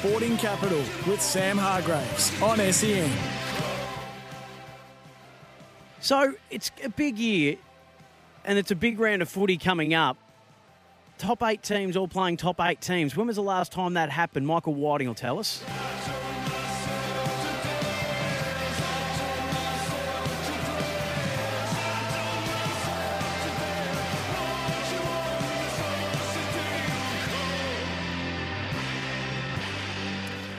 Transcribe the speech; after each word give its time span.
Sporting 0.00 0.36
Capital 0.36 0.82
with 1.06 1.22
Sam 1.22 1.56
Hargreaves 1.56 2.30
on 2.42 2.58
SEN. 2.70 3.10
So 6.00 6.34
it's 6.50 6.70
a 6.84 6.90
big 6.90 7.18
year, 7.18 7.56
and 8.44 8.58
it's 8.58 8.70
a 8.70 8.76
big 8.76 9.00
round 9.00 9.22
of 9.22 9.28
footy 9.30 9.56
coming 9.56 9.94
up. 9.94 10.18
Top 11.16 11.42
eight 11.42 11.62
teams 11.62 11.96
all 11.96 12.08
playing 12.08 12.36
top 12.36 12.60
eight 12.60 12.82
teams. 12.82 13.16
When 13.16 13.26
was 13.26 13.36
the 13.36 13.42
last 13.42 13.72
time 13.72 13.94
that 13.94 14.10
happened? 14.10 14.46
Michael 14.46 14.74
Whiting 14.74 15.08
will 15.08 15.14
tell 15.14 15.38
us. 15.38 15.64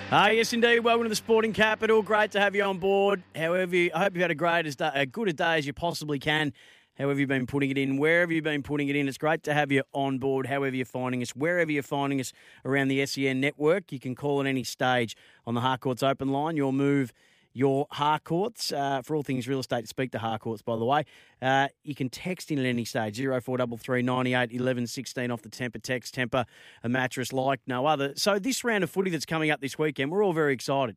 Ah, 0.09 0.29
yes, 0.29 0.53
indeed. 0.53 0.79
Welcome 0.79 1.03
to 1.03 1.09
the 1.09 1.17
Sporting 1.17 1.51
Capital. 1.51 2.01
Great 2.01 2.31
to 2.31 2.39
have 2.39 2.55
you 2.55 2.63
on 2.63 2.77
board. 2.77 3.21
However, 3.35 3.75
you, 3.75 3.91
I 3.93 4.03
hope 4.03 4.13
you've 4.13 4.21
had 4.21 4.31
a 4.31 4.35
great, 4.35 4.65
as 4.65 4.77
day, 4.77 4.89
a 4.93 5.05
good 5.05 5.27
a 5.27 5.33
day 5.33 5.57
as 5.57 5.67
you 5.67 5.73
possibly 5.73 6.17
can. 6.17 6.53
However, 6.97 7.19
you've 7.19 7.27
been 7.27 7.45
putting 7.45 7.71
it 7.71 7.77
in, 7.77 7.97
wherever 7.97 8.31
you've 8.31 8.45
been 8.45 8.63
putting 8.63 8.87
it 8.87 8.95
in, 8.95 9.09
it's 9.09 9.17
great 9.17 9.43
to 9.43 9.53
have 9.53 9.69
you 9.69 9.83
on 9.91 10.17
board. 10.17 10.47
However, 10.47 10.73
you're 10.73 10.85
finding 10.85 11.21
us, 11.21 11.31
wherever 11.31 11.69
you're 11.69 11.83
finding 11.83 12.21
us 12.21 12.31
around 12.63 12.87
the 12.87 13.05
SEN 13.05 13.41
network, 13.41 13.91
you 13.91 13.99
can 13.99 14.15
call 14.15 14.39
at 14.39 14.47
any 14.47 14.63
stage 14.63 15.17
on 15.45 15.55
the 15.55 15.61
Harcourts 15.61 16.01
open 16.01 16.29
line. 16.29 16.55
Your 16.55 16.71
move 16.71 17.11
your 17.57 17.87
Harcourts 17.91 18.71
uh, 18.71 19.01
for 19.01 19.15
all 19.15 19.23
things 19.23 19.47
real 19.47 19.59
estate. 19.59 19.87
Speak 19.87 20.11
to 20.11 20.19
Harcourts, 20.19 20.61
by 20.61 20.75
the 20.77 20.85
way, 20.85 21.03
uh, 21.41 21.67
you 21.83 21.95
can 21.95 22.09
text 22.09 22.51
in 22.51 22.59
at 22.59 22.65
any 22.65 22.85
stage 22.85 23.15
zero 23.15 23.41
four 23.41 23.57
double 23.57 23.77
three 23.77 24.01
ninety 24.01 24.33
eight 24.33 24.51
eleven 24.51 24.85
sixteen 24.85 25.31
off 25.31 25.41
the 25.41 25.49
Tempur 25.49 25.81
text. 25.81 26.15
Tempur 26.15 26.45
a 26.83 26.89
mattress 26.89 27.33
like 27.33 27.59
no 27.65 27.85
other. 27.87 28.13
So 28.15 28.37
this 28.37 28.63
round 28.63 28.83
of 28.83 28.89
footy 28.89 29.09
that's 29.09 29.25
coming 29.25 29.49
up 29.49 29.59
this 29.59 29.79
weekend, 29.79 30.11
we're 30.11 30.23
all 30.23 30.33
very 30.33 30.53
excited. 30.53 30.95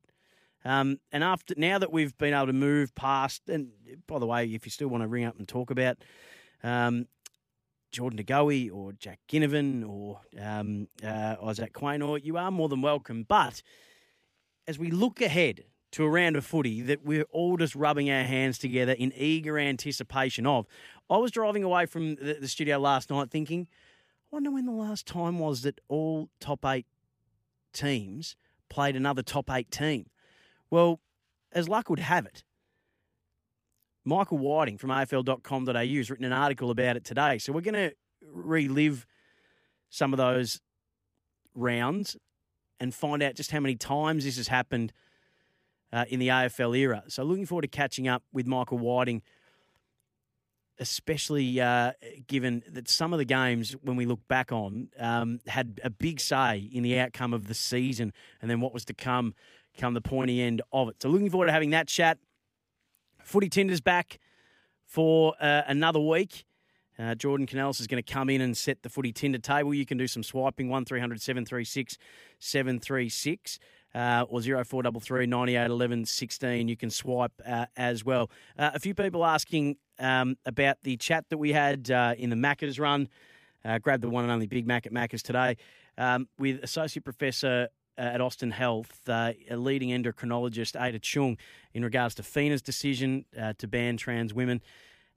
Um, 0.62 0.98
and 1.11 1.24
after 1.24 1.55
now 1.57 1.79
that 1.79 1.90
we've 1.90 2.17
been 2.18 2.34
able 2.34 2.48
to 2.48 2.52
move 2.52 2.95
past, 2.95 3.48
and 3.48 3.70
by 4.07 4.18
the 4.18 4.27
way, 4.27 4.45
if 4.45 4.67
you 4.67 4.70
still 4.70 4.89
want 4.89 5.02
to 5.02 5.08
ring 5.08 5.24
up 5.24 5.39
and 5.39 5.48
talk 5.48 5.70
about 5.70 5.96
um, 6.63 7.07
Jordan 7.90 8.23
DeGoey 8.23 8.70
or 8.70 8.92
Jack 8.92 9.20
Ginnivan 9.27 9.89
or 9.89 10.20
um, 10.39 10.89
uh, 11.02 11.36
Isaac 11.42 11.73
Quaynor, 11.73 12.23
you 12.23 12.36
are 12.36 12.51
more 12.51 12.68
than 12.68 12.83
welcome. 12.83 13.24
But 13.27 13.63
as 14.68 14.79
we 14.79 14.90
look 14.90 15.23
ahead 15.23 15.64
to 15.92 16.05
a 16.05 16.08
round 16.08 16.36
of 16.36 16.45
footy 16.45 16.83
that 16.83 17.05
we're 17.05 17.27
all 17.30 17.56
just 17.56 17.74
rubbing 17.74 18.11
our 18.11 18.23
hands 18.23 18.58
together 18.58 18.92
in 18.92 19.12
eager 19.17 19.58
anticipation 19.58 20.46
of. 20.46 20.67
I 21.08 21.17
was 21.17 21.30
driving 21.30 21.64
away 21.64 21.86
from 21.86 22.14
the, 22.17 22.39
the 22.40 22.48
studio 22.48 22.78
last 22.78 23.11
night 23.11 23.30
thinking, 23.30 23.67
I 24.33 24.36
wonder 24.36 24.51
when 24.51 24.67
the 24.67 24.73
last 24.73 25.06
time 25.06 25.39
was 25.39 25.62
that 25.62 25.80
all 25.89 26.28
top 26.39 26.64
eight 26.64 26.86
teams 27.73 28.36
played 28.68 28.95
another 28.95 29.23
top 29.23 29.51
eight 29.51 29.70
team. 29.70 30.06
Well, 30.70 31.01
as 31.52 31.68
luck 31.68 31.90
would 31.90 31.98
have 31.98 32.27
it, 32.27 32.45
Michael 34.05 34.39
Whiting 34.39 34.78
from 34.78 34.90
AFL.com.au 34.90 35.72
has 35.72 36.11
written 36.11 36.24
an 36.24 36.33
article 36.33 36.70
about 36.70 36.96
it 36.96 37.05
today. 37.05 37.39
So 37.39 37.52
we're 37.52 37.61
going 37.61 37.74
to 37.74 37.92
relive 38.22 39.07
some 39.90 40.12
of 40.12 40.18
those 40.18 40.61
rounds 41.55 42.17
and 42.78 42.95
find 42.95 43.22
out 43.22 43.34
just 43.34 43.51
how 43.51 43.61
many 43.61 43.74
times 43.74 44.24
this 44.24 44.36
has 44.36 44.48
happened 44.48 44.92
uh, 45.92 46.05
in 46.08 46.20
the 46.20 46.28
AFL 46.28 46.77
era. 46.77 47.02
So 47.08 47.23
looking 47.23 47.46
forward 47.46 47.62
to 47.62 47.68
catching 47.68 48.08
up 48.08 48.23
with 48.33 48.46
Michael 48.46 48.78
Whiting, 48.78 49.23
especially 50.78 51.61
uh, 51.61 51.92
given 52.27 52.62
that 52.70 52.89
some 52.89 53.12
of 53.12 53.18
the 53.18 53.24
games, 53.24 53.73
when 53.83 53.96
we 53.96 54.06
look 54.06 54.27
back 54.28 54.52
on, 54.52 54.89
um, 54.98 55.40
had 55.46 55.80
a 55.84 55.90
big 55.90 56.20
say 56.20 56.68
in 56.73 56.83
the 56.83 56.98
outcome 56.98 57.34
of 57.34 57.46
the 57.46 57.55
season 57.55 58.12
and 58.40 58.51
then 58.51 58.61
what 58.61 58.73
was 58.73 58.84
to 58.86 58.95
come 58.95 59.34
come 59.78 59.95
the 59.95 60.01
pointy 60.01 60.42
end 60.42 60.62
of 60.73 60.89
it. 60.89 60.96
So 61.01 61.08
looking 61.08 61.30
forward 61.30 61.46
to 61.46 61.52
having 61.52 61.70
that 61.70 61.86
chat. 61.86 62.18
Footy 63.22 63.48
Tinder's 63.48 63.80
back 63.80 64.18
for 64.84 65.34
uh, 65.40 65.62
another 65.67 66.01
week. 66.01 66.45
Uh, 66.98 67.14
Jordan 67.14 67.46
Canellis 67.46 67.80
is 67.80 67.86
going 67.86 68.02
to 68.02 68.12
come 68.12 68.28
in 68.28 68.40
and 68.40 68.57
set 68.57 68.83
the 68.83 68.90
footy 68.90 69.12
Tinder 69.12 69.39
table. 69.39 69.72
You 69.72 69.86
can 69.86 69.96
do 69.96 70.07
some 70.07 70.22
swiping, 70.22 70.68
1300 70.68 71.22
736 71.22 71.96
736 72.39 73.58
uh, 73.95 74.24
or 74.28 74.40
0433 74.40 75.27
98 75.27 75.67
11 75.67 76.05
16. 76.05 76.68
You 76.68 76.77
can 76.77 76.90
swipe 76.90 77.33
uh, 77.46 77.67
as 77.77 78.05
well. 78.05 78.30
Uh, 78.58 78.70
a 78.74 78.78
few 78.78 78.95
people 78.95 79.24
asking 79.24 79.77
um, 79.98 80.36
about 80.46 80.78
the 80.83 80.96
chat 80.96 81.27
that 81.30 81.39
we 81.39 81.52
had 81.52 81.90
uh, 81.90 82.14
in 82.17 82.30
the 82.30 82.36
Macca's 82.36 82.78
run. 82.78 83.08
Uh, 83.64 83.78
grab 83.78 84.01
the 84.01 84.08
one 84.08 84.24
and 84.24 84.33
only 84.33 84.46
Big 84.46 84.67
Mac 84.67 84.86
at 84.86 84.92
Macca's 84.92 85.23
today 85.23 85.56
um, 85.98 86.28
with 86.39 86.62
Associate 86.62 87.05
Professor 87.05 87.68
uh, 87.98 88.01
at 88.01 88.20
Austin 88.23 88.51
Health, 88.51 89.01
a 89.06 89.34
leading 89.51 89.90
endocrinologist, 89.90 90.80
Ada 90.80 90.98
Cheung, 90.98 91.36
in 91.74 91.84
regards 91.84 92.14
to 92.14 92.22
FINA's 92.22 92.62
decision 92.62 93.27
to 93.58 93.68
ban 93.68 93.98
trans 93.98 94.33
women. 94.33 94.62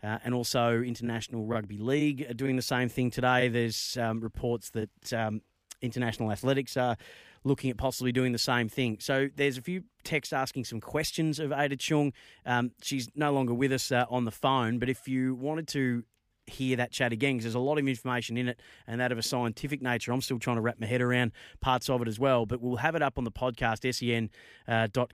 Uh, 0.03 0.19
and 0.25 0.33
also 0.33 0.81
International 0.81 1.45
Rugby 1.45 1.77
League 1.77 2.25
are 2.29 2.33
doing 2.33 2.57
the 2.57 2.61
same 2.61 2.89
thing 2.89 3.09
today. 3.09 3.47
There's 3.47 3.95
um, 3.95 4.19
reports 4.19 4.69
that 4.71 5.13
um, 5.13 5.41
International 5.81 6.29
Athletics 6.29 6.75
are 6.75 6.97
looking 7.43 7.69
at 7.69 7.77
possibly 7.77 8.11
doing 8.11 8.31
the 8.31 8.37
same 8.37 8.69
thing. 8.69 8.97
So 8.99 9.29
there's 9.35 9.57
a 9.57 9.61
few 9.61 9.83
texts 10.03 10.33
asking 10.33 10.65
some 10.65 10.81
questions 10.81 11.39
of 11.39 11.51
Ada 11.51 11.77
Cheung. 11.77 12.13
Um, 12.45 12.71
she's 12.81 13.09
no 13.15 13.31
longer 13.31 13.53
with 13.53 13.71
us 13.71 13.91
uh, 13.91 14.05
on 14.09 14.25
the 14.25 14.31
phone, 14.31 14.79
but 14.79 14.89
if 14.89 15.07
you 15.07 15.35
wanted 15.35 15.67
to 15.69 16.03
hear 16.47 16.77
that 16.77 16.91
chat 16.91 17.13
again 17.13 17.33
because 17.33 17.45
there's 17.45 17.55
a 17.55 17.59
lot 17.59 17.77
of 17.77 17.87
information 17.87 18.37
in 18.37 18.49
it 18.49 18.59
and 18.87 18.99
that 18.99 19.11
of 19.11 19.17
a 19.17 19.23
scientific 19.23 19.81
nature. 19.81 20.11
I'm 20.11 20.21
still 20.21 20.39
trying 20.39 20.57
to 20.57 20.61
wrap 20.61 20.79
my 20.79 20.87
head 20.87 21.01
around 21.01 21.31
parts 21.61 21.89
of 21.89 22.01
it 22.01 22.07
as 22.07 22.19
well, 22.19 22.45
but 22.45 22.61
we'll 22.61 22.77
have 22.77 22.95
it 22.95 23.01
up 23.01 23.17
on 23.17 23.23
the 23.23 23.31
podcast, 23.31 23.93
sen.com.au. 23.93 25.11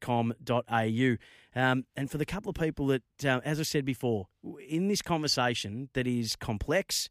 Uh, 0.76 1.60
um, 1.60 1.86
and 1.96 2.12
for 2.12 2.18
the 2.18 2.26
couple 2.26 2.50
of 2.50 2.56
people 2.56 2.88
that, 2.88 3.04
uh, 3.26 3.42
as 3.44 3.60
I 3.60 3.64
said 3.64 3.86
before, 3.86 4.28
in 4.68 4.88
this 4.88 5.02
conversation 5.02 5.90
that 5.94 6.08
is 6.08 6.36
complex, 6.36 7.10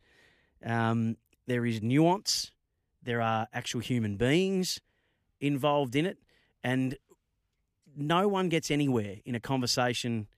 um, 0.65 1.17
there 1.47 1.65
is 1.65 1.83
nuance, 1.83 2.53
there 3.03 3.21
are 3.21 3.47
actual 3.53 3.81
human 3.81 4.17
beings, 4.17 4.81
involved 5.41 5.97
in 5.97 6.07
it, 6.07 6.19
and 6.63 6.97
no 7.97 8.29
one 8.29 8.49
gets 8.49 8.71
anywhere 8.71 9.17
in 9.25 9.35
a 9.35 9.41
conversation 9.41 10.29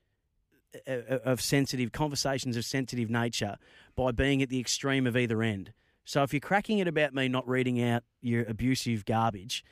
uh, 0.87 0.93
uh, 0.93 1.19
of 1.25 1.41
sensitive 1.41 1.93
conversations 1.93 2.57
of 2.57 2.65
sensitive 2.65 3.11
nature 3.11 3.57
by 3.97 4.13
being 4.13 4.41
at 4.41 4.49
the 4.49 4.61
extreme 4.61 5.07
of 5.07 5.17
either 5.17 5.43
end. 5.43 5.73
So 6.05 6.23
if 6.23 6.33
you're 6.33 6.41
cracking 6.41 6.79
it 6.79 6.89
about 6.89 7.15
me 7.15 7.29
not 7.29 7.47
reading 7.49 7.83
out 7.83 8.05
your 8.21 8.45
abusive 8.45 9.05
garbage, 9.05 9.65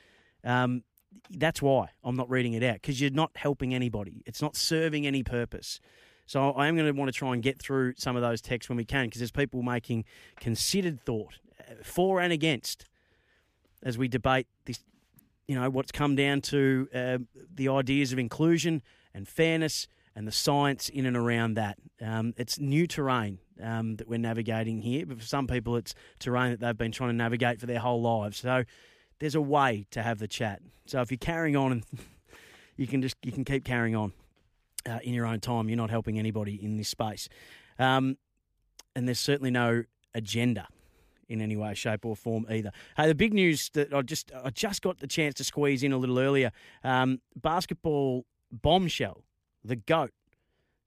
um, 0.43 0.83
that's 1.31 1.61
why 1.61 1.89
I'm 2.03 2.15
not 2.15 2.29
reading 2.29 2.53
it 2.53 2.63
out 2.63 2.75
because 2.75 3.01
you're 3.01 3.11
not 3.11 3.31
helping 3.35 3.73
anybody. 3.73 4.23
It's 4.25 4.41
not 4.41 4.55
serving 4.55 5.07
any 5.07 5.23
purpose. 5.23 5.79
So 6.25 6.51
I 6.51 6.67
am 6.67 6.75
going 6.75 6.85
to 6.85 6.97
want 6.97 7.11
to 7.11 7.17
try 7.17 7.33
and 7.33 7.41
get 7.41 7.59
through 7.59 7.93
some 7.97 8.15
of 8.15 8.21
those 8.21 8.41
texts 8.41 8.69
when 8.69 8.77
we 8.77 8.85
can 8.85 9.05
because 9.05 9.19
there's 9.19 9.31
people 9.31 9.63
making 9.63 10.05
considered 10.39 11.01
thought 11.01 11.39
uh, 11.59 11.73
for 11.83 12.21
and 12.21 12.31
against 12.31 12.85
as 13.81 13.97
we 13.97 14.07
debate 14.07 14.47
this 14.65 14.79
you 15.49 15.55
know, 15.55 15.67
what's 15.67 15.91
come 15.91 16.15
down 16.15 16.41
to 16.41 16.87
uh, 16.93 17.17
the 17.55 17.69
ideas 17.69 18.13
of 18.13 18.19
inclusion 18.19 18.83
and 19.15 19.27
fairness 19.27 19.87
and 20.15 20.27
the 20.27 20.31
science 20.31 20.89
in 20.89 21.07
and 21.07 21.17
around 21.17 21.55
that. 21.55 21.79
Um, 21.99 22.35
it's 22.37 22.59
new 22.59 22.85
terrain. 22.85 23.39
um, 23.59 23.95
that 23.95 24.07
we're 24.07 24.19
navigating 24.19 24.81
here. 24.81 25.07
But 25.07 25.19
for 25.19 25.25
some 25.25 25.47
people, 25.47 25.75
it's 25.75 25.95
terrain 26.19 26.51
that 26.51 26.59
they've 26.59 26.77
been 26.77 26.91
trying 26.91 27.09
to 27.09 27.15
navigate 27.15 27.59
for 27.59 27.65
their 27.65 27.79
whole 27.79 27.99
lives. 27.99 28.37
So 28.37 28.63
there's 29.17 29.33
a 29.33 29.41
way 29.41 29.87
to 29.89 30.03
have 30.03 30.19
the 30.19 30.27
chat. 30.27 30.61
So 30.85 31.01
if 31.01 31.09
you're 31.09 31.17
carrying 31.17 31.55
on, 31.55 31.71
and 31.71 31.83
you 32.77 32.85
can 32.85 33.01
just 33.01 33.17
you 33.23 33.31
can 33.31 33.43
keep 33.43 33.65
carrying 33.65 33.95
on 33.95 34.13
uh, 34.87 34.99
in 35.03 35.15
your 35.15 35.25
own 35.25 35.39
time. 35.39 35.67
You're 35.67 35.77
not 35.77 35.89
helping 35.89 36.19
anybody 36.19 36.63
in 36.63 36.77
this 36.77 36.89
space, 36.89 37.27
um, 37.79 38.17
and 38.95 39.07
there's 39.07 39.19
certainly 39.19 39.51
no 39.51 39.83
agenda 40.13 40.67
in 41.29 41.41
any 41.41 41.55
way, 41.55 41.73
shape, 41.73 42.05
or 42.05 42.15
form 42.15 42.45
either. 42.49 42.71
Hey, 42.97 43.07
the 43.07 43.15
big 43.15 43.33
news 43.33 43.69
that 43.73 43.93
I 43.93 44.01
just 44.01 44.31
I 44.43 44.49
just 44.49 44.81
got 44.81 44.99
the 44.99 45.07
chance 45.07 45.35
to 45.35 45.43
squeeze 45.43 45.83
in 45.83 45.93
a 45.93 45.97
little 45.97 46.19
earlier: 46.19 46.51
um, 46.83 47.21
basketball 47.35 48.25
bombshell, 48.51 49.23
the 49.63 49.75
goat, 49.75 50.11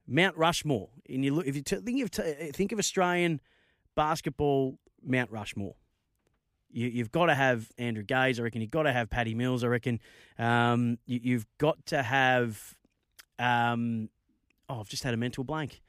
Mount 0.06 0.36
Rushmore. 0.36 0.90
And 1.08 1.24
you 1.24 1.34
look 1.34 1.46
if 1.46 1.56
you 1.56 1.62
t- 1.62 1.76
think 1.76 2.02
of 2.02 2.10
t- 2.10 2.50
think 2.52 2.72
of 2.72 2.78
Australian 2.78 3.40
basketball, 3.94 4.78
Mount 5.02 5.30
Rushmore. 5.30 5.76
You, 6.74 7.02
have 7.02 7.12
got 7.12 7.26
to 7.26 7.34
have 7.34 7.68
Andrew 7.76 8.02
Gaze, 8.02 8.40
I 8.40 8.44
reckon. 8.44 8.62
You've 8.62 8.70
got 8.70 8.84
to 8.84 8.92
have 8.94 9.10
Paddy 9.10 9.34
Mills, 9.34 9.62
I 9.62 9.66
reckon. 9.66 10.00
Um, 10.38 10.96
you, 11.04 11.34
have 11.34 11.46
got 11.58 11.84
to 11.86 12.02
have. 12.02 12.76
Um, 13.38 14.08
oh, 14.70 14.80
I've 14.80 14.88
just 14.88 15.02
had 15.02 15.12
a 15.12 15.18
mental 15.18 15.44
blank. 15.44 15.82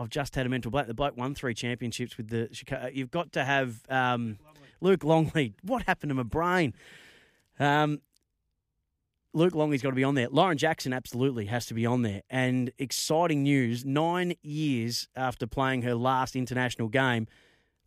I've 0.00 0.08
just 0.08 0.34
had 0.34 0.46
a 0.46 0.48
mental 0.48 0.70
blank. 0.70 0.88
The 0.88 0.94
bloke 0.94 1.16
won 1.16 1.34
three 1.34 1.52
championships 1.52 2.16
with 2.16 2.28
the 2.28 2.48
Chicago. 2.52 2.88
You've 2.92 3.10
got 3.10 3.32
to 3.32 3.44
have 3.44 3.82
um, 3.90 4.38
Luke 4.80 5.04
Longley. 5.04 5.54
What 5.62 5.82
happened 5.82 6.08
to 6.10 6.14
my 6.14 6.22
brain? 6.22 6.74
Um, 7.58 8.00
Luke 9.34 9.54
Longley's 9.54 9.82
got 9.82 9.90
to 9.90 9.96
be 9.96 10.04
on 10.04 10.14
there. 10.14 10.28
Lauren 10.30 10.56
Jackson 10.56 10.92
absolutely 10.92 11.46
has 11.46 11.66
to 11.66 11.74
be 11.74 11.84
on 11.84 12.02
there. 12.02 12.22
And 12.30 12.72
exciting 12.78 13.42
news: 13.42 13.84
nine 13.84 14.34
years 14.42 15.06
after 15.14 15.46
playing 15.46 15.82
her 15.82 15.94
last 15.94 16.34
international 16.34 16.88
game, 16.88 17.26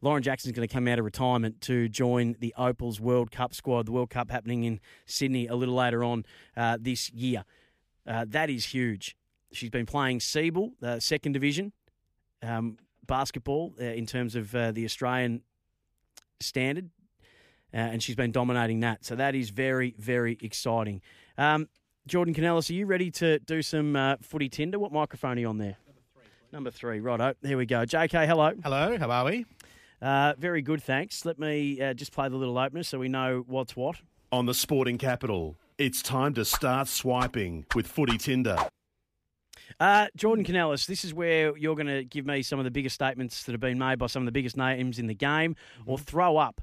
Lauren 0.01 0.21
Jackson's 0.21 0.55
going 0.55 0.67
to 0.67 0.73
come 0.73 0.87
out 0.87 0.99
of 0.99 1.05
retirement 1.05 1.61
to 1.61 1.89
join 1.89 2.35
the 2.39 2.53
Opals 2.57 2.99
World 2.99 3.31
Cup 3.31 3.55
squad. 3.55 3.87
The 3.87 3.91
World 3.91 4.11
Cup 4.11 4.29
happening 4.29 4.63
in 4.63 4.79
Sydney 5.07 5.47
a 5.47 5.55
little 5.55 5.75
later 5.75 6.03
on 6.03 6.25
uh, 6.55 6.77
this 6.79 7.09
year. 7.09 7.43
Uh, 8.05 8.25
that 8.29 8.51
is 8.51 8.65
huge. 8.65 9.15
She's 9.51 9.69
been 9.71 9.85
playing 9.85 10.19
Siebel, 10.19 10.73
uh, 10.81 10.99
second 10.99 11.31
division 11.31 11.73
um, 12.43 12.77
basketball 13.07 13.73
uh, 13.79 13.85
in 13.85 14.05
terms 14.05 14.35
of 14.35 14.53
uh, 14.55 14.71
the 14.71 14.85
Australian 14.85 15.41
standard, 16.39 16.89
uh, 17.73 17.77
and 17.77 18.03
she's 18.03 18.15
been 18.15 18.31
dominating 18.31 18.81
that. 18.81 19.03
So 19.05 19.15
that 19.15 19.35
is 19.35 19.49
very, 19.49 19.95
very 19.97 20.37
exciting. 20.41 21.01
Um, 21.37 21.67
Jordan 22.05 22.33
Canellis, 22.33 22.69
are 22.69 22.73
you 22.73 22.85
ready 22.85 23.09
to 23.11 23.39
do 23.39 23.61
some 23.61 23.95
uh, 23.95 24.17
footy 24.21 24.49
tinder? 24.49 24.77
What 24.77 24.91
microphone 24.91 25.37
are 25.37 25.41
you 25.41 25.47
on 25.47 25.57
there? 25.57 25.77
Number 26.51 26.69
three, 26.69 26.97
three 26.97 26.99
righto. 26.99 27.33
Here 27.41 27.57
we 27.57 27.65
go. 27.65 27.85
JK, 27.85 28.27
hello. 28.27 28.51
Hello, 28.61 28.97
how 28.97 29.09
are 29.09 29.25
we? 29.25 29.45
Uh, 30.01 30.33
very 30.37 30.61
good, 30.61 30.83
thanks. 30.83 31.25
Let 31.25 31.39
me 31.39 31.81
uh, 31.81 31.93
just 31.93 32.11
play 32.11 32.27
the 32.27 32.35
little 32.35 32.57
opener 32.57 32.83
so 32.83 32.99
we 32.99 33.07
know 33.07 33.43
what's 33.47 33.75
what. 33.75 33.95
On 34.31 34.45
the 34.45 34.53
sporting 34.53 34.97
capital, 34.97 35.55
it's 35.77 36.01
time 36.01 36.33
to 36.33 36.43
start 36.43 36.89
swiping 36.89 37.65
with 37.73 37.87
Footy 37.87 38.17
Tinder. 38.17 38.57
Uh, 39.79 40.07
Jordan 40.15 40.45
Canellis, 40.45 40.85
this 40.85 41.03
is 41.03 41.13
where 41.13 41.55
you're 41.57 41.75
going 41.75 41.87
to 41.87 42.03
give 42.03 42.25
me 42.25 42.41
some 42.41 42.59
of 42.59 42.65
the 42.65 42.71
biggest 42.71 42.95
statements 42.95 43.43
that 43.43 43.51
have 43.51 43.61
been 43.61 43.77
made 43.79 43.99
by 43.99 44.07
some 44.07 44.21
of 44.23 44.25
the 44.25 44.31
biggest 44.31 44.57
names 44.57 44.99
in 44.99 45.07
the 45.07 45.13
game, 45.15 45.55
or 45.85 45.97
throw 45.97 46.37
up 46.37 46.61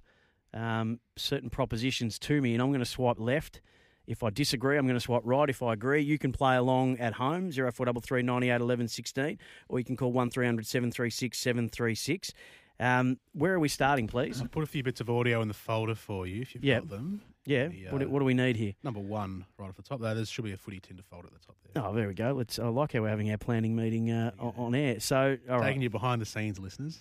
um, 0.55 1.01
certain 1.17 1.51
propositions 1.51 2.19
to 2.21 2.41
me, 2.41 2.55
and 2.55 2.63
I'm 2.63 2.69
going 2.71 2.81
to 2.81 2.85
swipe 2.87 3.19
left. 3.21 3.61
If 4.07 4.23
I 4.25 4.31
disagree, 4.31 4.77
I'm 4.77 4.87
going 4.87 4.97
to 4.99 5.01
swipe 5.01 5.23
right. 5.25 5.49
If 5.49 5.63
I 5.63 5.73
agree, 5.75 6.01
you 6.03 6.19
can 6.19 6.33
play 6.33 6.57
along 6.57 6.99
at 6.99 7.13
home, 7.15 7.53
0433 7.53 8.23
98 8.23 8.61
11 8.61 8.89
16, 8.89 9.39
or 9.69 9.79
you 9.79 9.85
can 9.85 9.97
call 9.97 10.11
1300 10.11 10.67
736 10.67 11.39
736. 11.39 12.33
Um, 12.81 13.19
where 13.35 13.53
are 13.53 13.61
we 13.61 13.69
starting, 13.69 14.09
please? 14.09 14.41
I'll 14.41 14.49
put 14.49 14.65
a 14.65 14.67
few 14.67 14.83
bits 14.83 15.01
of 15.01 15.11
audio 15.11 15.43
in 15.43 15.49
the 15.49 15.55
folder 15.55 15.95
for 15.95 16.27
you 16.27 16.41
if 16.41 16.55
you've 16.55 16.65
Yep. 16.65 16.83
got 16.83 16.91
them. 16.91 17.21
Yeah, 17.47 17.69
The, 17.69 17.87
what, 17.91 17.99
do- 18.01 18.07
uh, 18.07 18.11
what 18.11 18.19
do 18.19 18.25
we 18.27 18.35
need 18.35 18.57
here? 18.57 18.75
Number 18.83 19.01
one, 19.01 19.47
right 19.59 19.69
off 19.69 19.77
the 19.77 19.83
top 19.83 20.01
there, 20.01 20.15
there 20.15 20.25
should 20.27 20.45
be 20.45 20.53
a 20.53 20.57
footy 20.57 20.79
Tinder 20.81 21.03
folder 21.03 21.29
at 21.29 21.33
the 21.33 21.47
top 21.47 21.57
there. 21.73 21.83
Oh, 21.85 21.95
there 21.95 22.07
we 22.09 22.15
go. 22.15 22.33
Let's. 22.33 22.59
I 22.59 22.67
like 22.69 22.93
how 22.93 23.01
we're 23.01 23.09
having 23.09 23.31
our 23.31 23.39
planning 23.39 23.75
meeting 23.75 24.11
uh, 24.11 24.33
on, 24.39 24.53
on 24.57 24.75
air. 24.75 25.01
So, 25.01 25.37
all 25.49 25.59
right, 25.59 25.69
Taking 25.69 25.83
you 25.83 25.91
behind 25.91 26.21
the 26.21 26.27
scenes, 26.27 26.59
listeners. 26.59 26.99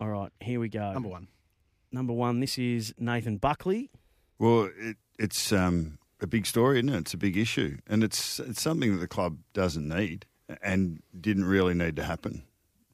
all 0.00 0.08
right. 0.08 0.30
Here 0.40 0.60
we 0.60 0.68
go. 0.68 0.92
Number 0.92 1.08
one. 1.08 1.28
Number 1.90 2.12
one. 2.12 2.40
This 2.40 2.58
is 2.58 2.94
Nathan 2.98 3.38
Buckley. 3.38 3.90
Well, 4.38 4.70
it, 4.78 4.96
it's 5.18 5.52
um, 5.52 5.98
a 6.20 6.26
big 6.26 6.46
story, 6.46 6.78
isn't 6.78 6.88
it? 6.88 6.98
It's 6.98 7.14
a 7.14 7.18
big 7.18 7.36
issue, 7.36 7.78
and 7.86 8.02
it's 8.04 8.38
it's 8.40 8.62
something 8.62 8.92
that 8.94 9.00
the 9.00 9.08
club 9.08 9.38
doesn't 9.52 9.86
need 9.88 10.26
and 10.62 11.02
didn't 11.18 11.44
really 11.46 11.74
need 11.74 11.96
to 11.96 12.04
happen. 12.04 12.44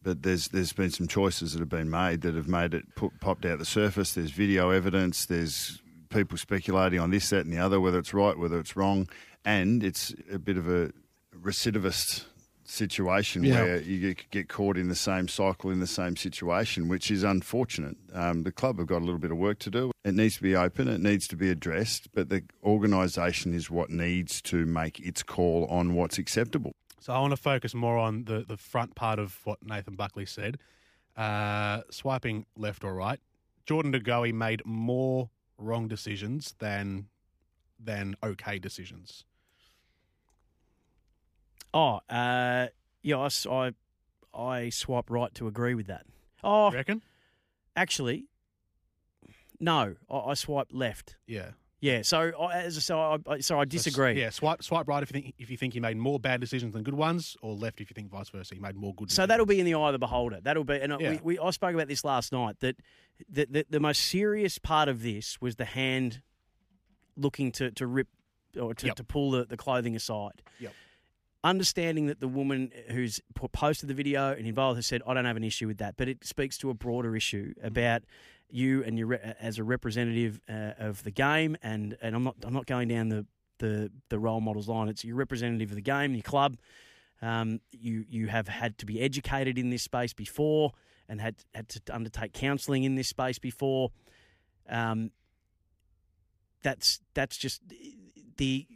But 0.02 0.22
there's 0.22 0.48
there's 0.48 0.72
been 0.72 0.90
some 0.90 1.06
choices 1.08 1.52
that 1.52 1.58
have 1.60 1.68
been 1.68 1.90
made 1.90 2.22
that 2.22 2.34
have 2.34 2.48
made 2.48 2.72
it 2.74 2.94
put, 2.94 3.20
popped 3.20 3.44
out 3.44 3.58
the 3.58 3.64
surface. 3.66 4.14
There's 4.14 4.30
video 4.30 4.70
evidence. 4.70 5.26
There's 5.26 5.82
people 6.08 6.36
speculating 6.38 7.00
on 7.00 7.10
this, 7.10 7.30
that, 7.30 7.44
and 7.44 7.52
the 7.52 7.58
other, 7.58 7.80
whether 7.80 7.98
it's 7.98 8.14
right, 8.14 8.36
whether 8.38 8.58
it's 8.58 8.76
wrong, 8.76 9.08
and 9.44 9.82
it's 9.84 10.14
a 10.32 10.38
bit 10.38 10.56
of 10.56 10.68
a 10.68 10.90
recidivist 11.36 12.24
situation 12.64 13.44
Yeah. 13.44 13.62
where 13.62 13.80
you 13.80 14.14
get, 14.30 14.48
caught 14.48 14.76
in 14.76 14.88
the 14.88 14.94
same 14.94 15.26
cycle 15.26 15.70
in 15.70 15.80
the 15.80 15.86
same 15.86 16.16
situation, 16.16 16.88
which 16.88 17.10
is 17.10 17.22
unfortunate. 17.22 17.96
Um, 18.12 18.42
the 18.42 18.52
club 18.52 18.78
have 18.78 18.86
got 18.86 18.98
a 18.98 19.04
little 19.04 19.18
bit 19.18 19.30
of 19.30 19.38
work 19.38 19.58
to 19.60 19.70
do. 19.70 19.90
It 20.04 20.14
needs 20.14 20.36
to 20.36 20.42
be 20.42 20.54
open. 20.54 20.86
It 20.88 21.00
needs 21.00 21.26
to 21.28 21.36
be 21.36 21.48
addressed, 21.50 22.08
but 22.12 22.28
the 22.28 22.42
organisation 22.62 23.54
is 23.54 23.70
what 23.70 23.88
needs 23.90 24.42
to 24.42 24.66
make 24.66 25.00
its 25.00 25.22
call 25.22 25.64
on 25.70 25.94
what's 25.94 26.18
acceptable. 26.18 26.72
So 27.00 27.12
I 27.14 27.20
want 27.20 27.30
to 27.30 27.36
focus 27.38 27.74
more 27.74 27.96
on 27.96 28.24
the, 28.24 28.44
the 28.46 28.56
front 28.58 28.94
part 28.94 29.18
of 29.18 29.38
what 29.44 29.64
Nathan 29.64 29.94
Buckley 29.94 30.26
said. 30.26 30.58
Uh, 31.16 31.80
swiping 31.90 32.44
left 32.56 32.84
or 32.84 32.94
right, 32.94 33.18
Jordan 33.66 33.92
DeGoey 33.92 34.32
made 34.34 34.62
more 34.66 35.30
wrong 35.58 35.88
decisions 35.88 36.54
than 36.58 37.08
than 37.78 38.16
okay 38.22 38.58
decisions. 38.58 39.24
Oh, 41.74 42.00
uh, 42.08 42.68
yeah. 43.02 43.18
I 44.34 44.68
swipe 44.70 45.10
right 45.10 45.34
to 45.34 45.46
agree 45.46 45.74
with 45.74 45.86
that. 45.88 46.06
Oh, 46.42 46.70
You 46.70 46.76
reckon? 46.76 47.02
actually, 47.76 48.26
no. 49.60 49.96
I, 50.10 50.16
I 50.16 50.34
swipe 50.34 50.68
left. 50.72 51.16
Yeah. 51.26 51.50
Yeah. 51.80 52.02
So, 52.02 52.32
I, 52.40 52.62
as 52.62 52.76
I 52.76 52.80
say, 52.80 52.94
I, 52.94 53.18
I, 53.26 53.38
so 53.40 53.56
I 53.58 53.62
So 53.62 53.64
disagree. 53.66 54.18
yeah, 54.20 54.30
swipe 54.30 54.62
swipe 54.64 54.88
right 54.88 55.02
if 55.02 55.10
you 55.14 55.20
think 55.20 55.34
if 55.38 55.48
you 55.50 55.56
think 55.56 55.74
he 55.74 55.80
made 55.80 55.96
more 55.96 56.18
bad 56.18 56.40
decisions 56.40 56.72
than 56.72 56.82
good 56.82 56.94
ones, 56.94 57.36
or 57.40 57.54
left 57.54 57.80
if 57.80 57.88
you 57.90 57.94
think 57.94 58.10
vice 58.10 58.28
versa, 58.30 58.54
he 58.54 58.60
made 58.60 58.74
more 58.74 58.92
good. 58.94 59.10
So 59.10 59.22
decisions. 59.22 59.28
that'll 59.28 59.46
be 59.46 59.60
in 59.60 59.66
the 59.66 59.74
eye 59.74 59.86
of 59.88 59.92
the 59.92 59.98
beholder. 59.98 60.40
That'll 60.42 60.64
be, 60.64 60.74
and 60.80 60.92
Yeah. 61.00 61.10
we, 61.10 61.20
we, 61.22 61.38
I 61.38 61.50
spoke 61.50 61.74
about 61.74 61.86
this 61.88 62.04
last 62.04 62.32
night. 62.32 62.56
That 62.60 62.76
the, 63.30 63.46
the 63.48 63.66
the 63.70 63.80
most 63.80 64.02
serious 64.02 64.58
part 64.58 64.88
of 64.88 65.02
this 65.02 65.40
was 65.40 65.54
the 65.56 65.64
hand 65.66 66.20
looking 67.16 67.52
to 67.52 67.70
to 67.70 67.86
rip 67.86 68.08
or 68.60 68.74
to, 68.74 68.86
Yep. 68.86 68.96
to 68.96 69.04
pull 69.04 69.30
the, 69.30 69.44
the 69.44 69.56
clothing 69.56 69.94
aside. 69.94 70.42
Yep. 70.58 70.72
Understanding 71.44 72.06
that 72.06 72.18
the 72.18 72.26
woman 72.26 72.72
who's 72.90 73.20
posted 73.52 73.88
the 73.88 73.94
video 73.94 74.32
and 74.32 74.44
involved 74.48 74.76
has 74.76 74.86
said, 74.86 75.02
"I 75.06 75.14
don't 75.14 75.24
have 75.24 75.36
an 75.36 75.44
issue 75.44 75.68
with 75.68 75.78
that," 75.78 75.96
but 75.96 76.08
it 76.08 76.24
speaks 76.24 76.58
to 76.58 76.70
a 76.70 76.74
broader 76.74 77.14
issue 77.14 77.54
Mm-hmm. 77.54 77.66
about 77.66 78.02
you 78.50 78.82
and 78.84 78.98
your 78.98 79.14
as 79.40 79.58
a 79.58 79.64
representative 79.64 80.40
uh, 80.48 80.72
of 80.78 81.02
the 81.04 81.10
game. 81.10 81.56
And, 81.62 81.96
and 82.00 82.14
I'm 82.14 82.24
not 82.24 82.36
I'm 82.42 82.54
not 82.54 82.66
going 82.66 82.88
down 82.88 83.08
the, 83.08 83.26
the 83.58 83.90
the 84.08 84.18
role 84.18 84.40
models 84.40 84.68
line. 84.68 84.88
It's 84.88 85.04
your 85.04 85.16
representative 85.16 85.70
of 85.70 85.74
the 85.76 85.82
game, 85.82 86.14
your 86.14 86.22
club. 86.22 86.56
Um, 87.20 87.60
you 87.72 88.04
you 88.08 88.28
have 88.28 88.48
had 88.48 88.78
to 88.78 88.86
be 88.86 89.00
educated 89.00 89.58
in 89.58 89.70
this 89.70 89.82
space 89.82 90.12
before, 90.12 90.72
and 91.08 91.20
had 91.20 91.36
had 91.54 91.68
to 91.70 91.80
undertake 91.94 92.32
counselling 92.32 92.84
in 92.84 92.94
this 92.94 93.08
space 93.08 93.38
before. 93.38 93.90
Um, 94.68 95.10
that's 96.62 97.00
that's 97.14 97.36
just 97.36 97.62
the 98.36 98.66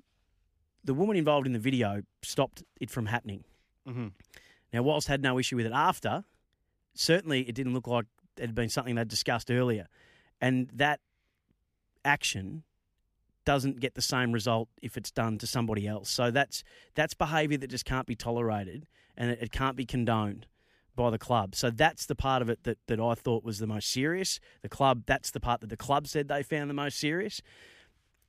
the 0.85 0.95
woman 0.95 1.17
involved 1.17 1.47
in 1.47 1.53
the 1.53 1.59
video 1.59 2.03
stopped 2.23 2.63
it 2.81 2.91
from 2.91 3.07
happening. 3.07 3.45
Mhm. 3.89 4.13
Now, 4.73 4.83
whilst 4.83 5.07
had 5.07 5.23
no 5.23 5.39
issue 5.39 5.57
with 5.57 5.67
it 5.67 5.73
after, 5.73 6.25
certainly 6.95 7.43
it 7.49 7.55
didn't 7.55 7.75
look 7.75 7.87
like 7.87 8.07
it 8.37 8.43
had 8.43 8.55
been 8.55 8.69
something 8.69 8.95
they'd 8.95 9.09
discussed 9.09 9.51
earlier, 9.51 9.87
and 10.41 10.69
that 10.75 11.01
action 12.05 12.65
doesn't 13.45 13.81
get 13.81 13.95
the 13.95 14.03
same 14.03 14.33
result 14.33 14.69
if 14.81 14.97
it's 14.97 15.11
done 15.11 15.39
to 15.39 15.47
somebody 15.47 15.87
else. 15.87 16.11
So 16.11 16.31
that's 16.31 16.63
that's 16.95 17.15
behaviour 17.15 17.59
that 17.59 17.69
just 17.69 17.85
can't 17.85 18.07
be 18.07 18.15
tolerated 18.15 18.87
and 19.17 19.31
it, 19.31 19.39
it 19.43 19.53
can't 19.53 19.77
be 19.77 19.85
condoned 19.85 20.47
by 20.95 21.11
the 21.11 21.19
club. 21.19 21.55
So 21.55 21.71
that's 21.71 22.07
the 22.07 22.15
part 22.15 22.43
of 22.43 22.51
it 22.51 22.65
that, 22.65 22.79
that 22.87 23.01
I 23.01 23.15
thought 23.15 23.45
was 23.45 23.59
the 23.59 23.67
most 23.67 23.91
serious. 23.91 24.39
The 24.63 24.69
club 24.69 25.05
that's 25.07 25.31
the 25.31 25.41
part 25.41 25.61
that 25.61 25.71
the 25.71 25.77
club 25.77 26.07
said 26.07 26.29
they 26.29 26.43
found 26.43 26.71
the 26.71 26.75
most 26.75 26.99
serious. 26.99 27.41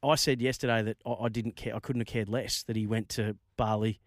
I 0.01 0.15
said 0.15 0.41
yesterday 0.41 0.81
that 0.81 0.98
I, 1.05 1.25
I 1.25 1.29
didn't 1.29 1.55
care 1.55 1.75
I 1.75 1.79
couldn't 1.79 2.01
have 2.01 2.07
cared 2.07 2.29
less 2.29 2.63
that 2.63 2.75
he 2.75 2.88
went 2.88 3.10
to 3.10 3.36
Bali, 3.57 4.00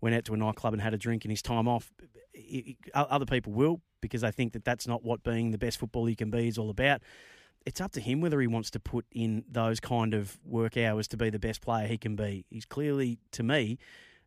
went 0.00 0.16
out 0.16 0.24
to 0.26 0.34
a 0.34 0.36
nightclub 0.36 0.72
and 0.72 0.82
had 0.82 0.94
a 0.94 0.98
drink 0.98 1.24
in 1.24 1.30
his 1.30 1.42
time 1.42 1.68
off. 1.68 1.92
I- 2.36 2.76
I- 2.94 3.02
Other 3.02 3.26
people 3.26 3.52
will 3.52 3.80
because 4.00 4.20
they 4.20 4.30
think 4.30 4.52
that 4.52 4.64
that's 4.64 4.86
not 4.86 5.02
what 5.02 5.22
being 5.22 5.50
the 5.50 5.58
best 5.58 5.78
footballer 5.78 6.10
you 6.10 6.16
can 6.16 6.30
be 6.30 6.48
is 6.48 6.58
all 6.58 6.70
about 6.70 7.02
it's 7.66 7.80
up 7.80 7.92
to 7.92 8.00
him 8.00 8.20
whether 8.20 8.40
he 8.40 8.46
wants 8.46 8.70
to 8.70 8.80
put 8.80 9.06
in 9.10 9.44
those 9.50 9.80
kind 9.80 10.14
of 10.14 10.38
work 10.44 10.76
hours 10.76 11.08
to 11.08 11.16
be 11.16 11.30
the 11.30 11.38
best 11.38 11.60
player 11.62 11.86
he 11.86 11.96
can 11.96 12.14
be. 12.16 12.44
He's 12.50 12.66
clearly, 12.66 13.18
to 13.32 13.42
me, 13.42 13.78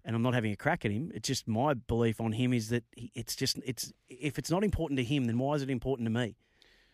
and 0.04 0.16
I'm 0.16 0.22
not 0.22 0.34
having 0.34 0.52
a 0.52 0.56
crack 0.56 0.86
at 0.86 0.92
him. 0.92 1.12
It's 1.14 1.28
just 1.28 1.48
my 1.48 1.74
belief 1.74 2.20
on 2.20 2.32
him 2.32 2.54
is 2.54 2.70
that 2.70 2.84
he, 2.96 3.12
it's 3.14 3.36
just 3.36 3.60
it's 3.66 3.94
if 4.10 4.40
it's 4.40 4.50
not 4.50 4.64
important 4.64 4.98
to 4.98 5.04
him, 5.04 5.26
then 5.26 5.38
why 5.38 5.54
is 5.56 5.62
it 5.62 5.70
important 5.70 6.08
to 6.08 6.12
me? 6.12 6.36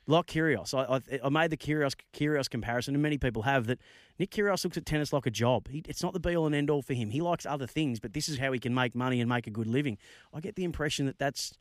Like 0.05 0.25
Kyrgios, 0.27 0.73
I, 0.73 0.95
I, 0.95 1.19
I 1.25 1.29
made 1.29 1.49
the 1.49 1.57
Kyrgios, 1.57 1.95
Kyrgios 2.13 2.49
comparison, 2.49 2.93
and 2.93 3.01
many 3.01 3.17
people 3.17 3.43
have 3.43 3.67
that. 3.67 3.79
Nick 4.19 4.31
Kyrgios 4.31 4.63
looks 4.63 4.77
at 4.77 4.85
tennis 4.85 5.13
like 5.13 5.25
a 5.25 5.31
job. 5.31 5.69
He, 5.69 5.81
it's 5.87 6.03
not 6.03 6.13
the 6.13 6.19
be 6.19 6.35
all 6.35 6.45
and 6.45 6.53
end 6.53 6.69
all 6.69 6.81
for 6.81 6.93
him. 6.93 7.09
He 7.09 7.21
likes 7.21 7.45
other 7.45 7.65
things, 7.65 7.99
but 7.99 8.13
this 8.13 8.27
is 8.27 8.37
how 8.37 8.51
he 8.51 8.59
can 8.59 8.73
make 8.73 8.95
money 8.95 9.21
and 9.21 9.29
make 9.29 9.47
a 9.47 9.49
good 9.49 9.67
living. 9.67 9.97
I 10.33 10.41
get 10.41 10.55
the 10.55 10.65
impression 10.65 11.05
that 11.05 11.19
that's 11.19 11.53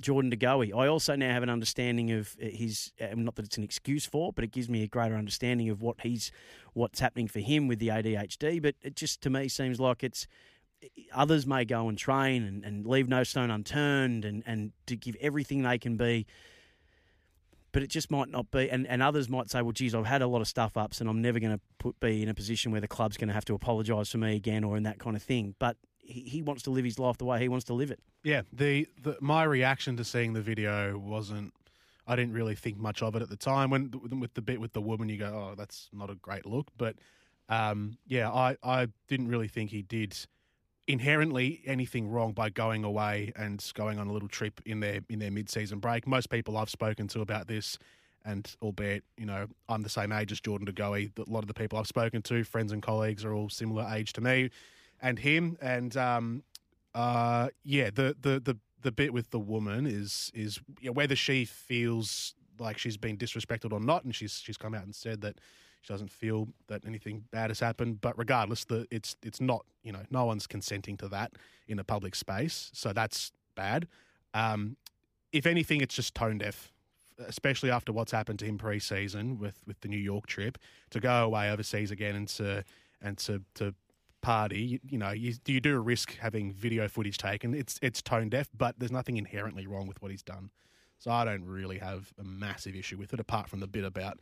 Jordan 0.00 0.30
De 0.30 0.36
Goey. 0.36 0.72
I 0.76 0.88
also 0.88 1.16
now 1.16 1.32
have 1.32 1.42
an 1.42 1.48
understanding 1.48 2.10
of 2.12 2.36
his, 2.38 2.92
uh, 3.00 3.14
not 3.14 3.36
that 3.36 3.46
it's 3.46 3.56
an 3.56 3.64
excuse 3.64 4.04
for, 4.04 4.32
but 4.32 4.44
it 4.44 4.50
gives 4.50 4.68
me 4.68 4.82
a 4.82 4.88
greater 4.88 5.14
understanding 5.14 5.70
of 5.70 5.80
what 5.80 6.00
he's, 6.02 6.30
what's 6.74 7.00
happening 7.00 7.28
for 7.28 7.40
him 7.40 7.68
with 7.68 7.78
the 7.78 7.88
ADHD. 7.88 8.60
But 8.60 8.74
it 8.82 8.96
just 8.96 9.22
to 9.22 9.30
me 9.30 9.48
seems 9.48 9.80
like 9.80 10.04
it's 10.04 10.26
others 11.12 11.46
may 11.46 11.64
go 11.64 11.88
and 11.88 11.96
train 11.96 12.42
and, 12.42 12.64
and 12.64 12.86
leave 12.86 13.08
no 13.08 13.24
stone 13.24 13.50
unturned 13.50 14.24
and, 14.24 14.42
and 14.46 14.72
to 14.86 14.96
give 14.96 15.16
everything 15.20 15.62
they 15.62 15.78
can 15.78 15.96
be 15.96 16.26
but 17.76 17.82
it 17.82 17.90
just 17.90 18.10
might 18.10 18.30
not 18.30 18.50
be. 18.50 18.70
And, 18.70 18.86
and 18.86 19.02
others 19.02 19.28
might 19.28 19.50
say, 19.50 19.60
well, 19.60 19.72
geez, 19.72 19.94
I've 19.94 20.06
had 20.06 20.22
a 20.22 20.26
lot 20.26 20.40
of 20.40 20.48
stuff 20.48 20.78
ups 20.78 21.02
and 21.02 21.10
I'm 21.10 21.20
never 21.20 21.38
going 21.38 21.60
to 21.82 21.92
be 22.00 22.22
in 22.22 22.30
a 22.30 22.32
position 22.32 22.72
where 22.72 22.80
the 22.80 22.88
club's 22.88 23.18
going 23.18 23.28
to 23.28 23.34
have 23.34 23.44
to 23.44 23.54
apologise 23.54 24.10
for 24.10 24.16
me 24.16 24.34
again 24.34 24.64
or 24.64 24.78
in 24.78 24.84
that 24.84 24.98
kind 24.98 25.14
of 25.14 25.22
thing. 25.22 25.54
But 25.58 25.76
he, 25.98 26.20
he 26.22 26.40
wants 26.40 26.62
to 26.62 26.70
live 26.70 26.86
his 26.86 26.98
life 26.98 27.18
the 27.18 27.26
way 27.26 27.38
he 27.38 27.50
wants 27.50 27.66
to 27.66 27.74
live 27.74 27.90
it. 27.90 28.00
Yeah, 28.24 28.40
the, 28.50 28.88
the 29.02 29.18
my 29.20 29.44
reaction 29.44 29.94
to 29.98 30.04
seeing 30.04 30.32
the 30.32 30.40
video 30.40 30.96
wasn't. 30.96 31.52
I 32.06 32.16
didn't 32.16 32.32
really 32.32 32.54
think 32.54 32.78
much 32.78 33.02
of 33.02 33.14
it 33.14 33.20
at 33.20 33.28
the 33.28 33.36
time. 33.36 33.68
When 33.68 33.92
with 34.20 34.32
the 34.32 34.40
bit 34.40 34.58
with 34.58 34.72
the 34.72 34.80
woman, 34.80 35.10
you 35.10 35.18
go, 35.18 35.50
"Oh, 35.50 35.54
that's 35.54 35.90
not 35.92 36.08
a 36.08 36.14
great 36.14 36.46
look." 36.46 36.68
But 36.78 36.96
um, 37.50 37.98
yeah, 38.06 38.30
I, 38.30 38.56
I 38.62 38.88
didn't 39.06 39.28
really 39.28 39.48
think 39.48 39.70
he 39.70 39.82
did 39.82 40.16
inherently 40.88 41.62
anything 41.66 42.08
wrong 42.08 42.32
by 42.32 42.48
going 42.48 42.84
away 42.84 43.32
and 43.36 43.64
going 43.74 43.98
on 43.98 44.06
a 44.06 44.12
little 44.12 44.28
trip 44.28 44.60
in 44.64 44.80
their 44.80 45.00
in 45.08 45.18
their 45.18 45.30
mid 45.30 45.50
season 45.50 45.78
break. 45.78 46.06
Most 46.06 46.30
people 46.30 46.56
I've 46.56 46.70
spoken 46.70 47.08
to 47.08 47.20
about 47.20 47.48
this, 47.48 47.78
and 48.24 48.54
albeit 48.62 49.04
you 49.16 49.26
know 49.26 49.46
I'm 49.68 49.82
the 49.82 49.88
same 49.88 50.12
age 50.12 50.32
as 50.32 50.40
Jordan 50.40 50.66
De 50.66 50.72
Goey, 50.72 51.10
a 51.18 51.30
lot 51.30 51.40
of 51.40 51.48
the 51.48 51.54
people 51.54 51.78
I've 51.78 51.86
spoken 51.86 52.22
to, 52.22 52.44
friends 52.44 52.72
and 52.72 52.82
colleagues, 52.82 53.24
are 53.24 53.34
all 53.34 53.48
similar 53.48 53.86
age 53.92 54.12
to 54.14 54.20
me 54.20 54.50
and 55.00 55.18
him. 55.18 55.56
And 55.60 55.96
um, 55.96 56.42
uh, 56.94 57.48
yeah, 57.64 57.90
the 57.90 58.16
the 58.20 58.40
the 58.40 58.56
the 58.82 58.92
bit 58.92 59.12
with 59.12 59.30
the 59.30 59.38
woman 59.38 59.86
is 59.86 60.30
is 60.34 60.60
you 60.80 60.90
know, 60.90 60.92
whether 60.92 61.16
she 61.16 61.44
feels 61.44 62.34
like 62.58 62.78
she's 62.78 62.96
been 62.96 63.16
disrespected 63.16 63.72
or 63.72 63.80
not, 63.80 64.04
and 64.04 64.14
she's 64.14 64.40
she's 64.42 64.56
come 64.56 64.74
out 64.74 64.84
and 64.84 64.94
said 64.94 65.20
that 65.22 65.38
she 65.86 65.92
doesn't 65.92 66.10
feel 66.10 66.48
that 66.66 66.82
anything 66.84 67.24
bad 67.30 67.50
has 67.50 67.60
happened. 67.60 68.00
But 68.00 68.18
regardless, 68.18 68.64
the 68.64 68.86
it's 68.90 69.14
it's 69.22 69.40
not 69.40 69.64
you 69.84 69.92
know 69.92 70.02
no 70.10 70.24
one's 70.24 70.46
consenting 70.46 70.96
to 70.98 71.08
that 71.08 71.32
in 71.68 71.78
a 71.78 71.84
public 71.84 72.14
space, 72.14 72.70
so 72.74 72.92
that's 72.92 73.30
bad. 73.54 73.86
Um, 74.34 74.76
if 75.32 75.46
anything, 75.46 75.80
it's 75.80 75.94
just 75.94 76.14
tone 76.14 76.38
deaf, 76.38 76.72
especially 77.18 77.70
after 77.70 77.92
what's 77.92 78.10
happened 78.10 78.40
to 78.40 78.44
him 78.44 78.58
pre-season 78.58 79.38
with 79.38 79.62
with 79.66 79.80
the 79.80 79.88
New 79.88 79.98
York 79.98 80.26
trip 80.26 80.58
to 80.90 80.98
go 80.98 81.24
away 81.24 81.50
overseas 81.50 81.90
again 81.92 82.16
and 82.16 82.28
to 82.28 82.64
and 83.00 83.16
to 83.18 83.42
to 83.54 83.72
party. 84.22 84.60
You, 84.60 84.78
you 84.90 84.98
know, 84.98 85.12
you, 85.12 85.34
you 85.46 85.60
do 85.60 85.78
risk 85.78 86.16
having 86.16 86.52
video 86.52 86.88
footage 86.88 87.16
taken. 87.16 87.54
It's 87.54 87.78
it's 87.80 88.02
tone 88.02 88.28
deaf, 88.28 88.48
but 88.56 88.74
there's 88.78 88.92
nothing 88.92 89.18
inherently 89.18 89.68
wrong 89.68 89.86
with 89.86 90.02
what 90.02 90.10
he's 90.10 90.22
done. 90.22 90.50
So 90.98 91.12
I 91.12 91.24
don't 91.24 91.44
really 91.44 91.78
have 91.78 92.12
a 92.18 92.24
massive 92.24 92.74
issue 92.74 92.96
with 92.96 93.12
it, 93.12 93.20
apart 93.20 93.48
from 93.48 93.60
the 93.60 93.66
bit 93.66 93.84
about 93.84 94.18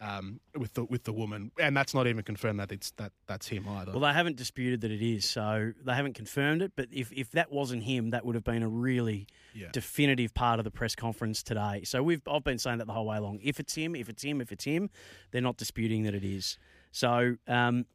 um, 0.00 0.40
with 0.54 0.74
the 0.74 0.84
with 0.84 1.04
the 1.04 1.12
woman, 1.12 1.50
and 1.58 1.76
that's 1.76 1.94
not 1.94 2.06
even 2.06 2.22
confirmed 2.22 2.60
that 2.60 2.70
it's 2.72 2.90
that 2.92 3.12
that's 3.26 3.48
him 3.48 3.66
either. 3.68 3.92
Well, 3.92 4.00
they 4.00 4.12
haven't 4.12 4.36
disputed 4.36 4.82
that 4.82 4.90
it 4.90 5.00
is, 5.02 5.24
so 5.24 5.72
they 5.84 5.94
haven't 5.94 6.12
confirmed 6.14 6.60
it. 6.62 6.72
But 6.76 6.88
if 6.92 7.10
if 7.12 7.30
that 7.32 7.50
wasn't 7.50 7.84
him, 7.84 8.10
that 8.10 8.24
would 8.26 8.34
have 8.34 8.44
been 8.44 8.62
a 8.62 8.68
really 8.68 9.26
Yeah. 9.54 9.68
definitive 9.72 10.34
part 10.34 10.58
of 10.60 10.64
the 10.64 10.70
press 10.70 10.94
conference 10.94 11.42
today. 11.42 11.82
So 11.84 12.02
we've 12.02 12.20
I've 12.28 12.44
been 12.44 12.58
saying 12.58 12.78
that 12.78 12.86
the 12.86 12.92
whole 12.92 13.06
way 13.06 13.16
along. 13.16 13.40
If 13.42 13.58
it's 13.58 13.74
him, 13.74 13.94
if 13.96 14.08
it's 14.08 14.22
him, 14.22 14.40
if 14.40 14.52
it's 14.52 14.64
him, 14.64 14.90
they're 15.30 15.40
not 15.40 15.56
disputing 15.56 16.02
that 16.02 16.14
it 16.14 16.24
is. 16.24 16.58
So 16.92 17.36
um, 17.48 17.86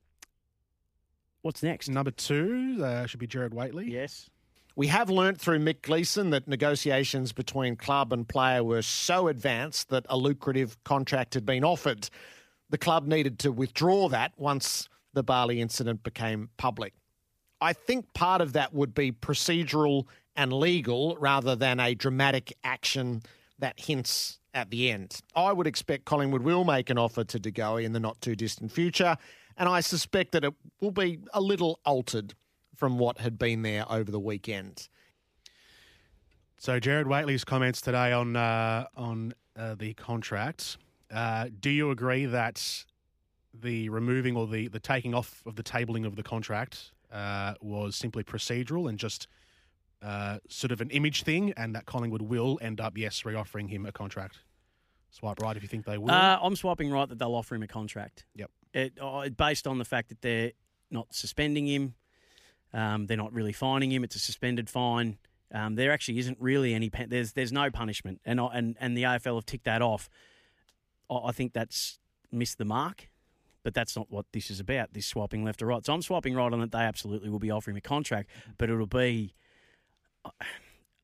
what's 1.42 1.62
next? 1.64 1.90
Number 1.90 2.12
two 2.12 2.82
uh, 2.84 3.06
should 3.06 3.20
be 3.20 3.28
Gerard 3.28 3.54
Whateley. 3.54 3.92
Yes. 3.92 4.30
We 4.76 4.88
have 4.88 5.10
learnt 5.10 5.40
through 5.40 5.60
Mick 5.60 5.82
Gleeson 5.82 6.30
that 6.30 6.48
negotiations 6.48 7.34
between 7.34 7.76
club 7.76 8.14
and 8.14 8.28
player 8.28 8.64
were 8.64 8.82
so 8.82 9.28
advanced 9.28 9.90
that 9.90 10.06
a 10.08 10.16
lucrative 10.16 10.82
contract 10.86 11.34
had 11.34 11.46
been 11.46 11.66
offered. 11.66 12.10
The 12.70 12.78
club 12.78 13.06
needed 13.06 13.38
to 13.40 13.52
withdraw 13.52 14.08
that 14.10 14.32
once 14.38 14.88
the 15.14 15.24
Bali 15.24 15.60
incident 15.60 16.04
became 16.04 16.50
public. 16.56 16.94
I 17.60 17.74
think 17.74 18.14
part 18.14 18.40
of 18.40 18.54
that 18.54 18.74
would 18.74 18.94
be 18.94 19.12
procedural 19.12 20.08
and 20.38 20.54
legal 20.54 21.18
rather 21.20 21.56
than 21.56 21.82
a 21.82 21.94
dramatic 21.94 22.54
action 22.64 23.22
that 23.60 23.78
hints 23.78 24.40
at 24.54 24.70
the 24.70 24.90
end. 24.90 25.20
I 25.36 25.52
would 25.52 25.68
expect 25.68 26.06
Collingwood 26.06 26.44
will 26.44 26.64
make 26.64 26.90
an 26.90 26.98
offer 26.98 27.26
to 27.26 27.40
De 27.40 27.52
Goey 27.52 27.84
in 27.84 27.92
the 27.92 28.00
not 28.00 28.20
too 28.22 28.36
distant 28.36 28.72
future, 28.72 29.18
and 29.58 29.68
I 29.68 29.82
suspect 29.82 30.32
that 30.32 30.46
it 30.46 30.54
will 30.80 30.92
be 30.92 31.20
a 31.34 31.42
little 31.42 31.80
altered 31.86 32.34
from 32.76 32.98
what 32.98 33.20
had 33.20 33.38
been 33.38 33.62
there 33.62 33.86
over 33.92 34.12
the 34.12 34.20
weekend. 34.20 34.90
So 36.58 36.80
Gerard 36.80 37.08
Whateley's 37.08 37.44
comments 37.44 37.82
today 37.82 38.12
on 38.12 38.36
uh, 38.36 38.86
on 38.96 39.34
uh, 39.58 39.76
the 39.76 39.94
contract. 39.96 40.78
Uh, 41.12 41.48
do 41.60 41.70
you 41.70 41.92
agree 41.92 42.26
that 42.26 42.86
the 43.54 43.90
removing 43.90 44.38
or 44.38 44.48
the, 44.48 44.68
the 44.68 44.80
taking 44.80 45.14
off 45.14 45.42
of 45.46 45.56
the 45.56 45.64
tabling 45.64 46.06
of 46.06 46.16
the 46.16 46.24
contract 46.24 46.92
uh, 47.12 47.56
was 47.62 47.96
simply 47.96 48.24
procedural 48.24 48.88
and 48.88 48.98
just 48.98 49.28
uh, 50.02 50.38
sort 50.48 50.72
of 50.72 50.82
an 50.82 50.90
image 50.92 51.24
thing, 51.24 51.54
and 51.58 51.76
that 51.76 51.86
Collingwood 51.86 52.22
will 52.22 52.58
end 52.62 52.80
up 52.80 52.98
yes 52.98 53.24
reoffering 53.24 53.70
him 53.70 53.86
a 53.86 53.92
contract? 53.92 54.40
Swipe 55.10 55.42
right 55.42 55.58
if 55.58 55.62
you 55.62 55.68
think 55.68 55.86
they 55.86 55.98
will. 55.98 56.12
Uh, 56.12 56.40
I'm 56.42 56.56
swiping 56.56 56.90
right 56.90 57.08
that 57.08 57.20
they'll 57.20 57.36
offer 57.36 57.56
him 57.56 57.64
a 57.64 57.68
contract. 57.68 58.26
Yep. 58.36 58.52
It, 58.74 58.94
uh, 59.02 59.28
based 59.30 59.68
on 59.68 59.78
the 59.78 59.86
fact 59.86 60.10
that 60.10 60.22
they're 60.22 60.54
not 60.90 61.08
suspending 61.14 61.68
him, 61.68 61.96
um, 62.74 63.08
they're 63.08 63.18
not 63.18 63.34
really 63.34 63.54
fining 63.54 63.92
him. 63.92 64.04
It's 64.04 64.16
a 64.16 64.20
suspended 64.20 64.70
fine. 64.70 65.18
Um, 65.54 65.76
there 65.76 65.92
actually 65.92 66.20
isn't 66.20 66.38
really 66.40 66.74
any. 66.74 66.90
Pen- 66.90 67.10
there's 67.10 67.34
there's 67.34 67.52
no 67.52 67.70
punishment, 67.70 68.22
and 68.26 68.40
and 68.40 68.78
and 68.80 68.96
the 68.96 69.04
AFL 69.04 69.36
have 69.36 69.46
ticked 69.46 69.66
that 69.66 69.82
off. 69.82 70.10
I, 71.10 71.34
think 71.34 71.52
that's 71.52 72.00
missed 72.32 72.58
the 72.58 72.64
mark, 72.64 73.10
but 73.64 73.74
that's 73.74 73.98
not 73.98 74.10
what 74.10 74.26
this 74.32 74.50
is 74.50 74.62
about. 74.62 74.94
This 74.94 75.06
swapping 75.06 75.44
left 75.44 75.62
or 75.62 75.66
right. 75.66 75.86
So 75.86 75.94
I'm 75.94 76.02
swapping 76.02 76.36
right 76.36 76.52
on 76.52 76.62
it. 76.62 76.72
They 76.72 76.80
absolutely 76.80 77.30
will 77.30 77.40
be 77.40 77.52
offering 77.52 77.76
a 77.76 77.82
contract, 77.82 78.30
but 78.58 78.70
it'll 78.70 78.88
be. 78.88 79.36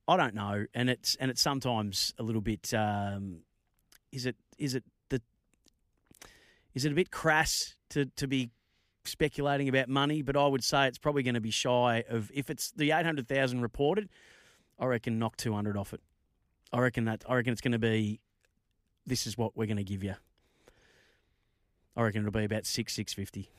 I 0.08 0.16
don't 0.16 0.36
know, 0.36 0.66
and 0.74 0.90
it's 0.90 1.16
and 1.16 1.30
it's 1.30 1.42
sometimes 1.42 2.14
a 2.18 2.24
little 2.24 2.42
bit. 2.42 2.74
Um, 2.74 3.42
is 4.14 4.26
it 4.26 4.38
is 4.58 4.76
it 4.76 4.86
the 5.10 5.22
is 6.74 6.86
it 6.86 6.94
a 6.94 6.96
bit 6.96 7.12
crass 7.12 7.76
to 7.90 8.06
to 8.16 8.28
be 8.28 8.52
speculating 9.08 9.70
about 9.70 9.90
money? 9.90 10.22
But 10.22 10.36
I 10.38 10.48
would 10.48 10.64
say 10.64 10.88
it's 10.88 10.98
probably 10.98 11.24
going 11.24 11.36
to 11.36 11.42
be 11.42 11.52
shy 11.52 12.04
of 12.10 12.32
if 12.34 12.50
it's 12.50 12.72
the 12.72 12.92
eight 12.92 13.06
hundred 13.06 13.28
thousand 13.28 13.62
reported. 13.62 14.10
I 14.80 14.86
reckon 14.86 15.20
knock 15.20 15.38
two 15.38 15.54
hundred 15.54 15.78
off 15.78 15.94
it. 15.94 16.02
I 16.74 16.80
reckon 16.80 17.06
that 17.06 17.24
I 17.28 17.36
reckon 17.36 17.52
it's 17.54 17.62
going 17.62 17.72
to 17.74 17.80
be. 17.80 18.20
This 19.06 19.26
is 19.26 19.38
what 19.38 19.56
we're 19.56 19.68
going 19.68 19.78
to 19.78 19.84
give 19.84 20.04
you. 20.04 20.16
I 21.96 22.04
reckon 22.04 22.22
it'll 22.22 22.32
be 22.32 22.44
about 22.44 22.66
six 22.66 22.94
six 22.94 23.14
fifty 23.14 23.50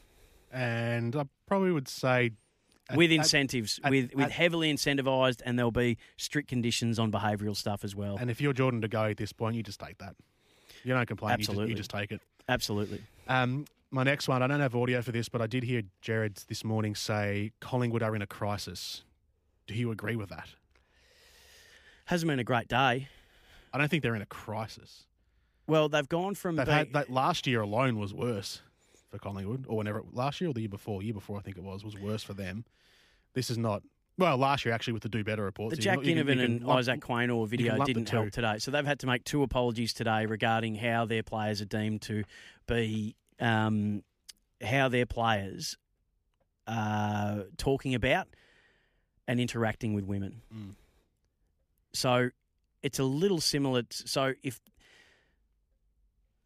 and 0.52 1.14
I 1.16 1.24
probably 1.46 1.72
would 1.72 1.88
say 1.88 2.30
at- 2.88 2.96
with 2.96 3.12
incentives, 3.12 3.80
at- 3.84 3.90
with 3.90 4.14
with 4.14 4.26
at- 4.26 4.32
heavily 4.32 4.72
incentivised, 4.72 5.42
and 5.44 5.58
there'll 5.58 5.70
be 5.70 5.98
strict 6.16 6.48
conditions 6.48 6.98
on 6.98 7.10
behavioural 7.12 7.56
stuff 7.56 7.84
as 7.84 7.94
well. 7.94 8.16
and 8.18 8.30
if 8.30 8.40
you're 8.40 8.52
Jordan 8.52 8.80
De 8.80 8.88
Goey 8.88 9.10
at 9.10 9.16
this 9.16 9.32
point, 9.32 9.56
you 9.56 9.62
just 9.62 9.80
take 9.80 9.98
that. 9.98 10.16
You 10.84 10.94
don't 10.94 11.06
complain. 11.06 11.32
You 11.32 11.36
just, 11.38 11.48
Absolutely. 11.50 11.70
you 11.70 11.76
just 11.76 11.90
take 11.90 12.12
it. 12.12 12.20
Absolutely. 12.48 13.02
Um, 13.26 13.66
my 13.90 14.02
next 14.02 14.28
one, 14.28 14.42
I 14.42 14.46
don't 14.46 14.60
have 14.60 14.74
audio 14.76 15.00
for 15.02 15.12
this, 15.12 15.28
but 15.28 15.40
I 15.40 15.46
did 15.46 15.62
hear 15.64 15.82
Gerard 16.00 16.36
this 16.48 16.64
morning 16.64 16.94
say 16.94 17.52
Collingwood 17.60 18.02
are 18.02 18.14
in 18.14 18.22
a 18.22 18.26
crisis. 18.26 19.04
Do 19.66 19.74
you 19.74 19.90
agree 19.90 20.16
with 20.16 20.28
that? 20.30 20.48
Hasn't 22.06 22.28
been 22.28 22.38
a 22.38 22.44
great 22.44 22.68
day. 22.68 23.08
I 23.72 23.78
don't 23.78 23.88
think 23.88 24.02
they're 24.02 24.14
in 24.14 24.22
a 24.22 24.26
crisis. 24.26 25.04
Well, 25.66 25.88
they've 25.88 26.08
gone 26.08 26.34
from 26.34 26.56
They've 26.56 26.66
being- 26.66 26.78
had 26.78 26.92
that 26.94 27.10
last 27.10 27.46
year 27.46 27.60
alone 27.60 27.98
was 27.98 28.14
worse 28.14 28.62
for 29.10 29.18
Collingwood, 29.18 29.64
or 29.68 29.76
whenever 29.78 30.02
last 30.12 30.40
year 30.40 30.50
or 30.50 30.54
the 30.54 30.60
year 30.60 30.68
before, 30.68 31.02
year 31.02 31.14
before 31.14 31.38
I 31.38 31.40
think 31.40 31.56
it 31.56 31.62
was, 31.62 31.84
was 31.84 31.96
worse 31.96 32.22
for 32.22 32.34
them. 32.34 32.64
This 33.34 33.50
is 33.50 33.56
not 33.58 33.82
well. 34.18 34.36
Last 34.36 34.64
year 34.64 34.74
actually 34.74 34.94
with 34.94 35.02
the 35.02 35.08
do 35.08 35.22
better 35.24 35.44
reports, 35.44 35.76
The 35.76 35.82
Jack 35.82 35.98
Ginnivan 36.00 36.42
and 36.42 36.62
lump- 36.62 36.78
Isaac 36.78 37.00
Quaynor 37.00 37.46
video 37.48 37.82
didn't 37.84 38.08
help 38.08 38.30
today. 38.32 38.58
So 38.58 38.70
they've 38.70 38.84
had 38.84 38.98
to 39.00 39.06
make 39.06 39.24
two 39.24 39.42
apologies 39.42 39.92
today 39.94 40.26
regarding 40.26 40.74
how 40.76 41.04
their 41.06 41.22
players 41.22 41.60
are 41.62 41.66
deemed 41.66 42.02
to 42.02 42.24
be, 42.66 43.14
um, 43.40 44.02
how 44.62 44.88
their 44.88 45.06
players 45.06 45.76
are 46.66 47.44
talking 47.56 47.94
about 47.94 48.28
and 49.26 49.40
interacting 49.40 49.94
with 49.94 50.04
women. 50.04 50.42
Mm. 50.54 50.74
So 51.92 52.30
it's 52.82 52.98
a 52.98 53.04
little 53.04 53.40
similar. 53.40 53.82
To, 53.82 54.08
so 54.08 54.34
if 54.42 54.60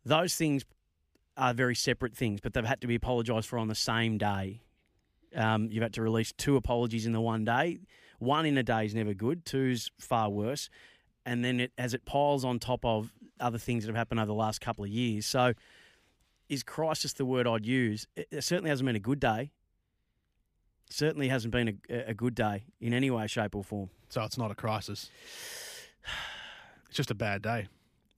those 0.05 0.35
things 0.35 0.65
are 1.37 1.55
very 1.55 1.75
separate 1.75 2.15
things, 2.15 2.41
but 2.41 2.55
they've 2.55 2.65
had 2.65 2.81
to 2.83 2.87
be 2.87 2.95
apologised 2.95 3.49
for 3.49 3.59
on 3.59 3.69
the 3.69 3.75
same 3.75 4.19
day. 4.19 4.63
Um, 5.35 5.69
you've 5.71 5.83
had 5.83 5.95
to 5.95 6.03
release 6.03 6.33
two 6.33 6.57
apologies 6.57 7.07
in 7.07 7.13
the 7.13 7.21
one 7.21 7.45
day. 7.45 7.79
One 8.19 8.45
in 8.45 8.59
a 8.59 8.63
day 8.63 8.85
is 8.85 8.95
never 8.95 9.15
good. 9.15 9.45
Two's 9.45 9.91
far 9.99 10.29
worse. 10.29 10.69
And 11.25 11.45
then 11.45 11.61
it, 11.61 11.73
as 11.79 11.95
it 11.95 12.05
piles 12.05 12.45
on 12.45 12.59
top 12.59 12.85
of 12.85 13.13
other 13.41 13.59
things 13.59 13.85
that 13.85 13.89
have 13.89 13.97
happened 13.97 14.21
over 14.21 14.27
the 14.27 14.35
last 14.35 14.61
couple 14.61 14.85
of 14.85 14.91
years. 14.91 15.25
So, 15.25 15.55
is 16.53 16.63
crisis 16.63 17.15
the 17.15 17.25
word 17.25 17.47
I'd 17.47 17.65
use? 17.65 18.07
It, 18.15 18.45
certainly 18.45 18.69
hasn't 18.69 18.87
been 18.87 18.95
a 18.95 19.01
good 19.01 19.19
day. 19.19 19.53
Certainly 20.91 21.29
hasn't 21.29 21.51
been 21.51 21.81
a, 21.89 22.11
a 22.11 22.15
good 22.15 22.35
day 22.35 22.65
in 22.79 22.93
any 22.93 23.11
way, 23.11 23.27
shape, 23.27 23.55
or 23.55 23.65
form. 23.65 23.89
So 24.11 24.23
it's 24.23 24.37
not 24.37 24.51
a 24.51 24.55
crisis. 24.55 25.11
It's 26.89 26.99
just 26.99 27.11
a 27.11 27.15
bad 27.15 27.41
day, 27.41 27.69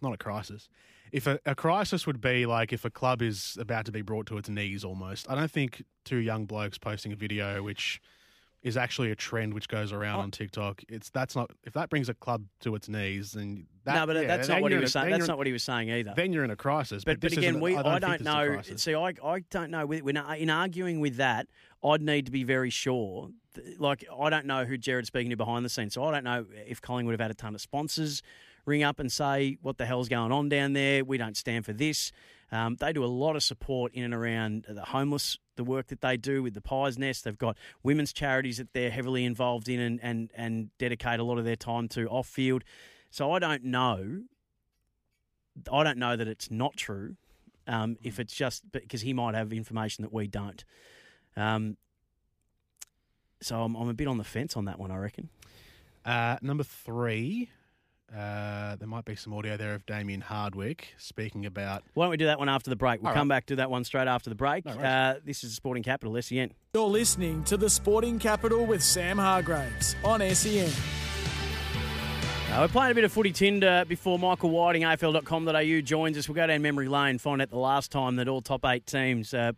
not 0.02 0.14
a 0.14 0.16
crisis. 0.16 0.68
If 1.12 1.28
a, 1.28 1.38
a 1.46 1.54
crisis 1.54 2.08
would 2.08 2.20
be 2.20 2.44
like 2.44 2.72
if 2.72 2.84
a 2.84 2.90
club 2.90 3.22
is 3.22 3.56
about 3.60 3.84
to 3.86 3.92
be 3.92 4.02
brought 4.02 4.26
to 4.26 4.36
its 4.36 4.48
knees 4.48 4.82
almost. 4.82 5.30
I 5.30 5.36
don't 5.36 5.48
think 5.48 5.84
two 6.04 6.16
young 6.16 6.44
blokes 6.44 6.76
posting 6.76 7.12
a 7.12 7.14
video 7.14 7.62
which 7.62 8.02
is 8.64 8.78
actually 8.78 9.10
a 9.10 9.14
trend 9.14 9.52
which 9.52 9.68
goes 9.68 9.92
around 9.92 10.16
oh. 10.16 10.22
on 10.22 10.30
TikTok. 10.30 10.82
It's 10.88 11.10
that's 11.10 11.36
not 11.36 11.50
if 11.62 11.74
that 11.74 11.90
brings 11.90 12.08
a 12.08 12.14
club 12.14 12.42
to 12.60 12.74
its 12.74 12.88
knees, 12.88 13.32
then 13.32 13.66
that, 13.84 13.94
no, 13.94 14.06
but 14.06 14.16
yeah, 14.16 14.26
that's 14.26 14.48
not 14.48 14.62
what 14.62 14.72
he 14.72 14.78
was 14.78 14.90
a- 14.90 14.92
saying. 14.92 15.10
That's 15.10 15.28
not 15.28 15.36
what 15.36 15.46
he 15.46 15.52
was 15.52 15.62
saying 15.62 15.90
either. 15.90 16.14
Then 16.16 16.32
you're 16.32 16.44
in 16.44 16.50
a 16.50 16.56
crisis. 16.56 17.04
But, 17.04 17.20
but, 17.20 17.28
this 17.28 17.38
again, 17.38 17.60
we, 17.60 17.76
I 17.76 17.80
I 17.80 17.98
don't, 17.98 18.00
don't, 18.00 18.14
is 18.14 18.20
a 18.20 18.24
know. 18.24 18.76
See, 18.76 18.94
I, 18.94 19.12
I 19.22 19.40
don't 19.50 19.70
know. 19.70 19.86
When 19.86 20.16
in 20.16 20.50
arguing 20.50 21.00
with 21.00 21.16
that, 21.16 21.46
I'd 21.84 22.02
need 22.02 22.24
to 22.26 22.32
be 22.32 22.42
very 22.42 22.70
sure. 22.70 23.28
Like, 23.78 24.04
I 24.18 24.30
don't 24.30 24.46
know 24.46 24.64
who 24.64 24.78
Gerard's 24.78 25.08
speaking 25.08 25.30
to 25.30 25.36
behind 25.36 25.64
the 25.64 25.68
scenes, 25.68 25.94
so 25.94 26.02
I 26.04 26.10
don't 26.10 26.24
know 26.24 26.46
if 26.66 26.80
Collingwood 26.80 27.12
have 27.12 27.20
had 27.20 27.30
a 27.30 27.34
ton 27.34 27.54
of 27.54 27.60
sponsors 27.60 28.22
ring 28.64 28.82
up 28.82 28.98
and 28.98 29.12
say 29.12 29.58
what 29.60 29.76
the 29.76 29.84
hell's 29.84 30.08
going 30.08 30.32
on 30.32 30.48
down 30.48 30.72
there. 30.72 31.04
We 31.04 31.18
don't 31.18 31.36
stand 31.36 31.66
for 31.66 31.74
this. 31.74 32.12
Um, 32.54 32.76
they 32.78 32.92
do 32.92 33.04
a 33.04 33.06
lot 33.06 33.34
of 33.34 33.42
support 33.42 33.92
in 33.94 34.04
and 34.04 34.14
around 34.14 34.66
the 34.68 34.84
homeless. 34.84 35.38
The 35.56 35.64
work 35.64 35.88
that 35.88 36.00
they 36.00 36.16
do 36.16 36.40
with 36.40 36.54
the 36.54 36.60
Pies 36.60 36.96
Nest, 36.96 37.24
they've 37.24 37.36
got 37.36 37.56
women's 37.82 38.12
charities 38.12 38.58
that 38.58 38.72
they're 38.72 38.90
heavily 38.90 39.24
involved 39.24 39.68
in 39.68 39.80
and 39.80 39.98
and, 40.02 40.30
and 40.36 40.70
dedicate 40.78 41.18
a 41.18 41.24
lot 41.24 41.38
of 41.38 41.44
their 41.44 41.56
time 41.56 41.88
to 41.88 42.06
off 42.08 42.28
field. 42.28 42.62
So 43.10 43.32
I 43.32 43.40
don't 43.40 43.64
know 43.64 44.22
I 45.70 45.82
don't 45.82 45.98
know 45.98 46.16
that 46.16 46.28
it's 46.28 46.50
not 46.50 46.76
true. 46.76 47.16
Um, 47.66 47.96
if 48.02 48.20
it's 48.20 48.34
just 48.34 48.70
because 48.70 49.00
he 49.00 49.12
might 49.12 49.34
have 49.34 49.52
information 49.52 50.02
that 50.02 50.12
we 50.12 50.26
don't. 50.26 50.62
Um, 51.36 51.76
so 53.40 53.62
I'm, 53.62 53.74
I'm 53.74 53.88
a 53.88 53.94
bit 53.94 54.06
on 54.06 54.18
the 54.18 54.24
fence 54.24 54.56
on 54.56 54.66
that 54.66 54.78
one. 54.78 54.90
I 54.90 54.98
reckon. 54.98 55.28
Uh, 56.04 56.36
number 56.42 56.62
three, 56.62 57.48
uh, 58.16 58.76
there 58.76 58.88
might 58.88 59.04
be 59.04 59.16
some 59.16 59.32
audio 59.32 59.56
there 59.56 59.74
of 59.74 59.84
Damien 59.86 60.20
Hardwick 60.20 60.94
speaking 60.98 61.46
about. 61.46 61.82
Why 61.94 62.04
don't 62.04 62.10
we 62.10 62.16
do 62.16 62.26
that 62.26 62.38
one 62.38 62.48
after 62.48 62.70
the 62.70 62.76
break? 62.76 63.02
We'll 63.02 63.08
All 63.08 63.14
come 63.14 63.28
right. 63.28 63.36
back 63.36 63.46
to 63.46 63.56
that 63.56 63.70
one 63.70 63.84
straight 63.84 64.08
after 64.08 64.30
the 64.30 64.36
break. 64.36 64.64
No 64.64 64.72
uh, 64.72 65.14
this 65.24 65.42
is 65.42 65.54
Sporting 65.54 65.82
Capital, 65.82 66.16
E 66.16 66.22
SEN. 66.22 66.52
You're 66.74 66.86
listening 66.86 67.44
to 67.44 67.56
the 67.56 67.68
Sporting 67.68 68.18
Capital 68.18 68.66
with 68.66 68.82
Sam 68.82 69.18
Hargreaves 69.18 69.96
on 70.04 70.22
E 70.22 70.32
SEN. 70.34 70.70
Uh, 72.52 72.60
we're 72.60 72.68
playing 72.68 72.92
a 72.92 72.94
bit 72.94 73.02
of 73.02 73.10
footy 73.12 73.32
tinder 73.32 73.84
before 73.88 74.16
Michael 74.16 74.50
Whiting, 74.50 74.82
AFL.com.au, 74.82 75.80
joins 75.80 76.16
us. 76.16 76.28
We'll 76.28 76.36
go 76.36 76.46
down 76.46 76.62
memory 76.62 76.86
lane, 76.86 77.18
find 77.18 77.42
out 77.42 77.50
the 77.50 77.58
last 77.58 77.90
time 77.90 78.14
that 78.16 78.28
all 78.28 78.42
top 78.42 78.64
eight 78.64 78.86
teams 78.86 79.34
uh, 79.34 79.52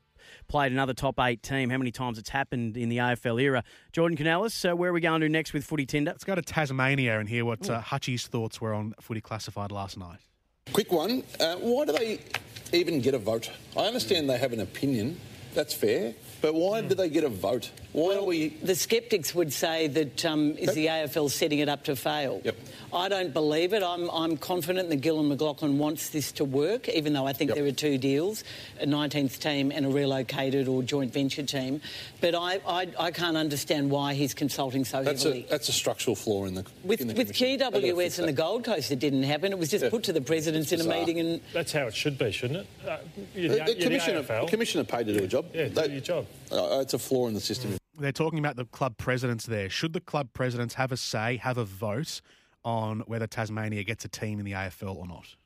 played 0.48 0.72
another 0.72 0.94
top 0.94 1.18
eight 1.20 1.42
team, 1.42 1.70
how 1.70 1.78
many 1.78 1.90
times 1.90 2.18
it's 2.18 2.30
happened 2.30 2.76
in 2.76 2.88
the 2.88 2.98
AFL 2.98 3.40
era. 3.40 3.64
Jordan 3.92 4.16
Canellis, 4.16 4.70
uh, 4.70 4.76
where 4.76 4.90
are 4.90 4.92
we 4.92 5.00
going 5.00 5.20
to 5.20 5.28
next 5.28 5.52
with 5.52 5.64
footy 5.64 5.86
tinder? 5.86 6.12
Let's 6.12 6.24
go 6.24 6.34
to 6.34 6.42
Tasmania 6.42 7.18
and 7.18 7.28
hear 7.28 7.44
what 7.44 7.68
uh, 7.68 7.80
Hutchie's 7.80 8.26
thoughts 8.26 8.60
were 8.60 8.74
on 8.74 8.94
footy 9.00 9.20
classified 9.20 9.72
last 9.72 9.98
night. 9.98 10.18
Quick 10.72 10.92
one. 10.92 11.22
Uh, 11.38 11.56
why 11.56 11.84
do 11.84 11.92
they 11.92 12.18
even 12.72 13.00
get 13.00 13.14
a 13.14 13.18
vote? 13.18 13.50
I 13.76 13.82
understand 13.82 14.28
they 14.28 14.38
have 14.38 14.52
an 14.52 14.60
opinion. 14.60 15.20
That's 15.54 15.72
fair. 15.72 16.14
But 16.46 16.54
why 16.54 16.80
do 16.80 16.94
they 16.94 17.08
get 17.08 17.24
a 17.24 17.28
vote? 17.28 17.72
Why 17.92 18.14
are 18.14 18.22
we. 18.22 18.50
The 18.62 18.76
sceptics 18.76 19.34
would 19.34 19.52
say 19.52 19.88
that 19.88 20.24
um, 20.24 20.52
is 20.56 20.74
the 20.74 20.86
AFL 20.86 21.28
setting 21.28 21.58
it 21.58 21.68
up 21.68 21.82
to 21.84 21.96
fail. 21.96 22.40
Yep. 22.44 22.56
I 22.92 23.08
don't 23.08 23.32
believe 23.32 23.72
it. 23.72 23.82
I'm, 23.82 24.08
I'm 24.10 24.36
confident 24.36 24.88
that 24.90 24.96
Gillon 25.00 25.28
McLachlan 25.36 25.76
wants 25.76 26.10
this 26.10 26.30
to 26.32 26.44
work, 26.44 26.88
even 26.88 27.14
though 27.14 27.26
I 27.26 27.32
think 27.32 27.48
Yep. 27.48 27.56
there 27.56 27.66
are 27.66 27.72
two 27.72 27.98
deals, 27.98 28.44
a 28.80 28.86
19th 28.86 29.40
team 29.40 29.72
and 29.72 29.86
a 29.86 29.88
relocated 29.88 30.68
or 30.68 30.84
joint 30.84 31.12
venture 31.12 31.42
team. 31.42 31.80
But 32.20 32.36
I, 32.36 32.60
I, 32.64 32.88
I 32.96 33.10
can't 33.10 33.36
understand 33.36 33.90
why 33.90 34.14
he's 34.14 34.34
consulting 34.34 34.84
so 34.84 35.02
That's 35.02 35.24
heavily. 35.24 35.46
a, 35.46 35.50
that's 35.50 35.68
a 35.68 35.72
structural 35.72 36.14
flaw 36.14 36.44
in 36.44 36.54
the. 36.54 36.64
with, 36.84 37.00
in 37.00 37.08
the 37.08 37.14
with 37.14 37.26
commission. 37.34 37.58
They've 37.58 37.58
got 37.58 37.72
to 37.72 37.80
GWS 37.80 38.18
and 38.20 38.28
the. 38.28 38.32
Gold 38.32 38.62
Coast, 38.64 38.92
it 38.92 39.00
didn't 39.00 39.24
happen. 39.24 39.50
It 39.50 39.58
was 39.58 39.68
just 39.70 39.82
Yeah. 39.82 39.90
put 39.90 40.04
to 40.04 40.12
the 40.12 40.20
presidents 40.20 40.70
in 40.70 40.80
a 40.80 40.84
meeting 40.84 41.18
and 41.18 41.40
That's 41.52 41.72
how 41.72 41.88
it 41.88 41.94
should 41.96 42.16
be, 42.18 42.30
shouldn't 42.30 42.60
it? 42.60 42.66
Uh, 42.88 42.98
you're 43.34 43.48
The, 43.48 43.54
the, 43.58 43.64
the 43.64 43.70
you're 43.70 43.74
the 43.74 43.82
commissioner, 43.82 44.22
AFL. 44.22 44.44
the 44.44 44.50
commissioner 44.50 44.84
paid 44.84 45.06
to 45.08 45.18
do 45.18 45.24
a 45.24 45.26
job. 45.26 45.46
Yeah, 45.52 45.64
do 45.64 45.70
They- 45.74 45.88
your 45.92 46.00
job. 46.02 46.26
Uh, 46.52 46.78
it's 46.80 46.94
a 46.94 46.98
flaw 46.98 47.26
in 47.28 47.34
the 47.34 47.40
system. 47.40 47.76
They're 47.98 48.12
talking 48.12 48.38
about 48.38 48.56
the 48.56 48.66
club 48.66 48.96
presidents 48.98 49.46
there. 49.46 49.70
Should 49.70 49.92
the 49.92 50.00
club 50.00 50.28
presidents 50.32 50.74
have 50.74 50.92
a 50.92 50.96
say, 50.96 51.36
have 51.38 51.58
a 51.58 51.64
vote 51.64 52.20
on 52.64 53.00
whether 53.06 53.26
Tasmania 53.26 53.84
gets 53.84 54.04
a 54.04 54.08
team 54.08 54.38
in 54.38 54.44
the 54.44 54.52
AFL 54.52 54.96
or 54.96 55.06
not? 55.06 55.36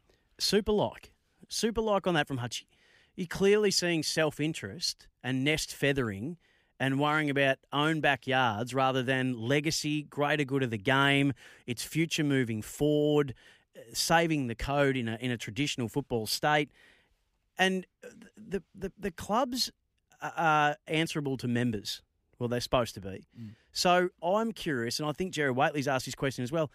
super 0.40 0.72
like, 0.72 1.12
super 1.48 1.80
like 1.80 2.06
on 2.06 2.14
that 2.14 2.26
from 2.26 2.38
Hutchie. 2.38 2.66
You're 3.14 3.26
clearly 3.26 3.70
seeing 3.70 4.02
self 4.02 4.40
interest 4.40 5.06
and 5.22 5.44
nest 5.44 5.74
feathering 5.74 6.38
and 6.78 6.98
worrying 6.98 7.28
about 7.28 7.58
own 7.72 8.00
backyards 8.00 8.72
rather 8.72 9.02
than 9.02 9.38
legacy, 9.38 10.04
greater 10.04 10.44
good 10.44 10.62
of 10.62 10.70
the 10.70 10.78
game, 10.78 11.34
its 11.66 11.84
future 11.84 12.24
moving 12.24 12.62
forward, 12.62 13.34
uh, 13.76 13.80
saving 13.92 14.46
the 14.46 14.54
code 14.54 14.96
in 14.96 15.08
a 15.08 15.16
in 15.20 15.30
a 15.30 15.36
traditional 15.36 15.88
football 15.88 16.26
state, 16.26 16.70
and 17.58 17.86
the 18.36 18.62
the, 18.74 18.92
the 18.98 19.10
clubs 19.10 19.70
are 20.22 20.76
answerable 20.86 21.36
to 21.38 21.48
members. 21.48 22.02
Well, 22.38 22.48
they're 22.48 22.60
supposed 22.60 22.94
to 22.94 23.00
be. 23.00 23.26
Mm. 23.38 23.50
So 23.72 24.08
I'm 24.22 24.52
curious, 24.52 24.98
and 24.98 25.08
I 25.08 25.12
think 25.12 25.32
Jerry 25.32 25.50
Whateley's 25.50 25.88
asked 25.88 26.06
this 26.06 26.14
question 26.14 26.42
as 26.42 26.50
well 26.50 26.70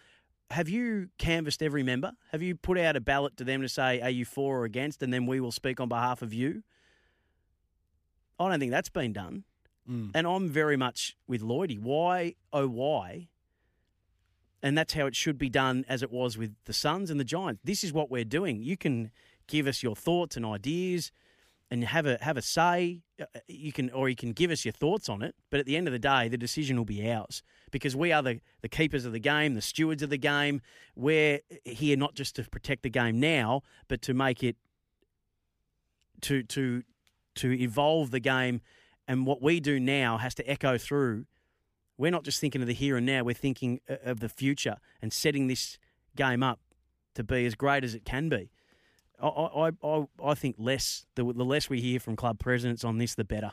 have 0.50 0.68
you 0.68 1.08
canvassed 1.18 1.62
every 1.62 1.82
member? 1.82 2.12
Have 2.30 2.42
you 2.42 2.54
put 2.54 2.78
out 2.78 2.96
a 2.96 3.00
ballot 3.00 3.36
to 3.38 3.44
them 3.44 3.62
to 3.62 3.68
say, 3.68 4.00
are 4.00 4.10
you 4.10 4.24
for 4.24 4.60
or 4.60 4.64
against? 4.64 5.02
And 5.02 5.12
then 5.12 5.26
we 5.26 5.40
will 5.40 5.52
speak 5.52 5.80
on 5.80 5.88
behalf 5.88 6.22
of 6.22 6.32
you? 6.32 6.62
I 8.38 8.48
don't 8.48 8.60
think 8.60 8.70
that's 8.70 8.88
been 8.88 9.12
done. 9.12 9.44
Mm. 9.90 10.12
And 10.14 10.26
I'm 10.26 10.48
very 10.48 10.76
much 10.76 11.16
with 11.26 11.42
Lloydie. 11.42 11.80
Why, 11.80 12.34
oh, 12.52 12.68
why? 12.68 13.28
And 14.62 14.76
that's 14.76 14.94
how 14.94 15.06
it 15.06 15.16
should 15.16 15.38
be 15.38 15.48
done 15.48 15.84
as 15.88 16.02
it 16.02 16.10
was 16.10 16.36
with 16.36 16.54
the 16.64 16.72
Suns 16.72 17.10
and 17.10 17.18
the 17.18 17.24
Giants. 17.24 17.60
This 17.64 17.82
is 17.82 17.92
what 17.92 18.10
we're 18.10 18.24
doing. 18.24 18.62
You 18.62 18.76
can 18.76 19.10
give 19.46 19.66
us 19.66 19.82
your 19.82 19.96
thoughts 19.96 20.36
and 20.36 20.44
ideas 20.44 21.12
and 21.70 21.84
have 21.84 22.06
a 22.06 22.18
have 22.20 22.36
a 22.36 22.42
say. 22.42 23.02
Uh, 23.20 23.24
You 23.48 23.72
can 23.72 23.90
or 23.90 24.08
you 24.08 24.16
can 24.16 24.32
give 24.32 24.50
us 24.50 24.64
your 24.64 24.72
thoughts 24.72 25.08
on 25.08 25.22
it, 25.22 25.34
but 25.50 25.60
at 25.60 25.66
the 25.66 25.76
end 25.76 25.88
of 25.88 25.92
the 25.92 25.98
day, 25.98 26.28
the 26.28 26.38
decision 26.38 26.76
will 26.76 26.84
be 26.84 27.10
ours 27.10 27.42
because 27.70 27.96
we 27.96 28.12
are 28.12 28.22
the, 28.22 28.40
the 28.62 28.68
keepers 28.68 29.04
of 29.04 29.12
the 29.12 29.18
game, 29.18 29.54
the 29.54 29.62
stewards 29.62 30.02
of 30.02 30.10
the 30.10 30.18
game. 30.18 30.60
We're 30.94 31.40
here 31.64 31.96
not 31.96 32.14
just 32.14 32.36
to 32.36 32.44
protect 32.44 32.82
the 32.82 32.90
game 32.90 33.18
now, 33.20 33.62
but 33.88 34.02
to 34.02 34.14
make 34.14 34.42
it 34.42 34.56
to 36.22 36.42
to 36.44 36.82
to 37.36 37.52
evolve 37.52 38.10
the 38.10 38.20
game. 38.20 38.60
And 39.08 39.26
what 39.26 39.40
we 39.40 39.60
do 39.60 39.78
now 39.78 40.18
has 40.18 40.34
to 40.36 40.50
echo 40.50 40.78
through. 40.78 41.26
We're 41.98 42.10
not 42.10 42.24
just 42.24 42.40
thinking 42.40 42.60
of 42.60 42.66
the 42.66 42.74
here 42.74 42.96
and 42.96 43.06
now. 43.06 43.22
We're 43.22 43.34
thinking 43.34 43.80
uh, 43.88 43.96
of 44.04 44.20
the 44.20 44.28
future 44.28 44.76
and 45.00 45.12
setting 45.12 45.46
this 45.46 45.78
game 46.14 46.42
up 46.42 46.60
to 47.14 47.24
be 47.24 47.46
as 47.46 47.54
great 47.54 47.84
as 47.84 47.94
it 47.94 48.04
can 48.04 48.28
be. 48.28 48.50
I, 49.22 49.70
I, 49.82 50.06
I, 50.22 50.34
think 50.34 50.56
less 50.58 51.06
the, 51.14 51.24
the 51.24 51.44
less 51.44 51.70
we 51.70 51.80
hear 51.80 51.98
from 52.00 52.16
club 52.16 52.38
presidents 52.38 52.84
on 52.84 52.98
this, 52.98 53.14
the 53.14 53.24
better. 53.24 53.52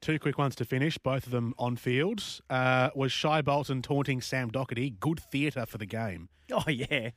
Two 0.00 0.18
quick 0.18 0.38
ones 0.38 0.54
to 0.56 0.64
finish, 0.64 0.96
both 0.98 1.26
of 1.26 1.32
them 1.32 1.52
on 1.58 1.76
field. 1.76 2.22
Uh, 2.48 2.90
was 2.94 3.12
Shai 3.12 3.42
Bolton 3.42 3.82
taunting 3.82 4.20
Sam 4.20 4.50
Docherty? 4.50 4.98
Good 4.98 5.20
theatre 5.20 5.66
for 5.66 5.78
the 5.78 5.86
game. 5.86 6.28
Oh 6.52 6.68
yeah, 6.68 7.10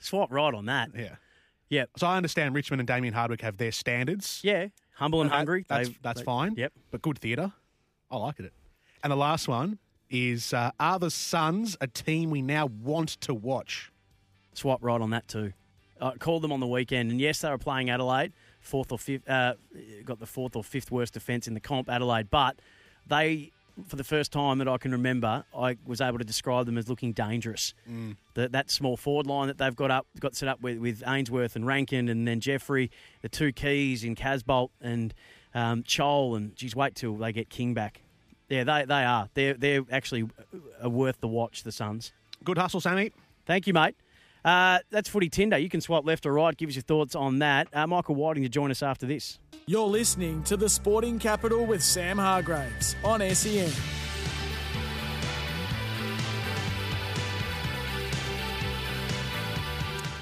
swap 0.00 0.32
right 0.32 0.52
on 0.52 0.66
that. 0.66 0.90
Yeah. 0.96 1.14
Yep. 1.68 1.90
So 1.96 2.08
I 2.08 2.16
understand 2.16 2.56
Richmond 2.56 2.80
and 2.80 2.88
Damien 2.88 3.14
Hardwick 3.14 3.40
have 3.42 3.56
their 3.56 3.70
standards. 3.70 4.40
Yeah, 4.42 4.66
humble 4.94 5.20
and 5.20 5.30
hungry. 5.30 5.64
That's, 5.68 5.90
that's 6.02 6.20
they- 6.22 6.24
fine. 6.24 6.54
Yep. 6.56 6.72
But 6.90 7.00
good 7.00 7.20
theatre. 7.20 7.52
I 8.10 8.16
like 8.16 8.40
it. 8.40 8.52
And 9.04 9.12
the 9.12 9.16
last 9.16 9.46
one 9.46 9.78
is 10.10 10.52
uh, 10.52 10.72
Are 10.80 10.98
the 10.98 11.10
Suns 11.10 11.76
a 11.80 11.86
team 11.86 12.30
we 12.30 12.42
now 12.42 12.66
want 12.66 13.10
to 13.20 13.32
watch? 13.32 13.92
Swap 14.54 14.80
right 14.82 15.00
on 15.00 15.10
that 15.10 15.28
too. 15.28 15.52
I 16.00 16.16
called 16.16 16.42
them 16.42 16.52
on 16.52 16.60
the 16.60 16.66
weekend, 16.66 17.10
and 17.10 17.20
yes, 17.20 17.40
they 17.40 17.50
were 17.50 17.58
playing 17.58 17.90
Adelaide, 17.90 18.32
fourth 18.60 18.92
or 18.92 18.98
fifth. 18.98 19.28
Uh, 19.28 19.54
got 20.04 20.18
the 20.18 20.26
fourth 20.26 20.56
or 20.56 20.64
fifth 20.64 20.90
worst 20.90 21.14
defence 21.14 21.46
in 21.48 21.54
the 21.54 21.60
comp, 21.60 21.88
Adelaide, 21.88 22.30
but 22.30 22.60
they. 23.06 23.52
For 23.86 23.96
the 23.96 24.04
first 24.04 24.30
time 24.30 24.58
that 24.58 24.68
I 24.68 24.76
can 24.76 24.92
remember, 24.92 25.44
I 25.56 25.78
was 25.86 26.02
able 26.02 26.18
to 26.18 26.24
describe 26.24 26.66
them 26.66 26.76
as 26.76 26.90
looking 26.90 27.12
dangerous. 27.12 27.72
Mm. 27.90 28.16
The, 28.34 28.48
that 28.50 28.70
small 28.70 28.98
forward 28.98 29.26
line 29.26 29.46
that 29.46 29.56
they've 29.56 29.74
got 29.74 29.90
up, 29.90 30.06
got 30.18 30.36
set 30.36 30.50
up 30.50 30.60
with, 30.60 30.76
with 30.78 31.02
Ainsworth 31.06 31.56
and 31.56 31.64
Rankine, 31.64 32.10
and 32.10 32.28
then 32.28 32.40
Jeffrey, 32.40 32.90
the 33.22 33.30
two 33.30 33.52
keys 33.52 34.04
in 34.04 34.16
Casboult 34.16 34.68
and 34.82 35.14
um, 35.54 35.82
Chol, 35.84 36.36
and 36.36 36.54
geez, 36.56 36.76
wait 36.76 36.94
till 36.94 37.16
they 37.16 37.32
get 37.32 37.48
King 37.48 37.72
back. 37.72 38.02
Yeah, 38.50 38.64
they 38.64 38.84
they 38.84 39.04
are. 39.04 39.30
They're 39.32 39.54
they're 39.54 39.82
actually 39.90 40.28
uh, 40.84 40.90
worth 40.90 41.20
the 41.20 41.28
watch. 41.28 41.62
The 41.62 41.72
Suns. 41.72 42.12
Good 42.44 42.58
hustle, 42.58 42.82
Sammy. 42.82 43.12
Thank 43.46 43.66
you, 43.66 43.72
mate. 43.72 43.94
Uh, 44.44 44.78
that's 44.90 45.08
Footy 45.08 45.28
Tinder. 45.28 45.58
You 45.58 45.68
can 45.68 45.80
swipe 45.80 46.04
left 46.04 46.26
or 46.26 46.32
right. 46.32 46.56
Give 46.56 46.68
us 46.68 46.74
your 46.76 46.82
thoughts 46.82 47.14
on 47.14 47.40
that. 47.40 47.68
Uh, 47.72 47.86
Michael 47.86 48.14
Whiting 48.14 48.42
to 48.42 48.48
join 48.48 48.70
us 48.70 48.82
after 48.82 49.06
this. 49.06 49.38
You're 49.66 49.86
listening 49.86 50.42
to 50.44 50.56
the 50.56 50.68
Sporting 50.68 51.18
Capital 51.18 51.66
with 51.66 51.82
Sam 51.82 52.18
Hargreaves 52.18 52.96
on 53.04 53.20
SEN. 53.34 53.70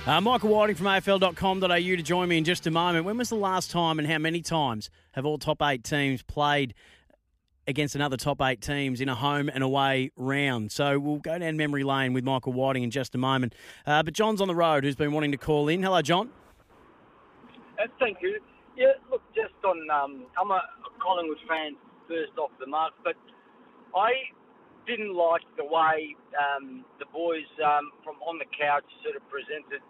Uh, 0.07 0.23
Michael 0.23 0.49
Whiting 0.49 0.75
from 0.75 0.87
AFL.com.au 0.87 1.67
to 1.69 2.03
join 2.03 2.31
me 2.31 2.39
in 2.39 2.45
just 2.45 2.67
a 2.67 2.71
moment. 2.71 3.05
When 3.05 3.19
was 3.19 3.29
the 3.29 3.35
last 3.35 3.71
time 3.71 3.99
and 3.99 4.09
how 4.09 4.17
many 4.17 4.41
times 4.41 4.89
have 5.13 5.27
all 5.27 5.37
top 5.37 5.61
eight 5.63 5.85
teams 5.85 6.23
played 6.23 6.73
against 7.69 7.95
another 7.95 8.17
top 8.17 8.43
eight 8.43 8.61
teams 8.61 9.01
in 9.01 9.09
a 9.09 9.15
home 9.15 9.49
and 9.49 9.63
away 9.63 10.11
round? 10.17 10.73
So 10.73 10.99
we'll 10.99 11.19
go 11.19 11.39
down 11.39 11.57
memory 11.57 11.85
lane 11.85 12.13
with 12.13 12.25
Michael 12.25 12.53
Whiting 12.53 12.83
in 12.83 12.91
just 12.91 13.15
a 13.15 13.19
moment. 13.19 13.55
Uh, 13.87 14.03
but 14.03 14.15
John's 14.15 14.41
on 14.41 14.49
the 14.49 14.55
road 14.55 14.83
who's 14.83 14.97
been 14.97 15.13
wanting 15.13 15.31
to 15.31 15.39
call 15.39 15.69
in. 15.69 15.83
Hello, 15.83 16.03
John. 16.03 16.31
Uh, 17.79 17.87
thank 18.01 18.19
you. 18.21 18.41
Yeah, 18.77 18.99
look, 19.11 19.23
just 19.35 19.55
on, 19.65 19.89
um, 19.91 20.25
I'm 20.41 20.51
a 20.51 20.63
Collingwood 21.01 21.39
fan 21.49 21.77
first 22.09 22.37
off 22.39 22.51
the 22.59 22.67
mark, 22.67 22.95
but 23.05 23.15
I 23.95 24.11
didn't 24.87 25.15
like 25.15 25.43
the 25.57 25.65
way 25.65 26.17
um, 26.35 26.85
the 26.99 27.05
boys 27.13 27.47
um, 27.61 27.93
from 28.03 28.17
on 28.25 28.39
the 28.39 28.49
couch 28.57 28.89
sort 29.05 29.15
of 29.15 29.23
presented 29.29 29.85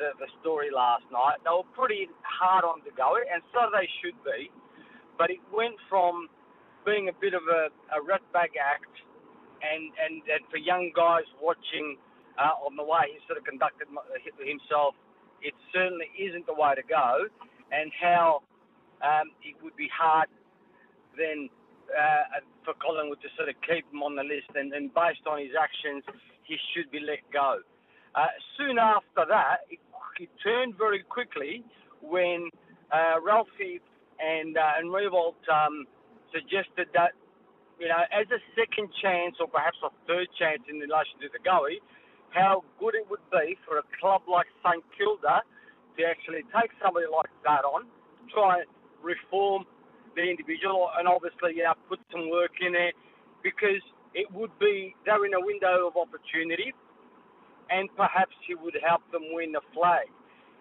the, 0.00 0.16
the 0.18 0.26
story 0.40 0.70
last 0.72 1.04
night. 1.12 1.42
They 1.44 1.52
were 1.52 1.68
pretty 1.76 2.08
hard 2.22 2.64
on 2.64 2.80
the 2.86 2.94
go, 2.96 3.18
and 3.18 3.42
so 3.52 3.68
they 3.68 3.86
should 4.00 4.16
be. 4.24 4.50
But 5.18 5.30
it 5.30 5.42
went 5.52 5.74
from 5.90 6.30
being 6.84 7.08
a 7.08 7.16
bit 7.20 7.34
of 7.34 7.42
a, 7.48 7.68
a 7.94 7.98
ratbag 8.02 8.56
act, 8.60 8.94
and, 9.62 9.90
and, 9.98 10.22
and 10.30 10.42
for 10.50 10.56
young 10.56 10.92
guys 10.94 11.26
watching 11.42 11.96
uh, 12.38 12.54
on 12.64 12.76
the 12.76 12.84
way 12.84 13.10
he 13.12 13.18
sort 13.26 13.38
of 13.38 13.44
conducted 13.44 13.88
himself, 14.38 14.94
it 15.42 15.54
certainly 15.74 16.06
isn't 16.18 16.46
the 16.46 16.54
way 16.54 16.74
to 16.74 16.82
go. 16.82 17.26
And 17.70 17.92
how 18.00 18.42
um, 19.02 19.30
it 19.42 19.54
would 19.62 19.76
be 19.76 19.90
hard 19.92 20.28
then 21.16 21.50
uh, 21.90 22.40
for 22.64 22.74
Collingwood 22.78 23.20
to 23.22 23.28
sort 23.36 23.48
of 23.48 23.56
keep 23.66 23.84
him 23.92 24.02
on 24.02 24.14
the 24.14 24.22
list, 24.22 24.48
and, 24.54 24.72
and 24.72 24.92
based 24.94 25.26
on 25.26 25.38
his 25.38 25.52
actions, 25.58 26.04
he 26.44 26.56
should 26.72 26.90
be 26.90 27.00
let 27.00 27.20
go. 27.32 27.58
Uh, 28.14 28.26
soon 28.56 28.78
after 28.78 29.26
that, 29.28 29.66
it, 29.70 29.78
it 30.18 30.30
turned 30.42 30.76
very 30.76 31.02
quickly 31.02 31.64
when 32.00 32.48
uh, 32.92 33.20
Ralphie 33.22 33.80
and 34.18 34.56
uh, 34.56 34.78
and 34.78 34.92
Revolt 34.92 35.36
um, 35.50 35.86
suggested 36.32 36.88
that 36.94 37.12
you 37.78 37.88
know 37.88 38.02
as 38.10 38.26
a 38.30 38.40
second 38.54 38.88
chance 39.00 39.36
or 39.40 39.46
perhaps 39.46 39.78
a 39.84 39.90
third 40.06 40.28
chance 40.38 40.62
in 40.68 40.78
relation 40.78 41.20
to 41.22 41.28
De 41.28 41.40
Goey, 41.42 41.80
how 42.30 42.64
good 42.78 42.94
it 42.94 43.06
would 43.10 43.24
be 43.30 43.56
for 43.66 43.78
a 43.78 43.86
club 44.00 44.22
like 44.28 44.46
St 44.64 44.82
Kilda 44.96 45.42
to 45.96 46.00
actually 46.04 46.44
take 46.54 46.70
somebody 46.82 47.06
like 47.10 47.32
that 47.42 47.66
on, 47.66 47.86
try 48.32 48.62
and 48.62 48.70
reform 49.02 49.64
the 50.14 50.22
individual, 50.22 50.90
and 50.98 51.06
obviously 51.06 51.56
you 51.56 51.64
know 51.64 51.74
put 51.88 52.00
some 52.10 52.30
work 52.30 52.52
in 52.60 52.72
there 52.72 52.92
because 53.42 53.82
it 54.14 54.26
would 54.32 54.52
be 54.58 54.94
they're 55.04 55.24
in 55.24 55.34
a 55.34 55.40
window 55.40 55.88
of 55.88 55.96
opportunity 55.96 56.74
and 57.70 57.88
perhaps 57.96 58.32
he 58.46 58.54
would 58.54 58.76
help 58.80 59.04
them 59.12 59.22
win 59.32 59.52
the 59.52 59.60
flag. 59.74 60.08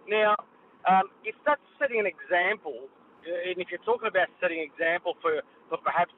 Now, 0.07 0.35
um, 0.87 1.11
if 1.23 1.35
that's 1.45 1.63
setting 1.79 1.99
an 1.99 2.07
example, 2.07 2.87
and 3.27 3.59
if 3.59 3.67
you're 3.71 3.83
talking 3.83 4.07
about 4.07 4.27
setting 4.39 4.59
an 4.59 4.67
example 4.67 5.15
for, 5.21 5.43
for 5.69 5.77
perhaps 5.77 6.13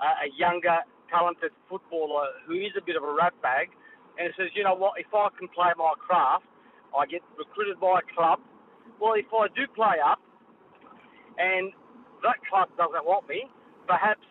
a, 0.00 0.26
a 0.26 0.28
younger, 0.36 0.78
talented 1.10 1.52
footballer 1.68 2.28
who 2.46 2.54
is 2.54 2.72
a 2.76 2.82
bit 2.84 2.96
of 2.96 3.02
a 3.02 3.12
rat 3.12 3.34
bag, 3.42 3.70
and 4.18 4.32
says, 4.36 4.48
you 4.54 4.64
know 4.64 4.74
what, 4.74 4.98
if 4.98 5.06
I 5.12 5.28
can 5.38 5.48
play 5.48 5.70
my 5.76 5.92
craft, 6.00 6.44
I 6.96 7.04
get 7.06 7.20
recruited 7.36 7.78
by 7.78 8.00
a 8.00 8.06
club. 8.16 8.40
Well, 9.00 9.14
if 9.14 9.28
I 9.28 9.48
do 9.52 9.68
play 9.74 10.00
up, 10.00 10.20
and 11.36 11.72
that 12.24 12.40
club 12.48 12.72
doesn't 12.80 13.04
want 13.04 13.28
me, 13.28 13.44
perhaps 13.86 14.24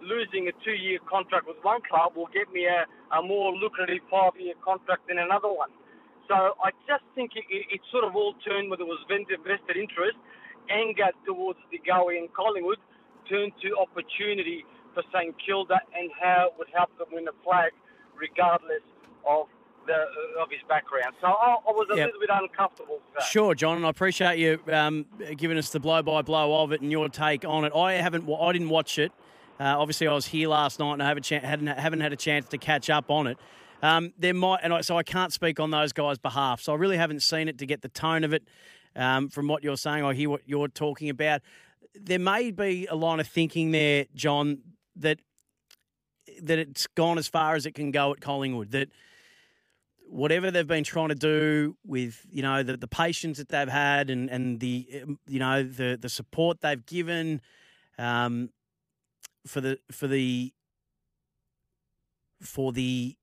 losing 0.00 0.48
a 0.48 0.54
two-year 0.64 0.98
contract 1.08 1.46
with 1.46 1.56
one 1.60 1.80
club 1.84 2.16
will 2.16 2.32
get 2.32 2.48
me 2.52 2.64
a, 2.64 2.88
a 3.16 3.20
more 3.20 3.52
lucrative 3.52 4.00
five-year 4.10 4.54
contract 4.64 5.08
than 5.08 5.18
another 5.18 5.52
one. 5.52 5.68
So 6.28 6.34
I 6.34 6.72
just 6.88 7.04
think 7.14 7.32
it, 7.36 7.44
it, 7.52 7.78
it 7.78 7.80
sort 7.92 8.04
of 8.04 8.16
all 8.16 8.34
turned 8.44 8.70
whether 8.70 8.82
it 8.82 8.90
was 8.90 9.04
vested 9.08 9.76
interest, 9.76 10.16
anger 10.72 11.12
towards 11.24 11.60
De 11.70 11.78
Goey 11.78 12.18
and 12.18 12.32
Collingwood, 12.32 12.80
turned 13.28 13.52
to 13.62 13.76
opportunity 13.78 14.64
for 14.94 15.02
St 15.12 15.34
Kilda 15.44 15.80
and 15.98 16.10
how 16.20 16.48
it 16.48 16.54
would 16.58 16.68
help 16.74 16.96
them 16.98 17.08
win 17.12 17.24
the 17.26 17.32
flag, 17.44 17.72
regardless 18.18 18.82
of 19.28 19.46
the, 19.86 19.94
of 20.40 20.50
his 20.50 20.60
background. 20.68 21.14
So 21.20 21.28
I, 21.28 21.56
I 21.68 21.70
was 21.72 21.86
a 21.92 21.96
Yep. 21.96 22.06
little 22.06 22.20
bit 22.20 22.30
uncomfortable 22.32 22.94
with 22.96 23.14
that. 23.14 23.22
Sure, 23.24 23.54
John, 23.54 23.76
and 23.76 23.86
I 23.86 23.90
appreciate 23.90 24.38
you 24.38 24.58
um, 24.72 25.06
giving 25.36 25.58
us 25.58 25.70
the 25.70 25.78
blow 25.80 26.02
by 26.02 26.22
blow 26.22 26.62
of 26.62 26.72
it 26.72 26.80
and 26.80 26.90
your 26.90 27.08
take 27.08 27.44
on 27.44 27.64
it. 27.64 27.72
I 27.74 27.94
haven't, 27.94 28.28
I 28.28 28.52
didn't 28.52 28.68
watch 28.70 28.98
it. 28.98 29.12
Uh, 29.60 29.78
obviously, 29.78 30.06
I 30.08 30.12
was 30.12 30.26
here 30.26 30.48
last 30.48 30.78
night 30.80 30.94
and 30.94 31.02
I 31.02 31.08
haven't, 31.08 31.22
chan- 31.22 31.42
hadn't, 31.42 31.68
haven't 31.68 32.00
had 32.00 32.12
a 32.12 32.16
chance 32.16 32.48
to 32.48 32.58
catch 32.58 32.90
up 32.90 33.10
on 33.10 33.26
it. 33.28 33.38
Um, 33.82 34.12
there 34.18 34.34
might, 34.34 34.60
and 34.62 34.72
I, 34.72 34.80
so 34.80 34.98
I 34.98 35.02
can't 35.02 35.32
speak 35.32 35.60
on 35.60 35.70
those 35.70 35.92
guys' 35.92 36.18
behalf. 36.18 36.60
So 36.60 36.72
I 36.72 36.76
really 36.76 36.96
haven't 36.96 37.20
seen 37.20 37.46
it 37.48 37.58
to 37.58 37.66
get 37.66 37.82
the 37.82 37.88
tone 37.88 38.24
of 38.24 38.32
it. 38.32 38.42
Um, 38.96 39.28
from 39.28 39.46
what 39.46 39.62
you're 39.62 39.76
saying, 39.76 40.02
I 40.04 40.14
hear 40.14 40.30
what 40.30 40.40
you're 40.46 40.68
talking 40.68 41.10
about. 41.10 41.42
There 42.00 42.18
may 42.18 42.50
be 42.50 42.86
a 42.86 42.94
line 42.94 43.20
of 43.20 43.26
thinking 43.26 43.70
there, 43.70 44.06
John, 44.14 44.58
that 44.96 45.20
that 46.42 46.58
it's 46.58 46.86
gone 46.88 47.18
as 47.18 47.28
far 47.28 47.54
as 47.54 47.66
it 47.66 47.74
can 47.74 47.90
go 47.90 48.12
at 48.12 48.20
Collingwood. 48.20 48.72
That 48.72 48.88
whatever 50.08 50.50
they've 50.50 50.66
been 50.66 50.84
trying 50.84 51.08
to 51.08 51.14
do 51.14 51.76
with 51.84 52.24
you 52.30 52.42
know 52.42 52.62
the, 52.62 52.76
the 52.76 52.88
patience 52.88 53.38
that 53.38 53.48
they've 53.48 53.68
had 53.68 54.10
and 54.10 54.30
and 54.30 54.60
the 54.60 55.02
um, 55.02 55.18
you 55.26 55.38
know 55.38 55.62
the 55.62 55.98
the 56.00 56.08
support 56.08 56.60
they've 56.60 56.84
given 56.86 57.40
um, 57.98 58.50
for 59.46 59.60
the 59.60 59.78
for 59.90 60.06
the 60.06 60.52
for 62.40 62.72
the 62.72 63.16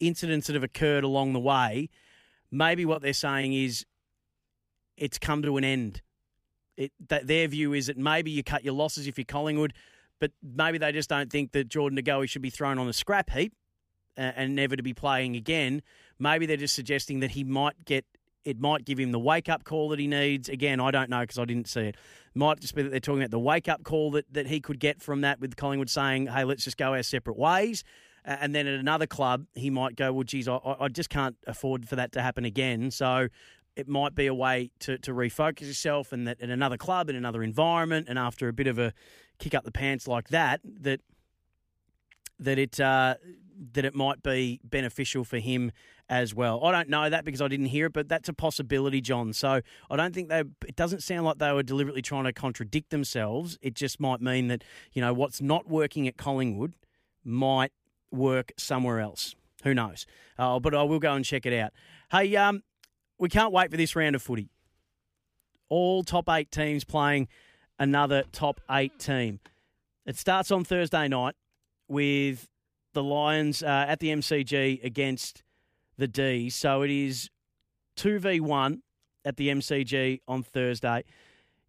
incidents 0.00 0.46
that 0.46 0.54
have 0.54 0.62
occurred 0.62 1.04
along 1.04 1.32
the 1.32 1.40
way, 1.40 1.88
maybe 2.50 2.84
what 2.84 3.02
they're 3.02 3.12
saying 3.12 3.52
is 3.52 3.84
it's 4.96 5.18
come 5.18 5.42
to 5.42 5.56
an 5.56 5.64
end. 5.64 6.02
It, 6.78 6.92
that 7.08 7.26
their 7.26 7.48
view 7.48 7.72
is 7.72 7.88
that 7.88 7.98
maybe 7.98 8.30
you 8.30 8.44
cut 8.44 8.64
your 8.64 8.74
losses 8.74 9.08
if 9.08 9.18
you're 9.18 9.24
Collingwood, 9.24 9.74
but 10.20 10.30
maybe 10.42 10.78
they 10.78 10.92
just 10.92 11.10
don't 11.10 11.30
think 11.30 11.50
that 11.52 11.68
Jordan 11.68 11.96
De 11.96 12.02
Goey 12.02 12.28
should 12.28 12.40
be 12.40 12.50
thrown 12.50 12.78
on 12.78 12.88
a 12.88 12.92
scrap 12.92 13.30
heap 13.30 13.52
and 14.16 14.54
never 14.54 14.76
to 14.76 14.82
be 14.82 14.94
playing 14.94 15.36
again. 15.36 15.82
Maybe 16.18 16.46
they're 16.46 16.56
just 16.56 16.74
suggesting 16.74 17.20
that 17.20 17.32
he 17.32 17.44
might 17.44 17.84
get 17.84 18.04
it 18.44 18.58
might 18.58 18.84
give 18.84 18.98
him 18.98 19.12
the 19.12 19.18
wake 19.18 19.48
up 19.48 19.64
call 19.64 19.90
that 19.90 19.98
he 19.98 20.06
needs. 20.06 20.48
Again, 20.48 20.80
I 20.80 20.90
don't 20.90 21.10
know 21.10 21.20
because 21.20 21.38
I 21.38 21.44
didn't 21.44 21.68
see 21.68 21.80
it. 21.80 21.96
Might 22.34 22.60
just 22.60 22.74
be 22.74 22.82
that 22.82 22.88
they're 22.90 23.00
talking 23.00 23.20
about 23.20 23.30
the 23.30 23.38
wake 23.38 23.68
up 23.68 23.84
call 23.84 24.12
that, 24.12 24.32
that 24.32 24.46
he 24.46 24.60
could 24.60 24.80
get 24.80 25.02
from 25.02 25.20
that 25.20 25.40
with 25.40 25.56
Collingwood 25.56 25.90
saying, 25.90 26.28
hey, 26.28 26.44
let's 26.44 26.64
just 26.64 26.78
go 26.78 26.94
our 26.94 27.02
separate 27.02 27.36
ways. 27.36 27.84
And 28.24 28.54
then 28.54 28.66
at 28.66 28.78
another 28.78 29.06
club, 29.06 29.46
he 29.54 29.70
might 29.70 29.96
go, 29.96 30.12
well, 30.12 30.22
geez, 30.22 30.48
I, 30.48 30.58
I 30.80 30.88
just 30.88 31.10
can't 31.10 31.36
afford 31.46 31.88
for 31.88 31.96
that 31.96 32.12
to 32.12 32.22
happen 32.22 32.44
again. 32.44 32.90
So 32.90 33.28
it 33.78 33.88
might 33.88 34.14
be 34.16 34.26
a 34.26 34.34
way 34.34 34.70
to, 34.80 34.98
to 34.98 35.12
refocus 35.12 35.62
yourself 35.62 36.12
and 36.12 36.26
that 36.26 36.40
at 36.42 36.50
another 36.50 36.76
club, 36.76 37.08
in 37.08 37.14
another 37.14 37.44
environment, 37.44 38.08
and 38.08 38.18
after 38.18 38.48
a 38.48 38.52
bit 38.52 38.66
of 38.66 38.76
a 38.76 38.92
kick 39.38 39.54
up 39.54 39.64
the 39.64 39.70
pants 39.70 40.08
like 40.08 40.28
that, 40.28 40.60
that 40.64 41.00
that 42.40 42.58
it 42.58 42.80
uh, 42.80 43.14
that 43.72 43.84
it 43.84 43.94
might 43.94 44.20
be 44.22 44.60
beneficial 44.64 45.22
for 45.22 45.38
him 45.38 45.70
as 46.08 46.34
well. 46.34 46.64
I 46.64 46.72
don't 46.72 46.88
know 46.88 47.08
that 47.08 47.24
because 47.24 47.40
I 47.40 47.46
didn't 47.46 47.66
hear 47.66 47.86
it, 47.86 47.92
but 47.92 48.08
that's 48.08 48.28
a 48.28 48.32
possibility, 48.32 49.00
John. 49.00 49.32
So 49.32 49.60
I 49.88 49.96
don't 49.96 50.12
think 50.12 50.28
they. 50.28 50.42
It 50.66 50.74
doesn't 50.74 51.04
sound 51.04 51.24
like 51.24 51.38
they 51.38 51.52
were 51.52 51.62
deliberately 51.62 52.02
trying 52.02 52.24
to 52.24 52.32
contradict 52.32 52.90
themselves. 52.90 53.58
It 53.62 53.74
just 53.74 54.00
might 54.00 54.20
mean 54.20 54.48
that 54.48 54.64
you 54.92 55.00
know 55.00 55.12
what's 55.12 55.40
not 55.40 55.68
working 55.68 56.08
at 56.08 56.16
Collingwood 56.16 56.74
might 57.24 57.72
work 58.10 58.50
somewhere 58.56 58.98
else. 58.98 59.36
Who 59.62 59.72
knows? 59.72 60.04
Uh, 60.36 60.58
but 60.58 60.74
I 60.74 60.82
will 60.82 60.98
go 60.98 61.12
and 61.12 61.24
check 61.24 61.46
it 61.46 61.52
out. 61.52 61.72
Hey, 62.10 62.34
um, 62.34 62.62
we 63.18 63.28
can't 63.28 63.52
wait 63.52 63.70
for 63.70 63.76
this 63.76 63.94
round 63.96 64.14
of 64.14 64.22
footy. 64.22 64.48
All 65.68 66.02
top 66.02 66.28
eight 66.30 66.50
teams 66.50 66.84
playing 66.84 67.28
another 67.78 68.24
top 68.32 68.60
eight 68.70 68.98
team. 68.98 69.40
It 70.06 70.16
starts 70.16 70.50
on 70.50 70.64
Thursday 70.64 71.08
night 71.08 71.34
with 71.88 72.48
the 72.94 73.02
Lions 73.02 73.62
uh, 73.62 73.84
at 73.88 74.00
the 74.00 74.08
MCG 74.08 74.82
against 74.82 75.42
the 75.98 76.08
D. 76.08 76.48
So 76.48 76.82
it 76.82 76.90
is 76.90 77.30
2v1 77.96 78.80
at 79.24 79.36
the 79.36 79.48
MCG 79.48 80.20
on 80.26 80.42
Thursday. 80.42 81.04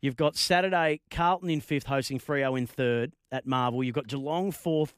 You've 0.02 0.16
got 0.16 0.38
Saturday, 0.38 1.02
Carlton 1.12 1.50
in 1.50 1.60
fifth, 1.60 1.88
hosting 1.88 2.20
Freo 2.20 2.58
in 2.58 2.66
third 2.66 3.14
at 3.32 3.46
Marvel. 3.46 3.84
You've 3.84 3.96
got 3.96 4.08
Geelong 4.08 4.52
fourth, 4.52 4.94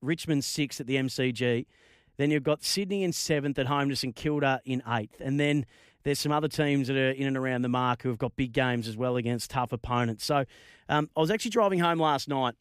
Richmond 0.00 0.44
sixth 0.44 0.80
at 0.80 0.86
the 0.86 0.94
MCG. 0.94 1.66
Then 2.18 2.30
you've 2.30 2.42
got 2.42 2.62
Sydney 2.62 3.02
in 3.04 3.12
seventh 3.12 3.58
at 3.58 3.66
home 3.66 3.88
to 3.88 3.96
St 3.96 4.14
Kilda 4.14 4.60
in 4.64 4.82
eighth. 4.86 5.20
And 5.20 5.40
then 5.40 5.64
there's 6.02 6.18
some 6.18 6.32
other 6.32 6.48
teams 6.48 6.88
that 6.88 6.96
are 6.96 7.10
in 7.10 7.26
and 7.26 7.36
around 7.36 7.62
the 7.62 7.68
mark 7.68 8.02
who 8.02 8.08
have 8.10 8.18
got 8.18 8.36
big 8.36 8.52
games 8.52 8.86
as 8.86 8.96
well 8.96 9.16
against 9.16 9.50
tough 9.50 9.72
opponents. 9.72 10.24
So 10.24 10.44
um, 10.88 11.08
I 11.16 11.20
was 11.20 11.30
actually 11.30 11.52
driving 11.52 11.78
home 11.78 11.98
last 11.98 12.28
night 12.28 12.54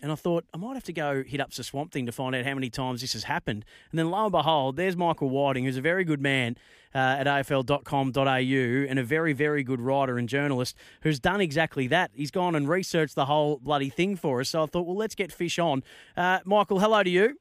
And 0.00 0.12
I 0.12 0.14
thought 0.14 0.44
I 0.54 0.56
might 0.58 0.74
have 0.74 0.84
to 0.84 0.92
go 0.92 1.24
hit 1.24 1.40
up 1.40 1.52
the 1.52 1.64
Swamp 1.64 1.92
Thing 1.92 2.06
to 2.06 2.12
find 2.12 2.34
out 2.34 2.44
how 2.44 2.54
many 2.54 2.70
times 2.70 3.00
this 3.00 3.14
has 3.14 3.24
happened. 3.24 3.64
And 3.90 3.98
then 3.98 4.10
lo 4.10 4.24
and 4.24 4.32
behold, 4.32 4.76
there's 4.76 4.96
Michael 4.96 5.28
Whiting, 5.28 5.64
who's 5.64 5.76
a 5.76 5.82
very 5.82 6.04
good 6.04 6.20
man 6.20 6.56
uh, 6.94 6.98
at 6.98 7.26
afl.com.au 7.26 8.86
and 8.88 8.98
a 8.98 9.02
very, 9.02 9.32
very 9.32 9.64
good 9.64 9.80
writer 9.80 10.16
and 10.18 10.28
journalist 10.28 10.76
who's 11.02 11.18
done 11.18 11.40
exactly 11.40 11.86
that. 11.88 12.12
He's 12.14 12.30
gone 12.30 12.54
and 12.54 12.68
researched 12.68 13.14
the 13.16 13.26
whole 13.26 13.58
bloody 13.58 13.90
thing 13.90 14.14
for 14.16 14.40
us. 14.40 14.50
So 14.50 14.62
I 14.62 14.66
thought, 14.66 14.86
well, 14.86 14.96
let's 14.96 15.14
get 15.14 15.32
Fish 15.32 15.58
on. 15.58 15.82
Uh, 16.16 16.40
Michael, 16.44 16.78
hello 16.78 17.02
to 17.02 17.10
you. 17.10 17.36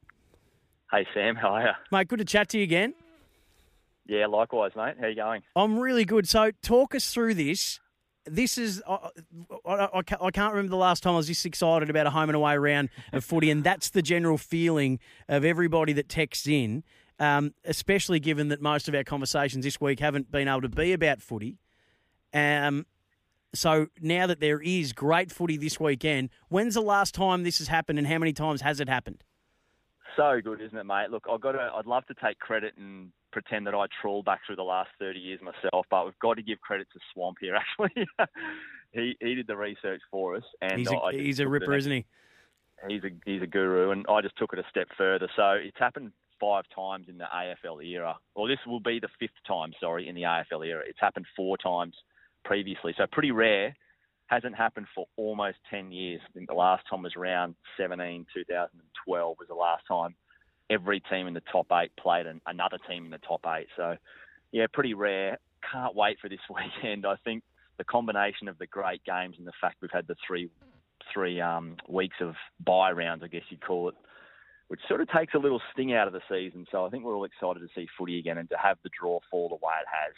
Hey, 0.91 1.05
Sam. 1.13 1.35
How 1.35 1.49
are 1.49 1.61
you? 1.63 1.71
Mate, 1.91 2.07
good 2.07 2.19
to 2.19 2.25
chat 2.25 2.49
to 2.49 2.57
you 2.57 2.63
again. 2.63 2.93
Yeah, 4.05 4.27
likewise, 4.27 4.71
mate. 4.75 4.95
How 4.99 5.07
you 5.07 5.15
going? 5.15 5.41
I'm 5.55 5.77
really 5.79 6.05
good. 6.05 6.27
So 6.29 6.51
talk 6.61 6.95
us 6.95 7.13
through 7.13 7.33
this 7.33 7.79
this 8.29 8.57
is 8.57 8.81
I, 8.87 9.09
I, 9.65 9.89
I, 9.93 10.31
can't 10.31 10.53
remember 10.53 10.69
the 10.69 10.75
last 10.75 11.01
time 11.03 11.13
I 11.13 11.17
was 11.17 11.27
this 11.27 11.45
excited 11.45 11.89
about 11.89 12.07
a 12.07 12.09
home 12.09 12.29
and 12.29 12.35
away 12.35 12.57
round 12.57 12.89
of 13.13 13.23
footy, 13.23 13.49
and 13.49 13.63
that's 13.63 13.89
the 13.89 14.01
general 14.01 14.37
feeling 14.37 14.99
of 15.27 15.45
everybody 15.45 15.93
that 15.93 16.09
texts 16.09 16.47
in. 16.47 16.83
Um, 17.19 17.55
especially 17.65 18.19
given 18.19 18.49
that 18.49 18.61
most 18.61 18.87
of 18.87 18.93
our 18.93 19.03
conversations 19.03 19.65
this 19.65 19.81
week 19.81 19.99
haven't 19.99 20.31
been 20.31 20.47
able 20.47 20.61
to 20.61 20.69
be 20.69 20.93
about 20.93 21.19
footy. 21.19 21.57
Um, 22.31 22.85
so 23.55 23.87
now 23.99 24.27
that 24.27 24.39
there 24.39 24.61
is 24.61 24.93
great 24.93 25.31
footy 25.31 25.57
this 25.57 25.79
weekend, 25.79 26.29
when's 26.49 26.75
the 26.75 26.81
last 26.81 27.15
time 27.15 27.41
this 27.41 27.57
has 27.57 27.69
happened, 27.69 27.97
and 27.97 28.07
how 28.07 28.19
many 28.19 28.33
times 28.33 28.61
has 28.61 28.79
it 28.79 28.87
happened? 28.87 29.23
So 30.17 30.41
good, 30.43 30.61
isn't 30.61 30.77
it, 30.77 30.83
mate? 30.83 31.11
Look, 31.11 31.25
I've 31.31 31.39
got 31.39 31.53
to. 31.53 31.71
I'd 31.75 31.85
love 31.85 32.05
to 32.07 32.15
take 32.15 32.39
credit 32.39 32.73
and 32.77 33.11
pretend 33.31 33.67
that 33.67 33.75
I 33.75 33.85
trawled 34.01 34.25
back 34.25 34.41
through 34.45 34.55
the 34.55 34.63
last 34.63 34.89
30 34.99 35.19
years 35.19 35.39
myself, 35.41 35.85
but 35.91 36.05
we've 36.05 36.19
got 36.19 36.35
to 36.37 36.41
give 36.41 36.59
credit 36.59 36.87
to 36.93 36.99
Swamp 37.13 37.37
here, 37.39 37.55
actually. 37.79 38.07
he, 38.91 39.15
he 39.21 39.35
did 39.35 39.47
the 39.47 39.55
research 39.55 40.01
for 40.09 40.35
us. 40.35 40.43
and 40.61 40.79
He's 40.79 40.89
a, 40.89 40.97
I 40.97 41.11
he's 41.13 41.39
a 41.39 41.47
ripper, 41.47 41.75
isn't 41.75 41.91
he? 41.91 42.05
He's 42.87 43.03
a, 43.03 43.09
he's 43.25 43.41
a 43.41 43.47
guru, 43.47 43.91
and 43.91 44.05
I 44.09 44.21
just 44.21 44.37
took 44.37 44.53
it 44.53 44.59
a 44.59 44.63
step 44.69 44.87
further. 44.97 45.29
So 45.35 45.51
it's 45.51 45.77
happened 45.77 46.11
five 46.39 46.65
times 46.73 47.07
in 47.09 47.17
the 47.17 47.25
AFL 47.25 47.83
era. 47.85 48.15
Well, 48.35 48.47
this 48.47 48.59
will 48.65 48.79
be 48.79 48.99
the 48.99 49.09
fifth 49.19 49.31
time, 49.47 49.71
sorry, 49.79 50.07
in 50.07 50.15
the 50.15 50.23
AFL 50.23 50.65
era. 50.65 50.83
It's 50.87 50.99
happened 50.99 51.25
four 51.35 51.57
times 51.57 51.95
previously, 52.43 52.93
so 52.97 53.05
pretty 53.11 53.31
rare. 53.31 53.75
Hasn't 54.27 54.55
happened 54.55 54.87
for 54.93 55.05
almost 55.15 55.57
10 55.69 55.91
years. 55.91 56.21
I 56.27 56.31
think 56.33 56.47
the 56.47 56.55
last 56.55 56.83
time 56.89 57.03
was 57.03 57.13
around 57.15 57.55
17, 57.77 58.25
2012 58.33 59.37
was 59.39 59.47
the 59.47 59.55
last 59.55 59.83
time 59.87 60.15
every 60.69 60.99
team 60.99 61.27
in 61.27 61.33
the 61.33 61.43
top 61.51 61.67
eight 61.71 61.91
played 61.97 62.25
an, 62.25 62.41
another 62.45 62.77
team 62.89 63.05
in 63.05 63.11
the 63.11 63.19
top 63.19 63.41
eight. 63.47 63.67
So, 63.75 63.95
yeah, 64.51 64.65
pretty 64.71 64.93
rare. 64.93 65.37
Can't 65.71 65.95
wait 65.95 66.17
for 66.21 66.29
this 66.29 66.39
weekend. 66.49 67.05
I 67.05 67.15
think 67.23 67.43
the 67.77 67.83
combination 67.83 68.47
of 68.47 68.57
the 68.57 68.67
great 68.67 69.03
games 69.03 69.35
and 69.37 69.47
the 69.47 69.53
fact 69.61 69.77
we've 69.81 69.91
had 69.91 70.07
the 70.07 70.15
three 70.25 70.49
three 71.13 71.39
um, 71.39 71.77
weeks 71.87 72.17
of 72.19 72.35
bye 72.65 72.91
rounds, 72.91 73.23
I 73.23 73.27
guess 73.27 73.43
you'd 73.49 73.61
call 73.61 73.87
it, 73.87 73.95
which 74.67 74.81
sort 74.89 74.99
of 74.99 75.07
takes 75.09 75.33
a 75.35 75.37
little 75.37 75.61
sting 75.71 75.93
out 75.93 76.07
of 76.07 76.13
the 76.13 76.21
season. 76.29 76.65
So 76.69 76.85
I 76.85 76.89
think 76.89 77.05
we're 77.05 77.15
all 77.15 77.23
excited 77.23 77.59
to 77.59 77.67
see 77.73 77.87
footy 77.97 78.19
again 78.19 78.37
and 78.37 78.49
to 78.49 78.57
have 78.61 78.77
the 78.83 78.89
draw 78.99 79.19
fall 79.31 79.47
the 79.47 79.55
way 79.55 79.73
it 79.79 79.87
has. 79.87 80.13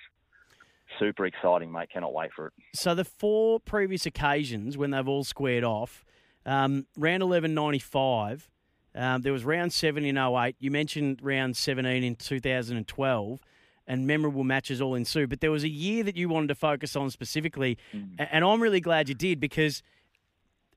Super 0.98 1.26
exciting, 1.26 1.72
mate. 1.72 1.90
Cannot 1.92 2.14
wait 2.14 2.32
for 2.36 2.48
it. 2.48 2.54
So 2.74 2.96
the 2.96 3.06
four 3.06 3.60
previous 3.60 4.06
occasions 4.06 4.78
when 4.78 4.92
they've 4.92 5.08
all 5.08 5.24
squared 5.24 5.64
off, 5.64 6.04
um, 6.46 6.88
round 6.98 7.22
eleven 7.22 7.54
ninety 7.54 7.80
five 7.80 8.50
um, 8.96 9.22
there 9.22 9.34
was 9.34 9.46
round 9.46 9.72
seven 9.72 10.04
in 10.04 10.18
08. 10.18 10.56
You 10.60 10.72
mentioned 10.72 11.20
round 11.22 11.56
17 11.56 12.04
in 12.04 12.16
2012 12.16 13.40
and 13.88 14.08
memorable 14.08 14.44
matches 14.44 14.82
all 14.82 14.96
ensued. 14.96 15.30
But 15.30 15.42
there 15.42 15.52
was 15.52 15.64
a 15.64 15.70
year 15.70 16.04
that 16.04 16.16
you 16.16 16.30
wanted 16.30 16.48
to 16.48 16.56
focus 16.56 16.96
on 16.96 17.10
specifically, 17.10 17.78
mm. 17.94 18.16
and 18.18 18.44
I'm 18.44 18.62
really 18.62 18.82
glad 18.82 19.10
you 19.10 19.16
did 19.16 19.40
because 19.40 19.84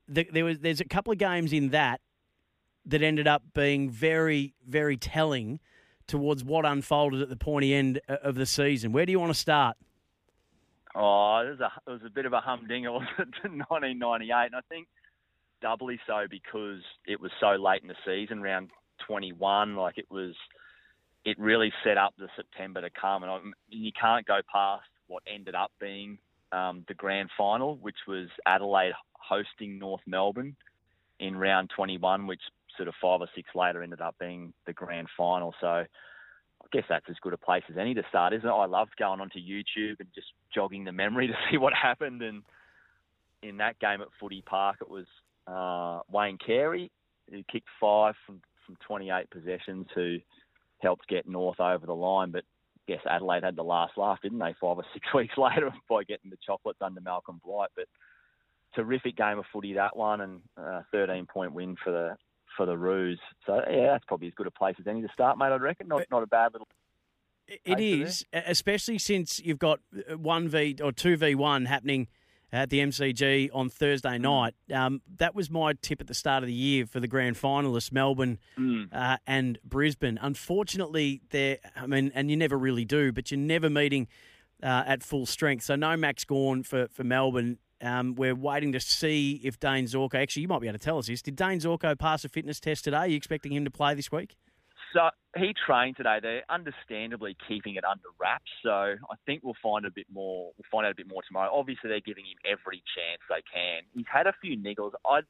the, 0.08 0.26
there 0.32 0.44
was 0.44 0.58
there's 0.60 0.80
a 0.80 0.84
couple 0.86 1.12
of 1.12 1.18
games 1.18 1.52
in 1.52 1.70
that 1.70 2.00
that 2.86 3.02
ended 3.02 3.26
up 3.26 3.42
being 3.54 3.90
very 3.90 4.54
very 4.66 4.96
telling 4.96 5.60
towards 6.06 6.42
what 6.42 6.64
unfolded 6.64 7.22
at 7.22 7.28
the 7.28 7.36
pointy 7.36 7.74
end 7.74 8.00
of 8.08 8.34
the 8.34 8.46
season. 8.46 8.92
Where 8.92 9.06
do 9.06 9.12
you 9.12 9.20
want 9.20 9.32
to 9.32 9.38
start? 9.38 9.76
Oh, 10.94 11.42
it 11.46 11.50
was 11.50 11.60
a 11.60 11.90
it 11.90 11.92
was 11.92 12.02
a 12.06 12.10
bit 12.10 12.26
of 12.26 12.32
a 12.32 12.40
humdinger, 12.40 12.90
to 13.16 13.48
1998, 13.48 14.46
and 14.46 14.54
I 14.54 14.60
think 14.68 14.88
doubly 15.60 15.98
so 16.06 16.26
because 16.28 16.80
it 17.06 17.20
was 17.20 17.30
so 17.40 17.52
late 17.52 17.82
in 17.82 17.88
the 17.88 17.94
season, 18.04 18.42
round 18.42 18.70
21. 19.06 19.76
Like 19.76 19.98
it 19.98 20.10
was, 20.10 20.34
it 21.24 21.38
really 21.38 21.72
set 21.84 21.96
up 21.96 22.14
the 22.18 22.28
September 22.36 22.80
to 22.80 22.90
come, 22.90 23.22
and 23.22 23.32
I, 23.32 23.38
you 23.68 23.92
can't 23.98 24.26
go 24.26 24.40
past 24.52 24.84
what 25.06 25.22
ended 25.26 25.54
up 25.54 25.72
being 25.80 26.18
um, 26.52 26.84
the 26.88 26.94
grand 26.94 27.30
final, 27.36 27.76
which 27.76 27.98
was 28.06 28.28
Adelaide 28.46 28.92
hosting 29.14 29.78
North 29.78 30.02
Melbourne 30.06 30.56
in 31.20 31.36
round 31.36 31.70
21, 31.74 32.26
which 32.26 32.40
sort 32.76 32.88
of 32.88 32.94
five 33.00 33.20
or 33.20 33.28
six 33.34 33.48
later 33.54 33.82
ended 33.82 34.00
up 34.00 34.16
being 34.18 34.52
the 34.66 34.72
grand 34.72 35.08
final. 35.16 35.54
So 35.60 35.84
guess 36.72 36.84
that's 36.88 37.06
as 37.08 37.16
good 37.20 37.32
a 37.32 37.38
place 37.38 37.62
as 37.70 37.76
any 37.78 37.94
to 37.94 38.02
start, 38.08 38.32
isn't 38.32 38.48
it? 38.48 38.52
I 38.52 38.66
loved 38.66 38.92
going 38.98 39.20
onto 39.20 39.38
YouTube 39.38 40.00
and 40.00 40.08
just 40.14 40.28
jogging 40.54 40.84
the 40.84 40.92
memory 40.92 41.26
to 41.28 41.34
see 41.50 41.58
what 41.58 41.72
happened. 41.74 42.22
And 42.22 42.42
in 43.42 43.58
that 43.58 43.78
game 43.78 44.00
at 44.00 44.08
Footy 44.18 44.42
Park, 44.42 44.78
it 44.80 44.90
was 44.90 45.06
uh, 45.46 46.00
Wayne 46.10 46.38
Carey, 46.38 46.90
who 47.30 47.42
kicked 47.50 47.68
five 47.80 48.14
from, 48.26 48.40
from 48.66 48.76
28 48.86 49.30
possessions, 49.30 49.86
who 49.94 50.18
helped 50.80 51.08
get 51.08 51.28
North 51.28 51.60
over 51.60 51.86
the 51.86 51.94
line. 51.94 52.30
But 52.30 52.44
I 52.88 52.92
guess 52.92 53.02
Adelaide 53.08 53.44
had 53.44 53.56
the 53.56 53.62
last 53.62 53.96
laugh, 53.96 54.18
didn't 54.22 54.38
they, 54.38 54.54
five 54.60 54.78
or 54.78 54.84
six 54.92 55.06
weeks 55.14 55.36
later 55.36 55.70
by 55.88 56.04
getting 56.04 56.30
the 56.30 56.38
chocolates 56.44 56.80
under 56.80 57.00
Malcolm 57.00 57.40
Blight. 57.44 57.70
But 57.76 57.86
terrific 58.74 59.16
game 59.16 59.38
of 59.38 59.44
footy 59.52 59.74
that 59.74 59.96
one, 59.96 60.20
and 60.22 60.40
a 60.56 60.84
13 60.92 61.26
point 61.26 61.52
win 61.52 61.76
for 61.84 61.92
the 61.92 62.16
for 62.56 62.66
the 62.66 62.76
Roos. 62.76 63.20
So 63.46 63.60
yeah, 63.70 63.92
that's 63.92 64.04
probably 64.06 64.28
as 64.28 64.34
good 64.34 64.46
a 64.46 64.50
place 64.50 64.76
as 64.78 64.86
any 64.86 65.02
to 65.02 65.08
start, 65.12 65.38
mate. 65.38 65.52
I'd 65.52 65.62
reckon. 65.62 65.88
Not 65.88 66.04
not 66.10 66.22
a 66.22 66.26
bad 66.26 66.52
little. 66.52 66.68
It 67.64 67.80
is, 67.80 68.24
especially 68.32 68.98
since 68.98 69.40
you've 69.40 69.58
got 69.58 69.80
one 70.16 70.48
v 70.48 70.76
or 70.82 70.92
two 70.92 71.16
v 71.16 71.34
one 71.34 71.66
happening 71.66 72.08
at 72.52 72.68
the 72.68 72.80
MCG 72.80 73.50
on 73.52 73.70
Thursday 73.70 74.18
mm. 74.18 74.20
night. 74.20 74.54
Um, 74.72 75.00
that 75.16 75.34
was 75.34 75.50
my 75.50 75.72
tip 75.80 76.00
at 76.00 76.06
the 76.06 76.14
start 76.14 76.42
of 76.42 76.46
the 76.46 76.52
year 76.52 76.86
for 76.86 77.00
the 77.00 77.08
grand 77.08 77.36
finalists, 77.36 77.90
Melbourne 77.90 78.38
mm. 78.58 78.88
uh, 78.92 79.16
and 79.26 79.58
Brisbane. 79.64 80.18
Unfortunately, 80.20 81.22
they're, 81.30 81.58
I 81.74 81.86
mean, 81.86 82.12
and 82.14 82.30
you 82.30 82.36
never 82.36 82.58
really 82.58 82.84
do, 82.84 83.10
but 83.10 83.30
you're 83.30 83.40
never 83.40 83.70
meeting 83.70 84.06
uh, 84.62 84.84
at 84.86 85.02
full 85.02 85.26
strength. 85.26 85.64
So 85.64 85.76
no 85.76 85.96
Max 85.96 86.24
Gawn 86.24 86.62
for, 86.62 86.88
for 86.88 87.04
Melbourne. 87.04 87.58
Um, 87.82 88.14
we're 88.14 88.34
waiting 88.34 88.72
to 88.72 88.80
see 88.80 89.40
if 89.42 89.58
Dayne 89.58 89.86
Zorko, 89.86 90.14
actually, 90.14 90.42
you 90.42 90.48
might 90.48 90.60
be 90.60 90.68
able 90.68 90.78
to 90.78 90.84
tell 90.84 90.98
us 90.98 91.08
this. 91.08 91.20
Did 91.20 91.34
Dayne 91.34 91.58
Zorko 91.58 91.98
pass 91.98 92.24
a 92.24 92.28
fitness 92.28 92.60
test 92.60 92.84
today? 92.84 92.96
Are 92.96 93.06
you 93.08 93.16
expecting 93.16 93.52
him 93.52 93.64
to 93.64 93.70
play 93.70 93.94
this 93.94 94.12
week? 94.12 94.36
So 94.92 95.10
he 95.36 95.54
trained 95.66 95.96
today. 95.96 96.18
They're 96.22 96.44
understandably 96.48 97.36
keeping 97.48 97.74
it 97.74 97.84
under 97.84 98.08
wraps. 98.20 98.50
So 98.62 98.70
I 98.70 99.16
think 99.26 99.42
we'll 99.42 99.56
find 99.62 99.84
a 99.84 99.90
bit 99.90 100.06
more. 100.12 100.52
We'll 100.56 100.70
find 100.70 100.86
out 100.86 100.92
a 100.92 100.94
bit 100.94 101.08
more 101.08 101.22
tomorrow. 101.26 101.50
Obviously, 101.52 101.88
they're 101.90 102.00
giving 102.00 102.24
him 102.24 102.36
every 102.44 102.82
chance 102.94 103.20
they 103.28 103.42
can. 103.52 103.82
He's 103.94 104.06
had 104.12 104.26
a 104.26 104.34
few 104.40 104.56
niggles. 104.56 104.92
I, 105.04 105.20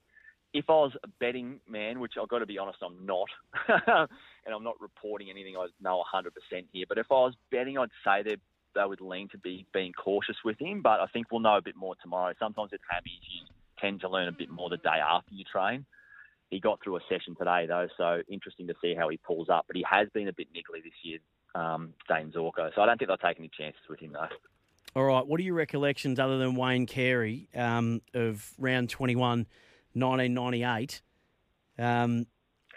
if 0.53 0.67
I 0.69 0.73
was 0.73 0.93
a 1.03 1.09
betting 1.21 1.61
man, 1.69 2.01
which 2.01 2.15
I've 2.21 2.29
got 2.29 2.41
to 2.41 2.47
be 2.47 2.59
honest, 2.59 2.79
I'm 2.85 3.07
not, 3.07 3.29
and 3.69 4.55
I'm 4.55 4.65
not 4.65 4.81
reporting 4.81 5.31
anything 5.31 5.57
I 5.57 5.69
know 5.81 6.05
100% 6.13 6.27
here. 6.73 6.85
But 6.89 6.99
if 6.99 7.07
I 7.11 7.15
was 7.15 7.35
betting, 7.51 7.79
I'd 7.79 7.89
say 8.05 8.23
they 8.23 8.37
they 8.75 8.85
would 8.85 9.01
lean 9.01 9.29
to 9.31 9.39
be 9.39 9.67
being 9.73 9.93
cautious 9.93 10.37
with 10.45 10.59
him. 10.61 10.83
But 10.83 11.01
I 11.01 11.07
think 11.13 11.27
we'll 11.31 11.41
know 11.41 11.57
a 11.57 11.63
bit 11.63 11.77
more 11.77 11.95
tomorrow. 12.03 12.33
Sometimes 12.39 12.73
with 12.73 12.81
hammies, 12.83 13.21
you 13.31 13.47
tend 13.81 14.01
to 14.01 14.09
learn 14.09 14.29
a 14.29 14.33
bit 14.33 14.51
more 14.51 14.71
the 14.71 14.77
day 14.77 15.01
after 15.05 15.35
you 15.35 15.45
train. 15.45 15.85
He 16.51 16.61
got 16.61 16.81
through 16.83 16.97
a 16.97 17.01
session 17.09 17.35
today, 17.35 17.67
though, 17.67 17.89
so 17.97 18.23
interesting 18.29 18.67
to 18.67 18.75
see 18.83 18.95
how 18.95 19.09
he 19.09 19.17
pulls 19.17 19.49
up. 19.49 19.65
But 19.67 19.77
he 19.77 19.85
has 19.91 20.09
been 20.13 20.29
a 20.29 20.33
bit 20.33 20.49
niggly 20.53 20.83
this 20.83 20.93
year, 21.03 21.19
um, 21.55 21.95
Dayne 22.09 22.31
Zorko. 22.31 22.75
So 22.75 22.83
I 22.83 22.87
don't 22.87 22.99
think 22.99 23.09
they'll 23.09 23.17
take 23.17 23.39
any 23.39 23.51
chances 23.59 23.81
with 23.89 24.01
him, 24.01 24.13
though. 24.13 24.29
All 24.95 25.05
right. 25.05 25.27
What 25.27 25.41
are 25.41 25.43
your 25.43 25.55
recollections, 25.55 26.19
other 26.19 26.37
than 26.37 26.55
Wayne 26.55 26.87
Carey, 26.87 27.49
um, 27.55 28.03
of 28.13 28.53
round 28.59 28.91
21, 28.91 29.47
1998, 29.95 31.01
um, 31.79 32.27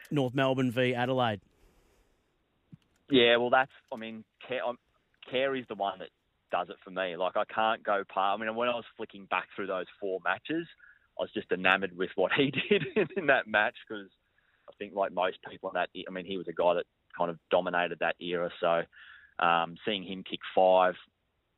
North 0.10 0.34
Melbourne 0.34 0.72
v 0.72 0.96
Adelaide? 0.96 1.42
Yeah, 3.10 3.36
well, 3.38 3.50
that's, 3.50 3.72
I 3.92 3.98
mean, 3.98 4.24
Carey's 5.30 5.66
the 5.68 5.76
one 5.76 6.00
that 6.00 6.10
does 6.52 6.70
it 6.70 6.78
for 6.84 6.92
me. 6.92 7.16
Like, 7.16 7.36
I 7.36 7.44
can't 7.54 7.84
go 7.84 8.04
past, 8.08 8.40
I 8.42 8.46
mean, 8.46 8.56
when 8.56 8.70
I 8.70 8.76
was 8.76 8.86
flicking 8.98 9.26
back 9.26 9.48
through 9.56 9.68
those 9.68 9.86
four 10.00 10.20
matches, 10.24 10.68
I 11.20 11.24
was 11.24 11.32
just 11.34 11.52
enamored 11.52 11.96
with 11.98 12.12
what 12.16 12.32
he 12.34 12.52
did 12.70 12.84
in 13.18 13.28
that 13.28 13.48
match 13.48 13.76
because 13.88 14.08
I 14.70 14.74
think, 14.78 14.94
like 14.96 15.14
most 15.14 15.38
people 15.50 15.72
that, 15.74 15.90
I 15.96 16.12
mean, 16.12 16.26
he 16.26 16.38
was 16.38 16.48
a 16.48 16.54
guy 16.54 16.76
that 16.76 16.86
kind 17.18 17.30
of 17.30 17.38
dominated 17.52 18.00
that 18.00 18.16
era. 18.20 18.50
So 18.60 18.84
um, 19.46 19.76
seeing 19.86 20.04
him 20.04 20.24
kick 20.30 20.40
five 20.54 20.96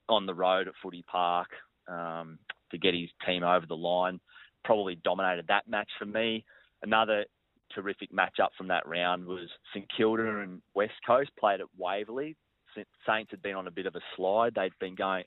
on 0.10 0.26
the 0.26 0.34
road 0.34 0.68
at 0.68 0.74
Footy 0.82 1.04
Park 1.10 1.50
um, 1.88 2.40
to 2.72 2.78
get 2.78 2.94
his 2.94 3.10
team 3.26 3.44
over 3.44 3.66
the 3.66 3.76
line 3.76 4.20
probably 4.68 4.96
dominated 5.04 5.46
that 5.48 5.68
match 5.68 5.90
for 5.98 6.06
me. 6.06 6.44
Another 6.84 7.26
terrific 7.74 8.12
matchup 8.12 8.50
from 8.58 8.68
that 8.68 8.86
round 8.86 9.26
was 9.26 9.48
St 9.74 9.88
Kilda 9.96 10.42
and 10.42 10.62
West 10.76 10.94
Coast 11.08 11.32
played 11.40 11.62
at 11.62 11.68
Waverley. 11.78 12.36
Saints 13.08 13.32
had 13.32 13.42
been 13.42 13.56
on 13.56 13.68
a 13.68 13.72
bit 13.72 13.86
of 13.86 13.96
a 13.96 14.02
slide. 14.16 14.54
They'd 14.56 14.72
been 14.80 14.96
going 14.96 15.24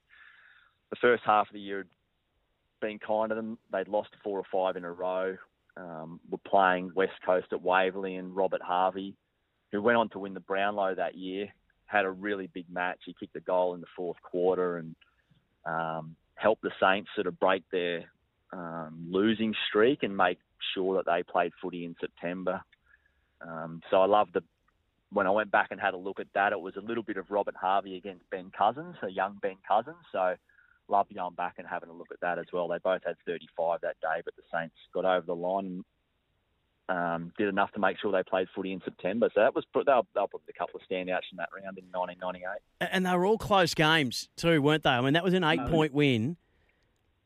the 0.91 0.97
first 0.97 1.23
half 1.25 1.49
of 1.49 1.53
the 1.55 1.61
year 1.61 1.79
had 1.79 1.87
been 2.81 2.99
kind 2.99 3.31
to 3.31 3.35
them. 3.35 3.59
They'd 3.73 3.89
lost 3.89 4.11
four 4.23 4.39
or 4.39 4.45
five 4.53 4.77
in 4.77 4.85
a 4.85 4.93
row. 4.93 5.37
um, 5.77 6.21
were 6.29 6.39
playing 6.39 6.93
West 6.95 7.13
Coast 7.25 7.47
at 7.53 7.63
Waverley, 7.63 8.17
and 8.17 8.35
Robert 8.35 8.63
Harvey, 8.63 9.15
who 9.73 9.83
went 9.83 9.99
on 9.99 10.09
to 10.11 10.19
win 10.19 10.35
the 10.35 10.41
Brownlow 10.41 10.95
that 10.97 11.17
year, 11.17 11.49
had 11.87 12.05
a 12.05 12.11
really 12.11 12.49
big 12.49 12.67
match. 12.71 12.99
He 13.05 13.15
kicked 13.19 13.37
a 13.37 13.41
goal 13.41 13.75
in 13.75 13.81
the 13.81 13.87
fourth 13.97 14.21
quarter 14.23 14.79
and 14.79 14.95
um, 15.65 16.17
helped 16.35 16.63
the 16.63 16.71
Saints 16.81 17.11
sort 17.15 17.27
of 17.27 17.39
break 17.39 17.63
their 17.71 18.05
um, 18.53 19.07
losing 19.09 19.55
streak 19.69 20.03
and 20.03 20.17
make 20.17 20.39
sure 20.75 20.97
that 20.97 21.07
they 21.07 21.23
played 21.23 21.53
footy 21.61 21.85
in 21.85 21.95
September. 22.01 22.61
Um, 23.47 23.81
so 23.91 24.01
I 24.03 24.07
love 24.07 24.29
the 24.33 24.43
when 25.13 25.27
I 25.27 25.31
went 25.31 25.51
back 25.51 25.69
and 25.71 25.81
had 25.81 25.95
a 25.95 25.97
look 25.97 26.21
at 26.21 26.29
that, 26.35 26.53
it 26.53 26.61
was 26.61 26.77
a 26.77 26.81
little 26.81 27.03
bit 27.03 27.17
of 27.17 27.31
Robert 27.31 27.57
Harvey 27.61 27.97
against 27.97 28.29
Ben 28.31 28.51
Cousins, 28.57 28.97
a 29.03 29.09
young 29.11 29.39
Ben 29.43 29.57
Cousins. 29.67 29.97
So 30.13 30.35
love 30.89 31.07
going 31.15 31.35
back 31.35 31.55
and 31.59 31.67
having 31.67 31.89
a 31.89 31.93
look 31.93 32.09
at 32.13 32.21
that 32.21 32.39
as 32.39 32.47
well. 32.53 32.69
They 32.69 32.79
both 32.79 33.03
had 33.05 33.17
35 33.27 33.81
that 33.83 33.97
day, 34.01 34.23
but 34.25 34.35
the 34.37 34.43
Saints 34.53 34.75
got 34.95 35.05
over 35.05 35.27
the 35.27 35.35
line 35.35 35.85
and 36.89 37.25
um, 37.25 37.33
did 37.39 37.49
enough 37.49 37.71
to 37.73 37.81
make 37.81 37.99
sure 38.01 38.11
they 38.11 38.23
played 38.29 38.49
footy 38.55 38.73
in 38.73 38.81
September. 38.85 39.29
So 39.35 39.41
that 39.41 39.55
was 39.55 39.65
they 39.75 39.79
were, 39.79 39.85
they 39.85 39.93
were 39.93 40.03
probably 40.29 40.41
a 40.55 40.59
couple 40.59 40.81
of 40.81 40.87
standouts 40.89 41.31
in 41.31 41.37
that 41.39 41.49
round 41.55 41.79
in 41.79 41.85
1998. 41.93 42.59
And 42.81 43.07
they 43.07 43.15
were 43.17 43.25
all 43.27 43.39
close 43.39 43.75
games 43.75 44.29
too, 44.37 44.61
weren't 44.61 44.83
they? 44.83 44.91
I 44.91 45.01
mean, 45.01 45.13
that 45.13 45.23
was 45.25 45.35
an 45.35 45.45
eight-point 45.45 45.93
win. 45.93 46.37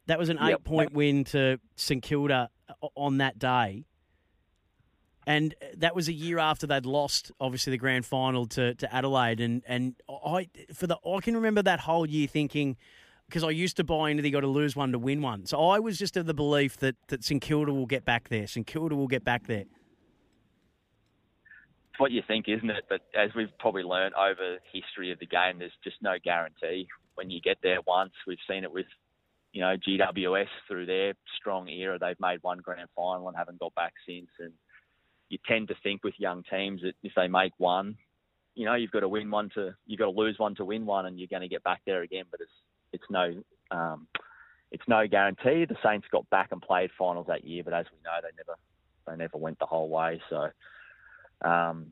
That 0.07 0.19
was 0.19 0.29
an 0.29 0.37
Yep. 0.39 0.61
eight-point 0.61 0.93
win 0.93 1.25
to 1.25 1.59
St 1.77 2.03
Kilda 2.03 2.51
on 2.95 3.19
that 3.19 3.39
day. 3.39 3.87
And 5.27 5.55
that 5.77 5.95
was 5.95 6.09
a 6.09 6.13
year 6.13 6.39
after 6.39 6.67
they'd 6.67 6.87
lost, 6.87 7.33
obviously, 7.41 7.71
the 7.71 7.79
grand 7.79 8.05
final 8.05 8.47
to, 8.49 8.75
to 8.75 8.95
Adelaide. 8.95 9.41
And 9.41 9.63
and 9.67 9.95
I 10.09 10.49
for 10.73 10.87
the 10.87 10.99
I 11.07 11.21
can 11.21 11.35
remember 11.35 11.63
that 11.63 11.81
whole 11.81 12.07
year 12.07 12.27
thinking, 12.27 12.77
because 13.29 13.45
I 13.45 13.51
used 13.51 13.77
to 13.79 13.85
buy 13.85 14.11
into 14.11 14.23
the 14.23 14.31
got 14.31 14.41
to 14.41 14.47
lose 14.47 14.77
one 14.77 14.93
to 14.93 14.99
win 14.99 15.23
one. 15.23 15.47
So 15.47 15.69
I 15.69 15.79
was 15.79 15.99
just 15.99 16.17
of 16.17 16.27
the 16.27 16.35
belief 16.35 16.77
that, 16.79 16.97
that 17.09 17.25
St 17.25 17.41
Kilda 17.41 17.73
will 17.73 17.87
get 17.87 18.05
back 18.05 18.29
there. 18.29 18.47
St 18.47 18.67
Kilda 18.67 18.95
will 18.95 19.09
get 19.09 19.25
back 19.25 19.47
there. 19.47 19.65
It's 21.91 22.01
what 22.01 22.11
you 22.11 22.23
think, 22.27 22.47
isn't 22.49 22.71
it? 22.71 22.85
But 22.89 23.03
as 23.17 23.31
we've 23.37 23.57
probably 23.59 23.85
learned 23.85 24.15
over 24.15 24.59
history 24.73 25.13
of 25.13 25.21
the 25.21 25.27
game, 25.27 25.61
there's 25.61 25.73
just 25.83 25.97
no 26.03 26.17
guarantee. 26.23 26.89
When 27.15 27.31
you 27.31 27.41
get 27.41 27.59
there 27.63 27.79
once, 27.87 28.13
we've 28.27 28.37
seen 28.51 28.65
it 28.65 28.73
with, 28.73 28.87
you 29.53 29.61
know, 29.61 29.77
GWS 29.77 30.49
through 30.67 30.87
their 30.87 31.15
strong 31.39 31.69
era. 31.69 31.99
They've 32.01 32.19
made 32.19 32.41
one 32.43 32.59
grand 32.59 32.89
final 32.97 33.29
and 33.29 33.37
haven't 33.37 33.61
got 33.61 33.75
back 33.77 33.93
since. 34.07 34.27
And 34.41 34.53
you 35.35 35.39
tend 35.49 35.67
to 35.67 35.75
think 35.83 36.05
with 36.05 36.15
young 36.17 36.45
teams 36.49 36.83
that 36.83 36.95
if 37.03 37.13
they 37.17 37.27
make 37.27 37.53
one, 37.59 37.97
you 38.55 38.65
know, 38.65 38.75
you've 38.75 38.93
got 38.93 39.01
to 39.01 39.09
win 39.09 39.31
one 39.33 39.51
to, 39.57 39.75
you've 39.85 39.99
got 39.99 40.05
to 40.05 40.13
lose 40.13 40.39
one 40.39 40.55
to 40.55 40.65
win 40.65 40.87
one, 40.87 41.07
and 41.07 41.19
you're 41.19 41.29
going 41.29 41.43
to 41.43 41.49
get 41.49 41.65
back 41.65 41.83
there 41.85 42.03
again. 42.03 42.25
But 42.31 42.41
it's 42.41 42.53
it's 42.93 43.05
no 43.11 43.43
um, 43.73 44.07
it's 44.71 44.85
no 44.87 45.09
guarantee. 45.09 45.65
The 45.65 45.77
Saints 45.85 46.07
got 46.13 46.31
back 46.31 46.53
and 46.53 46.63
played 46.63 46.91
finals 46.97 47.27
that 47.27 47.45
year, 47.45 47.65
but 47.65 47.75
as 47.75 47.87
we 47.91 47.99
know, 48.05 48.17
they 48.23 48.29
never 48.37 48.57
they 49.09 49.17
never 49.17 49.37
went 49.39 49.59
the 49.59 49.67
whole 49.67 49.89
way. 49.89 50.23
So, 50.31 50.51
um, 51.45 51.87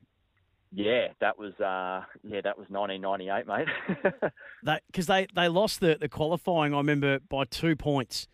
yeah, 0.71 1.09
that 1.21 1.37
was 1.37 1.53
uh, 1.55 2.05
yeah, 2.23 2.43
that 2.43 2.57
was 2.57 2.69
1998, 2.69 3.47
mate. 3.49 4.33
because 4.87 5.07
they, 5.07 5.27
they 5.35 5.49
lost 5.49 5.81
the, 5.81 5.97
the 6.01 6.09
qualifying. 6.09 6.75
I 6.75 6.77
remember 6.77 7.19
by 7.19 7.45
two 7.45 7.75
points 7.75 8.29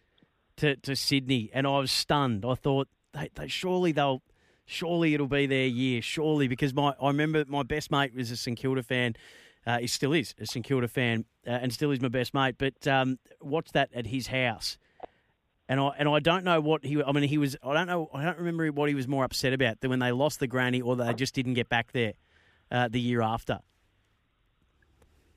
to, 0.59 0.77
to 0.77 0.94
Sydney, 0.94 1.49
and 1.55 1.66
I 1.66 1.79
was 1.79 1.90
stunned. 1.90 2.44
I 2.44 2.57
thought 2.57 2.88
they, 3.14 3.31
they 3.35 3.49
surely 3.49 3.92
they'll 3.92 4.23
surely 4.68 5.14
it'll 5.14 5.26
be 5.26 5.46
their 5.46 5.66
year, 5.66 6.00
surely 6.02 6.46
because 6.46 6.72
my 6.74 6.94
I 7.00 7.09
remember 7.09 7.44
my 7.48 7.64
best 7.64 7.90
mate 7.90 8.14
was 8.14 8.31
a 8.31 8.37
St 8.37 8.57
Kilda 8.57 8.83
fan. 8.83 9.16
Uh, 9.66 9.78
he 9.78 9.87
still 9.87 10.12
is 10.12 10.35
a 10.38 10.46
St 10.46 10.64
Kilda 10.64 10.87
fan, 10.88 11.24
uh, 11.46 11.50
and 11.50 11.72
still 11.72 11.90
is 11.90 12.00
my 12.00 12.09
best 12.09 12.33
mate. 12.33 12.54
But 12.59 12.87
um, 12.87 13.18
watched 13.40 13.72
that 13.72 13.90
at 13.92 14.07
his 14.07 14.28
house, 14.28 14.78
and 15.68 15.81
I 15.81 15.90
and 15.98 16.09
I 16.09 16.20
don't 16.20 16.44
know 16.44 16.61
what 16.61 16.85
he. 16.85 17.02
I 17.02 17.11
mean, 17.12 17.24
he 17.24 17.38
was. 17.38 17.57
I 17.62 17.74
don't 17.74 17.87
know. 17.87 18.09
I 18.14 18.22
don't 18.22 18.38
remember 18.38 18.68
what 18.68 18.88
he 18.88 18.94
was 18.94 19.09
more 19.09 19.24
upset 19.24 19.52
about 19.52 19.81
than 19.81 19.90
when 19.90 19.98
they 19.98 20.12
lost 20.12 20.38
the 20.38 20.46
granny, 20.46 20.81
or 20.81 20.96
they 20.96 21.12
just 21.14 21.35
didn't 21.35 21.54
get 21.54 21.68
back 21.68 21.92
there 21.92 22.12
uh, 22.70 22.88
the 22.88 23.00
year 23.00 23.22
after. 23.22 23.61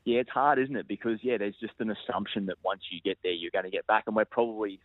yeah, 0.06 0.20
it's 0.20 0.30
hard, 0.30 0.60
isn't 0.60 0.76
it? 0.76 0.88
Because 0.88 1.20
yeah, 1.22 1.38
there's 1.38 1.58
just 1.60 1.74
an 1.80 1.92
assumption 1.92 2.48
that 2.48 2.58
once 2.64 2.82
you 2.90 3.00
get 3.02 3.18
there, 3.24 3.32
you're 3.32 3.52
going 3.52 3.66
to 3.66 3.72
get 3.72 3.88
back, 3.88 4.04
and 4.08 4.16
we're 4.16 4.26
probably. 4.26 4.80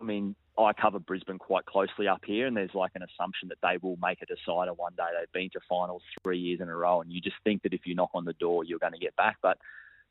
I 0.00 0.04
mean, 0.04 0.34
I 0.58 0.72
cover 0.72 0.98
Brisbane 0.98 1.38
quite 1.38 1.66
closely 1.66 2.08
up 2.08 2.22
here, 2.24 2.46
and 2.46 2.56
there's 2.56 2.74
like 2.74 2.92
an 2.94 3.02
assumption 3.02 3.48
that 3.48 3.58
they 3.62 3.78
will 3.82 3.98
make 4.00 4.22
a 4.22 4.26
decider 4.26 4.72
one 4.72 4.92
day. 4.96 5.04
They've 5.18 5.32
been 5.32 5.50
to 5.50 5.60
finals 5.68 6.02
three 6.22 6.38
years 6.38 6.60
in 6.60 6.68
a 6.68 6.76
row, 6.76 7.00
and 7.00 7.12
you 7.12 7.20
just 7.20 7.36
think 7.44 7.62
that 7.62 7.74
if 7.74 7.80
you 7.84 7.94
knock 7.94 8.10
on 8.14 8.24
the 8.24 8.32
door, 8.34 8.64
you're 8.64 8.78
going 8.78 8.94
to 8.94 8.98
get 8.98 9.14
back. 9.16 9.36
But 9.42 9.58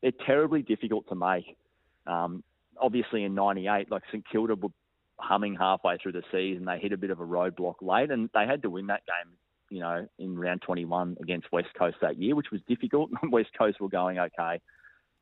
they're 0.01 0.11
terribly 0.25 0.61
difficult 0.61 1.07
to 1.09 1.15
make. 1.15 1.57
Um, 2.05 2.43
obviously, 2.79 3.23
in 3.23 3.33
'98, 3.33 3.89
like 3.89 4.03
St 4.11 4.23
Kilda 4.31 4.55
were 4.55 4.69
humming 5.17 5.55
halfway 5.55 5.97
through 5.97 6.11
the 6.11 6.23
season. 6.31 6.65
They 6.65 6.77
hit 6.77 6.93
a 6.93 6.97
bit 6.97 7.09
of 7.09 7.19
a 7.19 7.25
roadblock 7.25 7.75
late, 7.81 8.11
and 8.11 8.29
they 8.33 8.45
had 8.45 8.61
to 8.63 8.69
win 8.69 8.87
that 8.87 9.03
game. 9.07 9.33
You 9.71 9.79
know, 9.79 10.07
in 10.19 10.37
round 10.37 10.61
21 10.61 11.17
against 11.21 11.51
West 11.51 11.69
Coast 11.77 11.97
that 12.01 12.21
year, 12.21 12.35
which 12.35 12.51
was 12.51 12.61
difficult. 12.67 13.09
West 13.31 13.49
Coast 13.57 13.81
were 13.81 13.89
going 13.89 14.19
okay. 14.19 14.61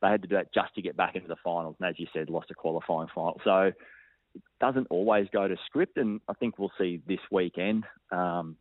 They 0.02 0.10
had 0.10 0.22
to 0.22 0.28
do 0.28 0.36
that 0.36 0.54
just 0.54 0.76
to 0.76 0.82
get 0.82 0.98
back 0.98 1.16
into 1.16 1.30
the 1.30 1.38
finals, 1.42 1.78
and 1.80 1.88
as 1.88 1.98
you 1.98 2.08
said, 2.12 2.30
lost 2.30 2.52
a 2.52 2.54
qualifying 2.54 3.08
final. 3.16 3.40
So 3.46 3.72
it 4.36 4.42
doesn't 4.60 4.88
always 4.90 5.28
go 5.32 5.48
to 5.48 5.56
script, 5.66 5.98
and 5.98 6.22
I 6.28 6.34
think 6.34 6.58
we'll 6.58 6.72
see 6.78 7.02
this 7.08 7.20
weekend 7.32 7.86
um, 8.12 8.58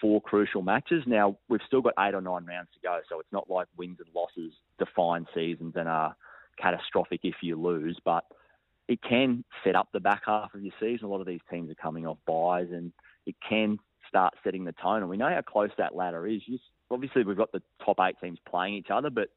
four 0.00 0.20
crucial 0.20 0.62
matches. 0.62 1.04
Now 1.06 1.36
we've 1.48 1.60
still 1.66 1.80
got 1.80 1.94
eight 1.98 2.14
or 2.14 2.20
nine 2.20 2.44
rounds 2.44 2.68
to 2.74 2.80
go, 2.82 3.00
so 3.08 3.20
it's 3.20 3.32
not 3.32 3.50
like 3.50 3.68
wins 3.76 3.98
and 4.00 4.08
losses 4.14 4.52
define 4.78 5.26
seasons 5.34 5.74
and 5.76 5.88
are 5.88 6.16
catastrophic 6.58 7.20
if 7.24 7.36
you 7.42 7.56
lose, 7.56 7.98
but 8.04 8.24
it 8.88 9.00
can 9.02 9.44
set 9.64 9.76
up 9.76 9.88
the 9.92 10.00
back 10.00 10.22
half 10.26 10.54
of 10.54 10.62
your 10.62 10.74
season. 10.80 11.06
A 11.06 11.08
lot 11.08 11.20
of 11.20 11.26
these 11.26 11.40
teams 11.50 11.70
are 11.70 11.74
coming 11.74 12.06
off 12.06 12.18
buys, 12.26 12.68
and 12.70 12.92
it 13.26 13.36
can 13.48 13.78
start 14.08 14.34
setting 14.44 14.64
the 14.64 14.72
tone. 14.72 14.98
And 14.98 15.08
we 15.08 15.16
know 15.16 15.30
how 15.30 15.40
close 15.40 15.70
that 15.78 15.94
ladder 15.94 16.26
is. 16.26 16.42
You, 16.46 16.58
obviously, 16.90 17.24
we've 17.24 17.36
got 17.36 17.52
the 17.52 17.62
top 17.84 17.98
eight 18.00 18.16
teams 18.22 18.38
playing 18.48 18.74
each 18.74 18.90
other, 18.90 19.08
but 19.08 19.30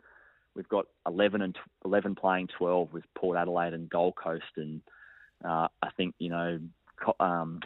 we've 0.56 0.68
got 0.68 0.88
11 1.08 1.42
and 1.42 1.56
11 1.86 2.16
playing 2.16 2.50
12 2.58 2.92
with 2.92 3.04
Port 3.16 3.38
Adelaide 3.38 3.74
and 3.74 3.90
Gold 3.90 4.16
Coast, 4.16 4.44
and 4.58 4.82
uh, 5.44 5.68
I 5.82 5.90
think 5.98 6.16
you 6.20 6.30
know 6.30 6.60
um, 7.20 7.60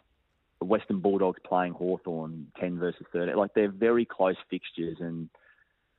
Western 0.62 0.99
Bulldogs 0.99 1.39
playing 1.45 1.73
Hawthorn 1.73 2.47
10 2.60 2.79
versus 2.79 3.05
30. 3.13 3.34
Like 3.34 3.53
they're 3.53 3.71
very 3.71 4.05
close 4.05 4.36
fixtures, 4.49 4.97
and 4.99 5.29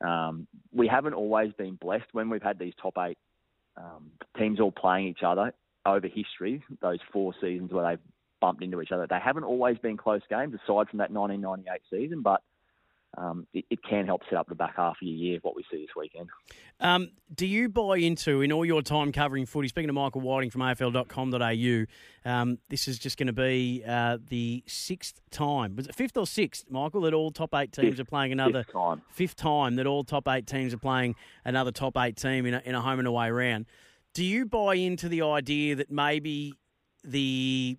um, 0.05 0.47
we 0.73 0.87
haven't 0.87 1.15
always 1.15 1.53
been 1.53 1.75
blessed 1.75 2.09
when 2.13 2.31
we've 2.31 2.43
had 2.43 2.59
these 2.59 2.75
top 2.81 2.95
eight 2.99 3.19
um, 3.77 4.11
teams 4.39 4.61
all 4.61 4.73
playing 4.73 5.09
each 5.09 5.23
other 5.25 5.53
over 5.87 6.07
history. 6.07 6.63
Those 6.81 6.99
four 7.13 7.35
seasons 7.41 7.73
where 7.73 7.89
they've 7.89 8.05
bumped 8.41 8.63
into 8.63 8.81
each 8.81 8.93
other, 8.93 9.07
they 9.09 9.19
haven't 9.23 9.45
always 9.45 9.79
been 9.79 9.97
close 9.97 10.23
games 10.29 10.55
aside 10.55 10.89
from 10.89 10.99
that 10.99 11.11
1998 11.11 11.81
season, 11.91 12.23
but. 12.23 12.43
Um, 13.19 13.47
it, 13.53 13.65
it 13.71 13.81
can 13.83 14.07
help 14.07 14.23
set 14.31 14.39
up 14.39 14.49
the 14.49 14.55
back 14.55 14.77
half 14.77 14.93
of 14.93 15.03
your 15.03 15.17
year, 15.17 15.39
what 15.43 15.57
we 15.57 15.65
see 15.71 15.79
this 15.79 15.89
weekend. 15.97 16.29
Um, 16.79 17.11
do 17.35 17.45
you 17.45 17.69
buy 17.69 17.97
into, 17.99 18.41
in 18.41 18.53
all 18.53 18.65
your 18.65 18.83
time 18.83 19.11
covering 19.11 19.47
footy, 19.47 19.67
speaking 19.69 19.89
to 19.89 19.93
Michael 19.93 20.21
Whiting 20.21 20.51
from 20.51 20.61
AFL.com.au, 20.63 22.31
um, 22.31 22.59
this 22.69 22.87
is 22.87 22.99
just 22.99 23.19
going 23.19 23.27
to 23.27 23.33
be 23.33 23.83
uh, 23.87 24.19
the 24.29 24.63
sixth 24.67 25.21
time, 25.31 25.75
was 25.77 25.87
it 25.89 25.95
fifth 25.95 26.17
or 26.17 26.27
sixth, 26.27 26.67
Michael, 26.71 27.01
that 27.03 27.13
all 27.15 27.31
top 27.31 27.55
eight 27.55 27.73
teams 27.73 27.97
Fifth. 27.97 28.01
are 28.01 28.05
playing 28.05 28.31
another 28.33 28.63
Fifth 28.63 28.73
time. 28.73 29.03
fifth 29.11 29.37
time 29.37 29.77
that 29.77 29.87
all 29.87 30.05
top 30.05 30.29
eight 30.29 30.47
teams 30.47 30.73
are 30.73 30.79
playing 30.79 31.17
another 31.45 31.73
top 31.73 31.97
eight 31.99 32.17
team 32.17 32.47
in 32.47 32.55
a, 32.55 32.63
in 32.65 32.75
a 32.75 32.81
home 32.81 33.01
and 33.01 33.09
away 33.09 33.31
round. 33.31 33.67
Do 34.15 34.25
you 34.25 34.47
buy 34.47 34.75
into 34.75 35.09
the 35.09 35.23
idea 35.23 35.75
that 35.77 35.91
maybe 35.91 36.55
the 37.05 37.77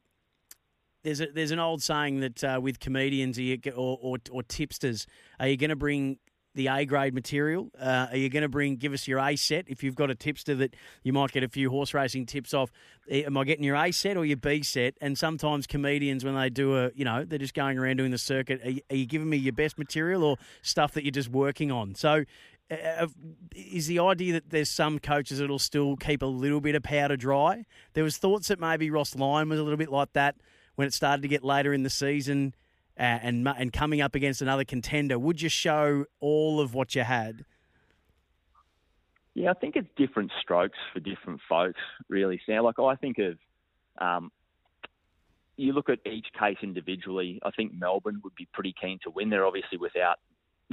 there's 1.04 1.22
a, 1.22 1.28
there's 1.28 1.52
an 1.52 1.60
old 1.60 1.82
saying 1.82 2.20
that 2.20 2.44
uh, 2.44 2.60
with 2.62 2.80
comedians 2.80 3.40
or, 3.40 3.98
or 4.02 4.18
or 4.32 4.44
tipsters, 4.44 5.08
are 5.40 5.48
you 5.48 5.58
going 5.58 5.70
to 5.70 5.76
bring 5.76 6.18
the 6.54 6.68
A 6.68 6.86
grade 6.86 7.14
material? 7.14 7.70
Uh, 7.80 8.08
are 8.12 8.18
you 8.18 8.30
going 8.30 8.44
to 8.44 8.50
bring 8.50 8.76
give 8.76 8.94
us 8.94 9.08
your 9.08 9.20
A 9.20 9.36
set 9.36 9.66
if 9.68 9.84
you've 9.84 9.96
got 9.96 10.10
a 10.10 10.16
tipster 10.16 10.54
that 10.56 10.76
you 11.04 11.14
might 11.14 11.32
get 11.32 11.44
a 11.44 11.48
few 11.50 11.70
horse 11.70 11.94
racing 11.94 12.26
tips 12.26 12.54
off? 12.54 12.72
Eh, 13.10 13.24
Am 13.26 13.38
I 13.38 13.44
getting 13.46 13.64
your 13.64 13.76
A 13.76 13.92
set 13.92 14.18
or 14.18 14.26
your 14.26 14.38
B 14.38 14.62
set? 14.64 14.96
And 15.02 15.18
sometimes 15.18 15.66
comedians 15.68 16.26
when 16.26 16.36
they 16.36 16.50
do 16.50 16.78
a 16.78 16.92
you 16.94 17.06
know 17.06 17.24
they're 17.26 17.40
just 17.40 17.54
going 17.54 17.78
around 17.78 17.98
doing 17.98 18.12
the 18.12 18.18
circuit. 18.18 18.62
Are 18.64 18.72
you, 18.72 18.82
are 18.90 18.96
you 18.96 19.06
giving 19.06 19.30
me 19.30 19.38
your 19.38 19.54
best 19.54 19.78
material 19.78 20.24
or 20.24 20.38
stuff 20.62 20.94
that 20.94 21.04
you're 21.04 21.12
just 21.12 21.30
working 21.30 21.72
on? 21.72 21.96
So. 21.96 22.26
Uh, 22.72 23.06
is 23.54 23.88
the 23.88 24.00
idea 24.00 24.32
that 24.32 24.50
there's 24.50 24.70
some 24.70 24.98
coaches 24.98 25.40
that'll 25.40 25.60
still 25.60 25.98
keep 25.98 26.22
a 26.22 26.26
little 26.26 26.62
bit 26.62 26.74
of 26.74 26.82
powder 26.82 27.18
dry? 27.18 27.66
There 27.96 28.04
was 28.06 28.16
thoughts 28.16 28.48
that 28.48 28.62
maybe 28.62 28.90
Ross 28.90 29.14
Lyon 29.14 29.50
was 29.50 29.60
a 29.60 29.64
little 29.64 29.76
bit 29.76 29.92
like 29.92 30.14
that 30.14 30.38
when 30.82 30.88
it 30.88 30.96
started 30.96 31.22
to 31.22 31.28
get 31.28 31.44
later 31.44 31.76
in 31.76 31.84
the 31.84 31.92
season 31.92 32.56
uh, 32.98 33.04
and 33.04 33.48
and 33.48 33.72
coming 33.72 34.02
up 34.02 34.16
against 34.16 34.42
another 34.42 34.66
contender. 34.66 35.20
Would 35.20 35.40
you 35.40 35.48
show 35.48 36.06
all 36.20 36.60
of 36.60 36.74
what 36.74 36.96
you 36.96 37.04
had? 37.04 37.46
Yeah, 39.36 39.52
I 39.52 39.54
think 39.54 39.76
it's 39.76 39.88
different 39.96 40.32
strokes 40.42 40.80
for 40.92 41.00
different 41.00 41.40
folks, 41.48 41.80
really, 42.10 42.42
Sam. 42.48 42.64
Like, 42.64 42.80
I 42.80 42.96
think 42.96 43.18
of, 43.20 43.38
um, 44.00 44.32
you 45.56 45.72
look 45.74 45.88
at 45.88 46.00
each 46.12 46.26
case 46.38 46.58
individually. 46.64 47.40
I 47.46 47.52
think 47.52 47.74
Melbourne 47.76 48.20
would 48.24 48.34
be 48.34 48.48
pretty 48.52 48.74
keen 48.82 48.98
to 49.04 49.12
win. 49.12 49.30
They're 49.30 49.46
obviously 49.46 49.78
without, 49.78 50.18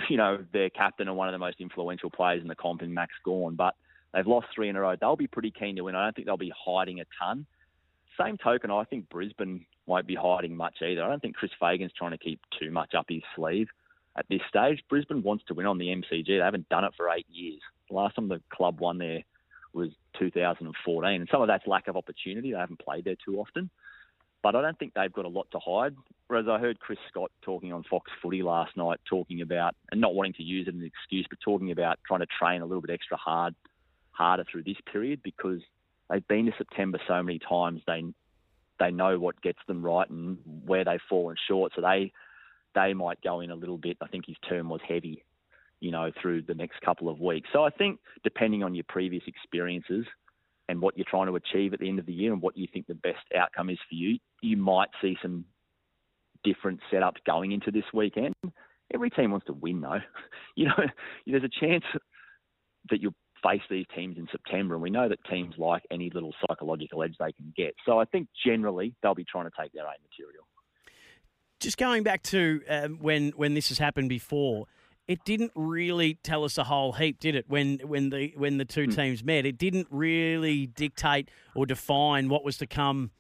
you 0.09 0.16
know, 0.16 0.43
their 0.55 0.70
captain 0.70 1.07
and 1.07 1.18
one 1.18 1.28
of 1.28 1.32
the 1.32 1.39
most 1.39 1.61
influential 1.61 2.11
players 2.11 2.41
in 2.41 2.49
the 2.49 2.57
comp 2.57 2.80
in 2.80 2.95
Max 2.95 3.12
Gawn, 3.26 3.57
but 3.57 3.74
they've 4.14 4.26
lost 4.26 4.47
three 4.55 4.70
in 4.70 4.76
a 4.76 4.80
row. 4.80 4.97
They'll 4.99 5.16
be 5.16 5.26
pretty 5.26 5.51
keen 5.51 5.76
to 5.76 5.82
win. 5.82 5.95
I 5.95 6.07
don't 6.07 6.16
think 6.16 6.26
they'll 6.26 6.39
be 6.39 6.53
hiding 6.66 7.01
a 7.01 7.05
ton. 7.22 7.45
Same 8.20 8.39
token, 8.39 8.72
I 8.72 8.82
think 8.85 9.09
Brisbane 9.11 9.64
won't 9.89 10.07
be 10.07 10.14
hiding 10.14 10.57
much 10.57 10.76
either. 10.82 11.03
I 11.03 11.09
don't 11.09 11.20
think 11.20 11.36
Chris 11.36 11.51
Fagan's 11.59 11.93
trying 11.97 12.12
to 12.12 12.18
keep 12.18 12.41
too 12.61 12.70
much 12.70 12.95
up 12.95 13.07
his 13.09 13.22
sleeve 13.34 13.68
at 14.16 14.26
this 14.28 14.41
stage. 14.49 14.82
Brisbane 14.89 15.22
wants 15.22 15.45
to 15.49 15.55
win 15.55 15.66
on 15.66 15.78
the 15.78 15.86
MCG. 15.86 16.26
They 16.26 16.36
haven't 16.36 16.68
done 16.68 16.84
it 16.84 16.93
for 16.97 17.11
eight 17.11 17.26
years. 17.30 17.61
The 17.89 17.97
last 17.97 18.16
time 18.16 18.28
the 18.28 18.43
club 18.51 18.80
won 18.80 18.99
there 18.99 19.24
was 19.72 19.91
2014, 20.18 21.20
and 21.20 21.28
some 21.30 21.43
of 21.43 21.49
that's 21.49 21.66
lack 21.66 21.89
of 21.89 21.97
opportunity. 21.97 22.53
They 22.53 22.59
haven't 22.59 22.80
played 22.80 23.05
there 23.05 23.16
too 23.24 23.39
often. 23.39 23.70
But 24.43 24.55
I 24.55 24.62
don't 24.62 24.78
think 24.78 24.95
they've 24.95 25.12
got 25.12 25.24
a 25.24 25.28
lot 25.28 25.51
to 25.53 25.59
hide. 25.59 25.97
Whereas 26.28 26.47
I 26.49 26.59
heard 26.59 26.78
Chris 26.78 26.99
Scott 27.09 27.32
talking 27.43 27.72
on 27.72 27.82
Fox 27.84 28.11
Footy 28.22 28.43
last 28.43 28.76
night, 28.76 29.01
talking 29.09 29.41
about 29.41 29.74
and 29.91 30.01
not 30.01 30.14
wanting 30.14 30.34
to 30.34 30.43
use 30.43 30.68
it 30.68 30.74
as 30.74 30.80
an 30.80 30.84
excuse, 30.84 31.26
but 31.28 31.41
talking 31.41 31.72
about 31.72 31.99
trying 32.07 32.20
to 32.20 32.26
train 32.26 32.62
a 32.62 32.66
little 32.66 32.82
bit 32.82 32.91
extra 32.91 33.16
hard, 33.16 33.55
harder 34.12 34.45
through 34.51 34.62
this 34.62 34.76
period 34.93 35.22
because 35.22 35.61
they've 36.09 36.26
been 36.28 36.47
to 36.47 36.53
September 36.57 37.01
so 37.09 37.22
many 37.22 37.39
times. 37.39 37.80
They 37.86 38.05
they 38.79 38.91
know 38.91 39.18
what 39.18 39.41
gets 39.43 39.59
them 39.66 39.85
right 39.85 40.09
and 40.09 40.39
where 40.64 40.85
they've 40.85 41.01
fallen 41.09 41.37
short. 41.49 41.72
So 41.74 41.83
they 41.83 42.12
they 42.74 42.95
might 42.95 43.20
go 43.22 43.41
in 43.41 43.51
a 43.51 43.57
little 43.57 43.79
bit. 43.79 43.97
I 44.01 44.09
think 44.09 44.26
his 44.26 44.37
term 44.49 44.68
was 44.68 44.81
heavy, 44.87 45.24
you 45.81 45.91
know, 45.91 46.11
through 46.20 46.43
the 46.43 46.55
next 46.55 46.81
couple 46.83 47.09
of 47.09 47.20
weeks. 47.20 47.49
So 47.53 47.64
I 47.64 47.70
think 47.70 47.99
depending 48.24 48.62
on 48.62 48.74
your 48.74 48.85
previous 48.89 49.22
experiences 49.26 50.05
and 50.68 50.81
what 50.81 50.97
you're 50.97 51.07
trying 51.09 51.26
to 51.26 51.37
achieve 51.37 51.72
at 51.72 51.81
the 51.81 51.89
end 51.89 51.99
of 51.99 52.07
the 52.07 52.12
year 52.12 52.33
and 52.33 52.43
what 52.43 52.57
you 52.57 52.66
think 52.72 52.87
the 52.87 52.95
best 52.95 53.24
outcome 53.37 53.70
is 53.70 53.79
for 53.89 53.95
you, 53.95 54.18
you 54.43 54.57
might 54.57 54.91
see 55.01 55.16
some 55.22 55.45
different 56.45 56.81
setups 56.93 57.24
going 57.26 57.53
into 57.53 57.70
this 57.70 57.85
weekend. 57.93 58.35
Every 58.93 59.11
team 59.11 59.31
wants 59.31 59.47
to 59.47 59.53
win, 59.53 59.81
though. 59.81 60.01
You 60.57 60.66
know, 60.66 60.87
there's 61.24 61.45
a 61.45 61.61
chance 61.61 61.85
that 62.91 63.01
you'll 63.01 63.14
face 63.43 63.62
these 63.70 63.86
teams 63.95 64.16
in 64.18 64.26
September, 64.30 64.74
and 64.74 64.82
we 64.82 64.91
know 64.91 65.09
that 65.09 65.18
teams 65.30 65.55
like 65.59 65.82
any 65.91 66.11
little 66.11 66.34
psychological 66.47 67.03
edge 67.03 67.14
they 67.18 67.32
can 67.32 67.53
get. 67.57 67.74
So 67.86 67.99
I 67.99 68.05
think 68.05 68.28
generally 68.45 68.95
they'll 69.03 69.14
be 69.14 69.24
trying 69.24 69.45
to 69.45 69.53
take 69.59 69.72
their 69.72 69.86
own 69.86 69.95
material. 70.11 70.45
Just 71.61 71.76
going 71.76 72.03
back 72.03 72.22
to 72.24 72.62
um, 72.68 72.99
when 73.01 73.30
when 73.30 73.55
this 73.55 73.68
has 73.68 73.78
happened 73.78 74.09
before, 74.09 74.66
it 75.09 75.24
didn't 75.24 75.53
really 75.55 76.14
tell 76.22 76.45
us 76.45 76.57
a 76.59 76.64
whole 76.64 76.93
heap, 76.93 77.18
did 77.18 77.34
it? 77.34 77.47
When 77.49 77.78
when 77.78 78.11
the 78.11 78.32
when 78.36 78.59
the 78.59 78.64
two 78.64 78.84
Hmm. 78.84 78.91
teams 78.91 79.24
met, 79.24 79.45
it 79.47 79.59
didn't 79.59 79.89
really 79.91 80.66
dictate 80.66 81.30
or 81.55 81.66
define 81.66 82.28
what 82.28 82.45
was 82.45 82.59
to 82.59 82.66
come 82.66 83.11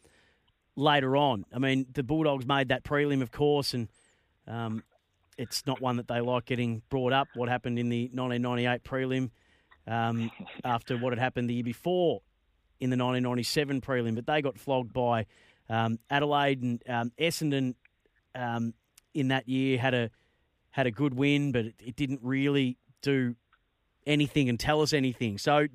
later 0.76 1.16
on. 1.16 1.44
I 1.52 1.58
mean, 1.58 1.86
the 1.92 2.02
Bulldogs 2.04 2.46
made 2.46 2.68
that 2.68 2.84
prelim, 2.84 3.22
of 3.22 3.32
course, 3.32 3.74
and 3.74 3.88
um, 4.46 4.84
it's 5.36 5.66
not 5.66 5.80
one 5.80 5.96
that 5.96 6.06
they 6.06 6.20
like 6.20 6.44
getting 6.44 6.82
brought 6.88 7.12
up. 7.12 7.28
What 7.34 7.48
happened 7.48 7.78
in 7.78 7.88
the 7.88 8.04
1998 8.12 8.84
prelim 8.84 9.30
um, 9.88 10.30
after 10.64 10.96
what 10.96 11.12
had 11.12 11.18
happened 11.18 11.48
the 11.48 11.54
year 11.54 11.64
before 11.64 12.20
in 12.80 12.90
the 12.90 12.96
1997 12.96 13.80
prelim, 13.80 14.14
but 14.14 14.26
they 14.26 14.42
got 14.42 14.58
flogged 14.58 14.92
by 14.92 15.26
um, 15.68 15.98
Adelaide 16.10 16.62
and 16.62 16.82
um, 16.88 17.12
Essendon 17.18 17.74
um, 18.34 18.74
in 19.14 19.28
that 19.28 19.48
year 19.48 19.78
had 19.78 19.94
a 19.94 20.10
had 20.70 20.86
a 20.86 20.90
good 20.90 21.14
win, 21.14 21.50
but 21.50 21.64
it, 21.64 21.74
it 21.84 21.96
didn't 21.96 22.20
really 22.22 22.78
do 23.02 23.34
anything 24.06 24.48
and 24.48 24.60
tell 24.60 24.80
us 24.80 24.92
anything. 24.92 25.38
So, 25.38 25.66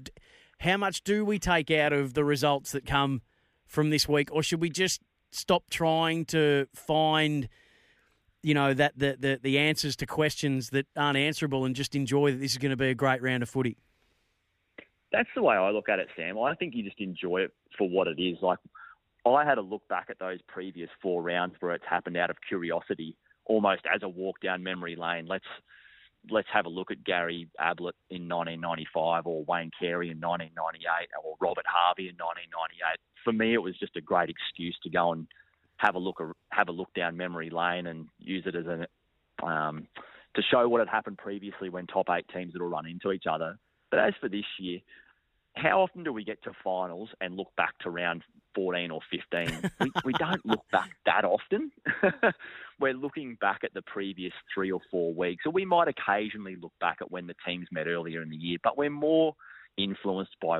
how 0.59 0.78
much 0.78 1.03
do 1.03 1.26
we 1.26 1.39
take 1.39 1.70
out 1.72 1.91
of 1.91 2.14
the 2.14 2.24
results 2.24 2.72
that 2.72 2.86
come 2.86 3.22
from 3.66 3.89
this 3.89 4.07
week, 4.07 4.30
or 4.32 4.43
should 4.43 4.61
we 4.61 4.70
just 4.70 5.01
stop 5.32 5.70
trying 5.70 6.26
to 6.26 6.68
find? 6.74 7.49
You 8.41 8.53
know 8.53 8.74
that 8.74 8.97
the, 8.97 9.16
the 9.18 9.39
the 9.41 9.57
answers 9.57 9.95
to 9.97 10.05
questions 10.05 10.72
that 10.72 10.86
aren't 10.97 11.18
answerable, 11.18 11.66
and 11.66 11.76
just 11.76 11.95
enjoy 11.95 12.32
that 12.32 12.38
this 12.38 12.51
is 12.51 12.57
going 12.57 12.72
to 12.72 12.78
be 12.78 12.89
a 12.89 12.95
great 12.95 13.22
round 13.22 13.41
of 13.41 13.49
footy. 13.49 13.78
That's 15.14 15.30
the 15.36 15.43
way 15.43 15.55
I 15.55 15.70
look 15.70 15.89
at 15.89 15.99
it, 15.99 16.09
Sam. 16.18 16.39
I 16.39 16.55
think 16.55 16.74
you 16.76 16.84
just 16.84 16.99
enjoy 16.99 17.41
it 17.41 17.51
for 17.78 17.88
what 17.88 18.07
it 18.07 18.20
is. 18.20 18.38
Like 18.41 18.57
I 19.26 19.45
had 19.45 19.59
a 19.59 19.61
look 19.61 19.88
back 19.88 20.07
at 20.09 20.20
those 20.20 20.39
previous 20.47 20.89
four 21.01 21.22
rounds 21.22 21.53
where 21.59 21.74
it's 21.74 21.86
happened 21.88 22.18
out 22.18 22.32
of 22.32 22.38
curiosity, 22.47 23.16
almost 23.45 23.84
as 23.93 24.01
a 24.01 24.09
walk 24.09 24.41
down 24.41 24.64
memory 24.64 24.95
lane. 24.95 25.28
Let's 25.28 25.45
let's 26.30 26.47
have 26.51 26.66
a 26.66 26.70
look 26.70 26.89
at 26.89 27.03
Gary 27.03 27.47
Ablett 27.59 27.95
in 28.09 28.28
1995 28.28 29.28
or 29.28 29.43
Wayne 29.45 29.72
Carey 29.78 30.09
in 30.09 30.20
1998 30.20 31.09
or 31.24 31.36
Robert 31.39 31.66
Harvey 31.68 32.09
in 32.09 32.16
1998. 32.16 32.99
For 33.24 33.34
me, 33.34 33.53
it 33.53 33.61
was 33.61 33.78
just 33.78 33.95
a 33.95 34.01
great 34.01 34.30
excuse 34.30 34.78
to 34.84 34.89
go 34.89 35.11
and 35.11 35.28
have 35.78 35.95
a 35.95 35.99
look 35.99 36.22
have 36.49 36.70
a 36.70 36.72
look 36.72 36.91
down 36.95 37.18
memory 37.18 37.51
lane 37.51 37.88
and 37.88 38.07
use 38.20 38.43
it 38.47 38.55
as 38.55 38.66
an 38.66 38.88
um, 39.43 39.88
to 40.36 40.41
show 40.49 40.68
what 40.68 40.80
had 40.80 40.89
happened 40.89 41.20
previously 41.20 41.70
when 41.70 41.86
top 41.86 42.07
eight 42.09 42.26
teams 42.34 42.53
would 42.53 42.64
all 42.64 42.70
run 42.70 42.88
into 42.88 43.11
each 43.11 43.26
other. 43.30 43.59
But 43.91 43.99
as 43.99 44.14
for 44.20 44.28
this 44.28 44.45
year, 44.57 44.80
how 45.56 45.82
often 45.82 46.04
do 46.04 46.12
we 46.12 46.24
get 46.24 46.41
to 46.43 46.51
finals 46.64 47.10
and 47.22 47.36
look 47.36 47.49
back 47.58 47.78
to 47.80 47.89
round 47.89 48.24
14 48.56 48.91
or 48.91 49.01
15? 49.12 49.64
we, 49.80 49.93
we 50.04 50.14
don't 50.14 50.45
look 50.45 50.64
back 50.72 50.89
that 51.06 51.26
often. 51.26 51.72
We're 52.80 52.93
looking 52.93 53.38
back 53.39 53.62
at 53.64 53.74
the 53.74 53.84
previous 53.84 54.34
three 54.54 54.72
or 54.72 54.82
four 54.89 55.14
weeks, 55.14 55.45
or 55.45 55.51
we 55.51 55.66
might 55.66 55.88
occasionally 55.88 56.56
look 56.60 56.74
back 56.80 56.97
at 57.01 57.12
when 57.12 57.28
the 57.28 57.36
teams 57.45 57.68
met 57.72 57.88
earlier 57.88 58.22
in 58.22 58.30
the 58.30 58.36
year, 58.36 58.58
but 58.64 58.78
we're 58.78 58.89
more 58.89 59.36
influenced 59.78 60.36
by 60.41 60.60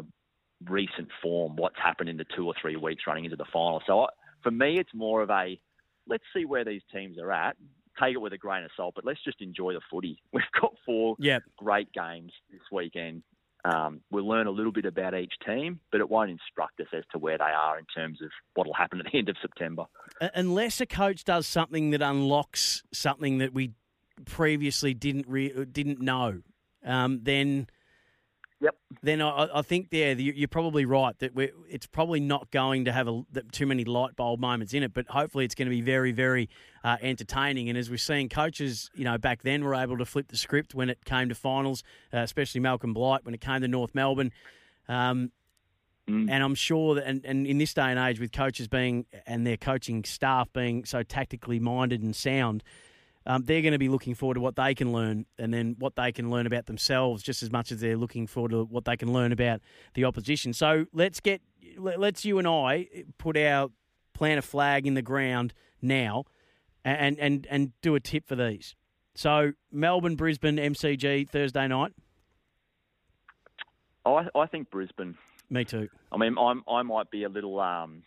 recent 0.66 1.10
form, 1.22 1.56
what's 1.56 1.78
happened 1.78 2.10
in 2.10 2.18
the 2.18 2.26
two 2.36 2.48
or 2.48 2.54
three 2.62 2.76
weeks 2.76 3.04
running 3.08 3.26
into 3.26 3.36
the 3.38 3.46
final. 3.52 3.82
So 3.86 4.02
I, 4.02 4.08
for 4.42 4.52
me, 4.52 4.80
it's 4.80 4.94
more 4.94 5.22
of 5.22 5.30
a 5.30 5.60
let's 6.08 6.24
see 6.36 6.46
where 6.46 6.66
these 6.66 6.82
teams 6.94 7.18
are 7.18 7.32
at. 7.32 7.56
Take 8.02 8.16
it 8.16 8.20
with 8.22 8.34
a 8.34 8.38
grain 8.38 8.64
of 8.64 8.72
salt, 8.76 8.96
but 8.96 9.06
let's 9.06 9.24
just 9.24 9.42
enjoy 9.42 9.74
the 9.74 9.82
footy. 9.92 10.20
We've 10.34 10.44
got 10.60 10.74
four 10.86 11.16
Yep. 11.20 11.44
great 11.58 11.92
games 11.94 12.32
this 12.52 12.62
weekend. 12.72 13.24
Um, 13.66 14.02
we'll 14.12 14.28
learn 14.28 14.48
a 14.48 14.52
little 14.52 14.74
bit 14.74 14.86
about 14.86 15.16
each 15.16 15.34
team, 15.46 15.80
but 15.92 16.02
it 16.02 16.10
won't 16.10 16.30
instruct 16.30 16.80
us 16.82 16.88
as 16.94 17.04
to 17.14 17.18
where 17.18 17.38
they 17.38 17.44
are 17.46 17.80
in 17.80 17.86
terms 17.86 18.22
of 18.22 18.30
what 18.56 18.68
will 18.68 18.74
happen 18.74 19.00
at 19.00 19.12
the 19.12 19.18
end 19.18 19.30
of 19.30 19.38
September. 19.42 19.86
Unless 20.36 20.82
a 20.82 20.86
coach 20.86 21.24
does 21.24 21.48
something 21.48 21.92
that 21.92 22.02
unlocks 22.02 22.84
something 22.92 23.38
that 23.38 23.54
we 23.54 23.72
previously 24.26 24.94
didn't 24.94 25.28
re- 25.28 25.66
didn't 25.66 26.02
know, 26.02 26.42
um, 26.86 27.22
then 27.24 27.68
yep. 28.64 28.76
Then 29.04 29.22
I, 29.22 29.50
I 29.54 29.62
think 29.62 29.90
yeah, 29.92 30.14
you- 30.14 30.34
you're 30.36 30.48
probably 30.48 30.86
right 30.86 31.18
that 31.20 31.36
we're, 31.36 31.52
it's 31.70 31.86
probably 31.86 32.20
not 32.20 32.50
going 32.52 32.86
to 32.86 32.92
have 32.92 33.08
a, 33.08 33.22
too 33.52 33.66
many 33.68 33.84
light 33.84 34.16
bulb 34.16 34.40
moments 34.40 34.74
in 34.74 34.82
it, 34.84 34.94
but 34.94 35.06
hopefully 35.10 35.46
it's 35.46 35.54
going 35.56 35.68
to 35.68 35.76
be 35.76 35.82
very 35.82 36.12
very 36.12 36.50
uh, 36.84 36.98
entertaining. 37.02 37.70
And 37.70 37.78
as 37.78 37.90
we're 37.90 37.98
seeing, 37.98 38.30
coaches 38.30 38.90
you 38.96 39.04
know 39.04 39.18
back 39.18 39.44
then 39.44 39.64
were 39.64 39.76
able 39.76 39.98
to 39.98 40.06
flip 40.06 40.30
the 40.30 40.38
script 40.38 40.74
when 40.74 40.90
it 40.90 41.04
came 41.06 41.30
to 41.30 41.36
finals, 41.36 41.84
uh, 42.14 42.18
especially 42.20 42.62
Malcolm 42.62 42.94
Blight 42.94 43.26
when 43.26 43.34
it 43.34 43.42
came 43.42 43.62
to 43.62 43.68
North 43.68 43.94
Melbourne. 43.94 44.32
Um, 44.88 45.32
Mm. 46.06 46.30
and 46.30 46.44
I'm 46.44 46.54
sure 46.54 46.96
that, 46.96 47.08
and, 47.08 47.24
and 47.26 47.48
in 47.48 47.60
this 47.60 47.74
day 47.74 47.84
and 47.84 47.98
age, 47.98 48.20
with 48.20 48.34
coaches 48.34 48.68
being 48.68 49.06
and 49.26 49.48
their 49.48 49.56
coaching 49.56 50.04
staff 50.04 50.52
being 50.52 50.84
so 50.84 51.02
tactically 51.02 51.62
minded 51.62 52.02
and 52.04 52.14
sound, 52.14 52.62
um, 53.26 53.44
they're 53.44 53.62
going 53.62 53.74
to 53.74 53.80
be 53.80 53.90
looking 53.90 54.16
forward 54.16 54.36
to 54.36 54.42
what 54.42 54.56
they 54.56 54.76
can 54.76 54.92
learn 54.92 55.26
and 55.38 55.54
then 55.54 55.76
what 55.80 55.96
they 55.96 56.12
can 56.12 56.30
learn 56.30 56.46
about 56.46 56.66
themselves 56.66 57.24
just 57.24 57.42
as 57.44 57.52
much 57.52 57.72
as 57.72 57.80
they're 57.80 57.98
looking 57.98 58.28
forward 58.28 58.52
to 58.52 58.64
what 58.66 58.86
they 58.86 58.98
can 58.98 59.12
learn 59.14 59.32
about 59.32 59.62
the 59.94 60.04
opposition. 60.06 60.54
So 60.54 60.86
let's 60.94 61.20
get, 61.20 61.42
let- 61.78 62.00
let's 62.00 62.26
you 62.26 62.38
and 62.40 62.48
I 62.48 62.88
put 63.18 63.38
our, 63.38 63.70
plant 64.14 64.38
a 64.40 64.42
flag 64.42 64.86
in 64.86 64.94
the 64.94 65.02
ground 65.02 65.54
now 65.82 66.24
and, 66.86 67.18
and, 67.20 67.48
and 67.50 67.72
do 67.82 67.96
a 67.96 68.00
tip 68.00 68.28
for 68.28 68.36
these. 68.36 68.76
So 69.16 69.54
Melbourne, 69.72 70.16
Brisbane, 70.16 70.58
MCG, 70.58 71.30
Thursday 71.30 71.68
night. 71.68 71.94
I, 74.06 74.28
I 74.36 74.46
think 74.48 74.70
Brisbane. 74.70 75.16
Me 75.50 75.64
too. 75.64 75.88
I 76.12 76.18
mean, 76.18 76.36
I'm, 76.38 76.64
I 76.68 76.82
might 76.82 77.10
be 77.12 77.24
a 77.24 77.30
little. 77.30 77.60
Um, 77.60 78.04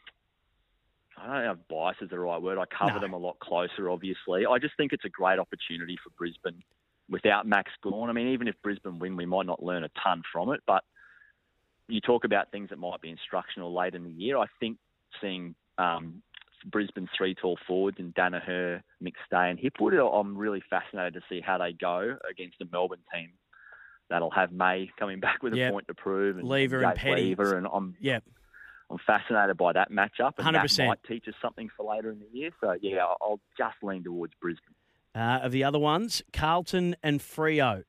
I 1.17 1.27
don't 1.27 1.45
know 1.45 1.53
if 1.53 1.69
bias 1.69 1.97
is 2.03 2.11
the 2.11 2.19
right 2.19 2.41
word. 2.41 2.59
I 2.59 2.65
cover 2.67 2.95
No. 2.95 3.01
them 3.01 3.13
a 3.15 3.19
lot 3.19 3.39
closer, 3.39 3.91
obviously. 3.91 4.45
I 4.47 4.59
just 4.59 4.77
think 4.77 4.93
it's 4.93 5.05
a 5.05 5.09
great 5.09 5.39
opportunity 5.39 5.97
for 6.03 6.11
Brisbane 6.11 6.63
without 7.09 7.47
Max 7.47 7.73
Gawn. 7.83 8.11
I 8.11 8.13
mean, 8.13 8.29
even 8.29 8.49
if 8.49 8.61
Brisbane 8.63 8.99
win, 8.99 9.17
we 9.17 9.27
might 9.27 9.47
not 9.47 9.63
learn 9.63 9.85
a 9.85 9.89
ton 10.03 10.23
from 10.31 10.51
it, 10.53 10.61
but 10.67 10.85
you 11.89 12.01
talk 12.01 12.25
about 12.25 12.51
things 12.51 12.71
that 12.71 12.79
might 12.79 13.01
be 13.01 13.11
instructional 13.11 13.73
late 13.75 13.95
in 13.95 14.05
the 14.05 14.11
year. 14.11 14.37
I 14.37 14.47
think 14.61 14.77
seeing 15.21 15.55
um, 15.79 16.23
Brisbane's 16.67 17.09
three 17.17 17.35
tall 17.35 17.59
forwards 17.67 17.99
in 17.99 18.13
Daniher, 18.13 18.83
McStay, 19.03 19.51
and 19.51 19.59
Hipwood, 19.59 19.95
I'm 19.95 20.37
really 20.37 20.63
fascinated 20.69 21.15
to 21.15 21.23
see 21.29 21.41
how 21.41 21.59
they 21.59 21.73
go 21.73 22.19
against 22.29 22.61
a 22.61 22.67
Melbourne 22.71 23.05
team 23.15 23.31
that'll 24.11 24.31
have 24.33 24.53
May 24.53 24.91
coming 24.99 25.21
back 25.21 25.43
with 25.43 25.55
a 25.55 25.71
point 25.71 25.89
to 25.89 25.95
prove, 25.95 26.39
and 26.39 26.47
Lever 26.47 26.83
and 26.83 26.97
Petty. 26.99 27.23
Lever, 27.29 27.57
and 27.57 27.67
I'm 27.73 27.97
Yep. 28.01 28.25
I'm 28.91 28.99
fascinated 29.07 29.57
by 29.57 29.73
that 29.73 29.91
matchup, 29.91 30.35
and 30.39 30.55
that 30.55 30.65
100%. 30.67 30.87
might 30.87 31.03
teach 31.05 31.27
us 31.29 31.35
something 31.43 31.69
for 31.77 31.85
later 31.93 32.11
in 32.11 32.21
the 32.21 32.29
year. 32.33 32.51
So 32.61 32.77
yeah, 32.81 33.05
I'll- 33.21 33.41
just 33.59 33.77
lean 33.83 34.05
towards 34.05 34.33
Brisbane. 34.41 34.75
Uh, 35.15 35.41
of 35.43 35.51
the 35.51 35.65
other 35.65 35.79
ones, 35.79 36.23
Carlton 36.33 36.95
and 37.03 37.21
Freo. 37.21 37.85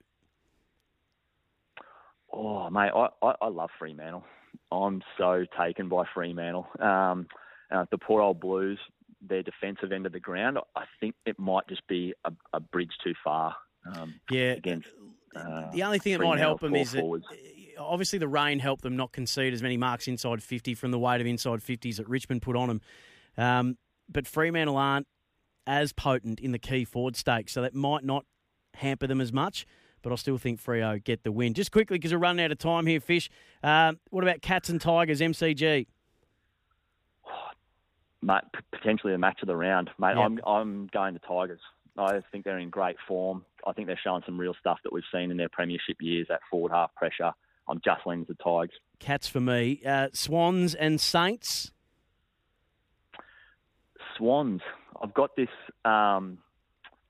Oh, 2.31 2.69
mate, 2.69 2.91
I, 2.93 3.07
I, 3.21 3.33
I 3.41 3.47
love 3.47 3.69
Fremantle. 3.77 4.23
I'm 4.71 5.01
so 5.17 5.45
taken 5.59 5.89
by 5.89 6.03
Fremantle. 6.13 6.67
Um, 6.79 7.27
uh, 7.71 7.85
the 7.91 7.97
poor 7.97 8.21
old 8.21 8.39
Blues, 8.39 8.79
their 9.21 9.43
defensive 9.43 9.91
end 9.91 10.05
of 10.05 10.11
the 10.13 10.19
ground, 10.19 10.57
I 10.75 10.85
think 10.99 11.15
it 11.25 11.37
might 11.39 11.67
just 11.67 11.85
be 11.87 12.13
a, 12.25 12.31
a 12.53 12.59
bridge 12.59 12.91
too 13.03 13.13
far. 13.23 13.55
Um, 13.93 14.15
Yeah. 14.29 14.51
Against 14.53 14.89
uh, 15.35 15.71
The 15.71 15.83
only 15.83 15.99
thing 15.99 16.17
that 16.17 16.23
might 16.23 16.39
help 16.39 16.61
them 16.61 16.75
is 16.75 16.91
that. 16.93 17.03
Obviously 17.79 18.19
the 18.19 18.27
rain 18.27 18.59
helped 18.59 18.83
them 18.83 18.95
not 18.95 19.11
concede 19.11 19.53
as 19.53 19.61
many 19.61 19.77
marks 19.77 20.07
inside 20.07 20.41
50 20.41 20.73
from 20.73 20.91
the 20.91 20.99
weight 20.99 21.21
of 21.21 21.27
inside 21.27 21.59
50s 21.59 21.97
that 21.97 22.07
Richmond 22.07 22.41
put 22.41 22.55
on 22.55 22.67
them. 22.67 22.81
Um, 23.37 23.77
but 24.09 24.27
Fremantle 24.27 24.77
aren't 24.77 25.07
as 25.65 25.91
potent 25.93 26.39
in 26.39 26.51
the 26.53 26.59
key 26.59 26.85
forward 26.85 27.15
stakes, 27.15 27.51
so 27.51 27.61
that 27.61 27.75
might 27.75 28.03
not 28.03 28.25
hamper 28.75 29.07
them 29.07 29.21
as 29.21 29.33
much. 29.33 29.65
But 30.01 30.13
I 30.13 30.15
still 30.15 30.37
think 30.37 30.61
Freo 30.61 31.03
get 31.03 31.23
the 31.23 31.31
win. 31.31 31.53
Just 31.53 31.71
quickly, 31.71 31.97
because 31.97 32.13
we're 32.13 32.19
running 32.19 32.43
out 32.45 32.51
of 32.51 32.59
time 32.59 32.85
here, 32.85 32.99
Fish. 32.99 33.29
Um, 33.63 33.99
what 34.09 34.23
about 34.23 34.41
Cats 34.41 34.69
and 34.69 34.79
Tigers, 34.79 35.19
MCG? 35.19 35.87
Mate, 38.21 38.43
potentially 38.71 39.11
the 39.11 39.17
match 39.17 39.39
of 39.41 39.47
the 39.47 39.55
round, 39.55 39.89
mate. 39.99 40.13
Yeah. 40.15 40.21
I'm 40.21 40.39
I'm 40.45 40.87
going 40.93 41.13
to 41.13 41.19
Tigers. 41.19 41.59
I 41.97 42.21
think 42.31 42.45
they're 42.45 42.59
in 42.59 42.69
great 42.69 42.95
form. 43.07 43.43
I 43.65 43.73
think 43.73 43.87
they're 43.87 43.99
showing 44.01 44.23
some 44.25 44.39
real 44.39 44.53
stuff 44.59 44.79
that 44.83 44.93
we've 44.93 45.03
seen 45.11 45.31
in 45.31 45.37
their 45.37 45.49
premiership 45.49 45.97
years. 45.99 46.27
That 46.29 46.41
forward 46.49 46.71
half 46.71 46.93
pressure. 46.95 47.31
I'm 47.69 47.81
just 47.83 48.05
leaning 48.05 48.25
to 48.25 48.33
the 48.33 48.43
Tigers. 48.43 48.75
Cats 48.99 49.27
for 49.27 49.39
me. 49.41 49.81
Uh, 49.85 50.07
Swans 50.13 50.73
and 50.75 50.99
Saints. 51.01 51.71
Swans. 54.17 54.61
I've 55.01 55.13
got 55.13 55.35
this. 55.35 55.49
Um, 55.85 56.39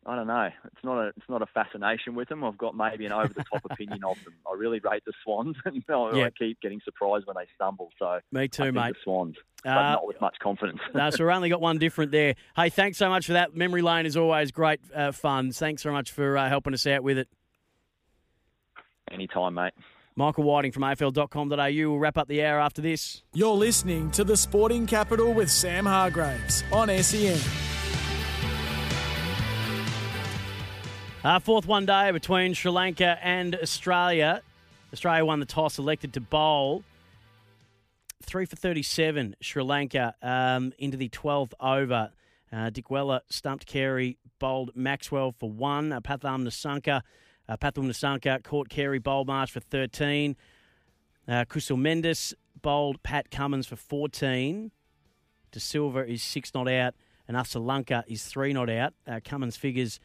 I 0.06 0.16
don't 0.16 0.28
know. 0.28 0.50
It's 0.66 0.84
not 0.84 0.98
a. 1.00 1.08
It's 1.10 1.30
not 1.30 1.42
a 1.42 1.46
fascination 1.48 2.16
with 2.16 2.30
them. 2.30 2.44
I've 2.44 2.58
got 2.58 2.76
maybe 2.76 3.06
an 3.06 3.12
over 3.12 3.34
the 3.34 3.44
top 3.44 3.64
opinion 3.70 4.04
of 4.04 4.22
them. 4.24 4.34
I 4.50 4.56
really 4.56 4.80
rate 4.80 5.04
the 5.06 5.14
Swans, 5.24 5.56
and 5.66 5.84
I, 5.90 6.12
Yeah. 6.18 6.30
Keep 6.38 6.62
getting 6.62 6.82
surprised 6.84 7.26
when 7.28 7.36
they 7.38 7.46
stumble. 7.56 7.90
So 8.00 8.20
Me 8.32 8.48
too, 8.48 8.72
mate. 8.72 8.94
The 8.96 9.00
Swans, 9.04 9.36
but 9.64 9.70
Uh, 9.72 9.92
not 9.92 10.08
with 10.08 10.20
much 10.22 10.38
confidence. 10.42 10.80
no, 10.94 11.10
so 11.10 11.26
we've 11.26 11.34
only 11.36 11.50
got 11.50 11.62
one 11.62 11.78
different 11.78 12.12
there. 12.12 12.36
Hey, 12.56 12.70
thanks 12.70 12.98
so 12.98 13.10
much 13.10 13.26
for 13.28 13.34
that. 13.34 13.56
Memory 13.56 13.82
lane 13.82 14.06
is 14.06 14.18
always 14.18 14.52
great 14.52 14.80
uh, 14.96 15.12
fun. 15.12 15.52
Thanks 15.52 15.84
very 15.84 15.94
much 15.94 16.12
for 16.12 16.38
uh, 16.38 16.48
helping 16.50 16.74
us 16.74 16.88
out 16.88 17.04
with 17.04 17.18
it. 17.18 17.28
Anytime, 19.12 19.54
mate. 19.54 19.74
Michael 20.18 20.46
Whiting 20.46 20.72
from 20.72 20.82
AFL.com.au 20.82 21.90
will 21.90 22.00
wrap 22.00 22.18
up 22.18 22.28
the 22.28 22.44
hour 22.44 22.60
after 22.60 22.82
this. 22.82 23.22
You're 23.36 23.54
listening 23.54 24.10
to 24.12 24.24
the 24.24 24.36
Sporting 24.36 24.88
Capital 24.88 25.32
with 25.32 25.52
Sam 25.52 25.86
Hargreaves 25.86 26.64
on 26.72 26.90
SEN. 27.04 27.40
Uh, 31.24 31.38
fourth 31.38 31.68
one 31.68 31.86
day 31.86 32.10
between 32.10 32.56
Sri 32.56 32.72
Lanka 32.72 33.20
and 33.22 33.54
Australia. 33.62 34.42
Australia 34.92 35.24
won 35.24 35.40
the 35.40 35.46
toss, 35.46 35.78
elected 35.78 36.14
to 36.14 36.20
bowl. 36.20 36.84
Three 38.24 38.46
for 38.46 38.56
37, 38.56 39.36
Sri 39.40 39.62
Lanka 39.62 40.16
um, 40.24 40.74
into 40.80 40.98
the 40.98 41.10
12th 41.10 41.54
over. 41.60 42.10
Uh, 42.52 42.72
Dickwella 42.72 43.20
stumped 43.30 43.68
Carey, 43.68 44.18
bowled 44.40 44.72
Maxwell 44.76 45.32
for 45.32 45.52
one. 45.52 45.92
Uh, 45.92 46.02
Pathum 46.02 46.42
Nissanka, 46.42 47.04
uh, 47.50 47.58
Pathum 47.58 47.86
Nissanka 47.86 48.44
caught 48.44 48.70
Carey, 48.70 49.00
bowled 49.00 49.28
Marsh 49.28 49.52
for 49.52 49.60
13. 49.60 50.36
Uh, 51.28 51.46
Mendis 51.46 52.34
bowled 52.62 53.02
Pat 53.04 53.30
Cummins 53.32 53.68
for 53.68 53.76
14. 53.76 54.72
De 55.52 55.60
Silva 55.60 56.06
is 56.06 56.22
six 56.22 56.54
not 56.54 56.68
out, 56.68 56.94
and 57.28 57.38
Asalanka 57.38 58.04
is 58.08 58.26
three 58.26 58.54
not 58.54 58.70
out. 58.70 58.94
Uh, 59.08 59.20
Cummins 59.24 59.56
figures 59.56 60.00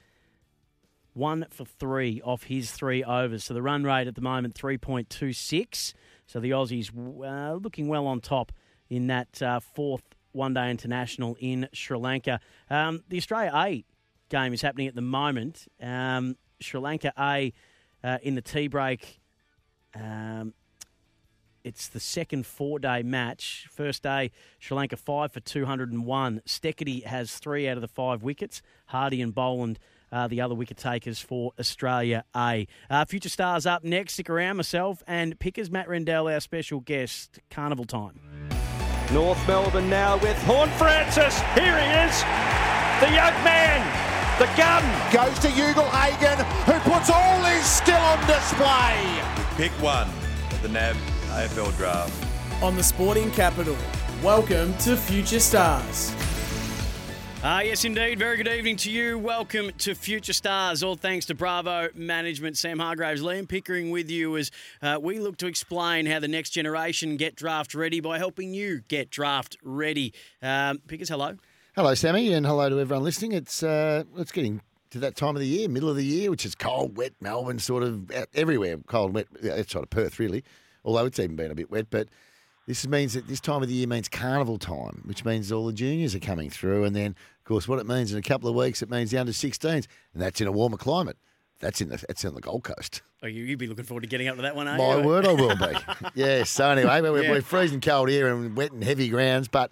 one 1.14 1.47
for 1.51 1.64
three 1.64 2.20
off 2.22 2.45
his 2.45 2.70
three 2.70 3.05
overs. 3.05 3.45
So 3.45 3.55
the 3.55 3.62
run 3.62 3.84
rate 3.84 4.07
at 4.07 4.14
the 4.14 4.20
moment, 4.20 4.55
3.26. 4.55 5.95
So 6.26 6.40
the 6.40 6.51
Aussies 6.51 6.90
uh, 6.97 7.55
looking 7.55 7.88
well 7.88 8.07
on 8.07 8.20
top 8.20 8.53
in 8.88 9.09
that 9.09 9.43
uh, 9.43 9.61
fourth 9.61 10.03
one 10.32 10.55
day 10.55 10.70
international 10.70 11.36
in 11.40 11.68
Sri 11.72 11.99
Lanka. 11.99 12.40
Um, 12.70 13.03
the 13.09 13.18
Australia 13.18 13.53
A 13.55 13.84
game 14.30 14.55
is 14.55 14.62
happening 14.62 14.88
at 14.88 14.95
the 14.95 15.03
moment. 15.03 15.66
Um, 15.80 16.36
Sri 16.63 16.81
Lanka 16.81 17.13
A 17.19 17.53
uh, 18.03 18.19
in 18.23 18.35
the 18.35 18.43
tea 18.43 18.69
break. 18.69 19.21
Um, 19.95 20.55
it's 21.65 21.89
the 21.89 22.01
second 22.01 22.47
four 22.47 22.79
day 22.79 23.03
match. 23.03 23.69
First 23.71 24.03
day, 24.03 24.31
Sri 24.59 24.77
Lanka 24.77 24.97
five 24.97 25.33
for 25.33 25.41
201. 25.41 26.43
Steketee 26.47 27.05
has 27.05 27.39
three 27.39 27.69
out 27.69 27.77
of 27.77 27.83
the 27.83 27.89
five 27.89 28.23
wickets. 28.23 28.63
Hardy 28.87 29.23
and 29.23 29.35
Boland 29.35 29.79
uh, 30.13 30.29
the 30.29 30.41
other 30.41 30.55
wicket 30.55 30.77
takers 30.77 31.19
for 31.19 31.53
Australia 31.59 32.25
A. 32.37 32.69
Uh, 32.91 33.05
future 33.07 33.31
stars 33.31 33.67
up 33.67 33.83
next. 33.83 34.13
Stick 34.13 34.29
around, 34.29 34.59
myself 34.59 35.03
and 35.07 35.39
Pickers, 35.39 35.71
Matt 35.71 35.89
Rendell, 35.89 36.29
our 36.29 36.41
special 36.41 36.81
guest. 36.81 37.41
Carnival 37.51 37.87
time. 37.87 38.21
North 39.11 39.47
Melbourne 39.49 39.91
now 39.91 40.19
with 40.19 40.37
Horne-Francis. 40.43 41.41
Here 41.55 41.79
he 41.79 42.09
is, 42.09 42.21
the 43.01 43.11
young 43.15 43.35
man, 43.45 44.12
the 44.43 44.57
gun. 44.57 44.82
Goes 45.12 45.38
to 45.38 45.49
Ugle-Hagan, 45.49 46.45
who 46.64 46.90
puts 46.90 47.09
all 47.11 47.45
his 47.45 47.64
skill 47.64 47.95
on 47.95 48.18
display. 48.26 49.22
Pick 49.57 49.70
one 49.80 50.09
of 50.51 50.62
the 50.62 50.68
NAB 50.68 50.97
AFL 51.28 51.76
draft. 51.76 52.12
On 52.61 52.74
the 52.74 52.82
Sporting 52.82 53.30
Capital. 53.30 53.76
Welcome 54.20 54.76
to 54.78 54.97
Future 54.97 55.38
Stars. 55.38 56.12
Ah, 57.45 57.61
yes, 57.61 57.84
indeed. 57.84 58.18
Very 58.18 58.36
good 58.36 58.49
evening 58.49 58.74
to 58.78 58.90
you. 58.90 59.16
Welcome 59.16 59.70
to 59.78 59.95
Future 59.95 60.32
Stars. 60.32 60.82
All 60.82 60.97
thanks 60.97 61.26
to 61.26 61.36
Bravo 61.36 61.90
Management. 61.95 62.57
Sam 62.57 62.80
Hargreaves, 62.80 63.22
Liam 63.22 63.49
Pickering 63.49 63.93
with 63.93 64.11
you 64.11 64.36
as 64.36 64.51
uh, 64.82 64.99
we 65.01 65.20
look 65.20 65.36
to 65.36 65.47
explain 65.47 66.07
how 66.07 66.18
the 66.18 66.26
next 66.26 66.51
generation 66.51 67.16
get 67.16 67.36
draft 67.36 67.76
ready 67.76 68.01
by 68.01 68.18
helping 68.18 68.55
you 68.55 68.80
get 68.88 69.09
draft 69.09 69.57
ready. 69.62 70.12
Um, 70.43 70.78
Pickers, 70.88 71.11
hello. 71.11 71.36
Hello, 71.75 71.95
Sammy, 71.95 72.33
and 72.35 72.45
hello 72.45 72.68
to 72.68 72.79
everyone 72.81 73.03
listening. 73.03 73.33
It's 73.33 73.62
uh, 73.62 74.05
it's 74.18 74.33
getting 74.33 74.61
to 74.91 74.99
that 74.99 75.16
time 75.16 75.37
of 75.37 75.41
the 75.41 75.47
year, 75.49 75.68
middle 75.68 75.89
of 75.89 75.97
the 75.97 76.05
year, 76.05 76.31
which 76.31 76.45
is 76.45 76.55
cold, 76.55 76.97
wet. 76.99 77.12
Melbourne, 77.20 77.59
sort 77.59 77.83
of 77.83 78.11
everywhere, 78.35 78.77
cold, 78.87 79.14
wet. 79.14 79.27
Outside 79.51 79.83
of 79.83 79.91
Perth, 79.91 80.18
really. 80.18 80.45
Although 80.85 81.07
it's 81.07 81.18
even 81.18 81.37
been 81.37 81.51
a 81.51 81.55
bit 81.55 81.70
wet, 81.70 81.87
but 81.91 82.09
this 82.66 82.87
means 82.87 83.14
that 83.14 83.27
this 83.27 83.41
time 83.41 83.62
of 83.62 83.68
the 83.68 83.75
year 83.75 83.87
means 83.87 84.09
carnival 84.09 84.59
time, 84.59 85.03
which 85.07 85.25
means 85.25 85.51
all 85.51 85.64
the 85.66 85.73
juniors 85.73 86.14
are 86.14 86.18
coming 86.20 86.51
through, 86.51 86.85
and 86.85 86.95
then 86.95 87.12
of 87.39 87.45
course 87.45 87.66
what 87.66 87.79
it 87.79 87.87
means 87.87 88.12
in 88.12 88.18
a 88.18 88.23
couple 88.23 88.49
of 88.51 88.55
weeks, 88.55 88.83
it 88.83 88.91
means 88.91 89.11
the 89.11 89.18
under 89.18 89.33
16s, 89.33 89.70
and 89.73 89.87
that's 90.23 90.41
in 90.41 90.47
a 90.47 90.53
warmer 90.53 90.77
climate. 90.77 91.16
That's 91.61 91.81
in 91.81 91.89
the 91.89 92.05
that's 92.09 92.25
in 92.25 92.35
the 92.35 92.41
Gold 92.41 92.64
Coast. 92.64 93.03
Oh, 93.23 93.29
you, 93.29 93.45
you'd 93.45 93.59
be 93.59 93.68
looking 93.68 93.85
forward 93.85 94.01
to 94.03 94.09
getting 94.09 94.27
up 94.29 94.35
to 94.37 94.43
that 94.43 94.57
one, 94.57 94.66
are 94.68 94.77
My 94.77 94.97
you? 95.01 95.07
word, 95.07 95.25
I 95.27 95.33
will 95.33 95.57
be. 95.57 95.73
yes. 96.16 96.51
So 96.51 96.68
anyway, 96.68 97.01
we're, 97.01 97.23
Yeah. 97.23 97.31
we're 97.31 97.41
freezing 97.41 97.81
cold 97.81 98.09
here 98.11 98.29
and 98.35 98.57
wet 98.57 98.73
and 98.73 98.83
heavy 98.85 99.09
grounds, 99.09 99.47
but 99.47 99.70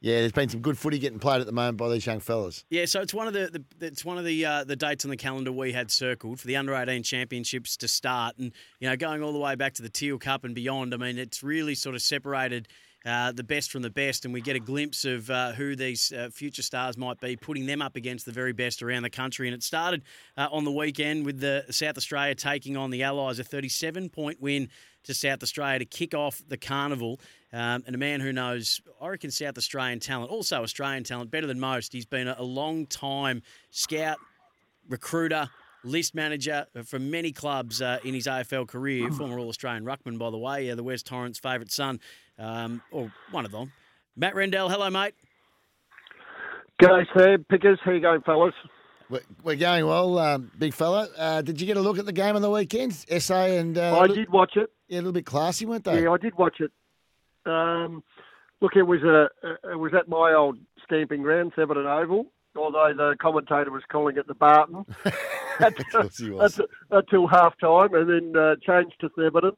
yeah, 0.00 0.20
there's 0.20 0.32
been 0.32 0.48
some 0.48 0.60
good 0.60 0.78
footy 0.78 0.98
getting 0.98 1.18
played 1.18 1.40
at 1.40 1.46
the 1.46 1.52
moment 1.52 1.76
by 1.76 1.90
these 1.90 2.06
young 2.06 2.20
fellas. 2.20 2.64
Yeah, 2.70 2.86
so 2.86 3.02
it's 3.02 3.12
one 3.12 3.26
of 3.26 3.34
the, 3.34 3.62
the 3.78 3.86
it's 3.86 4.02
one 4.02 4.16
of 4.16 4.24
the 4.24 4.46
uh, 4.46 4.64
the 4.64 4.76
dates 4.76 5.04
on 5.04 5.10
the 5.10 5.16
calendar 5.16 5.52
we 5.52 5.72
had 5.72 5.90
circled 5.90 6.40
for 6.40 6.46
the 6.46 6.56
under 6.56 6.74
eighteen 6.74 7.02
championships 7.02 7.76
to 7.78 7.88
start, 7.88 8.38
and 8.38 8.52
you 8.78 8.88
know 8.88 8.96
going 8.96 9.22
all 9.22 9.32
the 9.32 9.38
way 9.38 9.54
back 9.56 9.74
to 9.74 9.82
the 9.82 9.90
Teal 9.90 10.18
Cup 10.18 10.44
and 10.44 10.54
beyond. 10.54 10.94
I 10.94 10.96
mean, 10.96 11.18
it's 11.18 11.42
really 11.42 11.74
sort 11.74 11.94
of 11.94 12.02
separated. 12.02 12.68
Uh, 13.06 13.32
the 13.32 13.42
best 13.42 13.72
from 13.72 13.80
the 13.80 13.88
best, 13.88 14.26
and 14.26 14.34
we 14.34 14.42
get 14.42 14.56
a 14.56 14.60
glimpse 14.60 15.06
of 15.06 15.30
uh, 15.30 15.52
who 15.52 15.74
these 15.74 16.12
uh, 16.12 16.28
future 16.30 16.60
stars 16.60 16.98
might 16.98 17.18
be, 17.18 17.34
putting 17.34 17.64
them 17.64 17.80
up 17.80 17.96
against 17.96 18.26
the 18.26 18.32
very 18.32 18.52
best 18.52 18.82
around 18.82 19.02
the 19.02 19.08
country. 19.08 19.48
And 19.48 19.54
it 19.54 19.62
started 19.62 20.02
uh, 20.36 20.48
on 20.52 20.64
the 20.64 20.70
weekend 20.70 21.24
with 21.24 21.40
the 21.40 21.64
South 21.70 21.96
Australia 21.96 22.34
taking 22.34 22.76
on 22.76 22.90
the 22.90 23.02
Allies, 23.02 23.38
a 23.38 23.44
37 23.44 24.10
point 24.10 24.38
win 24.42 24.68
to 25.04 25.14
South 25.14 25.42
Australia 25.42 25.78
to 25.78 25.86
kick 25.86 26.14
off 26.14 26.42
the 26.46 26.58
carnival. 26.58 27.18
Um, 27.52 27.82
and 27.86 27.94
a 27.94 27.98
man 27.98 28.20
who 28.20 28.32
knows, 28.32 28.80
I 29.00 29.08
reckon, 29.08 29.30
South 29.30 29.58
Australian 29.58 29.98
talent, 29.98 30.30
also 30.30 30.62
Australian 30.62 31.02
talent, 31.04 31.30
better 31.30 31.46
than 31.46 31.58
most. 31.58 31.92
He's 31.92 32.06
been 32.06 32.28
a, 32.28 32.36
a 32.38 32.44
long 32.44 32.86
time 32.86 33.42
scout, 33.70 34.18
recruiter, 34.88 35.50
list 35.82 36.14
manager 36.14 36.66
for 36.84 36.98
many 36.98 37.32
clubs 37.32 37.82
uh, 37.82 37.98
in 38.04 38.14
his 38.14 38.26
AFL 38.26 38.68
career. 38.68 39.10
Former 39.10 39.38
All 39.38 39.48
Australian 39.48 39.84
ruckman, 39.84 40.18
by 40.18 40.30
the 40.30 40.38
way, 40.38 40.70
uh, 40.70 40.74
the 40.74 40.82
West 40.82 41.06
Torrens' 41.06 41.38
favourite 41.38 41.72
son, 41.72 42.00
um, 42.38 42.82
or 42.90 43.12
one 43.30 43.44
of 43.44 43.50
them. 43.50 43.72
Matt 44.16 44.34
Rendell, 44.34 44.68
hello, 44.68 44.90
mate. 44.90 45.14
G'day, 46.80 47.04
Sam. 47.16 47.44
Pickers. 47.50 47.78
How 47.84 47.92
you 47.92 48.00
going, 48.00 48.22
fellas? 48.22 48.54
We're, 49.10 49.20
we're 49.42 49.56
going 49.56 49.86
well, 49.86 50.18
um, 50.18 50.50
big 50.56 50.72
fella. 50.72 51.08
Uh, 51.18 51.42
did 51.42 51.60
you 51.60 51.66
get 51.66 51.76
a 51.76 51.80
look 51.80 51.98
at 51.98 52.06
the 52.06 52.12
game 52.12 52.36
on 52.36 52.42
the 52.42 52.50
weekend? 52.50 52.94
SA 52.94 53.46
and 53.46 53.76
uh, 53.76 53.98
I 53.98 54.06
did 54.06 54.30
watch 54.30 54.52
it. 54.56 54.70
Yeah, 54.88 54.98
a 54.98 55.00
little 55.00 55.12
bit 55.12 55.26
classy, 55.26 55.66
weren't 55.66 55.84
they? 55.84 56.02
Yeah, 56.02 56.12
I 56.12 56.16
did 56.16 56.36
watch 56.38 56.60
it. 56.60 56.70
Um, 57.46 58.02
look, 58.60 58.76
it 58.76 58.82
was 58.82 59.02
a 59.02 59.28
it 59.70 59.78
was 59.78 59.92
at 59.94 60.08
my 60.08 60.34
old 60.34 60.58
stamping 60.84 61.22
ground, 61.22 61.52
Severton 61.56 61.86
Oval. 61.86 62.26
Although 62.56 62.92
the 62.96 63.16
commentator 63.20 63.70
was 63.70 63.84
calling 63.90 64.16
it 64.16 64.26
the 64.26 64.34
Barton 64.34 64.84
until 66.90 67.26
half 67.28 67.56
time, 67.60 67.94
and 67.94 68.10
then 68.10 68.40
uh, 68.40 68.56
changed 68.66 68.96
to 69.00 69.10
Severton. 69.16 69.52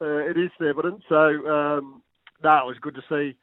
Uh, 0.00 0.18
it 0.18 0.36
is 0.36 0.50
Severton, 0.58 1.00
so 1.08 1.16
um, 1.16 2.02
no, 2.44 2.58
it 2.58 2.66
was 2.66 2.76
good 2.80 2.94
to 2.94 3.02
see 3.08 3.36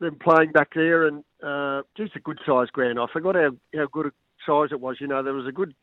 them 0.00 0.16
playing 0.20 0.50
back 0.50 0.70
there, 0.74 1.06
and 1.06 1.22
uh, 1.44 1.82
just 1.96 2.16
a 2.16 2.20
good 2.20 2.40
sized 2.44 2.72
ground. 2.72 2.98
I 2.98 3.06
forgot 3.12 3.36
how 3.36 3.50
how 3.74 3.86
good 3.92 4.06
a 4.06 4.12
size 4.46 4.70
it 4.72 4.80
was. 4.80 4.96
You 5.00 5.06
know, 5.06 5.22
there 5.22 5.34
was 5.34 5.46
a 5.46 5.52
good 5.52 5.74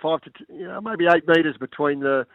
five 0.00 0.20
to 0.22 0.30
t- 0.30 0.44
you 0.48 0.68
know 0.68 0.80
maybe 0.80 1.06
eight 1.06 1.26
metres 1.26 1.56
between 1.58 2.00
the 2.00 2.26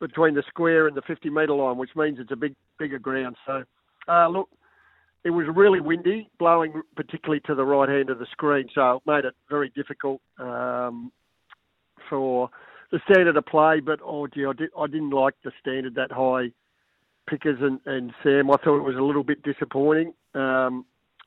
between 0.00 0.34
the 0.34 0.42
square 0.48 0.86
and 0.86 0.96
the 0.96 1.02
50 1.02 1.30
metre 1.30 1.54
line, 1.54 1.76
which 1.78 1.96
means 1.96 2.18
it's 2.18 2.32
a 2.32 2.36
big 2.36 2.54
bigger 2.78 2.98
ground. 2.98 3.36
So 3.46 3.64
uh, 4.08 4.28
look, 4.28 4.48
it 5.24 5.30
was 5.30 5.46
really 5.54 5.80
windy, 5.80 6.28
blowing 6.38 6.82
particularly 6.96 7.40
to 7.46 7.54
the 7.54 7.64
right 7.64 7.88
hand 7.88 8.10
of 8.10 8.18
the 8.18 8.26
screen, 8.32 8.68
so 8.74 8.96
it 8.96 9.02
made 9.06 9.24
it 9.24 9.34
very 9.48 9.70
difficult 9.70 10.20
um, 10.38 11.10
for 12.08 12.50
the 12.92 13.00
standard 13.08 13.36
of 13.36 13.46
play. 13.46 13.80
But 13.80 14.00
oh 14.04 14.26
gee, 14.26 14.44
I, 14.44 14.52
did, 14.52 14.70
I 14.78 14.86
didn't 14.86 15.10
like 15.10 15.34
the 15.44 15.52
standard 15.60 15.94
that 15.94 16.12
high. 16.12 16.52
Pickers 17.26 17.56
and, 17.62 17.80
and 17.86 18.12
Sam, 18.22 18.50
I 18.50 18.56
thought 18.58 18.76
it 18.76 18.82
was 18.82 18.96
a 18.96 19.02
little 19.02 19.24
bit 19.24 19.42
disappointing. 19.42 20.12
Um, 20.34 20.84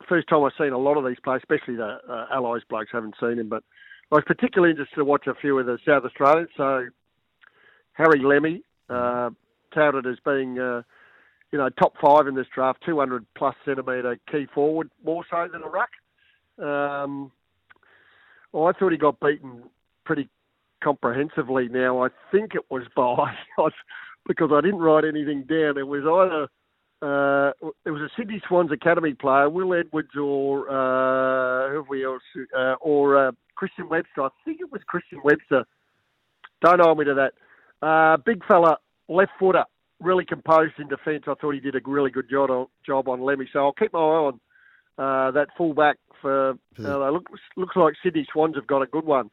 first 0.07 0.29
time 0.29 0.43
I've 0.43 0.51
seen 0.55 0.71
a 0.71 0.77
lot 0.77 0.95
of 0.95 1.03
these 1.03 1.17
players, 1.23 1.41
especially 1.41 1.75
the 1.75 1.97
uh, 2.07 2.27
Allies 2.31 2.61
blokes. 2.69 2.91
Haven't 2.91 3.15
seen 3.19 3.39
him, 3.39 3.49
but 3.49 3.63
I 4.11 4.15
was 4.15 4.23
particularly 4.27 4.69
interested 4.69 4.97
to 4.97 5.05
watch 5.05 5.25
a 5.25 5.33
few 5.33 5.57
of 5.57 5.65
the 5.65 5.79
South 5.87 6.05
Australians. 6.05 6.49
So 6.55 6.85
Harry 7.93 8.19
Lemmey, 8.19 8.61
uh, 8.91 9.31
touted 9.73 10.05
as 10.05 10.17
being, 10.23 10.59
uh, 10.59 10.83
you 11.51 11.57
know, 11.57 11.69
top 11.69 11.93
five 12.01 12.27
in 12.27 12.35
this 12.35 12.47
draft, 12.53 12.79
200 12.85 13.25
plus 13.37 13.55
centimetre 13.65 14.17
key 14.29 14.47
forward, 14.53 14.89
more 15.03 15.23
so 15.29 15.47
than 15.51 15.63
a 15.63 15.67
ruck. 15.67 15.89
Um, 16.59 17.31
well, 18.51 18.67
I 18.67 18.73
thought 18.73 18.91
he 18.91 18.97
got 18.97 19.19
beaten 19.19 19.63
pretty 20.05 20.29
comprehensively. 20.83 21.67
Now 21.69 22.03
I 22.03 22.09
think 22.31 22.55
it 22.55 22.65
was 22.69 22.83
by 22.95 23.33
because 24.27 24.49
I 24.53 24.61
didn't 24.61 24.79
write 24.79 25.05
anything 25.05 25.43
down. 25.43 25.77
It 25.77 25.87
was 25.87 26.03
either 26.03 26.47
uh, 26.99 27.51
it 27.85 27.91
was 27.91 28.01
a 28.01 28.09
Sydney 28.17 28.41
Swans 28.47 28.71
academy 28.71 29.13
player, 29.13 29.49
Will 29.49 29.73
Edwards, 29.73 30.15
or 30.19 30.67
uh, 30.67 31.69
who 31.69 31.77
have 31.77 31.89
we 31.89 32.03
else, 32.03 32.23
uh, 32.57 32.73
or 32.81 33.27
uh, 33.27 33.31
Christian 33.55 33.87
Webster. 33.87 34.23
I 34.23 34.29
think 34.43 34.61
it 34.61 34.71
was 34.71 34.81
Christian 34.87 35.21
Webster. 35.23 35.63
Don't 36.61 36.81
hold 36.81 36.97
me 36.97 37.05
to 37.05 37.13
that. 37.13 37.85
Uh, 37.85 38.17
big 38.25 38.43
fella, 38.47 38.77
left 39.07 39.31
footer, 39.39 39.65
really 40.01 40.25
composed 40.25 40.73
in 40.79 40.87
defence. 40.87 41.23
I 41.27 41.33
thought 41.35 41.53
he 41.53 41.59
did 41.59 41.75
a 41.75 41.79
really 41.85 42.11
good 42.11 42.29
job 42.29 42.49
on, 42.49 42.67
job 42.85 43.07
on 43.07 43.19
Lemmey. 43.19 43.47
So 43.51 43.59
I'll 43.59 43.73
keep 43.73 43.93
my 43.93 43.99
eye 43.99 44.01
on 44.01 44.39
uh, 44.97 45.31
that 45.31 45.47
fullback 45.57 45.97
for. 46.21 46.51
Uh, 46.79 47.09
looks 47.09 47.31
looks 47.55 47.75
like 47.75 47.93
Sydney 48.03 48.27
Swans 48.31 48.55
have 48.55 48.67
got 48.67 48.81
a 48.81 48.87
good 48.87 49.05
one 49.05 49.29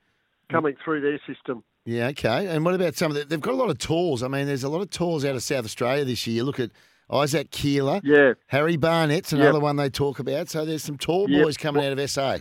coming 0.50 0.74
through 0.84 1.00
their 1.00 1.20
system. 1.26 1.62
Yeah, 1.84 2.08
okay. 2.08 2.46
And 2.46 2.64
what 2.64 2.74
about 2.74 2.94
some 2.94 3.10
of 3.10 3.16
the, 3.16 3.24
they've 3.24 3.40
got 3.40 3.54
a 3.54 3.56
lot 3.56 3.68
of 3.70 3.78
tours. 3.78 4.22
I 4.22 4.28
mean, 4.28 4.46
there's 4.46 4.64
a 4.64 4.68
lot 4.68 4.80
of 4.80 4.90
tours 4.90 5.24
out 5.24 5.34
of 5.34 5.42
South 5.42 5.64
Australia 5.64 6.04
this 6.04 6.26
year. 6.26 6.42
Look 6.42 6.58
at 6.58 6.70
Isaac 7.10 7.50
Keeler. 7.50 8.00
Yeah. 8.02 8.32
Harry 8.46 8.76
Barnett's 8.76 9.32
another 9.34 9.60
one 9.60 9.76
they 9.76 9.90
talk 9.90 10.18
about. 10.18 10.48
So 10.48 10.64
there's 10.64 10.82
some 10.82 10.96
tall 10.96 11.28
Yep. 11.28 11.44
boys 11.44 11.56
coming 11.58 11.84
out 11.84 11.92
of 11.92 12.10
SA. 12.10 12.38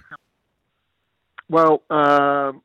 Well, 1.50 1.84
um, 1.90 2.62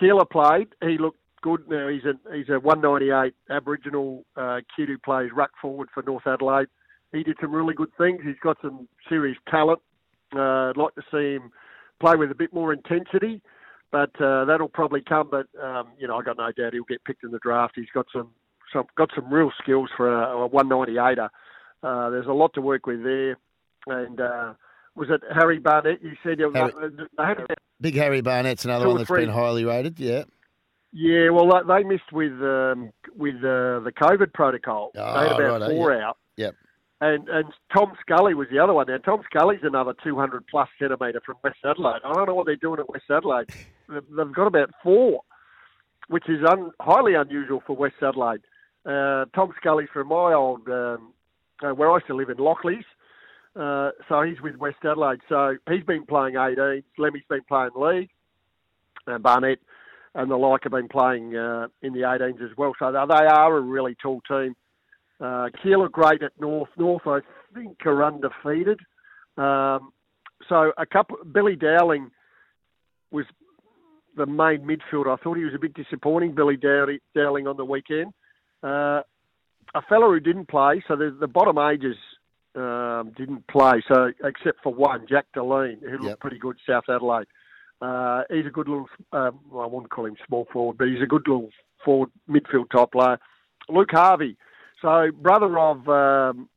Keeler 0.00 0.24
played. 0.24 0.68
He 0.82 0.96
looked 0.98 1.18
good. 1.42 1.68
Now 1.68 1.88
he's 1.88 2.04
a 2.04 2.14
he's 2.34 2.48
a 2.48 2.60
198 2.60 3.34
Aboriginal 3.50 4.24
uh, 4.36 4.60
kid 4.76 4.88
who 4.88 4.98
plays 4.98 5.30
ruck 5.34 5.52
forward 5.60 5.88
for 5.92 6.02
North 6.02 6.26
Adelaide. 6.26 6.68
He 7.12 7.22
did 7.22 7.36
some 7.40 7.52
really 7.52 7.74
good 7.74 7.90
things. 7.96 8.20
He's 8.24 8.38
got 8.42 8.56
some 8.60 8.88
serious 9.08 9.38
talent. 9.48 9.80
Uh, 10.34 10.70
I'd 10.70 10.76
like 10.76 10.94
to 10.96 11.02
see 11.10 11.34
him 11.34 11.50
play 12.00 12.16
with 12.16 12.30
a 12.30 12.34
bit 12.34 12.52
more 12.52 12.72
intensity, 12.72 13.40
but 13.92 14.10
uh, 14.20 14.44
that'll 14.44 14.68
probably 14.68 15.02
come. 15.02 15.30
But 15.30 15.46
um, 15.62 15.88
you 15.98 16.08
know, 16.08 16.16
I 16.16 16.22
got 16.22 16.36
no 16.36 16.50
doubt 16.52 16.72
he'll 16.72 16.84
get 16.84 17.04
picked 17.04 17.24
in 17.24 17.30
the 17.30 17.38
draft. 17.38 17.74
He's 17.76 17.86
got 17.94 18.06
some 18.12 18.30
some 18.72 18.86
got 18.96 19.10
some 19.14 19.32
real 19.32 19.50
skills 19.62 19.90
for 19.96 20.12
a, 20.12 20.44
a 20.44 20.48
198er. 20.48 21.28
Uh, 21.82 22.10
there's 22.10 22.26
a 22.26 22.32
lot 22.32 22.52
to 22.54 22.60
work 22.60 22.86
with 22.86 23.02
there. 23.02 23.38
And 23.86 24.20
uh, 24.20 24.54
was 24.96 25.08
it 25.10 25.20
Harry 25.32 25.58
Barnett? 25.58 26.02
You 26.02 26.14
said 26.22 26.40
uh, 26.40 26.50
Harry- 26.52 27.34
about 27.34 27.50
Big 27.80 27.94
Harry 27.94 28.22
Barnett's 28.22 28.64
another 28.64 28.88
one 28.88 28.96
that's 28.96 29.08
three. 29.08 29.26
been 29.26 29.34
highly 29.34 29.64
rated. 29.64 30.00
Yeah. 30.00 30.24
Yeah, 30.98 31.28
well, 31.28 31.62
they- 31.66 31.84
missed 31.84 32.10
with 32.12 32.32
um, 32.42 32.90
with 33.16 33.36
uh, 33.36 33.80
the 33.80 33.92
COVID 34.00 34.32
protocol. 34.32 34.90
they 34.94 35.00
had 35.00 35.08
Oh, 35.32 35.34
about 35.36 35.60
righto, 35.60 35.68
four 35.76 35.92
yep. 35.92 36.02
out, 36.02 36.16
Yep. 36.36 36.54
and 37.02 37.28
and 37.28 37.44
Tom 37.74 37.92
Scully 38.00 38.32
was 38.34 38.48
the 38.50 38.58
other 38.58 38.72
one. 38.72 38.86
Now 38.88 38.96
Tom 38.98 39.20
Scully's 39.30 39.60
another 39.62 39.94
200 40.02 40.46
plus 40.46 40.68
centimetre 40.78 41.20
from 41.20 41.36
West 41.44 41.58
Adelaide. 41.64 42.00
I 42.04 42.12
don't 42.14 42.26
know 42.26 42.34
what 42.34 42.46
they're 42.46 42.56
doing 42.56 42.80
at 42.80 42.88
West 42.88 43.04
Adelaide. 43.10 43.50
They've 43.90 44.02
they've 44.16 44.32
got 44.32 44.46
about 44.46 44.70
four, 44.82 45.20
which 46.08 46.28
is 46.30 46.42
un, 46.48 46.70
highly 46.80 47.14
unusual 47.14 47.62
for 47.66 47.76
West 47.76 47.96
Adelaide. 48.02 48.40
Uh, 48.86 49.26
Tom 49.34 49.52
Scully's 49.60 49.88
from 49.92 50.08
my 50.08 50.32
old 50.32 50.66
um, 50.68 51.12
uh, 51.62 51.70
where 51.74 51.90
I 51.90 51.96
used 51.96 52.06
to 52.06 52.14
live 52.16 52.30
in 52.30 52.38
Lockleys. 52.38 52.84
Uh, 53.54 53.90
so 54.08 54.22
he's 54.22 54.40
with 54.40 54.56
West 54.56 54.78
Adelaide. 54.84 55.20
So 55.28 55.56
he's 55.68 55.82
been 55.84 56.06
playing 56.06 56.36
18. 56.36 56.82
Lemmey's 56.98 57.24
been 57.28 57.42
playing 57.48 57.70
league. 57.76 58.10
And 59.06 59.22
Barnett 59.22 59.58
and 60.16 60.30
the 60.30 60.36
like 60.36 60.62
have 60.62 60.72
been 60.72 60.88
playing 60.88 61.36
uh, 61.36 61.68
in 61.82 61.92
the 61.92 62.00
18s 62.00 62.42
as 62.42 62.56
well. 62.56 62.72
So 62.78 62.90
they 62.90 63.26
are 63.26 63.56
a 63.56 63.60
really 63.60 63.94
tall 64.02 64.20
team. 64.26 64.56
Uh, 65.20 65.48
Keeler 65.62 65.88
great 65.88 66.22
at 66.22 66.32
North. 66.40 66.70
North, 66.76 67.06
I 67.06 67.20
think, 67.54 67.76
are 67.84 68.04
undefeated. 68.04 68.80
Um, 69.36 69.92
so 70.48 70.72
a 70.78 70.86
couple. 70.86 71.18
Billy 71.32 71.54
Dowling 71.54 72.10
was 73.10 73.26
the 74.16 74.26
main 74.26 74.60
midfielder. 74.66 75.18
I 75.18 75.22
thought 75.22 75.36
he 75.36 75.44
was 75.44 75.54
a 75.54 75.58
bit 75.58 75.74
disappointing. 75.74 76.34
Billy 76.34 76.56
Dowling 76.56 77.46
on 77.46 77.56
the 77.56 77.64
weekend. 77.64 78.12
Uh, 78.62 79.02
a 79.74 79.82
fellow 79.88 80.08
who 80.08 80.20
didn't 80.20 80.48
play. 80.48 80.82
So 80.88 80.96
the, 80.96 81.14
the 81.18 81.26
bottom 81.26 81.58
ages 81.58 81.96
um, 82.54 83.12
didn't 83.16 83.46
play. 83.48 83.82
So 83.88 84.12
except 84.24 84.62
for 84.62 84.72
one, 84.72 85.06
Jack 85.08 85.26
Deline, 85.34 85.80
who 85.80 85.98
looked 85.98 86.20
pretty 86.20 86.38
good, 86.38 86.56
South 86.66 86.84
Adelaide. 86.88 87.26
Uh, 87.80 88.22
he's 88.30 88.46
a 88.46 88.50
good 88.50 88.68
little. 88.68 88.88
Um, 89.12 89.40
well, 89.50 89.64
I 89.64 89.66
wouldn't 89.66 89.90
call 89.90 90.06
him 90.06 90.16
small 90.26 90.46
forward, 90.52 90.78
but 90.78 90.88
he's 90.88 91.02
a 91.02 91.06
good 91.06 91.26
little 91.26 91.50
forward 91.84 92.10
midfield 92.28 92.70
type 92.70 92.92
player. 92.92 93.18
Luke 93.68 93.90
Harvey, 93.90 94.36
so 94.80 95.10
brother 95.12 95.58
of 95.58 95.88
um, 95.88 96.48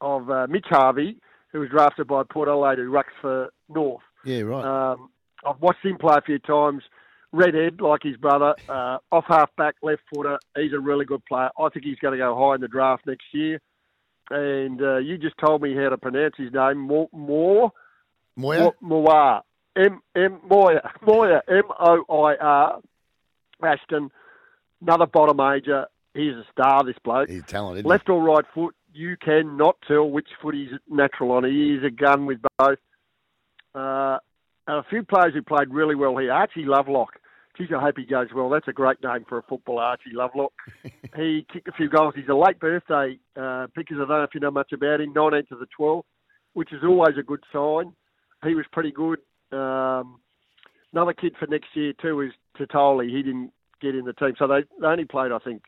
of 0.00 0.30
uh, 0.30 0.46
Mitch 0.48 0.66
Harvey, 0.68 1.16
who 1.52 1.60
was 1.60 1.70
drafted 1.70 2.06
by 2.06 2.22
Port 2.30 2.48
Adelaide, 2.48 2.78
who 2.78 2.90
rucks 2.90 3.16
for 3.20 3.48
North. 3.68 4.02
Yeah, 4.24 4.42
right. 4.42 4.92
Um, 4.92 5.10
I've 5.46 5.60
watched 5.60 5.84
him 5.84 5.96
play 5.98 6.16
a 6.18 6.22
few 6.22 6.38
times. 6.38 6.82
Redhead, 7.30 7.80
like 7.80 8.02
his 8.02 8.16
brother, 8.16 8.54
uh, 8.68 8.98
off 9.12 9.24
half 9.28 9.54
back, 9.56 9.74
left 9.82 10.02
footer. 10.12 10.38
He's 10.56 10.72
a 10.72 10.80
really 10.80 11.04
good 11.04 11.24
player. 11.26 11.50
I 11.58 11.68
think 11.68 11.84
he's 11.84 11.98
going 11.98 12.12
to 12.12 12.18
go 12.18 12.34
high 12.34 12.54
in 12.54 12.60
the 12.62 12.68
draft 12.68 13.06
next 13.06 13.26
year. 13.32 13.60
And 14.30 14.80
uh, 14.80 14.96
you 14.96 15.18
just 15.18 15.36
told 15.38 15.62
me 15.62 15.74
how 15.74 15.90
to 15.90 15.98
pronounce 15.98 16.34
his 16.38 16.52
name. 16.52 16.78
More, 16.78 17.72
Moya? 18.34 18.70
Moir. 18.80 19.42
M 19.78 20.00
M 20.16 20.40
Moya. 20.48 20.90
Moya. 21.06 21.42
M 21.48 21.62
O 21.78 22.24
I 22.24 22.36
R. 22.36 22.80
Ashton. 23.62 24.10
Another 24.82 25.06
bottom 25.06 25.36
major. 25.36 25.86
He's 26.14 26.34
a 26.34 26.44
star. 26.52 26.84
This 26.84 26.96
bloke. 27.04 27.28
He's 27.28 27.44
talented. 27.44 27.86
Left 27.86 28.08
or 28.08 28.22
right 28.22 28.44
foot, 28.54 28.74
you 28.92 29.16
cannot 29.16 29.76
tell 29.86 30.10
which 30.10 30.28
foot 30.42 30.54
he's 30.54 30.70
natural 30.88 31.32
on. 31.32 31.44
He 31.44 31.74
is 31.74 31.84
a 31.84 31.90
gun 31.90 32.26
with 32.26 32.38
both. 32.58 32.78
Uh, 33.74 34.18
and 34.66 34.78
a 34.78 34.84
few 34.90 35.02
players 35.02 35.34
who 35.34 35.42
played 35.42 35.68
really 35.70 35.94
well 35.94 36.16
here. 36.16 36.32
Archie 36.32 36.64
Lovelock. 36.64 37.20
Geez, 37.56 37.68
I 37.76 37.80
hope 37.80 37.96
he 37.96 38.04
goes 38.04 38.28
well. 38.34 38.50
That's 38.50 38.68
a 38.68 38.72
great 38.72 39.02
name 39.02 39.24
for 39.28 39.38
a 39.38 39.42
footballer, 39.42 39.82
Archie 39.82 40.12
Lovelock. 40.12 40.52
he 41.16 41.46
kicked 41.52 41.68
a 41.68 41.72
few 41.72 41.88
goals. 41.88 42.14
He's 42.16 42.28
a 42.28 42.34
late 42.34 42.60
birthday 42.60 43.18
uh, 43.36 43.66
pickers. 43.74 43.96
I 43.96 44.06
don't 44.06 44.08
know 44.08 44.22
if 44.22 44.34
you 44.34 44.40
know 44.40 44.50
much 44.50 44.72
about 44.72 45.00
him. 45.00 45.12
19 45.12 45.46
to 45.48 45.56
the 45.56 45.66
12, 45.76 46.04
which 46.54 46.72
is 46.72 46.84
always 46.84 47.16
a 47.18 47.22
good 47.22 47.42
sign. 47.52 47.94
He 48.44 48.54
was 48.54 48.66
pretty 48.70 48.92
good. 48.92 49.18
Um, 49.52 50.20
another 50.92 51.12
kid 51.12 51.34
for 51.38 51.46
next 51.46 51.68
year 51.74 51.92
too 52.00 52.20
is 52.20 52.32
Totoli. 52.58 53.08
He 53.10 53.22
didn't 53.22 53.52
get 53.80 53.94
in 53.94 54.04
the 54.04 54.12
team, 54.12 54.34
so 54.38 54.46
they, 54.46 54.64
they 54.80 54.86
only 54.86 55.04
played, 55.04 55.32
I 55.32 55.38
think, 55.38 55.62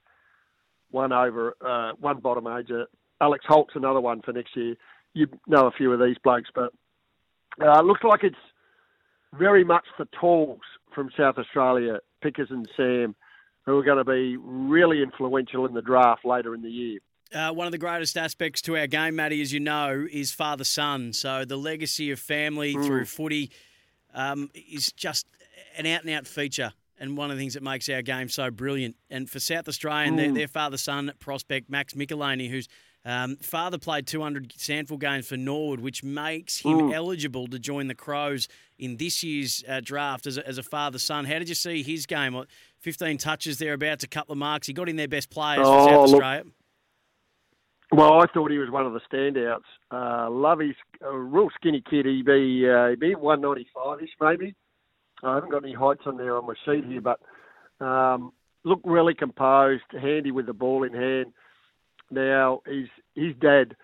one 0.90 1.12
over, 1.12 1.54
uh, 1.64 1.92
one 2.00 2.18
bottom 2.20 2.44
major. 2.44 2.86
Alex 3.20 3.44
Holt's 3.46 3.74
another 3.76 4.00
one 4.00 4.22
for 4.22 4.32
next 4.32 4.56
year. 4.56 4.74
You 5.14 5.26
know 5.46 5.66
a 5.66 5.70
few 5.72 5.92
of 5.92 6.00
these 6.00 6.16
blokes, 6.22 6.50
but 6.54 6.72
uh, 7.62 7.80
looks 7.82 8.02
like 8.04 8.24
it's 8.24 8.36
very 9.38 9.64
much 9.64 9.84
the 9.98 10.06
talls 10.18 10.60
from 10.94 11.10
South 11.16 11.36
Australia, 11.38 11.98
Pickers 12.22 12.48
and 12.50 12.68
Sam, 12.76 13.14
who 13.66 13.78
are 13.78 13.82
going 13.84 13.98
to 13.98 14.04
be 14.04 14.36
really 14.36 15.02
influential 15.02 15.66
in 15.66 15.74
the 15.74 15.82
draft 15.82 16.24
later 16.24 16.54
in 16.54 16.62
the 16.62 16.70
year. 16.70 16.98
Uh, 17.32 17.52
one 17.52 17.66
of 17.66 17.72
the 17.72 17.78
greatest 17.78 18.16
aspects 18.16 18.60
to 18.62 18.76
our 18.76 18.88
game, 18.88 19.14
Matty, 19.14 19.40
as 19.40 19.52
you 19.52 19.60
know, 19.60 20.04
is 20.10 20.32
father 20.32 20.64
son. 20.64 21.12
So 21.12 21.44
the 21.44 21.56
legacy 21.56 22.10
of 22.10 22.18
family 22.18 22.74
Mm. 22.74 22.84
through 22.84 23.04
footy 23.04 23.52
um, 24.14 24.50
is 24.54 24.92
just 24.92 25.26
an 25.76 25.86
out 25.86 26.02
and 26.02 26.10
out 26.10 26.26
feature. 26.26 26.72
And 26.98 27.16
one 27.16 27.30
of 27.30 27.36
the 27.38 27.42
things 27.42 27.54
that 27.54 27.62
makes 27.62 27.88
our 27.88 28.02
game 28.02 28.28
so 28.28 28.50
brilliant. 28.50 28.94
And 29.08 29.28
for 29.30 29.40
South 29.40 29.68
Australian, 29.68 30.16
their, 30.16 30.28
Mm. 30.28 30.34
their 30.34 30.48
father 30.48 30.76
son 30.76 31.12
prospect, 31.18 31.70
Max 31.70 31.94
Michalanney, 31.94 32.50
whose 32.50 32.68
um, 33.06 33.36
father 33.36 33.78
played 33.78 34.06
200 34.06 34.50
SANFL 34.58 34.98
games 35.00 35.26
for 35.26 35.38
Norwood, 35.38 35.80
which 35.80 36.04
makes 36.04 36.58
him 36.58 36.76
Mm. 36.78 36.94
eligible 36.94 37.46
to 37.48 37.58
join 37.58 37.86
the 37.86 37.94
Crows 37.94 38.46
in 38.78 38.98
this 38.98 39.22
year's 39.22 39.64
uh, 39.66 39.80
draft 39.82 40.26
as 40.26 40.36
a, 40.36 40.46
as 40.46 40.58
a 40.58 40.62
father 40.62 40.98
son. 40.98 41.24
How 41.24 41.38
did 41.38 41.48
you 41.48 41.54
see 41.54 41.82
his 41.82 42.04
game? 42.04 42.38
15 42.80 43.16
touches 43.16 43.56
thereabouts, 43.58 44.04
a 44.04 44.08
couple 44.08 44.32
of 44.32 44.38
marks. 44.38 44.66
He 44.66 44.74
got 44.74 44.88
in 44.90 44.96
their 44.96 45.08
best 45.08 45.30
players 45.30 45.60
Oh, 45.66 45.72
for 45.78 45.90
South 45.90 45.92
look, 46.10 46.22
Australia. 46.22 46.44
Well, 47.92 48.20
I 48.20 48.26
thought 48.32 48.50
he 48.52 48.58
was 48.58 48.70
one 48.70 48.86
of 48.86 48.92
the 48.92 49.00
standouts. 49.12 49.64
Uh, 49.90 50.30
love 50.30 50.60
his 50.60 50.76
a 51.02 51.16
real 51.16 51.48
skinny 51.56 51.82
kid. 51.88 52.06
He'd 52.06 52.24
be 52.24 52.68
uh, 52.70 52.88
he'd 52.90 53.00
be 53.00 53.14
one 53.14 53.40
ninety 53.40 53.66
five 53.74 54.00
ish 54.00 54.10
maybe. 54.20 54.54
I 55.22 55.34
haven't 55.34 55.50
got 55.50 55.64
any 55.64 55.74
heights 55.74 56.02
on 56.06 56.16
there 56.16 56.36
on 56.36 56.46
my 56.46 56.54
sheet 56.64 56.84
here, 56.84 57.00
but 57.00 57.20
um, 57.84 58.32
looked 58.64 58.86
really 58.86 59.14
composed, 59.14 59.82
handy 59.92 60.30
with 60.30 60.46
the 60.46 60.52
ball 60.52 60.84
in 60.84 60.94
hand. 60.94 61.32
Now 62.10 62.60
his 62.66 62.88
his 63.16 63.34
dad 63.40 63.74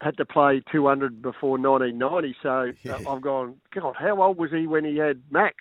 had 0.00 0.16
to 0.18 0.24
play 0.24 0.62
200 0.70 1.20
before 1.20 1.58
1990, 1.58 2.36
so 2.40 2.72
uh, 2.88 3.10
I've 3.12 3.20
gone, 3.20 3.56
God, 3.74 3.96
how 3.98 4.22
old 4.22 4.36
was 4.38 4.52
he 4.52 4.64
when 4.68 4.84
he 4.84 4.96
had 4.96 5.20
Max? 5.28 5.56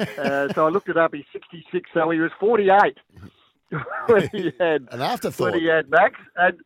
uh, 0.00 0.52
so 0.54 0.66
I 0.66 0.70
looked 0.70 0.88
it 0.88 0.96
up. 0.96 1.14
He's 1.14 1.22
66, 1.32 1.88
so 1.94 2.10
he 2.10 2.18
was 2.18 2.32
48 2.40 2.72
when 4.08 4.28
he 4.32 4.50
had 4.58 4.88
An 4.90 5.00
afterthought. 5.00 5.52
when 5.52 5.60
he 5.60 5.66
had 5.68 5.88
Max, 5.88 6.14
and 6.34 6.58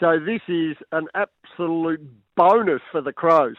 so 0.00 0.18
this 0.18 0.40
is 0.48 0.76
an 0.92 1.08
absolute 1.14 2.00
bonus 2.36 2.82
for 2.92 3.00
the 3.00 3.12
Crows. 3.12 3.56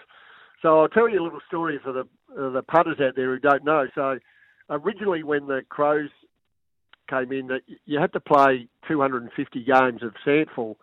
So 0.62 0.82
I'll 0.82 0.90
tell 0.90 1.10
you 1.10 1.22
a 1.22 1.24
little 1.24 1.42
story 1.48 1.80
for 1.84 1.94
the 1.94 2.02
uh, 2.38 2.50
the 2.52 2.62
punters 2.62 3.00
out 3.00 3.16
there 3.16 3.34
who 3.34 3.40
don't 3.40 3.64
know. 3.64 3.88
So 3.96 4.20
originally, 4.70 5.24
when 5.24 5.48
the 5.48 5.62
Crows 5.70 6.10
came 7.10 7.32
in, 7.32 7.48
that 7.48 7.62
you 7.86 8.00
had 8.00 8.14
to 8.14 8.20
play 8.20 8.68
250 8.88 9.64
games 9.64 10.04
of 10.04 10.14
SANFL 10.26 10.76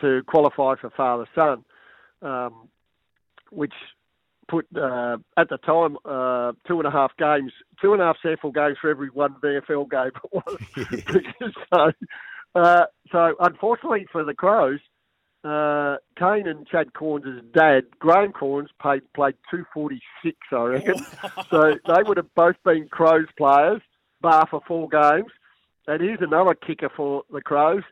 to 0.00 0.22
qualify 0.26 0.74
for 0.80 0.90
father 0.90 1.26
son, 1.34 1.64
um, 2.22 2.68
which 3.50 3.72
put 4.48 4.66
uh, 4.76 5.16
at 5.36 5.48
the 5.48 5.58
time 5.58 5.96
uh, 6.04 6.52
two 6.68 6.78
and 6.78 6.86
a 6.86 6.90
half 6.90 7.12
games, 7.16 7.52
two 7.80 7.92
and 7.92 8.02
a 8.02 8.04
half 8.04 8.16
SANFL 8.24 8.54
games 8.54 8.76
for 8.80 8.90
every 8.90 9.08
one 9.08 9.34
VFL 9.42 9.90
game 9.90 10.12
so, 11.72 11.92
uh, 12.56 12.86
so 13.12 13.34
unfortunately 13.40 14.06
for 14.10 14.24
the 14.24 14.34
Crows, 14.34 14.80
uh, 15.44 15.96
Kane 16.18 16.48
and 16.48 16.66
Chad 16.66 16.92
Cornes' 16.92 17.42
dad, 17.52 17.84
Graham 17.98 18.32
Cornes, 18.32 18.68
played 18.80 19.02
played 19.14 19.34
246, 19.50 20.36
I 20.50 20.56
reckon. 20.56 20.98
so 21.50 21.74
they 21.86 22.02
would 22.02 22.16
have 22.16 22.34
both 22.34 22.56
been 22.64 22.88
Crows 22.88 23.26
players, 23.36 23.82
bar 24.20 24.46
for 24.50 24.60
four 24.66 24.88
games. 24.88 25.30
And 25.86 26.02
here's 26.02 26.20
another 26.20 26.54
kicker 26.54 26.90
for 26.96 27.22
the 27.30 27.40
Crows. 27.40 27.84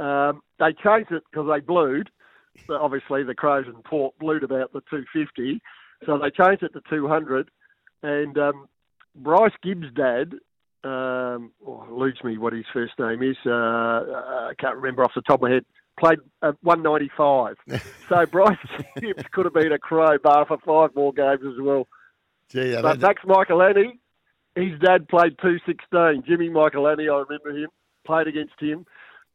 Um, 0.00 0.40
they 0.58 0.72
changed 0.72 1.12
it 1.12 1.22
because 1.30 1.48
they 1.52 1.60
blued. 1.60 2.10
But 2.66 2.80
obviously, 2.80 3.22
the 3.22 3.34
Crows 3.34 3.66
and 3.66 3.84
Port 3.84 4.18
blued 4.18 4.42
about 4.42 4.72
the 4.72 4.80
250. 4.90 5.60
So 6.06 6.18
they 6.18 6.30
changed 6.30 6.64
it 6.64 6.72
to 6.72 6.80
200. 6.90 7.50
And 8.02 8.36
um, 8.38 8.68
Bryce 9.14 9.52
Gibbs' 9.62 9.92
dad, 9.94 10.34
um, 10.84 11.52
oh, 11.66 11.84
eludes 11.90 12.22
me 12.22 12.38
what 12.38 12.52
his 12.52 12.64
first 12.72 12.92
name 12.98 13.22
is. 13.22 13.36
Uh, 13.44 13.50
I 13.50 14.52
can't 14.58 14.76
remember 14.76 15.04
off 15.04 15.12
the 15.14 15.22
top 15.22 15.36
of 15.36 15.42
my 15.42 15.50
head. 15.50 15.64
Played 15.98 16.18
at 16.42 16.54
195. 16.62 17.56
so 18.08 18.26
Bryce 18.26 18.56
Gibbs 19.00 19.24
could 19.32 19.46
have 19.46 19.54
been 19.54 19.72
a 19.72 19.78
crow 19.78 20.16
bar 20.18 20.46
for 20.46 20.58
five 20.64 20.94
more 20.94 21.12
games 21.12 21.42
as 21.44 21.60
well. 21.60 21.88
Gee, 22.50 22.76
I 22.76 22.82
but 22.82 23.00
Max 23.00 23.22
Michalanney, 23.24 23.98
his 24.54 24.78
dad 24.80 25.08
played 25.08 25.36
216. 25.42 26.22
Jimmy 26.26 26.48
Michalanney, 26.48 27.12
I 27.12 27.24
remember 27.28 27.50
him, 27.50 27.68
played 28.06 28.28
against 28.28 28.54
him. 28.60 28.86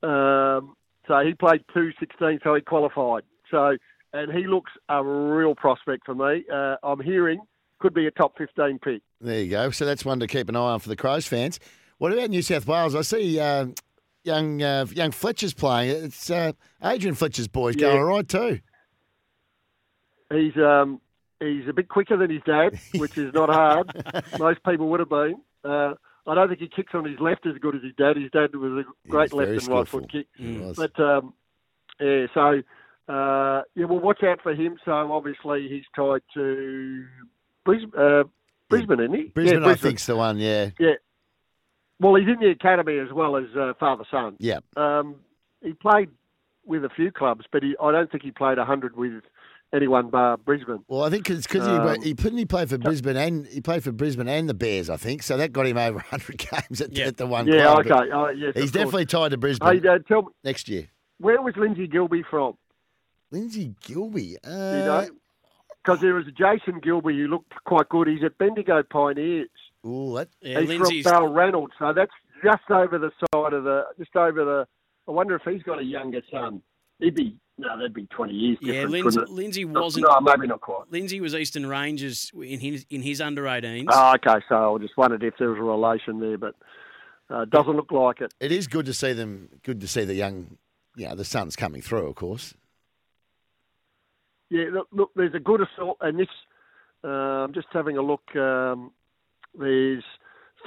Um, 0.02 0.76
so 1.08 1.20
he 1.20 1.34
played 1.34 1.66
216, 1.74 2.40
so 2.44 2.56
he 2.56 2.62
qualified. 2.62 3.24
So, 3.52 3.76
and 4.14 4.32
he 4.32 4.48
looks 4.48 4.72
a 4.88 5.04
real 5.04 5.56
prospect 5.56 6.06
for 6.06 6.16
me. 6.16 6.46
Uh, 6.52 6.78
I'm 6.82 7.02
hearing 7.02 7.42
could 7.84 7.94
be 7.94 8.08
a 8.08 8.12
top 8.12 8.38
15 8.38 8.80
pick. 8.80 9.02
There 9.24 9.40
you 9.42 9.50
go. 9.50 9.72
So 9.72 9.86
that's 9.86 10.04
one 10.04 10.20
to 10.20 10.28
keep 10.28 10.50
an 10.50 10.56
eye 10.56 10.60
on 10.60 10.80
for 10.80 10.90
the 10.90 10.96
Crows 10.96 11.26
fans. 11.26 11.60
What 11.98 12.12
about 12.12 12.30
New 12.30 12.42
South 12.42 12.68
Wales? 12.68 12.94
I 12.96 13.02
see 13.02 13.40
uh, 13.40 13.68
young 14.24 14.62
uh, 14.62 14.86
young 14.92 15.12
Fletcher's 15.12 15.54
playing. 15.54 16.06
It's 16.06 16.30
uh, 16.30 16.52
Adrian 16.84 17.16
Fletcher's 17.16 17.48
boys 17.48 17.76
Yeah. 17.76 17.88
going 17.88 17.98
all 18.00 18.04
right 18.06 18.28
too. 18.28 18.60
He's 20.32 20.56
um, 20.58 21.00
he's 21.40 21.68
a 21.70 21.74
bit 21.74 21.88
quicker 21.90 22.18
than 22.18 22.30
his 22.30 22.42
dad, 22.46 22.80
which 23.00 23.18
is 23.18 23.34
not 23.34 23.50
hard. 23.50 23.92
Most 24.40 24.60
people 24.64 24.90
would 24.90 25.00
have 25.00 25.10
been. 25.10 25.36
Uh, 25.64 25.94
I 26.26 26.36
don't 26.36 26.48
think 26.48 26.60
he 26.60 26.68
kicks 26.68 26.94
on 26.94 27.06
his 27.06 27.20
left 27.20 27.46
as 27.46 27.58
good 27.60 27.76
as 27.76 27.82
his 27.84 27.94
dad. 27.98 28.18
His 28.18 28.32
dad 28.32 28.56
was 28.56 28.86
a 28.86 29.10
great 29.10 29.34
left 29.34 29.52
and 29.52 29.68
right 29.68 29.88
foot 29.88 30.12
kick. 30.12 30.28
But 30.76 31.00
um, 31.00 31.34
yeah, 32.00 32.26
so 32.34 32.62
uh, 33.08 33.62
yeah, 33.76 33.86
well, 33.86 34.00
watch 34.00 34.24
out 34.24 34.42
for 34.42 34.54
him. 34.54 34.78
So 34.84 34.92
obviously 34.92 35.68
he's 35.70 35.84
tied 35.96 36.22
to 36.34 37.06
Brisbane, 37.66 37.92
uh, 37.98 38.24
Brisbane, 38.70 39.00
isn't 39.00 39.14
he? 39.16 39.24
Brisbane, 39.26 39.62
yeah, 39.64 39.70
I 39.70 39.76
think's 39.76 40.06
the 40.06 40.16
one. 40.16 40.38
Yeah, 40.40 40.70
Yeah. 40.80 40.94
Well, 42.00 42.16
he's 42.16 42.28
in 42.28 42.40
the 42.40 42.50
academy 42.50 42.98
as 42.98 43.14
well 43.14 43.38
as 43.38 43.46
uh, 43.58 43.74
father 43.80 44.04
son. 44.12 44.36
yeah. 44.40 44.60
Um, 44.76 45.16
he 45.62 45.74
played 45.74 46.10
with 46.66 46.84
a 46.84 46.90
few 46.90 47.12
clubs, 47.12 47.46
but 47.52 47.64
he, 47.64 47.76
I 47.82 47.92
don't 47.92 48.12
think 48.12 48.24
he 48.24 48.32
played 48.32 48.58
hundred 48.58 48.98
with 48.98 49.24
anyone 49.74 50.10
bar 50.10 50.38
Brisbane. 50.38 50.84
Well, 50.88 51.04
I 51.04 51.10
think 51.10 51.30
it's 51.30 51.48
because 51.48 51.68
Um, 51.68 52.02
he, 52.02 52.10
he 52.10 52.14
didn't 52.14 52.38
he 52.40 52.46
play 52.46 52.66
for 52.66 52.78
Brisbane 52.78 53.16
and 53.16 53.48
he 53.48 53.62
played 53.62 53.84
for 53.84 53.92
Brisbane 53.92 54.28
and 54.28 54.50
the 54.50 54.54
Bears. 54.54 54.90
I 54.90 54.98
think 54.98 55.24
so. 55.24 55.38
That 55.38 55.54
got 55.54 55.66
him 55.66 55.78
over 55.78 55.96
100 56.00 56.38
games 56.52 56.82
at, 56.82 56.98
at 57.00 57.18
the 57.18 57.26
one. 57.28 57.48
Yeah, 57.48 57.64
club. 57.82 57.86
okay. 57.88 58.12
Oh, 58.12 58.28
yes, 58.30 58.50
of 58.50 58.56
he's 58.56 58.64
course. 58.64 58.72
definitely 58.72 59.06
tied 59.06 59.32
to 59.32 59.38
Brisbane 59.38 59.82
Hey, 59.82 59.88
uh, 59.88 60.00
tell 60.08 60.24
me, 60.24 60.28
next 60.44 60.68
year. 60.68 60.90
where 61.20 61.42
was 61.42 61.54
Lindsay 61.56 61.88
Gilbee 61.88 62.24
from? 62.30 62.58
Lindsay 63.32 63.74
Gilbee. 63.86 64.36
Uh, 64.46 64.50
you 64.50 64.86
know? 64.86 65.08
Because 65.84 66.00
there 66.00 66.14
was 66.14 66.26
a 66.28 66.32
Jason 66.32 66.80
Gilbee 66.82 67.18
who 67.18 67.28
looked 67.28 67.54
quite 67.66 67.90
good. 67.90 68.08
He's 68.08 68.24
at 68.24 68.38
Bendigo 68.38 68.84
Pioneers. 68.84 69.50
Oh, 69.84 70.16
that, 70.18 70.30
Yeah, 70.42 70.62
he's 70.62 70.70
Lindsay's- 70.70 71.04
from 71.04 71.24
Balreynolds, 71.24 71.72
so 71.78 71.92
that's 71.94 72.12
just 72.42 72.70
over 72.70 72.98
the 72.98 73.12
side 73.34 73.54
of 73.54 73.64
the, 73.66 73.84
just 73.98 74.16
over 74.16 74.46
the. 74.46 74.68
I 75.08 75.12
wonder 75.12 75.36
if 75.36 75.42
he's 75.44 75.64
got 75.64 75.80
a 75.80 75.84
younger 75.84 76.22
son. 76.32 76.62
He'd 77.00 77.16
be 77.16 77.36
no, 77.58 77.76
that'd 77.78 77.94
be 77.94 78.06
twenty 78.08 78.34
years. 78.34 78.58
Yeah, 78.62 78.86
Lindsay? 78.86 79.20
Lindsay 79.28 79.66
wasn't. 79.66 80.06
No, 80.08 80.20
maybe 80.22 80.48
not 80.48 80.62
quite. 80.62 80.90
Lindsay 80.90 81.20
was 81.20 81.36
Eastern 81.36 81.66
Rangers 81.68 82.32
in 82.34 82.60
his 82.60 82.86
in 82.90 83.02
his 83.02 83.20
under 83.22 83.44
18s. 83.44 83.88
Oh, 83.90 84.16
okay. 84.16 84.44
So 84.50 84.76
I 84.76 84.78
just 84.80 84.96
wondered 84.98 85.24
if 85.24 85.36
there 85.38 85.50
was 85.50 85.60
a 85.60 85.62
relation 85.62 86.20
there, 86.20 86.38
but 86.38 86.56
uh, 87.30 87.46
doesn't 87.46 87.76
look 87.76 87.92
like 87.92 88.22
it. 88.22 88.34
It 88.40 88.52
is 88.52 88.68
good 88.68 88.86
to 88.88 88.94
see 88.94 89.14
them. 89.14 89.50
Good 89.64 89.82
to 89.82 89.88
see 89.88 90.04
the 90.06 90.16
young, 90.16 90.58
you 90.96 91.08
know, 91.08 91.16
the 91.16 91.26
sons 91.26 91.56
coming 91.56 91.82
through. 91.82 92.08
Of 92.08 92.16
course. 92.16 92.54
Yeah, 94.54 94.66
look, 94.72 94.88
look 94.92 95.12
there's 95.16 95.34
a 95.34 95.40
good 95.40 95.62
assault, 95.62 95.98
and 96.02 96.20
this. 96.20 96.28
Uh, 97.04 97.08
I'm 97.08 97.54
just 97.54 97.68
having 97.74 97.98
a 97.98 98.04
look. 98.04 98.22
Um, 98.36 98.92
there's 99.58 100.04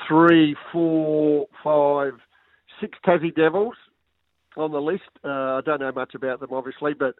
three, 0.08 0.56
four, 0.72 1.46
five, 1.62 2.14
six 2.80 2.98
Tassie 3.06 3.34
Devils 3.34 3.76
on 4.56 4.72
the 4.72 4.80
list. 4.80 5.08
Uh, 5.24 5.28
I 5.28 5.60
don't 5.64 5.78
know 5.78 5.92
much 5.92 6.16
about 6.16 6.40
them, 6.40 6.52
obviously, 6.52 6.94
but 6.94 7.14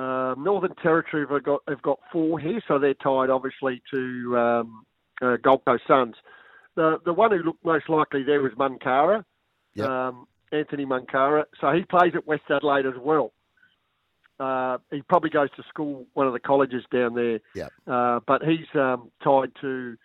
um, 0.00 0.44
Northern 0.44 0.76
Territory 0.76 1.26
have 1.28 1.42
got 1.42 1.62
have 1.66 1.82
got 1.82 1.98
four 2.12 2.38
here, 2.38 2.62
so 2.68 2.78
they're 2.78 2.94
tied, 2.94 3.28
obviously, 3.28 3.82
to 3.92 4.38
um, 4.38 4.86
uh, 5.20 5.36
Gold 5.42 5.64
Coast 5.66 5.82
Suns. 5.88 6.14
The 6.76 6.98
the 7.04 7.12
one 7.12 7.32
who 7.32 7.38
looked 7.38 7.64
most 7.64 7.88
likely 7.88 8.22
there 8.22 8.40
was 8.40 8.52
Munkara, 8.52 9.24
um, 9.88 10.28
Anthony 10.52 10.86
Munkara. 10.86 11.42
So 11.60 11.72
he 11.72 11.82
plays 11.82 12.12
at 12.14 12.24
West 12.24 12.44
Adelaide 12.48 12.86
as 12.86 12.94
well. 13.00 13.32
Uh, 14.40 14.78
he 14.90 15.02
probably 15.02 15.30
goes 15.30 15.50
to 15.56 15.62
school, 15.68 16.06
one 16.14 16.26
of 16.26 16.32
the 16.32 16.38
colleges 16.40 16.84
down 16.92 17.14
there. 17.14 17.40
Yep. 17.54 17.72
Uh, 17.86 18.20
but 18.26 18.42
he's 18.42 18.66
um, 18.74 19.10
tied 19.24 19.50
to 19.60 19.96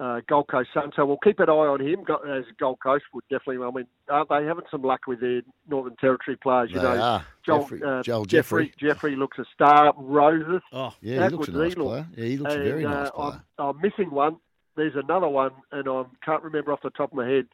uh, 0.00 0.20
Gold 0.28 0.48
Coast 0.48 0.70
Sun, 0.74 0.92
so 0.96 1.04
we'll 1.06 1.18
keep 1.18 1.38
an 1.40 1.48
eye 1.48 1.52
on 1.52 1.80
him. 1.80 2.00
As 2.28 2.44
Gold 2.58 2.78
Coast 2.82 3.04
would 3.12 3.22
definitely. 3.30 3.64
I 3.64 3.70
mean, 3.70 3.86
aren't 4.08 4.28
they 4.30 4.44
having 4.44 4.64
some 4.70 4.82
luck 4.82 5.00
with 5.06 5.20
their 5.20 5.42
Northern 5.68 5.94
Territory 5.96 6.36
players? 6.36 6.70
You 6.72 6.78
They 6.78 6.82
know, 6.84 7.00
are. 7.00 7.26
Joel, 7.44 7.60
Jeffrey- 7.62 7.82
uh, 7.84 8.02
Joel 8.02 8.24
Jeffrey. 8.24 8.66
Jeffrey. 8.68 8.88
Jeffrey 8.88 9.16
looks 9.16 9.38
a 9.38 9.44
star. 9.54 9.92
Roses. 9.96 10.62
Oh, 10.72 10.94
Yeah, 11.02 11.18
How 11.20 11.24
he 11.28 11.36
looks 11.36 11.48
a 11.48 11.52
nice 11.52 11.76
look? 11.76 11.86
player. 11.88 12.06
Yeah, 12.16 12.24
he 12.24 12.36
looks 12.38 12.54
a 12.54 12.58
very 12.58 12.82
nice 12.84 13.08
uh, 13.08 13.10
player. 13.12 13.42
I'm, 13.58 13.66
I'm 13.76 13.80
missing 13.82 14.10
one. 14.10 14.36
There's 14.76 14.96
another 14.96 15.28
one, 15.28 15.50
and 15.70 15.86
I 15.88 16.04
can't 16.24 16.42
remember 16.42 16.72
off 16.72 16.80
the 16.82 16.90
top 16.90 17.12
of 17.12 17.16
my 17.16 17.28
head 17.28 17.46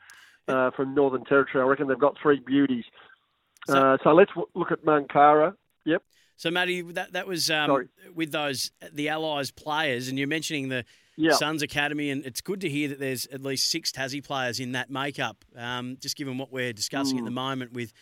uh, 0.49 0.71
from 0.71 0.95
Northern 0.95 1.25
Territory. 1.25 1.63
I 1.65 1.67
reckon 1.67 1.89
they've 1.89 1.99
got 1.99 2.15
three 2.23 2.39
beauties. 2.39 2.85
So- 3.67 3.75
uh, 3.77 3.99
so 4.05 4.13
let's 4.13 4.31
w- 4.31 4.47
look 4.55 4.71
at 4.71 4.85
Munkara. 4.85 5.55
Yep. 5.87 6.03
So, 6.37 6.51
Matty, 6.51 6.83
that 6.83 7.15
that 7.15 7.27
was 7.27 7.51
um, 7.51 7.89
with 8.15 8.31
those 8.33 8.71
the 8.93 9.09
Allies 9.09 9.51
players, 9.51 10.09
and 10.09 10.19
you're 10.19 10.29
mentioning 10.29 10.69
the 10.69 10.85
Yeah. 11.17 11.33
Suns 11.33 11.63
Academy, 11.63 12.11
and 12.11 12.27
it's 12.27 12.43
good 12.43 12.61
to 12.61 12.69
hear 12.69 12.89
that 12.89 12.99
there's 13.01 13.25
at 13.29 13.41
least 13.41 13.71
six 13.71 13.91
Tassie 13.91 14.23
players 14.23 14.61
in 14.61 14.73
that 14.73 14.91
makeup. 14.91 15.47
Um, 15.57 15.97
just 15.99 16.15
given 16.15 16.37
what 16.37 16.53
we're 16.53 16.75
discussing 16.75 17.17
at 17.17 17.23
Mm. 17.23 17.27
the 17.29 17.31
moment 17.31 17.73
with 17.73 17.95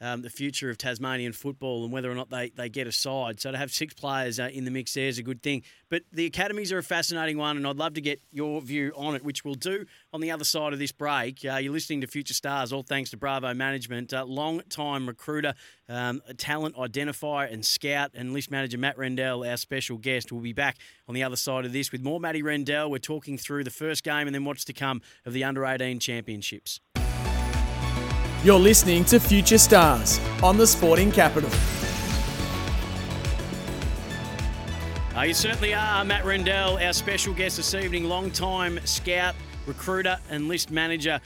um, 0.00 0.22
the 0.22 0.30
future 0.30 0.70
of 0.70 0.78
Tasmanian 0.78 1.32
football 1.32 1.84
and 1.84 1.92
whether 1.92 2.10
or 2.10 2.14
not 2.14 2.30
they, 2.30 2.50
they 2.50 2.68
get 2.68 2.86
a 2.86 2.92
side. 2.92 3.40
So 3.40 3.52
to 3.52 3.58
have 3.58 3.72
six 3.72 3.94
players 3.94 4.38
uh, 4.38 4.48
in 4.52 4.64
the 4.64 4.70
mix 4.70 4.94
there 4.94 5.08
is 5.08 5.18
a 5.18 5.22
good 5.22 5.42
thing. 5.42 5.62
But 5.90 6.02
the 6.12 6.26
academies 6.26 6.72
are 6.72 6.78
a 6.78 6.82
fascinating 6.82 7.38
one, 7.38 7.56
and 7.56 7.66
I'd 7.66 7.76
love 7.76 7.94
to 7.94 8.00
get 8.00 8.20
your 8.30 8.60
view 8.60 8.92
on 8.96 9.14
it, 9.14 9.24
which 9.24 9.44
we'll 9.44 9.54
do 9.54 9.86
on 10.12 10.20
the 10.20 10.30
other 10.30 10.44
side 10.44 10.72
of 10.72 10.78
this 10.78 10.92
break. 10.92 11.44
Uh, 11.44 11.56
you're 11.56 11.72
listening 11.72 12.00
to 12.02 12.06
Future 12.06 12.34
Stars, 12.34 12.72
all 12.72 12.82
thanks 12.82 13.10
to 13.10 13.16
Bravo 13.16 13.52
Management. 13.54 14.12
Uh, 14.12 14.24
long 14.24 14.60
time 14.68 15.06
recruiter, 15.06 15.54
um, 15.88 16.20
talent 16.36 16.76
identifier 16.76 17.52
and 17.52 17.64
scout, 17.64 18.10
and 18.14 18.32
list 18.32 18.50
manager 18.50 18.78
Matt 18.78 18.98
Rendell, 18.98 19.44
our 19.44 19.56
special 19.56 19.96
guest. 19.96 20.30
We'll 20.30 20.42
be 20.42 20.52
back 20.52 20.76
on 21.08 21.14
the 21.14 21.22
other 21.22 21.36
side 21.36 21.64
of 21.64 21.72
this 21.72 21.90
with 21.90 22.02
more 22.02 22.20
Matty 22.20 22.42
Rendell. 22.42 22.90
We're 22.90 22.98
talking 22.98 23.38
through 23.38 23.64
the 23.64 23.70
first 23.70 24.04
game 24.04 24.26
and 24.26 24.34
then 24.34 24.44
what's 24.44 24.64
to 24.66 24.72
come 24.72 25.00
of 25.24 25.32
the 25.32 25.44
Under 25.44 25.64
18 25.64 25.98
Championships. 26.00 26.80
You're 28.44 28.60
listening 28.60 29.04
to 29.06 29.18
Future 29.18 29.58
Stars 29.58 30.20
on 30.44 30.56
the 30.56 30.66
Sporting 30.66 31.10
Capital. 31.10 31.50
Uh, 35.16 35.22
you 35.22 35.34
certainly 35.34 35.74
are, 35.74 36.04
Matt 36.04 36.24
Rendell, 36.24 36.78
our 36.78 36.92
special 36.92 37.34
guest 37.34 37.56
this 37.56 37.74
evening, 37.74 38.04
long-time 38.04 38.78
scout, 38.84 39.34
recruiter, 39.66 40.18
and 40.30 40.46
list 40.46 40.70
manager. 40.70 41.20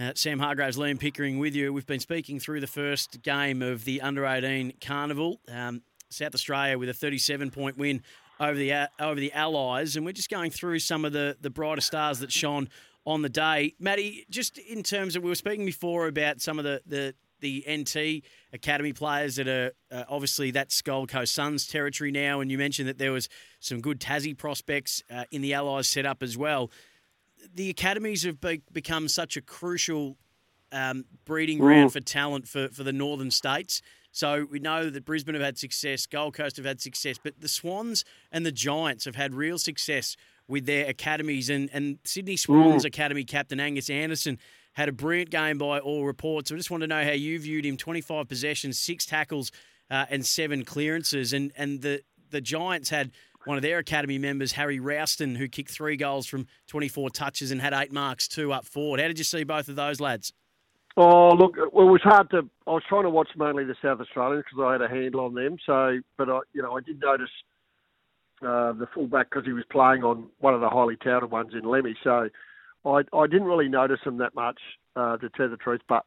Uh, 0.00 0.10
Sam 0.16 0.40
Hargreaves, 0.40 0.76
Liam 0.76 0.98
Pickering 0.98 1.38
with 1.38 1.54
you. 1.54 1.72
We've 1.72 1.86
been 1.86 2.00
speaking 2.00 2.40
through 2.40 2.58
the 2.58 2.66
first 2.66 3.22
game 3.22 3.62
of 3.62 3.84
the 3.84 4.00
Under 4.00 4.26
18 4.26 4.72
Carnival. 4.80 5.38
Um, 5.48 5.82
South 6.10 6.34
Australia 6.34 6.76
with 6.76 6.88
a 6.88 6.94
37 6.94 7.52
point 7.52 7.78
win 7.78 8.02
over 8.40 8.58
the 8.58 8.72
uh, 8.72 8.86
over 8.98 9.20
the 9.20 9.32
Allies, 9.32 9.94
and 9.94 10.04
we're 10.04 10.10
just 10.10 10.30
going 10.30 10.50
through 10.50 10.80
some 10.80 11.04
of 11.04 11.12
the 11.12 11.36
the 11.40 11.50
brighter 11.50 11.80
stars 11.80 12.18
that 12.18 12.32
shone 12.32 12.68
on 13.08 13.22
the 13.22 13.28
day. 13.28 13.74
Matty, 13.80 14.26
just 14.28 14.58
in 14.58 14.82
terms 14.82 15.16
of 15.16 15.22
we 15.22 15.30
were 15.30 15.34
speaking 15.34 15.64
before 15.64 16.06
about 16.08 16.40
some 16.40 16.58
of 16.58 16.64
the 16.64 16.82
the 16.86 17.14
the 17.40 17.64
NT 17.70 18.24
academy 18.52 18.92
players 18.92 19.36
that 19.36 19.46
are 19.48 19.70
uh, 19.92 20.04
obviously 20.08 20.50
that's 20.50 20.82
Gold 20.82 21.08
Coast 21.08 21.32
Suns 21.32 21.66
territory 21.66 22.10
now, 22.10 22.40
and 22.40 22.50
you 22.50 22.58
mentioned 22.58 22.88
that 22.88 22.98
there 22.98 23.12
was 23.12 23.28
some 23.60 23.80
good 23.80 23.98
Tassie 24.00 24.36
prospects 24.36 25.02
uh, 25.10 25.24
in 25.30 25.40
the 25.40 25.54
Allies 25.54 25.88
setup 25.88 26.22
as 26.22 26.36
well. 26.36 26.70
The 27.54 27.70
academies 27.70 28.24
have 28.24 28.40
be- 28.40 28.62
become 28.72 29.08
such 29.08 29.36
a 29.36 29.40
crucial 29.40 30.16
um, 30.72 31.04
breeding 31.24 31.58
ground 31.58 31.90
Mm. 31.90 31.92
for 31.92 32.00
talent 32.00 32.46
for, 32.48 32.68
for 32.68 32.82
the 32.82 32.92
northern 32.92 33.30
states. 33.30 33.80
So 34.10 34.46
we 34.50 34.58
know 34.58 34.90
that 34.90 35.04
Brisbane 35.04 35.34
have 35.34 35.44
had 35.44 35.56
success, 35.56 36.04
Gold 36.06 36.34
Coast 36.34 36.56
have 36.56 36.66
had 36.66 36.80
success, 36.80 37.16
but 37.22 37.40
the 37.40 37.48
Swans 37.48 38.04
and 38.32 38.44
the 38.44 38.52
Giants 38.52 39.04
have 39.04 39.14
had 39.14 39.32
real 39.32 39.58
success 39.58 40.16
with 40.48 40.66
their 40.66 40.86
academies. 40.86 41.50
And, 41.50 41.70
and 41.72 41.98
Sydney 42.04 42.36
Swans 42.36 42.84
Mm. 42.84 42.88
Academy 42.88 43.24
captain 43.24 43.60
Angus 43.60 43.90
Anderson 43.90 44.38
had 44.72 44.88
a 44.88 44.92
brilliant 44.92 45.30
game 45.30 45.58
by 45.58 45.78
all 45.78 46.04
reports. 46.04 46.50
I 46.50 46.56
just 46.56 46.70
want 46.70 46.82
to 46.82 46.86
know 46.86 47.04
how 47.04 47.10
you 47.10 47.38
viewed 47.38 47.66
him 47.66 47.76
25 47.76 48.28
possessions, 48.28 48.78
six 48.78 49.04
tackles, 49.06 49.50
uh, 49.90 50.06
and 50.10 50.24
seven 50.24 50.64
clearances. 50.64 51.32
And, 51.32 51.52
and 51.56 51.82
the, 51.82 52.02
the 52.30 52.40
Giants 52.40 52.88
had 52.90 53.10
one 53.44 53.56
of 53.56 53.62
their 53.62 53.78
academy 53.78 54.18
members, 54.18 54.52
Harry 54.52 54.78
Rowston, 54.78 55.36
who 55.36 55.48
kicked 55.48 55.70
three 55.70 55.96
goals 55.96 56.26
from 56.26 56.46
24 56.66 57.10
touches 57.10 57.50
and 57.50 57.60
had 57.60 57.72
eight 57.72 57.92
marks, 57.92 58.28
two 58.28 58.52
up 58.52 58.64
forward. 58.64 59.00
How 59.00 59.08
did 59.08 59.18
you 59.18 59.24
see 59.24 59.44
both 59.44 59.68
of 59.68 59.76
those 59.76 60.00
lads? 60.00 60.32
Oh, 60.96 61.30
look, 61.30 61.56
it 61.56 61.72
was 61.72 62.00
hard 62.02 62.28
to. 62.30 62.48
I 62.66 62.72
was 62.72 62.82
trying 62.88 63.04
to 63.04 63.10
watch 63.10 63.28
mainly 63.36 63.64
the 63.64 63.76
South 63.80 64.00
Australians 64.00 64.44
because 64.50 64.64
I 64.66 64.72
had 64.72 64.82
a 64.82 64.88
handle 64.88 65.20
on 65.20 65.34
them. 65.34 65.56
So, 65.64 66.00
but 66.16 66.28
I, 66.28 66.40
you 66.52 66.60
know, 66.60 66.76
I 66.76 66.80
did 66.80 67.00
notice 67.00 67.30
uh, 68.42 68.72
the 68.72 68.86
fullback 68.94 69.30
because 69.30 69.44
he 69.46 69.52
was 69.52 69.64
playing 69.70 70.04
on 70.04 70.28
one 70.38 70.54
of 70.54 70.60
the 70.60 70.68
highly 70.68 70.96
touted 70.96 71.30
ones 71.30 71.52
in 71.54 71.62
Lemmey. 71.62 71.94
So, 72.04 72.28
I, 72.84 73.02
I 73.16 73.26
didn't 73.26 73.46
really 73.46 73.68
notice 73.68 74.00
him 74.04 74.18
that 74.18 74.34
much, 74.34 74.60
uh, 74.96 75.16
to 75.18 75.28
tell 75.30 75.48
the 75.48 75.56
truth. 75.56 75.80
But 75.88 76.04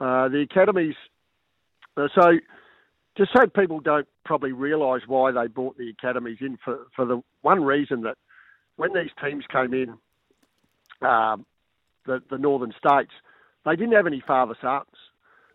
uh, 0.00 0.28
the 0.28 0.46
academies. 0.50 0.94
Uh, 1.96 2.08
so, 2.14 2.32
just 3.16 3.30
so 3.36 3.46
people 3.46 3.80
don't 3.80 4.08
probably 4.24 4.52
realise 4.52 5.02
why 5.06 5.32
they 5.32 5.46
brought 5.46 5.76
the 5.76 5.90
academies 5.90 6.38
in 6.40 6.58
for 6.64 6.86
for 6.96 7.04
the 7.04 7.22
one 7.42 7.62
reason 7.62 8.02
that 8.02 8.16
when 8.76 8.94
these 8.94 9.10
teams 9.22 9.44
came 9.52 9.74
in, 9.74 9.90
um, 11.06 11.44
the 12.06 12.22
the 12.30 12.38
northern 12.38 12.72
states 12.78 13.12
they 13.64 13.76
didn't 13.76 13.92
have 13.92 14.06
any 14.06 14.22
father 14.26 14.54
sons. 14.60 14.86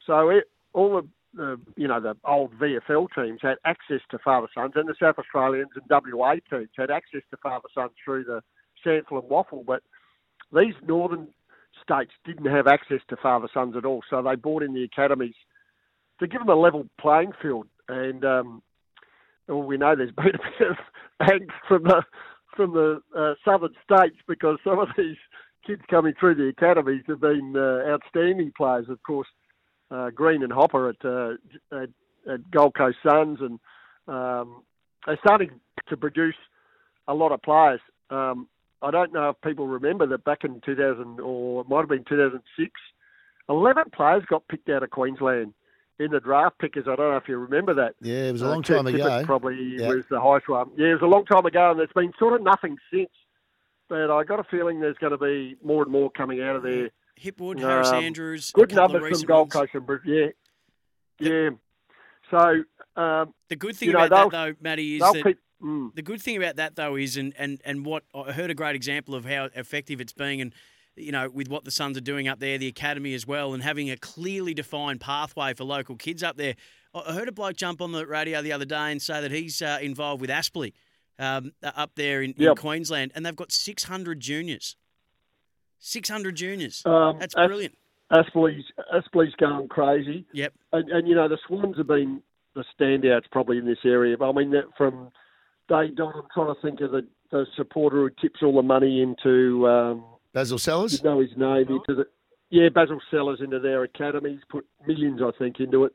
So 0.05 0.29
it, 0.29 0.45
all 0.73 1.01
the, 1.01 1.07
the 1.37 1.59
you 1.75 1.87
know 1.87 2.01
the 2.01 2.15
old 2.25 2.51
VFL 2.59 3.07
teams 3.15 3.39
had 3.41 3.57
access 3.65 4.01
to 4.11 4.19
father 4.19 4.47
sons, 4.53 4.73
and 4.75 4.87
the 4.87 4.95
South 4.99 5.17
Australians 5.17 5.71
and 5.75 5.83
WA 5.89 6.35
teams 6.49 6.69
had 6.75 6.91
access 6.91 7.21
to 7.31 7.37
father 7.37 7.67
sons 7.73 7.91
through 8.03 8.25
the 8.25 8.41
SANFL 8.85 9.21
and 9.21 9.29
WAFL. 9.29 9.65
But 9.65 9.83
these 10.53 10.73
northern 10.85 11.27
states 11.81 12.11
didn't 12.25 12.51
have 12.51 12.67
access 12.67 13.01
to 13.09 13.17
father 13.17 13.47
sons 13.53 13.75
at 13.77 13.85
all, 13.85 14.01
so 14.09 14.21
they 14.21 14.35
brought 14.35 14.63
in 14.63 14.73
the 14.73 14.83
academies 14.83 15.35
to 16.19 16.27
give 16.27 16.41
them 16.41 16.49
a 16.49 16.55
level 16.55 16.87
playing 16.99 17.31
field. 17.41 17.67
And 17.87 18.25
um, 18.25 18.61
well, 19.47 19.63
we 19.63 19.77
know 19.77 19.95
there's 19.95 20.11
been 20.17 20.27
a 20.27 20.59
bit 20.59 20.69
of 20.69 20.77
angst 21.21 21.67
from 21.67 21.83
the 21.83 22.03
from 22.55 22.73
the 22.73 23.01
uh, 23.15 23.35
southern 23.45 23.73
states 23.83 24.17
because 24.27 24.57
some 24.63 24.79
of 24.79 24.87
these 24.97 25.17
kids 25.65 25.81
coming 25.89 26.13
through 26.19 26.33
the 26.33 26.47
academies 26.47 27.03
have 27.07 27.21
been 27.21 27.53
uh, 27.55 27.87
outstanding 27.87 28.51
players. 28.57 28.89
Of 28.89 29.01
course, 29.03 29.27
uh, 29.91 30.09
Green 30.11 30.43
and 30.43 30.51
Hopper 30.51 30.89
at, 30.89 31.05
uh, 31.05 31.33
at, 31.71 31.89
at 32.31 32.51
Gold 32.51 32.75
Coast 32.75 32.97
Suns, 33.05 33.39
and 33.41 33.59
um, 34.07 34.63
they're 35.05 35.19
starting 35.25 35.51
to 35.89 35.97
produce 35.97 36.35
a 37.07 37.13
lot 37.13 37.31
of 37.31 37.41
players. 37.41 37.79
Um, 38.09 38.47
I 38.81 38.91
don't 38.91 39.13
know 39.13 39.29
if 39.29 39.41
people 39.41 39.67
remember 39.67 40.05
that 40.07 40.23
back 40.23 40.43
in 40.43 40.61
2000, 40.65 41.19
or 41.19 41.61
it 41.61 41.69
might 41.69 41.79
have 41.79 41.89
been 41.89 42.03
2006, 42.03 42.71
11 43.49 43.85
players 43.95 44.23
got 44.29 44.47
picked 44.49 44.69
out 44.69 44.83
of 44.83 44.89
Queensland 44.89 45.53
in 45.99 46.11
the 46.11 46.19
draft 46.19 46.59
pickers. 46.59 46.83
I 46.87 46.95
don't 46.95 47.09
know 47.11 47.17
if 47.17 47.27
you 47.27 47.37
remember 47.37 47.73
that. 47.75 47.95
Yeah, 48.01 48.25
it 48.25 48.33
was 48.33 48.41
a 48.43 48.45
Uh, 48.45 48.49
long 48.49 48.63
Kurt 48.63 48.77
time 48.77 48.87
ago. 48.87 49.23
Probably 49.25 49.55
Yeah. 49.79 49.87
was 49.87 50.05
the 50.09 50.19
highest 50.21 50.47
one. 50.47 50.69
Yeah, 50.75 50.89
it 50.89 50.93
was 50.93 51.01
a 51.01 51.07
long 51.07 51.25
time 51.25 51.45
ago, 51.45 51.71
and 51.71 51.79
there's 51.79 51.89
been 51.95 52.13
sort 52.19 52.33
of 52.33 52.43
nothing 52.43 52.77
since. 52.93 53.09
But 53.89 54.11
I 54.11 54.23
got 54.25 54.39
a 54.39 54.43
feeling 54.43 54.79
there's 54.81 54.97
going 54.97 55.11
to 55.11 55.17
be 55.17 55.55
more 55.63 55.81
and 55.81 55.91
more 55.91 56.11
coming 56.11 56.41
out 56.43 56.55
of 56.57 56.63
there. 56.63 56.89
Hipwood, 57.21 57.59
Harris 57.59 57.89
Um, 57.89 58.03
Andrews. 58.03 58.51
Good 58.51 58.73
numbers 58.73 59.19
from 59.21 59.27
Gold. 59.27 59.51
Coast 59.51 59.71
and 59.73 59.85
Brisbane. 59.85 60.33
Yeah, 61.19 61.29
yeah. 61.29 61.49
So 62.29 62.63
um, 63.01 63.33
The 63.49 63.55
good 63.55 63.75
thing 63.75 63.87
you 63.87 63.93
know, 63.93 64.05
about 64.05 64.31
that, 64.31 64.37
though, 64.37 64.53
Matty, 64.61 64.95
is 64.95 65.01
that 65.01 65.23
keep- 65.23 65.39
mm. 65.63 65.93
the 65.95 66.01
good 66.01 66.21
thing 66.21 66.37
about 66.37 66.57
that, 66.57 66.75
though, 66.75 66.95
is 66.95 67.17
and, 67.17 67.33
and 67.37 67.61
and 67.65 67.85
what 67.85 68.03
I 68.13 68.31
heard 68.31 68.49
a 68.49 68.55
great 68.55 68.75
example 68.75 69.15
of 69.15 69.25
how 69.25 69.49
effective 69.55 70.01
it's 70.01 70.13
being, 70.13 70.41
and 70.41 70.53
you 70.95 71.11
know, 71.11 71.29
with 71.29 71.47
what 71.47 71.63
the 71.63 71.71
Suns 71.71 71.97
are 71.97 72.01
doing 72.01 72.27
up 72.27 72.39
there, 72.39 72.57
the 72.57 72.67
academy 72.67 73.13
as 73.13 73.25
well, 73.27 73.53
and 73.53 73.63
having 73.63 73.89
a 73.89 73.97
clearly 73.97 74.53
defined 74.53 74.99
pathway 74.99 75.53
for 75.53 75.63
local 75.63 75.95
kids 75.95 76.23
up 76.23 76.37
there. 76.37 76.55
I 76.93 77.13
heard 77.13 77.27
a 77.27 77.31
bloke 77.31 77.55
jump 77.55 77.81
on 77.81 77.91
the 77.91 78.07
radio 78.07 78.41
the 78.41 78.51
other 78.51 78.65
day 78.65 78.91
and 78.91 78.99
say 78.99 79.21
that 79.21 79.29
he's 79.29 79.61
uh, 79.61 79.77
involved 79.81 80.19
with 80.19 80.31
Aspley 80.31 80.73
um, 81.19 81.51
up 81.61 81.91
there 81.95 82.23
in, 82.23 82.33
in 82.33 82.55
Queensland, 82.55 83.11
and 83.13 83.23
they've 83.23 83.35
got 83.35 83.51
600 83.51 84.19
juniors. 84.19 84.75
600 85.79 86.35
juniors. 86.35 86.83
Um, 86.85 87.17
That's 87.19 87.35
As- 87.35 87.47
brilliant. 87.47 87.75
Aspley's 88.11 88.63
Aspley's 88.93 89.35
going 89.35 89.67
crazy. 89.67 90.25
Yep. 90.31 90.53
And, 90.71 90.89
and 90.89 91.07
you 91.07 91.15
know 91.15 91.27
the 91.27 91.37
Swans 91.45 91.77
have 91.77 91.87
been 91.87 92.21
the 92.55 92.63
standouts 92.79 93.29
probably 93.31 93.57
in 93.57 93.65
this 93.65 93.79
area. 93.83 94.15
But 94.17 94.29
I 94.29 94.31
mean 94.33 94.51
that 94.51 94.63
from 94.77 95.11
day 95.67 95.89
dot, 95.95 96.13
I'm 96.15 96.23
trying 96.33 96.55
to 96.55 96.61
think 96.61 96.79
of 96.81 96.91
the, 96.91 97.05
the 97.31 97.45
supporter 97.55 97.97
who 97.97 98.09
tips 98.21 98.39
all 98.41 98.55
the 98.55 98.61
money 98.61 99.01
into 99.01 99.67
um, 99.67 100.05
Basil 100.33 100.57
Sellers. 100.57 101.01
You 101.03 101.09
know 101.09 101.19
his 101.19 101.31
name 101.35 101.67
into 101.67 101.95
the 101.95 102.05
yeah 102.49 102.69
Basil 102.73 103.01
Sellers 103.11 103.39
into 103.41 103.59
their 103.59 103.83
academies. 103.83 104.39
Put 104.49 104.65
millions 104.87 105.19
I 105.21 105.31
think 105.37 105.59
into 105.59 105.83
it. 105.83 105.93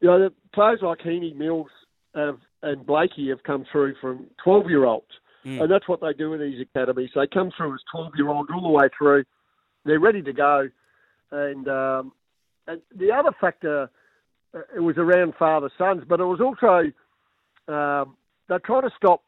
You 0.00 0.08
know 0.08 0.18
the 0.18 0.32
players 0.52 0.80
like 0.82 1.00
Heeney 1.02 1.34
Mills 1.34 1.70
have, 2.14 2.38
and 2.62 2.84
Blakey 2.84 3.28
have 3.28 3.44
come 3.44 3.64
through 3.70 3.94
from 4.00 4.26
12 4.42 4.68
year 4.68 4.84
olds. 4.84 5.06
Mm. 5.44 5.62
And 5.62 5.70
that's 5.70 5.88
what 5.88 6.00
they 6.00 6.12
do 6.12 6.34
in 6.34 6.40
these 6.40 6.60
academies. 6.60 7.10
They 7.14 7.26
come 7.26 7.50
through 7.56 7.74
as 7.74 7.80
12 7.92 8.12
year 8.16 8.28
olds 8.28 8.50
all 8.52 8.62
the 8.62 8.68
way 8.68 8.88
through. 8.96 9.24
They're 9.84 10.00
ready 10.00 10.22
to 10.22 10.32
go. 10.32 10.68
And, 11.30 11.68
um, 11.68 12.12
and 12.66 12.80
the 12.94 13.12
other 13.12 13.30
factor, 13.40 13.90
uh, 14.54 14.60
it 14.74 14.80
was 14.80 14.96
around 14.98 15.34
father 15.38 15.70
sons, 15.78 16.04
but 16.08 16.20
it 16.20 16.24
was 16.24 16.40
also 16.40 16.90
um, 17.72 18.16
they're 18.48 18.58
trying 18.58 18.82
to 18.82 18.94
stop 18.96 19.22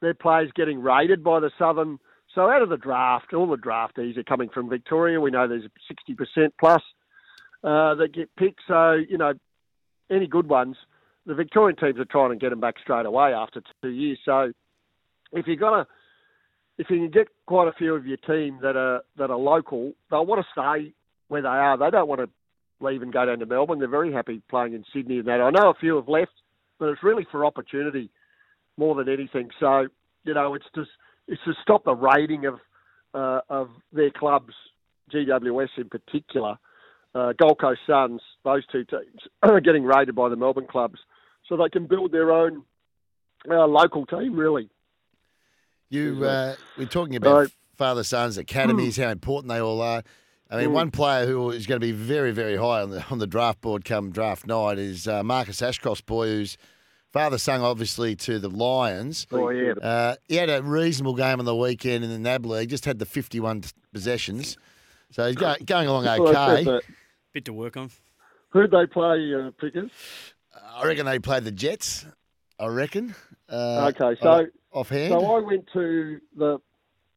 their 0.00 0.14
players 0.14 0.50
getting 0.54 0.80
raided 0.80 1.22
by 1.22 1.40
the 1.40 1.50
Southern. 1.58 1.98
So 2.34 2.48
out 2.48 2.62
of 2.62 2.68
the 2.68 2.76
draft, 2.76 3.34
all 3.34 3.48
the 3.48 3.56
draftees 3.56 4.16
are 4.16 4.24
coming 4.24 4.48
from 4.48 4.68
Victoria. 4.68 5.20
We 5.20 5.30
know 5.30 5.46
there's 5.46 5.68
60% 6.08 6.50
plus 6.58 6.82
uh, 7.62 7.94
that 7.96 8.14
get 8.14 8.34
picked. 8.36 8.60
So, 8.66 8.92
you 8.92 9.18
know, 9.18 9.34
any 10.10 10.26
good 10.26 10.48
ones, 10.48 10.76
the 11.26 11.34
Victorian 11.34 11.76
teams 11.76 11.98
are 11.98 12.04
trying 12.04 12.30
to 12.30 12.36
get 12.36 12.50
them 12.50 12.60
back 12.60 12.76
straight 12.80 13.06
away 13.06 13.32
after 13.32 13.62
two 13.82 13.90
years. 13.90 14.18
So 14.24 14.52
if 15.32 15.46
you've 15.46 15.60
got 15.60 15.80
a 15.80 15.86
if 16.78 16.88
you 16.90 16.96
can 16.96 17.10
get 17.10 17.28
quite 17.46 17.68
a 17.68 17.72
few 17.72 17.94
of 17.94 18.06
your 18.06 18.16
team 18.18 18.58
that 18.62 18.76
are 18.76 19.02
that 19.16 19.30
are 19.30 19.38
local, 19.38 19.92
they'll 20.10 20.26
want 20.26 20.44
to 20.44 20.52
stay 20.52 20.94
where 21.28 21.42
they 21.42 21.48
are. 21.48 21.76
They 21.76 21.90
don't 21.90 22.08
want 22.08 22.20
to 22.20 22.28
leave 22.84 23.02
and 23.02 23.12
go 23.12 23.24
down 23.24 23.38
to 23.38 23.46
Melbourne. 23.46 23.78
They're 23.78 23.88
very 23.88 24.12
happy 24.12 24.42
playing 24.48 24.74
in 24.74 24.84
Sydney 24.92 25.18
and 25.18 25.28
that. 25.28 25.40
I 25.40 25.50
know 25.50 25.70
a 25.70 25.74
few 25.74 25.96
have 25.96 26.08
left, 26.08 26.32
but 26.78 26.88
it's 26.88 27.02
really 27.02 27.26
for 27.30 27.44
opportunity 27.44 28.10
more 28.76 28.94
than 28.94 29.08
anything. 29.08 29.50
So 29.60 29.86
you 30.24 30.34
know, 30.34 30.54
it's 30.54 30.64
just 30.74 30.90
it's 31.28 31.42
to 31.44 31.52
stop 31.62 31.84
the 31.84 31.94
raiding 31.94 32.46
of 32.46 32.54
uh, 33.14 33.40
of 33.48 33.68
their 33.92 34.10
clubs, 34.10 34.54
GWS 35.12 35.68
in 35.78 35.88
particular, 35.88 36.56
uh, 37.14 37.32
Gold 37.40 37.60
Coast 37.60 37.80
Suns. 37.86 38.20
Those 38.44 38.66
two 38.72 38.84
teams 38.84 39.20
are 39.42 39.60
getting 39.60 39.84
raided 39.84 40.14
by 40.14 40.28
the 40.28 40.36
Melbourne 40.36 40.66
clubs, 40.68 40.98
so 41.48 41.56
they 41.56 41.68
can 41.68 41.86
build 41.86 42.12
their 42.12 42.32
own 42.32 42.62
uh, 43.50 43.66
local 43.66 44.06
team. 44.06 44.36
Really. 44.36 44.68
You 45.92 46.24
uh, 46.24 46.54
we're 46.78 46.86
talking 46.86 47.16
about 47.16 47.34
Right. 47.36 47.48
father 47.76 48.02
sons 48.02 48.38
academies, 48.38 48.96
how 48.96 49.08
important 49.10 49.50
they 49.52 49.60
all 49.60 49.82
are. 49.82 50.02
I 50.50 50.56
mean, 50.56 50.70
Mm. 50.70 50.72
one 50.72 50.90
player 50.90 51.26
who 51.26 51.50
is 51.50 51.66
going 51.66 51.80
to 51.80 51.86
be 51.86 51.92
very, 51.92 52.30
very 52.30 52.56
high 52.56 52.80
on 52.80 52.90
the 52.90 53.04
on 53.10 53.18
the 53.18 53.26
draft 53.26 53.60
board 53.60 53.84
come 53.84 54.10
draft 54.10 54.46
night 54.46 54.78
is 54.78 55.06
uh, 55.06 55.22
Marcus 55.22 55.60
Ashcroft's 55.60 56.00
boy, 56.00 56.28
whose 56.28 56.56
father 57.10 57.36
sung 57.36 57.60
obviously 57.60 58.16
to 58.16 58.38
the 58.38 58.48
Lions. 58.48 59.26
Oh, 59.32 59.50
yeah. 59.50 59.72
Uh, 59.72 60.14
he 60.28 60.36
had 60.36 60.48
a 60.48 60.62
reasonable 60.62 61.14
game 61.14 61.38
on 61.38 61.44
the 61.44 61.54
weekend 61.56 62.04
in 62.04 62.10
the 62.10 62.18
NAB 62.18 62.46
league. 62.46 62.70
Just 62.70 62.86
had 62.86 62.98
the 62.98 63.06
fifty-one 63.06 63.62
possessions, 63.92 64.56
so 65.10 65.26
he's 65.26 65.36
go, 65.36 65.54
going 65.66 65.88
along 65.88 66.04
Well, 66.04 66.32
that's 66.32 66.66
okay. 66.66 66.86
Bit 67.34 67.44
to 67.46 67.52
work 67.52 67.76
on. 67.76 67.90
Who'd 68.50 68.70
they 68.70 68.86
play, 68.86 69.34
uh, 69.34 69.50
Pickers? 69.58 69.90
I 70.74 70.86
reckon 70.86 71.04
they 71.04 71.18
played 71.18 71.44
the 71.44 71.50
Jets. 71.52 72.06
I 72.58 72.66
reckon. 72.68 73.14
Uh, 73.48 73.90
okay, 73.94 74.18
so 74.22 74.46
offhand. 74.72 75.12
So 75.12 75.36
I 75.36 75.40
went 75.40 75.66
to 75.72 76.20
the 76.36 76.58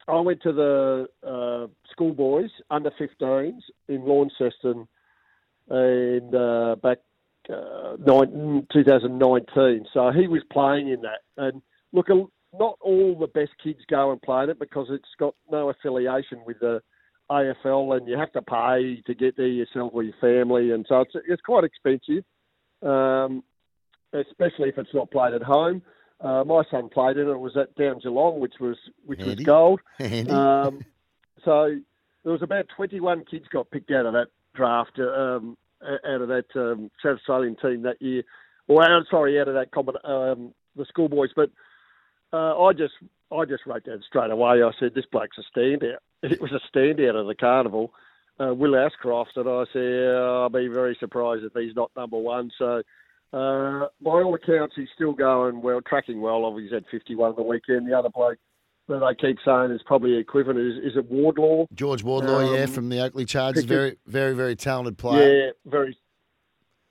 I 0.08 0.20
went 0.20 0.42
to 0.44 0.54
the 0.54 1.08
uh, 1.28 1.68
schoolboys 1.92 2.52
under 2.70 2.92
15s 2.92 3.60
in 3.88 4.06
Launceston, 4.06 4.88
and 5.70 6.36
uh, 6.36 6.76
back 6.82 7.00
uh, 7.50 7.96
nine, 8.06 8.68
2019. 8.72 9.86
So 9.94 10.12
he 10.12 10.28
was 10.28 10.42
playing 10.52 10.90
in 10.90 11.02
that, 11.02 11.22
and 11.38 11.62
look, 11.92 12.08
not 12.10 12.78
all 12.82 13.18
the 13.20 13.28
best 13.28 13.52
kids 13.64 13.80
go 13.90 14.12
and 14.12 14.22
play 14.22 14.44
in 14.44 14.50
it 14.52 14.60
because 14.60 14.88
it's 14.90 15.10
got 15.20 15.36
no 15.52 15.70
affiliation 15.70 16.42
with 16.46 16.60
the 16.60 16.82
AFL, 17.32 17.98
and 17.98 18.08
you 18.08 18.18
have 18.18 18.32
to 18.34 18.42
pay 18.42 19.02
to 19.08 19.16
get 19.16 19.38
there 19.38 19.48
yourself 19.48 19.92
or 19.94 20.04
your 20.04 20.16
family, 20.22 20.72
and 20.72 20.86
so 20.88 21.02
it's 21.02 21.16
it's 21.28 21.42
quite 21.42 21.64
expensive, 21.64 22.24
um, 22.84 23.44
especially 24.14 24.70
if 24.70 24.78
it's 24.78 24.94
not 24.94 25.10
played 25.10 25.34
at 25.34 25.42
home. 25.42 25.82
Uh, 26.22 26.44
my 26.46 26.64
son 26.72 26.90
played 26.90 27.18
in 27.18 27.28
it. 27.28 27.32
It 27.32 27.40
was 27.40 27.58
at 27.58 27.76
Down 27.76 28.00
Geelong, 28.00 28.40
which 28.40 28.56
was 28.60 28.78
which 29.06 29.20
Handy. 29.20 29.36
was 29.36 29.46
gold. 29.46 29.80
Um, 30.30 30.86
so 31.44 31.76
there 32.24 32.32
was 32.32 32.42
about 32.42 32.66
21 32.76 33.26
kids 33.30 33.46
got 33.52 33.70
picked 33.70 33.92
out 33.92 34.08
of 34.08 34.14
that 34.14 34.30
draft, 34.56 34.98
um, 35.00 35.58
out 35.84 36.22
of 36.22 36.28
that 36.30 36.46
um, 36.56 36.90
South 37.04 37.18
Australian 37.20 37.56
team 37.56 37.84
that 37.84 38.02
year, 38.02 38.24
or 38.68 38.84
out, 38.84 39.04
sorry, 39.12 39.40
out 39.40 39.48
of 39.48 39.54
that 39.54 39.70
um, 40.10 40.54
the 40.76 40.86
schoolboys. 40.86 41.30
But 41.36 41.52
uh, 42.34 42.60
I 42.60 42.74
just 42.74 42.94
I 43.32 43.46
just 43.46 43.66
wrote 43.66 43.86
down 43.86 44.04
straight 44.08 44.32
away. 44.32 44.64
I 44.64 44.72
said 44.80 44.96
this 44.96 45.06
bloke's 45.12 45.38
a 45.38 45.58
standout. 45.60 45.98
It 46.24 46.42
was 46.42 46.52
a 46.54 46.76
standout 46.76 47.20
of 47.20 47.28
the 47.28 47.36
carnival. 47.36 47.94
Uh, 48.40 48.52
Will 48.54 48.76
Ashcroft, 48.76 49.38
and 49.38 49.48
I 49.48 49.66
said 49.72 50.16
I'll 50.16 50.50
be 50.50 50.68
very 50.68 50.98
surprised 51.00 51.44
if 51.44 51.54
he's 51.54 51.76
not 51.76 51.92
number 51.96 52.18
one. 52.18 52.52
So. 52.58 52.82
Uh, 53.34 53.88
by 54.02 54.12
all 54.12 54.36
accounts, 54.36 54.76
he's 54.76 54.88
still 54.96 55.14
going 55.14 55.62
well, 55.62 55.82
tracking 55.82 56.22
well. 56.22 56.46
Obviously, 56.46 56.70
he's 56.70 56.74
had 56.74 56.86
51 56.92 57.32
on 57.32 57.36
the 57.36 57.44
weekend. 57.44 57.90
The 57.90 57.98
other 57.98 58.10
bloke 58.10 58.38
that 58.88 59.00
they 59.00 59.28
keep 59.28 59.38
saying 59.44 59.72
is 59.72 59.82
probably 59.86 60.18
equivalent 60.18 60.60
is, 60.60 60.92
is 60.92 60.98
it 60.98 61.10
Wardlaw? 61.10 61.66
George 61.74 62.04
Wardlaw, 62.04 62.54
yeah, 62.54 62.64
Um, 62.64 62.72
from 62.72 62.90
the 62.90 63.00
Oakleigh 63.02 63.26
Chargers, 63.26 63.64
very, 63.64 63.98
very, 64.06 64.36
very 64.36 64.56
talented 64.56 64.98
player. 64.98 65.46
Yeah, 65.48 65.52
very. 65.66 65.98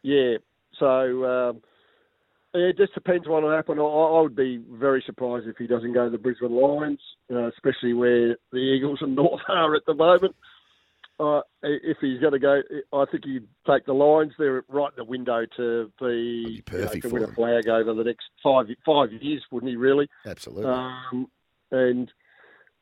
Yeah, 0.03 0.37
so 0.79 1.25
um, 1.25 1.63
it 2.53 2.77
just 2.77 2.95
depends 2.95 3.27
what 3.27 3.43
will 3.43 3.51
happen. 3.51 3.79
I, 3.79 3.83
I 3.83 4.21
would 4.21 4.37
be 4.37 4.63
very 4.71 5.03
surprised 5.07 5.47
if 5.47 5.57
he 5.57 5.67
doesn't 5.67 5.93
go 5.93 6.05
to 6.05 6.11
the 6.11 6.19
Brisbane 6.19 6.53
Lions, 6.53 7.01
uh, 7.33 7.49
especially 7.49 7.95
where 7.95 8.37
the 8.53 8.59
Eagles 8.59 8.99
and 9.01 9.15
North 9.15 9.41
are 9.49 9.75
at 9.75 9.87
the 9.87 9.95
moment. 9.95 10.35
Uh, 11.21 11.43
if 11.63 11.99
he's 12.01 12.19
going 12.21 12.33
to 12.33 12.39
go, 12.41 12.61
I 12.93 13.05
think 13.11 13.25
he'd 13.25 13.47
take 13.69 13.87
the 13.87 13.93
Lions. 13.93 14.33
They're 14.37 14.65
right 14.69 14.91
in 14.91 14.97
the 14.97 15.05
window 15.05 15.47
to 15.57 15.93
be, 16.01 16.07
you 16.07 16.57
know, 16.57 16.63
perfect 16.67 17.03
to 17.03 17.09
for 17.09 17.15
win 17.21 17.23
a 17.25 17.33
flag 17.33 17.69
over 17.69 17.95
the 17.95 18.03
next 18.05 18.25
five 18.43 18.67
five 18.85 19.13
years, 19.13 19.43
wouldn't 19.53 19.71
he? 19.71 19.77
Really? 19.77 20.09
Absolutely. 20.27 20.65
Um, 20.73 21.29
and 21.71 22.11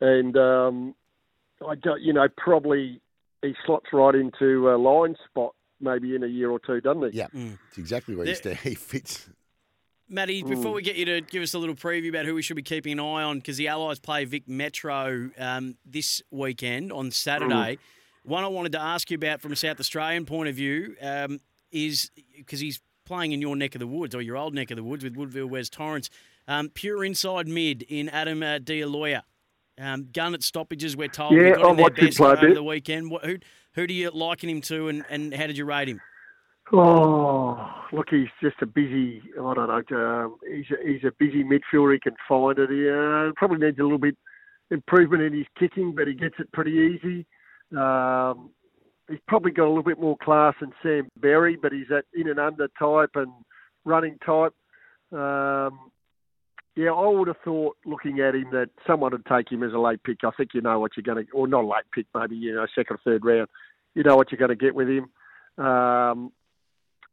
and 0.00 0.36
um, 0.38 0.94
I 1.68 1.74
don't, 1.74 2.00
you 2.00 2.14
know, 2.14 2.26
probably 2.38 3.02
he 3.42 3.54
slots 3.66 3.86
right 3.92 4.14
into 4.14 4.70
a 4.70 4.76
line 4.78 5.14
spot 5.28 5.54
maybe 5.80 6.14
in 6.14 6.22
a 6.22 6.28
year 6.28 6.50
or 6.50 6.58
two, 6.58 6.80
doesn't 6.80 7.12
he? 7.12 7.18
Yeah, 7.18 7.26
it's 7.34 7.76
exactly 7.76 8.14
where 8.16 8.24
he, 8.24 8.34
he 8.62 8.74
fits. 8.74 9.28
Matty, 10.08 10.42
before 10.42 10.72
Mm. 10.72 10.76
we 10.76 10.82
get 10.82 10.96
you 10.96 11.04
to 11.06 11.20
give 11.22 11.42
us 11.42 11.52
a 11.54 11.58
little 11.58 11.74
preview 11.74 12.08
about 12.10 12.24
who 12.26 12.34
we 12.34 12.42
should 12.42 12.56
be 12.56 12.62
keeping 12.62 12.92
an 12.92 13.00
eye 13.00 13.22
on, 13.22 13.38
because 13.38 13.56
the 13.56 13.68
Allies 13.68 13.98
play 13.98 14.24
Vic 14.24 14.46
Metro 14.48 15.30
um, 15.38 15.76
this 15.84 16.22
weekend 16.30 16.92
on 16.92 17.10
Saturday. 17.10 17.78
One 18.24 18.44
I 18.44 18.48
wanted 18.48 18.72
to 18.72 18.80
ask 18.80 19.10
you 19.10 19.16
about 19.16 19.40
from 19.40 19.52
a 19.52 19.56
South 19.56 19.80
Australian 19.80 20.26
point 20.26 20.48
of 20.48 20.54
view 20.54 20.94
um, 21.02 21.40
is 21.72 22.10
because 22.36 22.60
he's 22.60 22.80
playing 23.04 23.32
in 23.32 23.40
your 23.40 23.56
neck 23.56 23.74
of 23.74 23.80
the 23.80 23.86
woods 23.86 24.14
or 24.14 24.22
your 24.22 24.36
old 24.36 24.54
neck 24.54 24.70
of 24.70 24.76
the 24.76 24.84
woods 24.84 25.02
with 25.02 25.16
Woodville 25.16 25.48
West 25.48 25.72
Torrens. 25.72 26.08
Um, 26.46 26.68
pure 26.68 27.04
inside 27.04 27.48
mid 27.48 27.82
in 27.82 28.08
Adam 28.08 28.42
uh, 28.42 28.58
D'Aloia. 28.58 29.24
Um, 29.78 30.08
gun 30.12 30.34
at 30.34 30.42
stoppages, 30.42 30.96
we're 30.96 31.08
told. 31.08 31.34
Yeah, 31.34 31.54
I 31.58 31.72
watched 31.72 31.98
him 31.98 32.10
play 32.10 32.30
over 32.30 32.54
the 32.54 32.62
weekend. 32.62 33.10
Who, 33.24 33.38
who 33.74 33.86
do 33.86 33.94
you 33.94 34.10
liken 34.10 34.48
him 34.48 34.60
to, 34.62 34.88
and, 34.88 35.04
and 35.08 35.34
how 35.34 35.46
did 35.46 35.56
you 35.56 35.64
rate 35.64 35.88
him? 35.88 36.00
Oh, 36.72 37.70
look, 37.92 38.08
he's 38.10 38.28
just 38.40 38.56
a 38.62 38.66
busy. 38.66 39.22
I 39.34 39.54
don't 39.54 39.90
know. 39.90 40.24
Um, 40.24 40.36
he's 40.48 40.66
a, 40.70 40.86
he's 40.86 41.04
a 41.04 41.12
busy 41.18 41.42
midfielder. 41.42 41.94
He 41.94 42.00
can 42.00 42.14
find 42.28 42.58
it. 42.58 42.70
He 42.70 42.88
uh, 42.88 43.32
probably 43.36 43.58
needs 43.66 43.78
a 43.78 43.82
little 43.82 43.98
bit 43.98 44.16
improvement 44.70 45.22
in 45.22 45.32
his 45.32 45.46
kicking, 45.58 45.94
but 45.94 46.06
he 46.06 46.14
gets 46.14 46.36
it 46.38 46.52
pretty 46.52 46.72
easy. 46.72 47.26
Um, 47.76 48.50
he's 49.08 49.20
probably 49.28 49.52
got 49.52 49.66
a 49.66 49.68
little 49.68 49.82
bit 49.82 50.00
more 50.00 50.16
class 50.16 50.54
than 50.60 50.72
Sam 50.82 51.08
Berry, 51.16 51.56
but 51.60 51.72
he's 51.72 51.88
that 51.88 52.04
in 52.14 52.28
and 52.28 52.38
under 52.38 52.68
type 52.78 53.10
and 53.14 53.32
running 53.84 54.18
type. 54.24 54.54
Um, 55.12 55.90
yeah, 56.74 56.90
I 56.90 57.06
would 57.06 57.28
have 57.28 57.36
thought 57.44 57.76
looking 57.84 58.20
at 58.20 58.34
him 58.34 58.46
that 58.52 58.70
someone 58.86 59.12
would 59.12 59.26
take 59.26 59.52
him 59.52 59.62
as 59.62 59.74
a 59.74 59.78
late 59.78 60.02
pick. 60.02 60.18
I 60.24 60.30
think 60.30 60.50
you 60.54 60.62
know 60.62 60.80
what 60.80 60.92
you're 60.96 61.14
going 61.14 61.26
to, 61.26 61.32
or 61.32 61.46
not 61.46 61.64
a 61.64 61.66
late 61.66 61.84
pick, 61.94 62.06
maybe 62.14 62.36
you 62.36 62.54
know 62.54 62.66
second 62.74 62.96
or 62.96 63.00
third 63.04 63.24
round. 63.24 63.48
You 63.94 64.02
know 64.02 64.16
what 64.16 64.32
you're 64.32 64.38
going 64.38 64.48
to 64.48 64.56
get 64.56 64.74
with 64.74 64.88
him. 64.88 65.10
Um, 65.62 66.32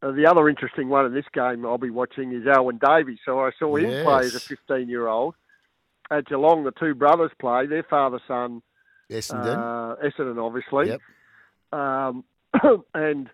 the 0.01 0.27
other 0.27 0.47
interesting 0.47 0.87
one 0.87 1.05
in 1.05 1.13
this 1.13 1.25
game 1.33 1.65
I'll 1.65 1.77
be 1.77 1.89
watching 1.89 2.31
is 2.31 2.47
Alwyn 2.47 2.79
Davey. 2.79 3.19
So 3.25 3.39
I 3.41 3.51
saw 3.59 3.75
him 3.75 4.05
play 4.05 4.25
as 4.25 4.35
a 4.35 4.39
15 4.39 4.87
year 4.87 5.07
old. 5.07 5.35
At 6.09 6.25
Geelong, 6.25 6.63
the 6.63 6.71
two 6.71 6.95
brothers 6.95 7.31
play. 7.39 7.67
Their 7.67 7.83
father 7.83 8.19
son, 8.27 8.61
Essendon. 9.09 9.57
uh, 9.57 9.95
Essendon, 10.05 10.43
obviously. 10.43 10.89
Yep. 10.89 11.01
Um, 11.71 12.23
and 12.93 13.29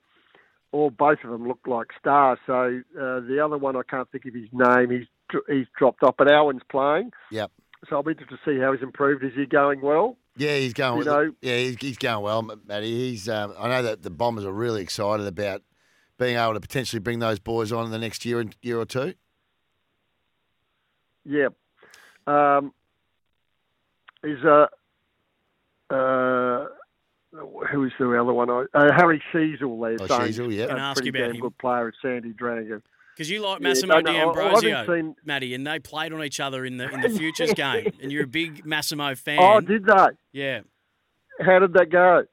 or 0.71 0.91
both 0.91 1.19
of 1.23 1.29
them 1.31 1.47
look 1.47 1.59
like 1.67 1.87
stars. 1.99 2.37
So 2.45 2.81
uh, 2.99 3.19
the 3.21 3.41
other 3.43 3.57
one, 3.57 3.75
I 3.75 3.81
can't 3.89 4.09
think 4.11 4.25
of 4.25 4.33
his 4.33 4.49
name. 4.51 4.89
He's 4.91 5.07
he's 5.49 5.67
dropped 5.77 6.03
off, 6.03 6.15
but 6.17 6.31
Alwyn's 6.31 6.61
playing. 6.69 7.11
Yep. 7.31 7.51
So 7.89 7.95
I'll 7.95 8.03
be 8.03 8.11
interested 8.11 8.37
to 8.43 8.51
see 8.51 8.59
how 8.59 8.73
he's 8.73 8.81
improved. 8.81 9.23
Is 9.23 9.33
he 9.35 9.45
going 9.45 9.81
well? 9.81 10.17
Yeah, 10.37 10.57
he's 10.57 10.73
going. 10.73 10.99
You 10.99 11.05
know- 11.05 11.31
yeah, 11.41 11.57
he's, 11.57 11.77
he's 11.79 11.97
going 11.97 12.23
well, 12.23 12.41
Matty. 12.65 13.09
He's. 13.11 13.29
Um, 13.29 13.53
I 13.57 13.69
know 13.69 13.83
that 13.83 14.03
the 14.03 14.09
Bombers 14.09 14.43
are 14.43 14.51
really 14.51 14.81
excited 14.81 15.25
about 15.25 15.61
being 16.17 16.37
able 16.37 16.53
to 16.53 16.59
potentially 16.59 16.99
bring 16.99 17.19
those 17.19 17.39
boys 17.39 17.71
on 17.71 17.85
in 17.85 17.91
the 17.91 17.99
next 17.99 18.25
year 18.25 18.39
and 18.39 18.55
year 18.61 18.79
or 18.79 18.85
two. 18.85 19.13
Yeah. 21.25 21.47
Um, 22.27 22.73
is 24.23 24.43
uh, 24.43 24.67
uh, 25.89 26.65
who 27.71 27.83
is 27.85 27.91
the 27.99 28.19
other 28.21 28.33
one? 28.33 28.49
Uh, 28.49 28.63
Harry 28.95 29.21
Sheezel 29.33 29.97
there. 29.97 29.97
Oh, 29.99 30.07
saying 30.07 30.33
Sheezel, 30.33 30.55
yeah. 30.55 30.67
Can 30.67 30.77
ask 30.77 31.01
pretty 31.01 31.07
you 31.17 31.23
about 31.23 31.27
damn 31.27 31.35
him? 31.35 31.41
good 31.41 31.57
player 31.57 31.87
at 31.89 31.93
Sandy 32.01 32.29
Dragon. 32.33 32.81
Because 33.15 33.29
you 33.29 33.41
like 33.41 33.61
Yeah, 33.61 33.67
Massimo 33.69 33.99
no, 33.99 33.99
no, 34.01 34.11
I- 34.11 34.13
I 34.15 34.25
D'Ambrosio, 34.25 34.85
seen- 34.87 35.15
Matty, 35.23 35.53
and 35.53 35.65
they 35.65 35.79
played 35.79 36.11
on 36.13 36.23
each 36.23 36.39
other 36.39 36.65
in 36.65 36.77
the 36.77 36.89
in 36.89 37.01
the 37.01 37.09
futures 37.17 37.53
game, 37.53 37.91
and 38.01 38.11
you're 38.11 38.25
a 38.25 38.27
big 38.27 38.65
Massimo 38.65 39.15
fan. 39.15 39.39
Oh, 39.41 39.61
did 39.61 39.85
they? 39.85 40.07
Yeah. 40.33 40.61
How 41.39 41.59
did 41.59 41.73
that 41.73 41.89
go? 41.89 42.25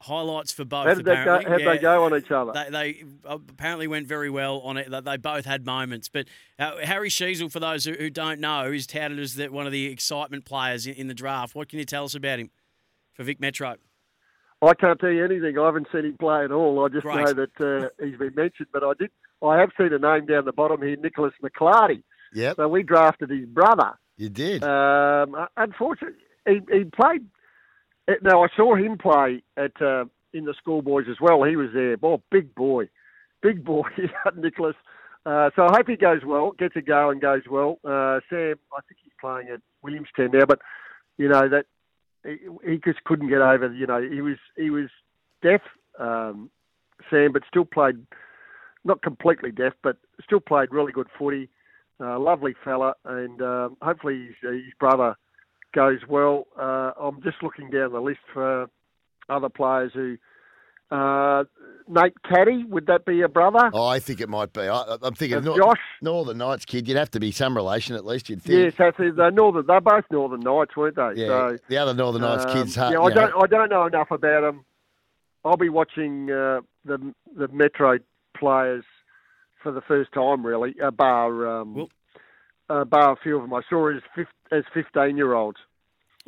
Highlights 0.00 0.52
for 0.52 0.64
both. 0.64 0.86
How 0.86 0.94
did 0.94 1.04
they 1.04 1.24
go? 1.24 1.40
How'd 1.44 1.60
Yeah. 1.60 1.72
they 1.74 1.78
go 1.78 2.04
on 2.04 2.16
each 2.16 2.30
other? 2.30 2.52
They, 2.52 2.70
they 2.70 3.04
apparently 3.24 3.88
went 3.88 4.06
very 4.06 4.30
well 4.30 4.58
on 4.60 4.76
it. 4.76 4.88
They 5.04 5.16
both 5.16 5.44
had 5.44 5.66
moments. 5.66 6.08
But 6.08 6.26
uh, 6.56 6.76
Harry 6.84 7.08
Sheezel, 7.10 7.50
for 7.50 7.58
those 7.58 7.84
who, 7.84 7.94
who 7.94 8.08
don't 8.08 8.38
know, 8.38 8.66
is 8.70 8.86
touted 8.86 9.18
as 9.18 9.34
the, 9.34 9.48
one 9.48 9.66
of 9.66 9.72
the 9.72 9.86
excitement 9.86 10.44
players 10.44 10.86
in, 10.86 10.94
in 10.94 11.08
the 11.08 11.14
draft. 11.14 11.56
What 11.56 11.68
can 11.68 11.80
you 11.80 11.84
tell 11.84 12.04
us 12.04 12.14
about 12.14 12.38
him 12.38 12.50
for 13.18 13.24
Vic 13.24 13.40
Metro? 13.40 13.74
I 14.62 14.74
can't 14.74 14.98
tell 14.98 15.10
you 15.10 15.24
anything. 15.24 15.58
I 15.58 15.66
haven't 15.66 15.88
seen 15.92 16.04
him 16.04 16.16
play 16.18 16.44
at 16.44 16.52
all. 16.52 16.84
I 16.84 16.88
just 16.88 17.02
Great. 17.02 17.26
know 17.26 17.32
that 17.34 17.60
uh, 17.60 18.04
he's 18.04 18.16
been 18.16 18.34
mentioned. 18.34 18.68
But 18.72 18.82
I 18.84 18.92
did. 18.98 19.10
I 19.44 19.58
have 19.58 19.70
seen 19.78 19.92
a 19.92 19.98
name 19.98 20.26
down 20.26 20.44
the 20.46 20.52
bottom 20.52 20.80
here, 20.82 20.96
Nicholas 20.96 21.34
McClarty. 21.42 22.02
Yeah. 22.32 22.54
So 22.56 22.68
we 22.68 22.82
drafted 22.82 23.30
his 23.30 23.46
brother. 23.46 23.92
You 24.16 24.28
did. 24.28 24.62
Um, 24.64 25.34
unfortunately, 25.56 26.18
he, 26.46 26.60
he 26.72 26.84
played. 26.84 27.26
eh, 28.08 28.14
Now 28.22 28.42
I 28.44 28.48
saw 28.56 28.74
him 28.76 28.98
play 28.98 29.42
at 29.56 29.80
uh, 29.82 30.04
in 30.32 30.44
the 30.44 30.54
schoolboys 30.58 31.06
as 31.10 31.16
well. 31.20 31.42
He 31.44 31.56
was 31.56 31.70
there. 31.74 31.96
Oh, 32.02 32.20
big 32.30 32.54
boy, 32.54 32.88
big 33.42 33.64
boy, 33.64 33.88
Nicholas. 34.36 34.76
Uh, 35.24 35.50
so 35.54 35.62
I 35.66 35.76
hope 35.76 35.86
he 35.88 35.96
goes 35.96 36.22
well, 36.24 36.52
gets 36.52 36.74
a 36.76 36.80
go 36.80 37.10
and 37.10 37.20
goes 37.20 37.42
well. 37.50 37.78
Uh, 37.84 38.18
Sam, 38.30 38.54
I 38.72 38.80
think 38.88 38.98
he's 39.04 39.12
playing 39.20 39.48
at 39.52 39.60
Williamstown 39.82 40.30
now, 40.32 40.46
but 40.46 40.60
you 41.16 41.28
know 41.28 41.48
that 41.48 41.66
he, 42.24 42.36
he 42.64 42.80
just 42.84 43.02
couldn't 43.04 43.28
get 43.28 43.40
over. 43.40 43.72
You 43.72 43.86
know, 43.86 44.00
he 44.00 44.20
was 44.20 44.36
he 44.56 44.70
was 44.70 44.88
deaf, 45.42 45.60
um, 45.98 46.50
Sam, 47.10 47.32
but 47.32 47.42
still 47.48 47.64
played 47.64 47.96
not 48.84 49.02
completely 49.02 49.50
deaf, 49.50 49.72
but 49.82 49.96
still 50.22 50.40
played 50.40 50.72
really 50.72 50.92
good 50.92 51.08
footy. 51.18 51.48
Uh, 52.00 52.18
lovely 52.18 52.54
fella, 52.64 52.94
and 53.04 53.42
um, 53.42 53.76
hopefully 53.82 54.26
his, 54.26 54.52
his 54.52 54.72
brother 54.78 55.16
goes 55.74 55.98
well. 56.08 56.46
Uh, 56.56 56.92
I'm 57.00 57.20
just 57.22 57.42
looking 57.42 57.70
down 57.70 57.92
the 57.92 58.00
list 58.00 58.20
for 58.32 58.66
other 59.28 59.48
players 59.48 59.92
who. 59.94 60.16
Uh, 60.90 61.44
Nate 61.90 62.14
Caddy, 62.22 62.64
would 62.64 62.86
that 62.86 63.04
be 63.06 63.16
your 63.16 63.28
brother? 63.28 63.70
Oh, 63.72 63.86
I 63.86 63.98
think 63.98 64.20
it 64.20 64.28
might 64.28 64.52
be. 64.52 64.62
I, 64.62 64.96
I'm 65.02 65.14
thinking 65.14 65.38
Uh, 65.38 65.40
Nor- 65.40 65.56
Josh? 65.56 65.78
Northern 66.02 66.38
Knights 66.38 66.64
kid. 66.66 66.86
You'd 66.86 66.96
have 66.98 67.10
to 67.12 67.20
be 67.20 67.30
some 67.32 67.56
relation 67.56 67.94
at 67.96 68.04
least. 68.04 68.28
You'd 68.28 68.42
think. 68.42 68.58
Yes, 68.58 68.74
that's 68.78 68.96
it. 68.98 69.16
They're 69.16 69.30
Northern. 69.30 69.66
They're 69.66 69.80
both 69.80 70.04
Northern 70.10 70.40
Knights, 70.40 70.76
weren't 70.76 70.96
they? 70.96 71.22
Yeah, 71.22 71.26
So, 71.28 71.58
the 71.68 71.78
other 71.78 71.94
Northern 71.94 72.22
Knights 72.22 72.44
um, 72.46 72.52
kids. 72.52 72.74
ha- 72.76 72.90
Yeah, 72.90 73.00
I 73.00 73.10
don't. 73.10 73.32
I 73.42 73.46
don't 73.46 73.70
know 73.70 73.86
enough 73.86 74.10
about 74.10 74.42
them. 74.42 74.64
I'll 75.44 75.56
be 75.56 75.68
watching 75.70 76.30
uh, 76.30 76.60
the 76.84 77.14
the 77.36 77.48
Metro 77.48 77.98
players 78.36 78.84
for 79.62 79.72
the 79.72 79.80
first 79.80 80.12
time, 80.12 80.44
really. 80.44 80.74
Uh, 80.82 80.90
bar 80.90 81.60
um, 81.60 81.86
uh, 82.68 82.84
bar 82.84 83.12
a 83.12 83.16
few 83.22 83.36
of 83.36 83.42
them 83.42 83.54
I 83.54 83.62
saw 83.70 83.88
as 83.94 84.02
fif- 84.14 84.26
as 84.52 84.64
fifteen 84.74 85.16
year 85.16 85.32
olds. 85.34 85.58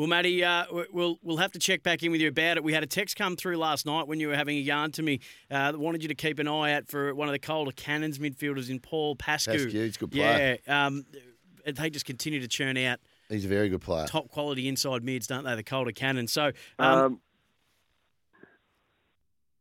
Well, 0.00 0.06
Matty, 0.06 0.42
uh, 0.42 0.64
we'll 0.94 1.18
we'll 1.22 1.36
have 1.36 1.52
to 1.52 1.58
check 1.58 1.82
back 1.82 2.02
in 2.02 2.10
with 2.10 2.22
you 2.22 2.28
about 2.28 2.56
it. 2.56 2.64
We 2.64 2.72
had 2.72 2.82
a 2.82 2.86
text 2.86 3.16
come 3.16 3.36
through 3.36 3.58
last 3.58 3.84
night 3.84 4.08
when 4.08 4.18
you 4.18 4.28
were 4.28 4.34
having 4.34 4.56
a 4.56 4.60
yarn 4.60 4.92
to 4.92 5.02
me 5.02 5.20
uh, 5.50 5.72
that 5.72 5.78
wanted 5.78 6.00
you 6.00 6.08
to 6.08 6.14
keep 6.14 6.38
an 6.38 6.48
eye 6.48 6.72
out 6.72 6.88
for 6.88 7.14
one 7.14 7.28
of 7.28 7.32
the 7.32 7.38
Calder 7.38 7.72
Cannons 7.72 8.18
midfielders 8.18 8.70
in 8.70 8.80
Paul 8.80 9.14
Pascu. 9.14 9.52
Pascu, 9.52 9.70
he's 9.70 9.96
a 9.96 9.98
good 9.98 10.12
player. 10.12 10.56
Yeah, 10.66 10.86
um, 10.86 11.04
they 11.66 11.90
just 11.90 12.06
continue 12.06 12.40
to 12.40 12.48
churn 12.48 12.78
out 12.78 12.98
He's 13.28 13.44
a 13.44 13.48
very 13.48 13.68
good 13.68 13.82
player. 13.82 14.06
top 14.06 14.30
quality 14.30 14.68
inside 14.68 15.04
mids, 15.04 15.26
don't 15.26 15.44
they? 15.44 15.54
The 15.54 15.62
Calder 15.62 15.92
Cannons. 15.92 16.32
So, 16.32 16.52
um, 16.78 16.98
Um, 16.98 17.20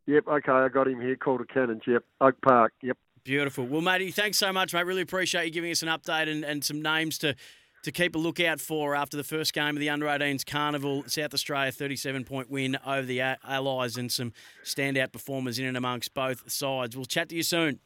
Yep, 0.05 0.25
okay, 0.25 0.51
I 0.53 0.69
got 0.69 0.87
him 0.87 1.01
here. 1.01 1.17
Calder 1.17 1.43
Cannons. 1.43 1.81
Yep, 1.85 2.05
Oak 2.21 2.39
Park. 2.41 2.71
Yep. 2.81 2.97
Beautiful. 3.25 3.65
Well, 3.67 3.81
matey, 3.81 4.09
thanks 4.11 4.37
so 4.37 4.53
much, 4.53 4.73
mate. 4.73 4.85
Really 4.85 5.01
appreciate 5.01 5.43
you 5.43 5.51
giving 5.51 5.69
us 5.69 5.83
an 5.83 5.89
update 5.89 6.31
and, 6.31 6.45
and 6.45 6.63
some 6.63 6.81
names 6.81 7.17
to 7.19 7.35
to 7.83 7.91
keep 7.91 8.15
a 8.15 8.19
lookout 8.19 8.59
for 8.59 8.95
after 8.95 9.17
the 9.17 9.23
first 9.23 9.53
game 9.53 9.75
of 9.75 9.79
the 9.79 9.89
Under 9.89 10.05
18s 10.05 10.45
Carnival. 10.45 11.03
South 11.07 11.33
Australia 11.33 11.71
37 11.71 12.23
point 12.25 12.49
win 12.49 12.77
over 12.85 13.05
the 13.05 13.21
Allies 13.21 13.97
and 13.97 14.11
some 14.11 14.33
standout 14.63 15.11
performers 15.11 15.59
in 15.59 15.65
and 15.65 15.77
amongst 15.77 16.13
both 16.13 16.51
sides. 16.51 16.95
We'll 16.95 17.05
chat 17.05 17.29
to 17.29 17.35
you 17.35 17.43
soon. 17.43 17.79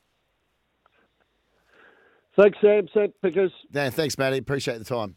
Thanks, 2.35 2.57
Sam. 2.61 2.87
Sam 2.93 3.13
Pickers. 3.21 3.51
Yeah, 3.71 3.89
thanks, 3.91 4.17
Matty. 4.17 4.37
Appreciate 4.37 4.79
the 4.79 4.85
time. 4.85 5.15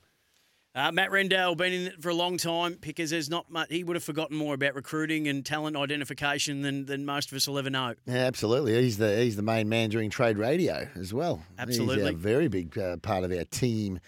Uh, 0.74 0.92
Matt 0.92 1.10
Rendell 1.10 1.54
been 1.54 1.72
in 1.72 1.86
it 1.86 2.02
for 2.02 2.10
a 2.10 2.14
long 2.14 2.36
time 2.36 2.76
because 2.78 3.08
there's 3.08 3.30
not 3.30 3.50
much. 3.50 3.70
He 3.70 3.82
would 3.82 3.96
have 3.96 4.04
forgotten 4.04 4.36
more 4.36 4.52
about 4.52 4.74
recruiting 4.74 5.26
and 5.26 5.42
talent 5.44 5.74
identification 5.74 6.60
than, 6.60 6.84
than 6.84 7.06
most 7.06 7.32
of 7.32 7.36
us 7.36 7.48
will 7.48 7.58
ever 7.58 7.70
know. 7.70 7.94
Yeah, 8.04 8.16
absolutely. 8.16 8.74
He's 8.82 8.98
the 8.98 9.16
he's 9.16 9.36
the 9.36 9.42
main 9.42 9.70
man 9.70 9.88
during 9.88 10.10
trade 10.10 10.36
radio 10.36 10.86
as 10.94 11.14
well. 11.14 11.42
Absolutely, 11.58 12.04
he's 12.04 12.12
a 12.12 12.16
very 12.18 12.48
big 12.48 12.76
uh, 12.76 12.98
part 12.98 13.24
of 13.24 13.32
our 13.32 13.44
team 13.44 14.00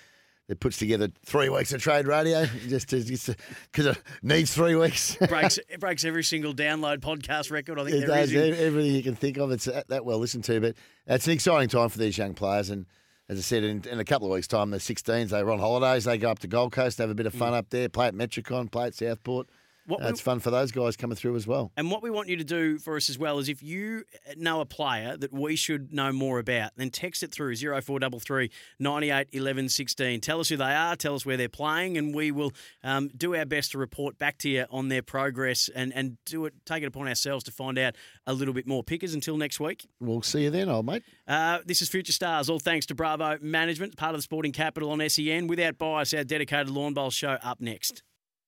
that 0.48 0.60
puts 0.60 0.78
together 0.78 1.08
three 1.24 1.48
weeks 1.48 1.72
of 1.72 1.82
trade 1.82 2.06
radio 2.06 2.46
just 2.68 2.88
because 2.90 3.28
it 3.28 4.02
needs 4.22 4.52
three 4.54 4.74
weeks. 4.74 5.16
breaks 5.28 5.58
it 5.58 5.78
breaks 5.78 6.04
every 6.04 6.24
single 6.24 6.54
download 6.54 6.98
podcast 6.98 7.50
record. 7.50 7.78
I 7.78 7.84
think 7.84 8.02
it 8.02 8.06
does. 8.06 8.34
Everything 8.34 8.94
you 8.94 9.02
can 9.02 9.14
think 9.14 9.36
of, 9.36 9.50
it's 9.50 9.66
that 9.66 10.04
well 10.04 10.18
listened 10.18 10.44
to. 10.44 10.60
But 10.60 10.74
it's 11.06 11.26
an 11.26 11.34
exciting 11.34 11.68
time 11.68 11.88
for 11.88 11.98
these 11.98 12.18
young 12.18 12.34
players 12.34 12.70
and 12.70 12.86
as 13.30 13.38
I 13.38 13.42
said, 13.42 13.62
in, 13.62 13.84
in, 13.90 14.00
a 14.00 14.04
couple 14.04 14.26
of 14.26 14.32
weeks' 14.32 14.48
time, 14.48 14.70
the 14.70 14.78
16s, 14.78 15.28
they 15.28 15.42
were 15.42 15.50
on 15.50 15.58
holidays. 15.58 16.04
They 16.04 16.16
go 16.16 16.30
up 16.30 16.38
to 16.38 16.46
Gold 16.46 16.72
Coast, 16.72 16.96
have 16.96 17.10
a 17.10 17.14
bit 17.14 17.26
of 17.26 17.34
fun 17.34 17.52
mm. 17.52 17.58
up 17.58 17.68
there, 17.68 17.90
play 17.90 18.06
at 18.06 18.14
Metricon, 18.14 18.70
play 18.70 18.86
at 18.86 18.94
Southport. 18.94 19.50
What 19.88 20.04
uh, 20.04 20.08
it's 20.08 20.20
fun 20.20 20.38
for 20.38 20.50
those 20.50 20.70
guys 20.70 20.98
coming 20.98 21.16
through 21.16 21.34
as 21.34 21.46
well. 21.46 21.72
And 21.74 21.90
what 21.90 22.02
we 22.02 22.10
want 22.10 22.28
you 22.28 22.36
to 22.36 22.44
do 22.44 22.78
for 22.78 22.96
us 22.96 23.08
as 23.08 23.18
well 23.18 23.38
is 23.38 23.48
if 23.48 23.62
you 23.62 24.04
know 24.36 24.60
a 24.60 24.66
player 24.66 25.16
that 25.16 25.32
we 25.32 25.56
should 25.56 25.94
know 25.94 26.12
more 26.12 26.38
about, 26.38 26.72
then 26.76 26.90
text 26.90 27.22
it 27.22 27.32
through 27.32 27.56
0433 27.56 28.50
98 28.78 29.28
11 29.32 29.70
16. 29.70 30.20
Tell 30.20 30.40
us 30.40 30.50
who 30.50 30.58
they 30.58 30.74
are, 30.74 30.94
tell 30.94 31.14
us 31.14 31.24
where 31.24 31.38
they're 31.38 31.48
playing, 31.48 31.96
and 31.96 32.14
we 32.14 32.30
will 32.30 32.52
um, 32.84 33.08
do 33.16 33.34
our 33.34 33.46
best 33.46 33.72
to 33.72 33.78
report 33.78 34.18
back 34.18 34.36
to 34.38 34.50
you 34.50 34.66
on 34.70 34.88
their 34.88 35.00
progress 35.00 35.70
and, 35.74 35.90
and 35.94 36.18
do 36.26 36.44
it, 36.44 36.52
take 36.66 36.82
it 36.82 36.86
upon 36.86 37.08
ourselves 37.08 37.42
to 37.44 37.50
find 37.50 37.78
out 37.78 37.96
a 38.26 38.34
little 38.34 38.52
bit 38.52 38.66
more. 38.66 38.82
Pickers, 38.84 39.14
until 39.14 39.38
next 39.38 39.58
week. 39.58 39.88
We'll 40.00 40.20
see 40.20 40.42
you 40.42 40.50
then, 40.50 40.68
old 40.68 40.84
mate. 40.84 41.02
Uh, 41.26 41.60
this 41.64 41.80
is 41.80 41.88
Future 41.88 42.12
Stars, 42.12 42.50
all 42.50 42.58
thanks 42.58 42.84
to 42.86 42.94
Bravo 42.94 43.38
Management, 43.40 43.96
part 43.96 44.14
of 44.14 44.18
the 44.18 44.22
Sporting 44.22 44.52
Capital 44.52 44.90
on 44.90 45.08
SEN. 45.08 45.46
Without 45.46 45.78
bias, 45.78 46.12
our 46.12 46.24
dedicated 46.24 46.68
Lawn 46.68 46.92
Bowl 46.92 47.08
show 47.08 47.38
up 47.42 47.58
next. 47.62 48.02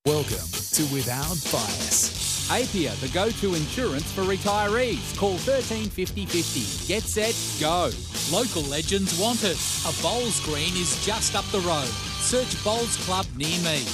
Welcome 0.07 0.49
to 0.73 0.95
Without 0.95 1.37
Bias. 1.53 2.51
APIA, 2.51 2.93
the 3.03 3.09
go-to 3.09 3.55
insurance 3.55 4.11
for 4.11 4.23
retirees. 4.23 5.15
Call 5.19 5.33
135050. 5.33 6.89
Get 6.89 7.03
set, 7.03 7.37
go. 7.61 7.91
Local 8.35 8.63
legends 8.63 9.21
want 9.21 9.45
it. 9.45 9.59
A 9.87 10.03
bowls 10.03 10.41
green 10.41 10.75
is 10.75 11.05
just 11.05 11.35
up 11.37 11.45
the 11.53 11.61
road. 11.61 11.85
Search 12.23 12.65
Bowls 12.65 12.97
Club 13.05 13.27
near 13.37 13.59
me. 13.61 13.85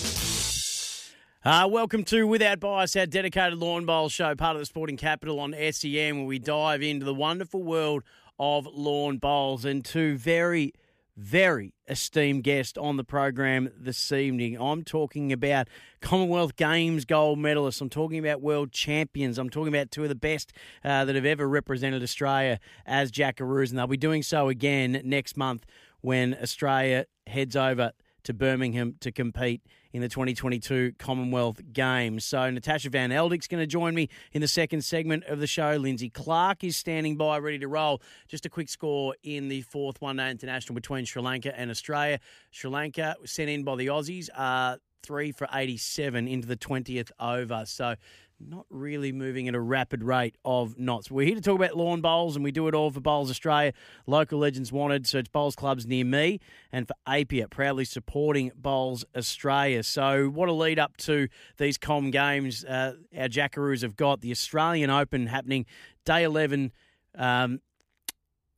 Uh, 1.45 1.67
welcome 1.67 2.05
to 2.05 2.25
Without 2.25 2.61
Bias, 2.61 2.95
our 2.95 3.07
dedicated 3.07 3.59
lawn 3.59 3.85
bowl 3.85 4.09
show, 4.09 4.33
part 4.37 4.55
of 4.55 4.61
the 4.61 4.67
Sporting 4.67 4.97
Capital 4.97 5.41
on 5.41 5.57
SEN, 5.73 6.19
where 6.19 6.27
we 6.27 6.39
dive 6.39 6.83
into 6.83 7.05
the 7.05 7.15
wonderful 7.15 7.65
world 7.65 8.05
of 8.39 8.69
lawn 8.73 9.19
bowls 9.19 9.65
and 9.65 9.85
two 9.85 10.17
very 10.17 10.73
very 11.17 11.73
esteemed 11.89 12.45
guest 12.45 12.77
on 12.77 12.97
the 12.97 13.05
program 13.05 13.71
this 13.77 14.13
evening. 14.13 14.61
I'm 14.61 14.85
talking 14.85 15.33
about 15.33 15.69
Commonwealth 16.01 16.57
Games 16.57 17.05
gold 17.05 17.39
medalists. 17.39 17.81
I'm 17.81 17.89
talking 17.89 18.19
about 18.19 18.43
world 18.43 18.71
champions. 18.71 19.39
I'm 19.39 19.49
talking 19.49 19.75
about 19.75 19.91
two 19.91 20.03
of 20.03 20.09
the 20.09 20.15
best 20.15 20.53
uh, 20.85 21.05
that 21.07 21.15
have 21.15 21.25
ever 21.25 21.49
represented 21.49 22.03
Australia 22.03 22.61
as 22.85 23.11
Jackaroos, 23.11 23.71
and 23.71 23.79
they'll 23.79 23.87
be 23.87 23.97
doing 23.97 24.23
so 24.23 24.49
again 24.49 25.01
next 25.05 25.37
month 25.37 25.65
when 26.03 26.37
Australia 26.41 27.07
heads 27.27 27.57
over 27.57 27.93
to 28.25 28.35
Birmingham 28.35 28.97
to 29.01 29.11
compete 29.11 29.63
in 29.97 30.03
the 30.03 30.09
2022 30.11 30.93
Commonwealth 30.99 31.59
Games. 31.73 32.23
So 32.23 32.51
Natasha 32.51 32.91
Van 32.91 33.09
Eldik's 33.09 33.49
going 33.49 33.63
to 33.63 33.67
join 33.67 33.95
me 33.95 34.11
in 34.33 34.43
the 34.43 34.49
second 34.49 34.83
segment 34.83 35.25
of 35.25 35.41
the 35.41 35.47
show. 35.47 35.77
Lynsey 35.77 36.11
Clarke 36.11 36.65
is 36.65 36.77
standing 36.77 37.17
by, 37.17 37.39
ready 37.39 37.59
to 37.61 37.67
roll. 37.67 38.03
Just 38.29 38.45
a 38.45 38.51
quick 38.51 38.69
score 38.69 39.17
in 39.23 39.49
the 39.49 39.63
fourth 39.63 40.03
one-day 40.03 40.31
international 40.31 40.75
between 40.75 41.07
Sri 41.07 41.23
Lanka 41.23 41.59
and 41.59 41.71
Australia. 41.71 42.21
Sri 42.51 42.71
Lanka 42.71 43.17
sent 43.25 43.49
in 43.49 43.65
by 43.65 43.75
the 43.75 43.87
Aussies. 43.87 44.29
Uh, 44.37 44.77
three 45.03 45.33
for 45.33 45.49
87 45.51 46.29
into 46.29 46.47
the 46.47 46.57
20th 46.57 47.11
over. 47.19 47.65
So 47.65 47.95
not 48.41 48.67
really 48.71 49.13
moving 49.13 49.49
at 49.49 49.55
a 49.55 49.61
rapid 49.61 50.03
rate 50.03 50.37
of 50.45 50.79
knots. 50.79 51.11
We're 51.11 51.27
here 51.27 51.37
to 51.37 51.41
talk 51.41 51.57
about 51.57 51.77
lawn 51.77 52.01
bowls, 52.01 52.37
and 52.37 52.45
we 52.45 52.53
do 52.53 52.69
it 52.69 52.75
all 52.75 52.91
for 52.91 53.01
Bowls 53.01 53.31
Australia. 53.31 53.73
Local 54.07 54.39
legends 54.39 54.73
wanted, 54.73 55.07
search 55.07 55.31
bowls 55.33 55.57
clubs 55.57 55.87
near 55.87 56.05
me, 56.05 56.41
and 56.71 56.87
for 56.87 56.95
APIA, 57.07 57.49
proudly 57.49 57.85
supporting 57.85 58.53
Bowls 58.55 59.05
Australia. 59.17 59.83
So, 59.83 60.29
what 60.29 60.49
a 60.49 60.53
lead 60.53 60.79
up 60.79 60.97
to 60.99 61.29
these 61.57 61.79
Com 61.79 62.11
games 62.11 62.65
uh, 62.65 62.95
our 63.17 63.29
Jackaroos 63.29 63.83
have 63.83 63.97
got. 63.97 64.21
The 64.21 64.31
Australian 64.31 64.91
Open 64.91 65.27
happening 65.27 65.67
day 66.05 66.25
11. 66.25 66.73
Um, 67.17 67.61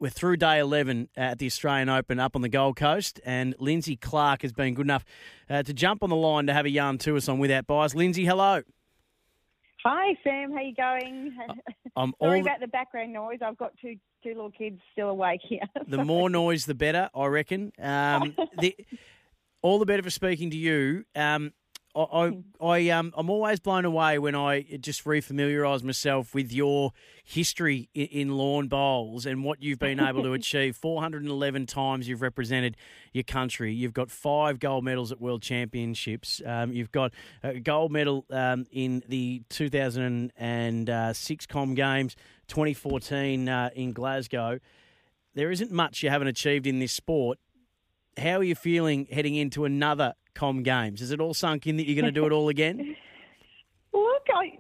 we're 0.00 0.10
through 0.10 0.36
day 0.36 0.60
11 0.60 1.08
at 1.16 1.38
the 1.38 1.46
Australian 1.46 1.88
Open 1.88 2.20
up 2.20 2.36
on 2.36 2.42
the 2.42 2.48
Gold 2.48 2.76
Coast, 2.76 3.20
and 3.24 3.54
Lynsey 3.58 3.96
Clarke 3.96 4.42
has 4.42 4.52
been 4.52 4.74
good 4.74 4.86
enough 4.86 5.04
uh, 5.50 5.62
to 5.64 5.72
jump 5.72 6.02
on 6.02 6.10
the 6.10 6.16
line 6.16 6.46
to 6.46 6.52
have 6.52 6.66
a 6.66 6.70
yarn 6.70 6.98
to 6.98 7.16
us 7.16 7.28
on 7.28 7.38
Without 7.38 7.66
Bias. 7.66 7.94
Lynsey, 7.94 8.24
hello. 8.24 8.62
Hi 9.84 10.16
Sam, 10.24 10.52
how 10.52 10.60
you 10.60 10.74
going? 10.74 11.36
I'm 11.96 12.12
Sorry 12.20 12.38
all 12.38 12.42
about 12.42 12.60
the 12.60 12.66
background 12.66 13.12
noise. 13.12 13.38
I've 13.42 13.56
got 13.56 13.72
two 13.80 13.94
two 14.24 14.30
little 14.30 14.50
kids 14.50 14.80
still 14.92 15.10
awake 15.10 15.40
here. 15.48 15.62
the 15.86 16.04
more 16.04 16.28
noise, 16.28 16.64
the 16.64 16.74
better, 16.74 17.08
I 17.14 17.26
reckon. 17.26 17.72
Um, 17.80 18.34
the, 18.60 18.74
all 19.62 19.78
the 19.78 19.86
better 19.86 20.02
for 20.02 20.10
speaking 20.10 20.50
to 20.50 20.56
you. 20.56 21.04
Um, 21.14 21.52
I, 21.94 22.00
I, 22.00 22.32
I 22.60 22.88
um, 22.90 23.12
I'm 23.16 23.30
always 23.30 23.60
blown 23.60 23.84
away 23.84 24.18
when 24.18 24.34
I 24.34 24.62
just 24.80 25.04
refamiliarise 25.04 25.82
myself 25.82 26.34
with 26.34 26.52
your 26.52 26.92
history 27.24 27.88
in, 27.94 28.06
in 28.06 28.36
lawn 28.36 28.68
bowls 28.68 29.26
and 29.26 29.42
what 29.42 29.62
you've 29.62 29.78
been 29.78 30.00
able 30.00 30.22
to 30.22 30.32
achieve. 30.34 30.76
411 30.76 31.66
times 31.66 32.08
you've 32.08 32.22
represented 32.22 32.76
your 33.12 33.24
country. 33.24 33.72
You've 33.72 33.94
got 33.94 34.10
five 34.10 34.60
gold 34.60 34.84
medals 34.84 35.12
at 35.12 35.20
World 35.20 35.42
Championships. 35.42 36.42
Um, 36.44 36.72
you've 36.72 36.92
got 36.92 37.12
a 37.42 37.58
gold 37.58 37.90
medal 37.90 38.26
um, 38.30 38.66
in 38.70 39.02
the 39.08 39.42
2006 39.48 41.46
Com 41.46 41.74
Games, 41.74 42.16
2014 42.48 43.48
uh, 43.48 43.70
in 43.74 43.92
Glasgow. 43.92 44.58
There 45.34 45.50
isn't 45.50 45.70
much 45.70 46.02
you 46.02 46.10
haven't 46.10 46.28
achieved 46.28 46.66
in 46.66 46.78
this 46.80 46.92
sport. 46.92 47.38
How 48.16 48.38
are 48.38 48.44
you 48.44 48.56
feeling 48.56 49.06
heading 49.10 49.36
into 49.36 49.64
another 49.64 50.14
Com 50.38 50.62
Games? 50.62 51.02
Is 51.02 51.10
it 51.10 51.20
all 51.20 51.34
sunk 51.34 51.66
in 51.66 51.76
that 51.78 51.86
you're 51.88 52.00
going 52.00 52.12
to 52.14 52.20
do 52.20 52.24
it 52.24 52.30
all 52.32 52.48
again? 52.48 52.96
Look, 53.92 54.22
I, 54.32 54.52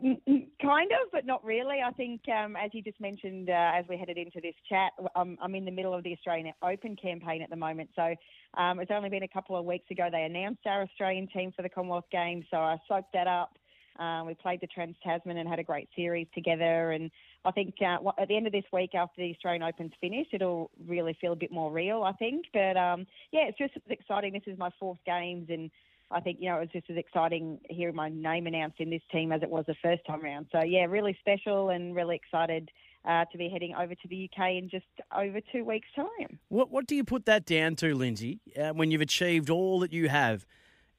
kind 0.60 0.90
of, 0.90 1.12
but 1.12 1.24
not 1.24 1.44
really. 1.44 1.76
I 1.86 1.92
think, 1.92 2.22
um, 2.28 2.56
as 2.56 2.70
you 2.72 2.82
just 2.82 3.00
mentioned, 3.00 3.48
uh, 3.48 3.70
as 3.76 3.84
we 3.88 3.96
headed 3.96 4.18
into 4.18 4.40
this 4.40 4.54
chat, 4.68 4.90
I'm, 5.14 5.38
I'm, 5.40 5.54
in 5.54 5.64
the 5.64 5.70
middle 5.70 5.94
of 5.94 6.02
the 6.02 6.12
Australian 6.14 6.52
Open 6.62 6.96
campaign 6.96 7.42
at 7.42 7.50
the 7.50 7.56
moment. 7.56 7.90
So 7.94 8.14
um, 8.60 8.80
it's 8.80 8.90
only 8.90 9.08
been 9.08 9.22
a 9.22 9.28
couple 9.28 9.56
of 9.56 9.64
weeks 9.64 9.84
ago 9.92 10.08
they 10.10 10.22
announced 10.22 10.62
our 10.66 10.82
Australian 10.82 11.28
team 11.28 11.52
for 11.54 11.62
the 11.62 11.68
Commonwealth 11.68 12.06
Games. 12.10 12.44
So 12.50 12.56
I 12.56 12.78
soaked 12.88 13.12
that 13.12 13.28
up. 13.28 13.56
Um, 13.98 14.26
we 14.26 14.34
played 14.34 14.60
the 14.60 14.66
Trans 14.66 14.96
Tasman 15.02 15.36
and 15.36 15.48
had 15.48 15.58
a 15.58 15.64
great 15.64 15.88
series 15.96 16.28
together. 16.34 16.92
And 16.92 17.10
I 17.44 17.50
think 17.50 17.74
uh, 17.80 17.98
at 18.18 18.28
the 18.28 18.36
end 18.36 18.46
of 18.46 18.52
this 18.52 18.64
week, 18.72 18.94
after 18.94 19.20
the 19.20 19.32
Australian 19.32 19.62
Open's 19.62 19.92
finished, 20.00 20.30
it'll 20.32 20.70
really 20.86 21.16
feel 21.20 21.32
a 21.32 21.36
bit 21.36 21.50
more 21.50 21.72
real, 21.72 22.02
I 22.02 22.12
think. 22.12 22.46
But 22.52 22.76
um, 22.76 23.06
yeah, 23.32 23.48
it's 23.48 23.58
just 23.58 23.74
exciting. 23.88 24.32
This 24.32 24.42
is 24.46 24.58
my 24.58 24.70
fourth 24.78 24.98
games, 25.04 25.48
and 25.50 25.70
I 26.10 26.20
think 26.20 26.38
you 26.40 26.48
know 26.48 26.56
it 26.56 26.60
was 26.60 26.68
just 26.72 26.90
as 26.90 26.96
exciting 26.96 27.58
hearing 27.68 27.96
my 27.96 28.08
name 28.08 28.46
announced 28.46 28.80
in 28.80 28.90
this 28.90 29.02
team 29.10 29.32
as 29.32 29.42
it 29.42 29.50
was 29.50 29.64
the 29.66 29.76
first 29.82 30.02
time 30.06 30.24
around. 30.24 30.46
So 30.52 30.62
yeah, 30.62 30.84
really 30.84 31.16
special 31.20 31.70
and 31.70 31.94
really 31.94 32.16
excited. 32.16 32.70
Uh, 33.04 33.24
to 33.30 33.38
be 33.38 33.48
heading 33.48 33.74
over 33.74 33.94
to 33.94 34.08
the 34.08 34.28
UK 34.28 34.50
in 34.56 34.68
just 34.68 34.84
over 35.16 35.38
two 35.52 35.64
weeks' 35.64 35.86
time. 35.94 36.38
What 36.48 36.70
What 36.70 36.86
do 36.86 36.96
you 36.96 37.04
put 37.04 37.24
that 37.26 37.46
down 37.46 37.76
to, 37.76 37.94
Lynsey? 37.94 38.40
Uh, 38.60 38.70
when 38.70 38.90
you've 38.90 39.00
achieved 39.00 39.48
all 39.48 39.78
that 39.80 39.92
you 39.92 40.08
have 40.08 40.44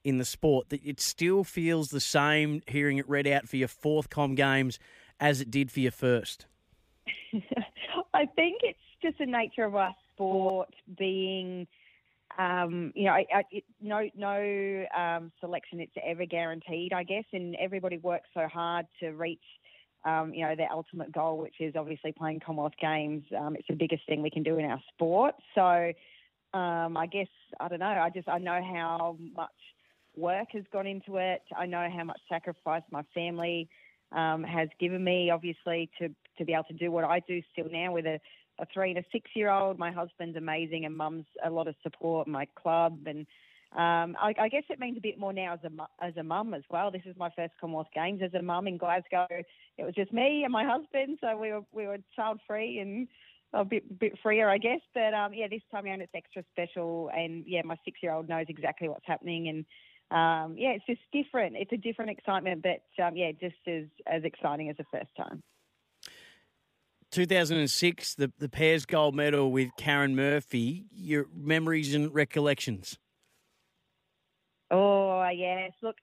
in 0.04 0.18
the 0.18 0.24
sport, 0.24 0.70
that 0.70 0.80
it 0.84 1.00
still 1.00 1.44
feels 1.44 1.90
the 1.90 2.00
same 2.00 2.62
hearing 2.66 2.98
it 2.98 3.08
read 3.08 3.26
out 3.26 3.48
for 3.48 3.56
your 3.56 3.68
fourth 3.68 4.10
Com 4.10 4.34
Games 4.34 4.78
as 5.18 5.40
it 5.40 5.50
did 5.50 5.70
for 5.70 5.80
your 5.80 5.92
first? 5.92 6.46
I 8.14 8.26
think 8.26 8.60
it's 8.62 8.78
just 9.02 9.18
the 9.18 9.26
nature 9.26 9.64
of 9.64 9.74
our 9.76 9.94
sport 10.12 10.70
being, 10.98 11.66
um, 12.38 12.92
you 12.94 13.04
know, 13.04 13.12
I, 13.12 13.26
I, 13.34 13.42
it, 13.50 13.64
no 13.80 14.08
no 14.16 14.86
um, 14.96 15.32
selection 15.40 15.80
it's 15.80 15.92
ever 16.04 16.24
guaranteed, 16.26 16.92
I 16.92 17.04
guess, 17.04 17.24
and 17.32 17.56
everybody 17.56 17.98
works 17.98 18.28
so 18.34 18.46
hard 18.48 18.86
to 19.00 19.10
reach. 19.10 19.38
Um, 20.02 20.32
you 20.32 20.46
know, 20.46 20.56
their 20.56 20.72
ultimate 20.72 21.12
goal, 21.12 21.36
which 21.36 21.56
is 21.60 21.76
obviously 21.76 22.12
playing 22.12 22.40
Commonwealth 22.40 22.72
Games. 22.80 23.22
Um, 23.38 23.54
it's 23.54 23.68
the 23.68 23.74
biggest 23.74 24.06
thing 24.06 24.22
we 24.22 24.30
can 24.30 24.42
do 24.42 24.56
in 24.56 24.64
our 24.64 24.80
sport. 24.94 25.34
So, 25.54 25.92
um, 26.58 26.96
I 26.96 27.06
guess 27.06 27.28
I 27.60 27.68
don't 27.68 27.80
know. 27.80 27.86
I 27.86 28.08
just 28.08 28.26
I 28.26 28.38
know 28.38 28.62
how 28.62 29.18
much 29.36 29.50
work 30.16 30.48
has 30.52 30.64
gone 30.72 30.86
into 30.86 31.16
it. 31.16 31.42
I 31.56 31.66
know 31.66 31.88
how 31.94 32.04
much 32.04 32.20
sacrifice 32.28 32.82
my 32.90 33.02
family 33.14 33.68
um, 34.12 34.42
has 34.42 34.68
given 34.78 35.02
me, 35.04 35.30
obviously, 35.30 35.90
to 35.98 36.08
to 36.38 36.44
be 36.44 36.52
able 36.54 36.64
to 36.64 36.74
do 36.74 36.90
what 36.90 37.04
I 37.04 37.20
do 37.20 37.42
still 37.52 37.68
now 37.70 37.92
with 37.92 38.06
a, 38.06 38.18
a 38.58 38.66
three 38.72 38.90
and 38.90 38.98
a 38.98 39.04
six 39.12 39.30
year 39.34 39.50
old. 39.50 39.78
My 39.78 39.92
husband's 39.92 40.36
amazing, 40.36 40.84
and 40.84 40.96
mum's 40.96 41.26
a 41.44 41.50
lot 41.50 41.68
of 41.68 41.74
support. 41.82 42.26
My 42.26 42.46
club 42.56 42.98
and 43.06 43.26
um, 43.72 44.16
I, 44.20 44.34
I 44.36 44.48
guess 44.48 44.64
it 44.68 44.80
means 44.80 44.98
a 44.98 45.00
bit 45.00 45.16
more 45.16 45.32
now 45.32 45.54
as 45.54 45.60
a 45.64 46.04
as 46.04 46.16
a 46.16 46.24
mum 46.24 46.54
as 46.54 46.62
well. 46.70 46.90
This 46.90 47.02
is 47.04 47.16
my 47.16 47.30
first 47.36 47.52
Commonwealth 47.60 47.86
Games 47.94 48.20
as 48.20 48.34
a 48.34 48.42
mum 48.42 48.66
in 48.66 48.78
Glasgow. 48.78 49.26
It 49.30 49.84
was 49.84 49.94
just 49.94 50.12
me 50.12 50.42
and 50.42 50.52
my 50.52 50.64
husband, 50.64 51.18
so 51.20 51.36
we 51.36 51.52
were 51.52 51.62
we 51.72 51.86
were 51.86 51.98
child 52.16 52.40
free 52.48 52.80
and 52.80 53.06
a 53.52 53.64
bit 53.64 53.98
bit 54.00 54.18
freer, 54.22 54.48
I 54.48 54.58
guess. 54.58 54.80
But 54.92 55.14
um, 55.14 55.32
yeah, 55.34 55.46
this 55.48 55.62
time 55.70 55.86
around 55.86 56.00
it's 56.00 56.14
extra 56.16 56.42
special, 56.50 57.10
and 57.16 57.44
yeah, 57.46 57.62
my 57.64 57.76
six 57.84 58.00
year 58.02 58.12
old 58.12 58.28
knows 58.28 58.46
exactly 58.48 58.88
what's 58.88 59.06
happening, 59.06 59.48
and 59.48 59.64
um, 60.10 60.56
yeah, 60.58 60.70
it's 60.70 60.86
just 60.86 61.00
different. 61.12 61.56
It's 61.56 61.72
a 61.72 61.76
different 61.76 62.10
excitement, 62.10 62.62
but 62.62 63.02
um, 63.02 63.16
yeah, 63.16 63.30
just 63.32 63.56
as 63.66 63.84
as 64.06 64.24
exciting 64.24 64.68
as 64.68 64.76
the 64.76 64.84
first 64.90 65.10
time. 65.16 65.42
2006, 67.10 68.14
the, 68.14 68.32
the 68.38 68.48
pairs 68.48 68.86
gold 68.86 69.16
medal 69.16 69.50
with 69.50 69.70
Karen 69.76 70.14
Murphy. 70.14 70.86
Your 70.92 71.26
memories 71.34 71.94
and 71.94 72.12
recollections? 72.14 72.98
Oh 74.70 75.28
yes, 75.28 75.72
look, 75.82 75.96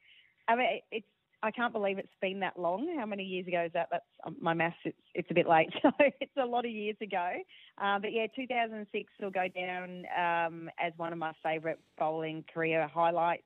I 0.47 0.55
mean 0.55 0.67
it's. 0.91 1.07
I 1.43 1.51
can't 1.51 1.71
believe 1.71 1.99
it's 1.99 2.09
been 2.19 2.39
that 2.39 2.57
long. 2.57 2.95
How 2.97 3.05
many 3.05 3.23
years 3.23 3.47
ago 3.47 3.65
is 3.67 3.71
that? 3.73 3.89
That's 3.91 4.03
um, 4.25 4.35
my 4.41 4.55
maths. 4.55 4.75
It's 4.83 4.97
it's 5.13 5.31
a 5.31 5.33
bit 5.35 5.47
late, 5.47 5.69
so 5.81 5.91
it's 5.99 6.35
a 6.35 6.45
lot 6.45 6.65
of 6.65 6.71
years 6.71 6.97
ago. 6.99 7.31
Uh, 7.77 7.99
but 7.99 8.11
yeah, 8.11 8.25
2006 8.35 9.13
will 9.21 9.29
go 9.29 9.47
down 9.47 10.05
um, 10.17 10.69
as 10.79 10.93
one 10.97 11.13
of 11.13 11.19
my 11.19 11.33
favourite 11.43 11.77
bowling 11.99 12.43
career 12.51 12.87
highlights 12.87 13.43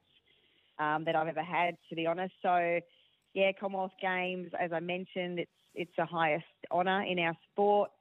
um, 0.80 1.06
that 1.06 1.16
I've 1.16 1.28
ever 1.28 1.44
had, 1.44 1.76
to 1.90 1.96
be 1.96 2.06
honest. 2.06 2.34
So 2.42 2.80
yeah, 3.34 3.52
Commonwealth 3.60 3.94
Games, 4.02 4.52
as 4.60 4.72
I 4.74 4.80
mentioned, 4.80 5.40
it's 5.40 5.52
it's 5.74 5.92
the 5.98 6.06
highest 6.06 6.46
honour 6.72 7.04
in 7.04 7.20
our 7.20 7.36
sport. 7.52 7.92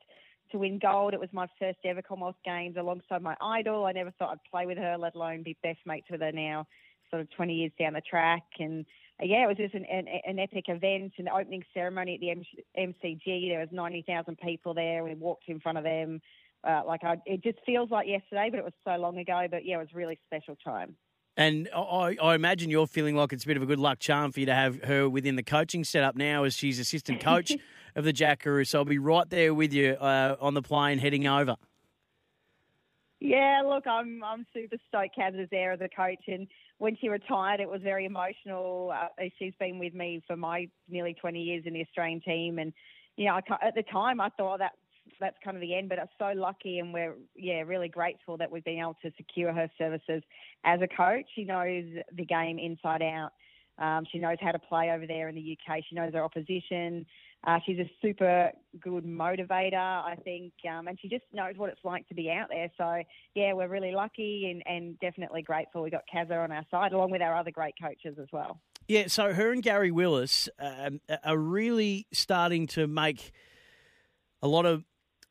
To 0.51 0.59
win 0.59 0.81
gold, 0.81 1.15
it 1.15 1.21
was 1.21 1.29
my 1.33 1.47
first 1.61 1.79
ever 1.85 2.03
Commonwealth 2.03 2.37
Games 2.45 2.77
alongside 2.77 3.23
my 3.23 3.37
idol. 3.41 3.85
I 3.85 3.93
never 3.93 4.11
thought 4.19 4.31
I'd 4.31 4.51
play 4.51 4.67
with 4.67 4.79
her, 4.79 4.97
let 4.99 5.15
alone 5.15 5.45
be 5.45 5.57
best 5.63 5.79
mates 5.87 6.09
with 6.11 6.21
her 6.21 6.33
now 6.33 6.67
sort 7.11 7.23
of 7.23 7.31
20 7.33 7.55
years 7.55 7.73
down 7.79 7.93
the 7.93 8.01
track. 8.01 8.45
And 8.59 8.87
uh, 9.21 9.27
yeah, 9.27 9.45
it 9.45 9.49
was 9.49 9.57
just 9.57 9.75
an, 9.75 9.85
an, 9.87 10.07
an 10.27 10.39
epic 10.39 10.65
event. 10.69 11.13
And 11.19 11.27
the 11.27 11.35
opening 11.35 11.65
ceremony 11.75 12.15
at 12.15 12.21
the 12.21 12.81
MCG, 12.81 13.49
there 13.49 13.61
was 13.61 13.69
90,000 13.73 14.39
people 14.39 14.75
there. 14.75 15.05
We 15.05 15.15
walked 15.15 15.49
in 15.49 15.61
front 15.61 15.79
of 15.79 15.85
them. 15.85 16.21
Uh, 16.63 16.83
like 16.87 17.03
I, 17.05 17.17
it 17.27 17.43
just 17.43 17.59
feels 17.65 17.91
like 17.91 18.07
yesterday, 18.07 18.49
but 18.51 18.59
it 18.59 18.65
was 18.65 18.75
so 18.85 18.97
long 18.97 19.19
ago. 19.19 19.47
But 19.51 19.65
yeah, 19.65 19.77
it 19.77 19.79
was 19.79 19.95
really 19.95 20.19
special 20.27 20.57
time. 20.57 20.95
And 21.41 21.71
I, 21.75 22.19
I 22.23 22.35
imagine 22.35 22.69
you're 22.69 22.87
feeling 22.87 23.17
like 23.17 23.33
it's 23.33 23.45
a 23.45 23.47
bit 23.47 23.57
of 23.57 23.63
a 23.63 23.67
good 23.67 23.79
luck 23.79 23.99
charm 23.99 24.31
for 24.31 24.41
you 24.41 24.47
to 24.47 24.55
have 24.55 24.85
her 24.85 25.09
within 25.09 25.37
the 25.37 25.43
coaching 25.43 25.85
setup 25.85 26.15
now 26.15 26.45
as 26.45 26.53
she's 26.53 26.79
assistant 26.79 27.21
coach 27.25 27.57
of 27.97 28.05
the 28.05 28.13
Jackaroo. 28.13 28.67
So 28.67 28.81
I'll 28.81 28.85
be 28.85 28.99
right 28.99 29.29
there 29.31 29.55
with 29.55 29.73
you 29.73 29.93
uh, 29.93 30.37
on 30.39 30.53
the 30.53 30.61
plane 30.61 30.99
heading 30.99 31.27
over. 31.27 31.57
Yeah, 33.21 33.63
look, 33.65 33.87
I'm 33.87 34.23
I'm 34.23 34.45
super 34.53 34.77
stoked 34.89 35.17
Kaz 35.19 35.41
is 35.41 35.49
there 35.51 35.73
as 35.73 35.81
a 35.81 35.89
coach, 35.89 36.25
and 36.27 36.47
when 36.77 36.95
she 37.01 37.09
retired, 37.09 37.61
it 37.61 37.69
was 37.71 37.81
very 37.83 38.05
emotional. 38.05 38.93
Uh, 38.95 39.25
she's 39.39 39.55
been 39.59 39.79
with 39.79 39.95
me 39.95 40.23
for 40.27 40.37
my 40.37 40.69
nearly 40.91 41.15
20 41.15 41.41
years 41.41 41.65
in 41.65 41.73
the 41.73 41.81
Australian 41.81 42.21
team, 42.21 42.59
and 42.59 42.73
you 43.17 43.27
know, 43.27 43.35
I, 43.35 43.67
at 43.67 43.75
the 43.75 43.83
time 43.83 44.21
I 44.21 44.29
thought 44.31 44.59
that 44.59 44.73
that's 45.21 45.37
kind 45.45 45.57
of 45.57 45.61
the 45.61 45.75
end. 45.75 45.89
But 45.89 45.99
I'm 45.99 46.09
so 46.19 46.33
lucky, 46.35 46.79
and 46.79 46.93
we're 46.93 47.15
yeah 47.37 47.61
really 47.61 47.89
grateful 47.89 48.37
that 48.39 48.51
we've 48.51 48.65
been 48.65 48.79
able 48.79 48.97
to 49.03 49.11
secure 49.17 49.53
her 49.53 49.71
services 49.79 50.23
as 50.65 50.81
a 50.81 50.89
coach. 50.89 51.27
She 51.35 51.45
knows 51.45 51.85
the 52.13 52.25
game 52.25 52.59
inside 52.59 53.03
out. 53.03 53.31
Um, 53.79 54.05
she 54.13 54.19
knows 54.19 54.37
how 54.41 54.53
to 54.53 54.59
play 54.59 54.91
over 54.91 55.07
there 55.07 55.29
in 55.29 55.35
the 55.35 55.57
UK. 55.57 55.79
She 55.89 55.95
knows 55.95 56.13
her 56.13 56.23
opposition. 56.23 57.07
Uh, 57.47 57.59
she's 57.65 57.79
a 57.79 57.91
super 58.03 58.51
good 58.79 59.05
motivator, 59.05 59.75
I 59.75 60.15
think, 60.23 60.53
um, 60.71 60.89
and 60.89 60.99
she 61.01 61.09
just 61.09 61.25
knows 61.33 61.55
what 61.57 61.71
it's 61.71 61.81
like 61.83 62.07
to 62.09 62.15
be 62.15 62.31
out 62.31 62.49
there. 62.51 62.71
So, 62.77 63.03
yeah, 63.35 63.55
we're 63.55 63.69
really 63.69 63.93
lucky 63.93 64.51
and, 64.51 64.63
and 64.67 65.01
definitely 65.01 65.41
grateful. 65.41 65.83
We 65.83 65.89
got 65.89 66.03
Kazza 66.15 66.45
on 66.45 66.53
our 66.53 66.67
side, 66.71 66.93
along 66.93 67.13
with 67.13 67.23
our 67.23 67.35
other 67.35 67.51
great 67.51 67.75
coaches 67.83 68.19
as 68.21 68.29
well. 68.31 68.61
Yeah, 68.89 69.05
so 69.07 69.33
her 69.33 69.53
and 69.53 69.63
Gary 69.63 69.91
Willis 69.91 70.51
um, 70.59 71.01
are 71.25 71.39
really 71.39 72.07
starting 72.13 72.67
to 72.69 72.87
make 72.87 73.33
a 74.43 74.49
lot 74.49 74.67
of. 74.67 74.85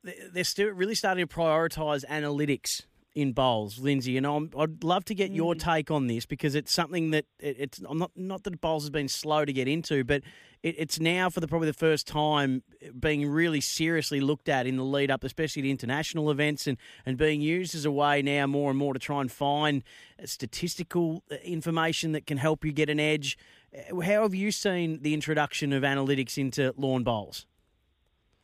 They're 0.03 0.43
still 0.43 0.69
really 0.69 0.95
starting 0.95 1.27
to 1.27 1.33
prioritise 1.33 2.05
analytics 2.05 2.83
in 3.15 3.33
bowls, 3.33 3.79
Lynsey, 3.79 4.17
and 4.17 4.25
i 4.25 4.37
would 4.53 4.83
love 4.83 5.03
to 5.05 5.15
get 5.15 5.31
your 5.31 5.55
mm. 5.55 5.59
take 5.59 5.89
on 5.89 6.07
this 6.07 6.25
because 6.25 6.53
it's 6.53 6.71
something 6.71 7.09
that 7.11 7.25
it, 7.39 7.55
it's 7.59 7.81
I'm 7.87 7.97
not 7.97 8.11
not 8.15 8.43
that 8.43 8.61
bowls 8.61 8.83
has 8.83 8.91
been 8.91 9.07
slow 9.07 9.45
to 9.45 9.51
get 9.51 9.67
into, 9.67 10.03
but 10.03 10.21
it, 10.61 10.75
it's 10.77 10.99
now 10.99 11.29
for 11.29 11.39
the 11.39 11.47
probably 11.47 11.67
the 11.67 11.73
first 11.73 12.07
time 12.07 12.63
being 12.99 13.27
really 13.27 13.61
seriously 13.61 14.21
looked 14.21 14.47
at 14.47 14.67
in 14.67 14.77
the 14.77 14.83
lead 14.83 15.09
up, 15.09 15.23
especially 15.23 15.63
to 15.63 15.69
international 15.69 16.29
events, 16.29 16.67
and 16.67 16.77
and 17.05 17.17
being 17.17 17.41
used 17.41 17.73
as 17.73 17.83
a 17.83 17.91
way 17.91 18.21
now 18.21 18.45
more 18.45 18.69
and 18.69 18.77
more 18.77 18.93
to 18.93 18.99
try 18.99 19.21
and 19.21 19.31
find 19.31 19.83
statistical 20.25 21.23
uh, 21.31 21.35
information 21.43 22.11
that 22.11 22.27
can 22.27 22.37
help 22.37 22.63
you 22.63 22.71
get 22.71 22.89
an 22.89 22.99
edge. 22.99 23.37
Uh, 23.75 24.01
how 24.01 24.21
have 24.21 24.35
you 24.35 24.51
seen 24.51 25.01
the 25.01 25.13
introduction 25.13 25.73
of 25.73 25.81
analytics 25.83 26.37
into 26.37 26.73
lawn 26.77 27.03
bowls? 27.03 27.47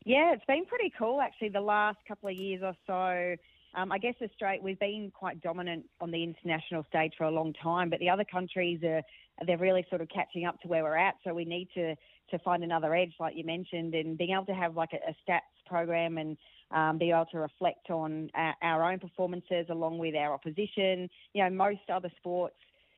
Yeah, 0.06 0.34
it's 0.34 0.46
been 0.46 0.66
pretty 0.66 0.94
cool 0.98 1.20
actually. 1.20 1.50
The 1.50 1.62
last 1.62 1.98
couple 2.08 2.30
of 2.30 2.36
years 2.36 2.62
or 2.64 2.76
so 2.88 3.36
um, 3.76 3.92
I 3.92 3.98
guess 3.98 4.16
Australia, 4.22 4.62
we've 4.64 4.80
been 4.80 5.12
quite 5.14 5.42
dominant 5.42 5.86
on 6.00 6.10
the 6.10 6.24
international 6.24 6.86
stage 6.88 7.14
for 7.18 7.26
a 7.26 7.32
long 7.32 7.54
time, 7.62 7.90
but 7.90 8.00
the 8.00 8.10
other 8.10 8.24
countries 8.24 8.82
are 8.84 9.02
they're 9.46 9.58
really 9.58 9.86
sort 9.90 10.02
of 10.02 10.08
catching 10.08 10.46
up 10.46 10.60
to 10.62 10.70
where 10.70 10.84
we're 10.84 10.96
at. 10.96 11.16
So 11.24 11.34
we 11.34 11.46
need 11.46 11.68
to 11.76 11.96
to 12.32 12.40
find 12.40 12.64
another 12.64 12.96
edge, 12.96 13.14
like 13.20 13.36
you 13.36 13.44
mentioned, 13.44 13.94
and 13.94 14.18
being 14.18 14.32
able 14.32 14.46
to 14.46 14.54
have 14.54 14.76
like 14.76 14.94
a, 14.94 15.10
a 15.10 15.16
stats 15.30 15.42
program 15.68 16.18
and 16.18 16.38
um, 16.72 16.98
be 16.98 17.12
able 17.12 17.28
to 17.32 17.38
reflect 17.38 17.92
on 17.92 18.30
our, 18.34 18.56
our 18.64 18.92
own 18.92 18.98
performances 18.98 19.68
along 19.70 20.00
with 20.00 20.16
our 20.16 20.34
opposition. 20.34 21.10
You 21.34 21.44
know, 21.44 21.50
most 21.50 21.82
other 21.94 22.10
sports 22.18 22.56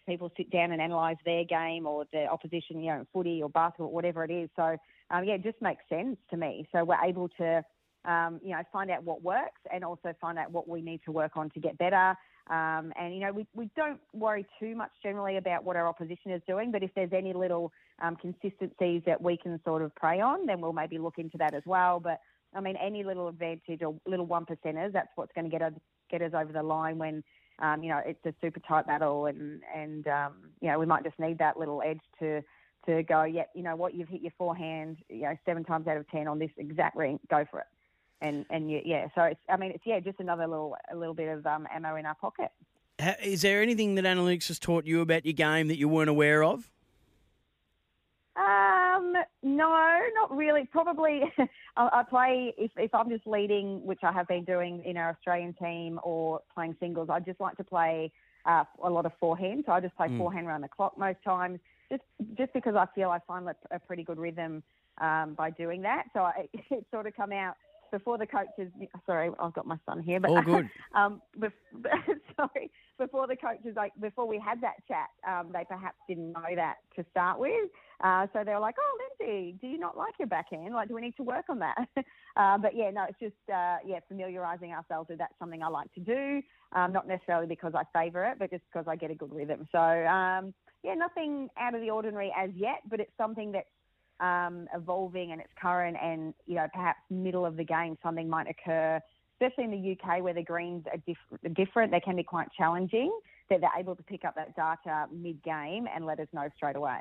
people 0.08 0.32
sit 0.38 0.50
down 0.52 0.72
and 0.72 0.82
analyse 0.82 1.18
their 1.26 1.44
game 1.44 1.86
or 1.86 2.06
the 2.14 2.26
opposition, 2.28 2.82
you 2.82 2.92
know, 2.92 3.06
footy 3.12 3.44
or 3.44 3.50
basketball, 3.50 3.92
whatever 3.92 4.24
it 4.24 4.32
is. 4.32 4.50
So, 4.56 4.78
um, 5.12 5.24
yeah, 5.24 5.36
it 5.36 5.44
just 5.44 5.62
makes 5.62 5.84
sense 5.90 6.18
to 6.32 6.38
me. 6.38 6.68
So 6.72 6.84
we're 6.84 7.04
able 7.04 7.30
to 7.38 7.64
um, 8.08 8.40
you 8.44 8.52
know, 8.52 8.64
find 8.72 8.90
out 8.90 9.04
what 9.04 9.22
works 9.22 9.62
and 9.72 9.84
also 9.84 10.14
find 10.20 10.40
out 10.40 10.52
what 10.52 10.68
we 10.68 10.82
need 10.82 11.02
to 11.06 11.12
work 11.12 11.34
on 11.36 11.50
to 11.52 11.60
get 11.60 11.78
better. 11.78 12.16
Um, 12.50 12.94
and, 12.98 13.14
you 13.14 13.20
know, 13.20 13.34
we, 13.34 13.46
we 13.54 13.70
don't 13.76 14.00
worry 14.14 14.46
too 14.60 14.74
much 14.76 14.92
generally 15.04 15.36
about 15.36 15.66
what 15.66 15.76
our 15.76 15.86
opposition 15.86 16.32
is 16.32 16.42
doing, 16.48 16.72
but 16.72 16.82
if 16.82 16.92
there's 16.96 17.12
any 17.14 17.34
little 17.34 17.74
um, 18.02 18.16
consistencies 18.16 19.02
that 19.06 19.22
we 19.22 19.36
can 19.36 19.60
sort 19.66 19.82
of 19.82 19.94
prey 19.96 20.22
on, 20.22 20.46
then 20.46 20.62
we'll 20.62 20.72
maybe 20.72 20.98
look 20.98 21.18
into 21.18 21.38
that 21.38 21.54
as 21.54 21.64
well. 21.66 22.00
But, 22.00 22.22
I 22.56 22.62
mean, 22.62 22.78
any 22.78 23.04
little 23.04 23.28
advantage 23.28 23.82
or 23.82 23.96
little 24.06 24.26
one 24.26 24.46
percenters, 24.46 24.94
that's 24.94 25.10
what's 25.16 25.34
going 25.34 25.44
to 25.44 25.52
get 25.52 25.62
us, 25.62 25.74
get 26.10 26.22
us 26.22 26.32
over 26.34 26.54
the 26.54 26.64
line 26.64 26.98
when, 26.98 27.22
um, 27.60 27.84
you 27.84 27.90
know, 27.90 28.00
it's 28.06 28.26
a 28.26 28.34
super 28.40 28.62
tight 28.62 28.88
battle 28.88 29.26
and, 29.26 29.62
and 29.76 30.08
um, 30.08 30.34
you 30.62 30.70
know, 30.70 30.80
we 30.80 30.86
might 30.86 31.04
just 31.04 31.20
need 31.20 31.40
that 31.40 31.60
little 31.60 31.82
edge 31.86 32.00
to, 32.20 32.42
to 32.88 33.04
go, 33.04 33.24
yeah, 33.24 33.44
you 33.54 33.64
know 33.64 33.76
what, 33.76 33.94
you've 33.94 34.10
hit 34.10 34.22
your 34.22 34.34
forehand, 34.38 34.98
you 35.10 35.22
know, 35.22 35.38
seven 35.46 35.64
times 35.64 35.88
out 35.88 35.98
of 35.98 36.10
ten 36.10 36.28
on 36.28 36.40
this 36.40 36.52
exact 36.58 36.96
ring, 36.96 37.20
go 37.30 37.46
for 37.50 37.60
it 37.60 37.68
and 38.22 38.46
and 38.50 38.72
you, 38.72 38.82
yeah, 38.84 39.08
so 39.16 39.24
it's 39.24 39.40
I 39.50 39.58
mean 39.58 39.72
it's 39.72 39.84
yeah 39.86 40.00
just 40.00 40.20
another 40.20 40.48
little 40.48 40.76
a 40.92 40.96
little 40.96 41.14
bit 41.14 41.30
of 41.30 41.46
um, 41.46 41.68
ammo 41.74 41.96
in 41.96 42.06
our 42.06 42.16
pocket. 42.16 42.52
Is 43.24 43.44
there 43.44 43.62
anything 43.62 43.96
that 43.96 44.06
analytics 44.06 44.48
has 44.48 44.58
taught 44.58 44.86
you 44.86 45.02
about 45.02 45.26
your 45.26 45.34
game 45.34 45.68
that 45.68 45.78
you 45.78 45.88
weren't 45.88 46.10
aware 46.10 46.44
of? 46.44 46.72
Um, 48.36 49.14
no, 49.44 50.00
not 50.16 50.36
really. 50.36 50.66
Probably, 50.66 51.22
I 51.78 52.04
play 52.10 52.54
if 52.58 52.72
if 52.76 52.94
I'm 52.96 53.10
just 53.10 53.28
leading, 53.28 53.86
which 53.86 54.00
I 54.04 54.12
have 54.12 54.28
been 54.28 54.44
doing 54.44 54.84
in 54.84 54.98
our 54.98 55.10
Australian 55.12 55.54
team, 55.54 56.00
or 56.04 56.42
playing 56.54 56.76
singles. 56.80 57.10
I 57.12 57.20
just 57.20 57.40
like 57.40 57.58
to 57.58 57.64
play 57.64 58.12
uh, 58.46 58.64
a 58.84 58.90
lot 58.90 59.06
of 59.06 59.12
forehand. 59.20 59.66
So 59.68 59.74
I 59.74 59.80
just 59.80 59.96
play 59.96 60.08
mm. 60.08 60.18
forehand 60.18 60.48
around 60.48 60.62
the 60.62 60.70
clock 60.70 60.98
most 60.98 61.22
times, 61.24 61.60
just 61.90 62.04
just 62.38 62.54
because 62.54 62.76
I 62.76 62.86
feel 62.96 63.10
I 63.10 63.20
find 63.28 63.48
a 63.72 63.80
pretty 63.80 64.04
good 64.04 64.18
rhythm 64.18 64.64
um, 65.00 65.36
by 65.36 65.52
doing 65.52 65.82
that. 65.84 66.06
So 66.14 66.22
I, 66.22 66.48
it 66.54 66.86
sort 66.92 67.08
of 67.08 67.16
come 67.16 67.32
out 67.32 67.56
before 67.92 68.18
the 68.18 68.26
coaches. 68.26 68.72
Sorry, 69.06 69.30
I've 69.40 69.54
got 69.54 69.66
my 69.66 69.78
son 69.86 70.02
here, 70.02 70.20
but 70.20 70.32
all 70.32 70.42
good. 70.42 70.70
um, 70.96 71.22
sorry, 72.36 72.72
before 72.98 73.28
the 73.28 73.36
coaches, 73.36 73.74
like 73.76 73.94
before 74.00 74.28
we 74.28 74.40
had 74.40 74.62
that 74.62 74.76
chat, 74.88 75.10
um, 75.28 75.52
they 75.54 75.64
perhaps 75.68 75.98
didn't 76.08 76.34
know 76.34 76.56
that 76.56 76.76
to 76.96 77.06
start 77.12 77.40
with. 77.40 77.70
Uh, 78.04 78.28
so 78.34 78.44
they 78.44 78.54
were 78.54 78.60
like, 78.60 78.76
"Oh, 78.80 78.98
Lynsey, 79.20 79.58
do 79.60 79.68
you 79.68 79.78
not 79.78 79.98
like 79.98 80.14
your 80.20 80.28
backhand? 80.28 80.74
Like, 80.74 80.88
do 80.88 80.96
we 80.96 81.02
need 81.02 81.16
to 81.18 81.24
work 81.24 81.46
on 81.50 81.60
that?" 81.60 81.78
uh, 82.36 82.58
but 82.58 82.76
yeah, 82.76 82.92
no, 82.92 83.06
it's 83.10 83.20
just 83.20 83.36
uh, 83.54 83.78
yeah, 83.86 84.00
familiarising 84.08 84.72
ourselves 84.72 85.10
with 85.10 85.20
that's 85.20 85.38
something 85.40 85.64
I 85.64 85.68
like 85.68 85.92
to 85.94 86.00
do. 86.00 86.42
Um, 86.74 86.92
not 86.92 87.08
necessarily 87.08 87.48
because 87.48 87.74
I 87.76 87.84
favour 87.98 88.26
it, 88.26 88.38
but 88.40 88.52
just 88.52 88.64
because 88.72 88.88
I 88.88 88.96
get 88.96 89.10
a 89.10 89.16
good 89.16 89.34
rhythm. 89.34 89.68
So 89.72 89.80
um, 89.80 90.54
yeah, 90.84 90.94
nothing 90.94 91.50
out 91.58 91.74
of 91.76 91.82
the 91.82 91.90
ordinary 91.90 92.32
as 92.38 92.50
yet, 92.56 92.82
but 92.90 93.00
it's 93.00 93.12
something 93.18 93.52
that's 93.52 93.68
um, 94.19 94.68
evolving 94.73 95.31
and 95.31 95.41
it's 95.41 95.52
current, 95.61 95.98
and 96.02 96.34
you 96.45 96.56
know 96.56 96.68
perhaps 96.73 96.99
middle 97.10 97.45
of 97.45 97.57
the 97.57 97.64
game 97.64 97.98
something 98.03 98.30
might 98.30 98.48
occur, 98.49 98.99
especially 99.35 99.65
in 99.65 99.72
the 99.72 99.98
UK 99.98 100.22
where 100.23 100.34
the 100.34 100.44
greens 100.44 100.85
are 100.91 100.98
diff- 101.06 101.56
different. 101.56 101.91
They 101.91 101.99
can 101.99 102.15
be 102.15 102.23
quite 102.23 102.48
challenging. 102.57 103.11
that 103.49 103.61
they're 103.61 103.80
able 103.80 103.95
to 103.95 104.03
pick 104.03 104.26
up 104.26 104.35
that 104.35 104.56
data 104.56 105.06
mid 105.14 105.41
game 105.44 105.88
and 105.94 106.06
let 106.06 106.19
us 106.19 106.27
know 106.34 106.49
straight 106.56 106.76
away. 106.76 106.99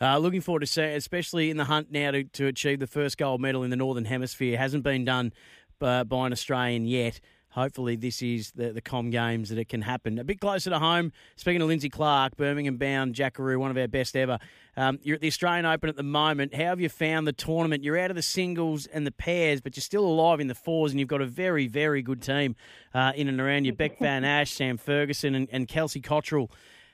Uh, 0.00 0.18
looking 0.18 0.40
forward 0.40 0.60
to 0.60 0.66
seeing, 0.66 0.90
especially 0.90 1.50
in 1.50 1.56
the 1.56 1.64
hunt 1.64 1.90
now 1.90 2.10
to, 2.10 2.24
to 2.24 2.46
achieve 2.46 2.80
the 2.80 2.86
first 2.86 3.16
gold 3.16 3.40
medal 3.40 3.62
in 3.62 3.70
the 3.70 3.76
Northern 3.76 4.04
Hemisphere. 4.04 4.58
Hasn't 4.58 4.82
been 4.82 5.04
done 5.04 5.32
uh, 5.80 6.04
by 6.04 6.26
an 6.26 6.32
Australian 6.32 6.86
yet. 6.86 7.20
Hopefully, 7.58 7.96
this 7.96 8.22
is 8.22 8.52
the, 8.52 8.72
the 8.72 8.80
Com 8.80 9.10
Games 9.10 9.48
that 9.48 9.58
it 9.58 9.68
can 9.68 9.82
happen. 9.82 10.20
A 10.20 10.22
bit 10.22 10.40
closer 10.40 10.70
to 10.70 10.78
home, 10.78 11.10
speaking 11.34 11.60
of 11.60 11.66
Lynsey 11.66 11.88
Clarke, 11.88 12.36
Birmingham 12.36 12.76
bound, 12.76 13.16
Jackaroo, 13.16 13.58
one 13.58 13.72
of 13.72 13.76
our 13.76 13.88
best 13.88 14.14
ever. 14.14 14.38
Um, 14.76 15.00
you're 15.02 15.16
at 15.16 15.20
the 15.20 15.26
Australian 15.26 15.66
Open 15.66 15.88
at 15.88 15.96
the 15.96 16.04
moment. 16.04 16.54
How 16.54 16.66
have 16.66 16.80
you 16.80 16.88
found 16.88 17.26
the 17.26 17.32
tournament? 17.32 17.82
You're 17.82 17.98
out 17.98 18.10
of 18.10 18.14
the 18.14 18.22
singles 18.22 18.86
and 18.86 19.04
the 19.04 19.10
pairs, 19.10 19.60
but 19.60 19.76
you're 19.76 19.82
still 19.82 20.06
alive 20.06 20.38
in 20.38 20.46
the 20.46 20.54
fours, 20.54 20.92
and 20.92 21.00
you've 21.00 21.08
got 21.08 21.20
a 21.20 21.26
very, 21.26 21.66
very 21.66 22.00
good 22.00 22.22
team 22.22 22.54
uh, 22.94 23.10
in 23.16 23.26
and 23.26 23.40
around 23.40 23.64
you. 23.64 23.72
Beck 23.72 23.98
Van 23.98 24.24
Asch, 24.24 24.52
Sam 24.52 24.76
Ferguson, 24.76 25.34
and, 25.34 25.48
and 25.50 25.66
Kelsey 25.66 26.00
Cottrell. 26.00 26.52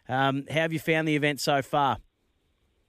Um, 0.08 0.46
how 0.48 0.60
have 0.60 0.72
you 0.72 0.78
found 0.78 1.06
the 1.06 1.14
event 1.14 1.42
so 1.42 1.60
far? 1.60 1.98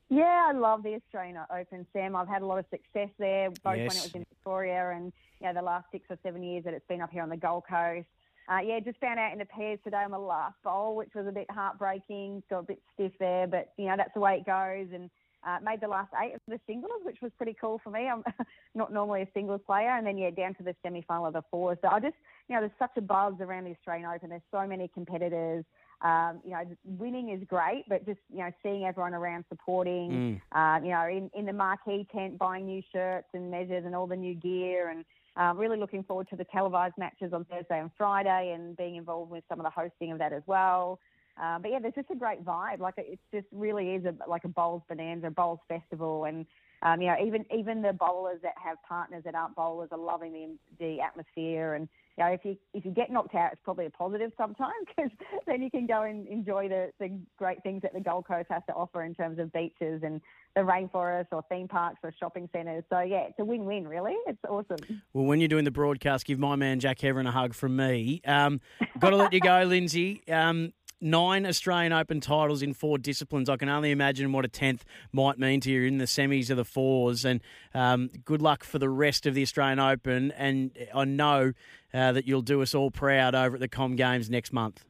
Yeah, 0.10 0.49
I 0.49 0.52
love 0.53 0.84
the 0.84 0.94
Australian 0.94 1.40
Open, 1.49 1.86
Sam. 1.91 2.15
I've 2.15 2.27
had 2.27 2.44
a 2.44 2.45
lot 2.45 2.60
of 2.60 2.65
success 2.69 3.10
there, 3.18 3.49
both 3.49 3.77
when 3.77 3.86
it 3.86 3.88
was 3.88 4.11
in 4.14 4.26
Victoria 4.30 4.91
and 4.95 5.11
you 5.41 5.48
know 5.48 5.53
the 5.53 5.65
last 5.65 5.88
six 5.91 6.06
or 6.10 6.18
seven 6.22 6.44
years 6.44 6.64
that 6.65 6.73
it's 6.73 6.88
been 6.88 7.02
up 7.02 7.11
here 7.11 7.23
on 7.23 7.30
the 7.30 7.38
Gold 7.38 7.64
Coast. 7.68 8.07
Uh, 8.48 8.60
yeah, 8.60 8.80
just 8.80 8.99
found 8.99 9.19
out 9.19 9.34
in 9.34 9.40
the 9.40 9.45
pairs 9.45 9.80
today 9.84 10.03
on 10.03 10.11
the 10.11 10.19
last 10.19 10.56
bowl, 10.64 10.95
which 10.95 11.10
was 11.15 11.26
a 11.26 11.32
bit 11.32 11.49
heartbreaking. 11.49 12.44
Got 12.49 12.60
a 12.60 12.64
bit 12.64 12.82
stiff 12.94 13.14
there, 13.19 13.48
but 13.48 13.73
you 13.77 13.86
know 13.86 13.95
that's 13.98 14.14
the 14.14 14.19
way 14.19 14.36
it 14.36 14.45
goes. 14.45 14.88
And 14.94 15.10
uh, 15.45 15.57
made 15.64 15.82
the 15.82 15.88
last 15.88 16.11
eight 16.23 16.34
of 16.34 16.41
the 16.48 16.60
singles, 16.68 17.02
which 17.03 17.18
was 17.22 17.32
pretty 17.38 17.56
cool 17.60 17.80
for 17.84 17.90
me. 17.90 18.07
I'm 18.07 18.23
not 18.76 18.94
normally 18.94 19.23
a 19.23 19.27
singles 19.34 19.61
player, 19.65 19.90
and 19.90 20.06
then 20.06 20.18
yeah, 20.18 20.30
down 20.30 20.56
to 20.56 20.64
the 20.64 20.76
semi 20.84 21.02
final 21.02 21.27
of 21.27 21.34
the 21.34 21.44
fours. 21.49 21.77
So 21.82 21.90
I 21.90 21.99
just, 21.99 22.15
you 22.48 22.56
know, 22.56 22.61
there's 22.61 22.72
such 22.77 22.91
a 22.98 23.02
buzz 23.02 23.36
around 23.40 23.65
the 23.65 23.72
Australian 23.72 24.10
Open. 24.10 24.30
There's 24.30 24.41
so 24.52 24.65
many 24.68 24.88
competitors. 24.88 25.65
Um, 26.06 26.40
you 26.45 26.52
know, 26.52 26.61
winning 26.86 27.30
is 27.30 27.41
great, 27.48 27.86
but 27.90 28.06
just 28.06 28.19
you 28.32 28.38
know, 28.44 28.52
seeing 28.61 28.84
everyone 28.86 29.15
around 29.15 29.44
supporting, 29.49 30.40
uh, 30.52 30.80
you 30.84 30.91
know, 30.91 31.07
in, 31.07 31.32
in 31.34 31.45
the 31.48 31.53
marquee 31.53 32.06
tent, 32.14 32.38
buying 32.38 32.68
new 32.68 32.84
shirts 32.94 33.30
and 33.34 33.49
measures 33.49 33.86
and 33.88 33.95
all 33.95 34.06
the 34.06 34.15
new 34.15 34.36
gear, 34.36 34.90
and 34.90 35.03
uh, 35.36 35.57
really 35.60 35.80
looking 35.80 36.03
forward 36.03 36.27
to 36.30 36.36
the 36.36 36.44
televised 36.45 36.94
matches 36.99 37.34
on 37.34 37.44
Thursday 37.45 37.80
and 37.80 37.90
Friday, 37.98 38.53
and 38.53 38.77
being 38.77 38.98
involved 38.98 39.32
with 39.32 39.44
some 39.49 39.60
of 39.60 39.64
the 39.64 39.69
hosting 39.72 40.11
of 40.11 40.19
that 40.19 40.32
as 40.32 40.44
well. 40.45 40.99
Uh, 41.41 41.57
but 41.60 41.72
yeah, 41.72 41.80
there's 41.80 41.95
just 41.95 42.11
a 42.11 42.15
great 42.15 42.45
vibe. 42.45 42.80
Like 42.80 42.94
it 42.98 43.19
just 43.34 43.48
really 43.52 43.95
is 43.95 44.06
a, 44.06 44.14
like 44.30 44.44
a 44.44 44.48
bowls 44.49 44.84
bonanza, 44.88 45.32
bowls 45.32 45.60
festival, 45.68 46.26
and 46.26 46.45
um, 46.84 47.02
you 47.02 47.07
know 47.07 47.15
even 47.26 47.45
even 47.52 47.82
the 47.82 47.94
bowlers 47.94 48.40
that 48.44 48.53
have 48.64 48.77
partners 48.88 49.23
that 49.26 49.34
aren't 49.34 49.56
bowlers 49.56 49.90
are 49.91 49.98
loving 49.98 50.34
the 50.34 50.86
the 50.86 51.02
atmosphere. 51.02 51.73
And 51.73 51.90
you 52.18 52.24
know 52.24 52.32
if 52.32 52.42
you 52.44 52.58
if 52.74 52.86
you 52.86 52.92
get 52.92 53.12
knocked 53.12 53.36
out, 53.36 53.52
it's 53.52 53.62
probably 53.64 53.86
a 53.86 53.90
positive 53.90 54.32
sometimes 54.38 54.74
because 54.96 55.12
then 55.48 55.62
you 55.62 55.70
can 55.70 55.86
go 55.86 56.04
and 56.04 56.28
enjoy 56.28 56.68
the 56.68 56.92
the 57.00 57.18
great 57.38 57.62
things 57.64 57.82
that 57.82 57.94
the 57.94 58.00
Gold 58.00 58.28
Coast 58.28 58.48
has 58.50 58.64
to 58.68 58.74
offer 58.74 59.04
in 59.04 59.14
terms 59.14 59.40
of 59.40 59.52
beaches 59.54 60.02
and 60.04 60.22
the 60.56 60.62
rainforest 60.62 61.28
or 61.32 61.44
theme 61.50 61.68
parks 61.68 62.00
or 62.04 62.14
shopping 62.18 62.50
centres. 62.54 62.84
So 62.90 63.02
yeah, 63.02 63.26
it's 63.30 63.40
a 63.40 63.46
win-win 63.46 63.88
really. 63.88 64.16
It's 64.28 64.40
awesome. 64.48 65.02
Well, 65.14 65.26
when 65.26 65.40
you're 65.40 65.50
doing 65.50 65.66
the 65.66 65.72
broadcast, 65.72 66.26
give 66.26 66.40
my 66.40 66.56
man 66.56 66.80
Jack 66.80 67.00
Heron 67.02 67.28
a 67.28 67.32
hug 67.32 67.54
from 67.54 67.76
me. 67.76 68.22
Um, 68.26 68.62
got 69.00 69.10
to 69.10 69.18
let 69.18 69.34
you 69.34 69.42
go, 69.42 69.64
Lynsey. 69.64 70.22
Um, 70.30 70.74
nine 71.02 71.46
Australian 71.46 71.94
Open 71.94 72.20
titles 72.20 72.62
in 72.62 72.74
four 72.74 72.98
disciplines. 72.98 73.50
I 73.50 73.58
can 73.58 73.70
only 73.70 73.92
imagine 73.92 74.32
what 74.32 74.46
a 74.46 74.48
tenth 74.48 74.84
might 75.12 75.38
mean 75.38 75.62
to 75.62 75.72
you 75.72 75.84
in 75.84 75.98
the 75.98 76.06
semis 76.06 76.50
of 76.50 76.58
the 76.58 76.66
fours. 76.66 77.26
And 77.26 77.42
um, 77.74 78.10
good 78.24 78.42
luck 78.42 78.64
for 78.64 78.80
the 78.80 78.90
rest 78.90 79.26
of 79.26 79.34
the 79.34 79.42
Australian 79.42 79.80
Open. 79.80 80.32
And 80.32 80.72
I 80.94 81.06
know 81.06 81.54
uh, 81.94 82.12
that 82.12 82.28
you'll 82.28 82.42
do 82.42 82.62
us 82.62 82.74
all 82.74 82.92
proud 82.92 83.36
over 83.36 83.56
at 83.56 83.60
the 83.60 83.68
Com 83.68 83.96
Games 83.96 84.30
next 84.30 84.52
month. 84.52 84.86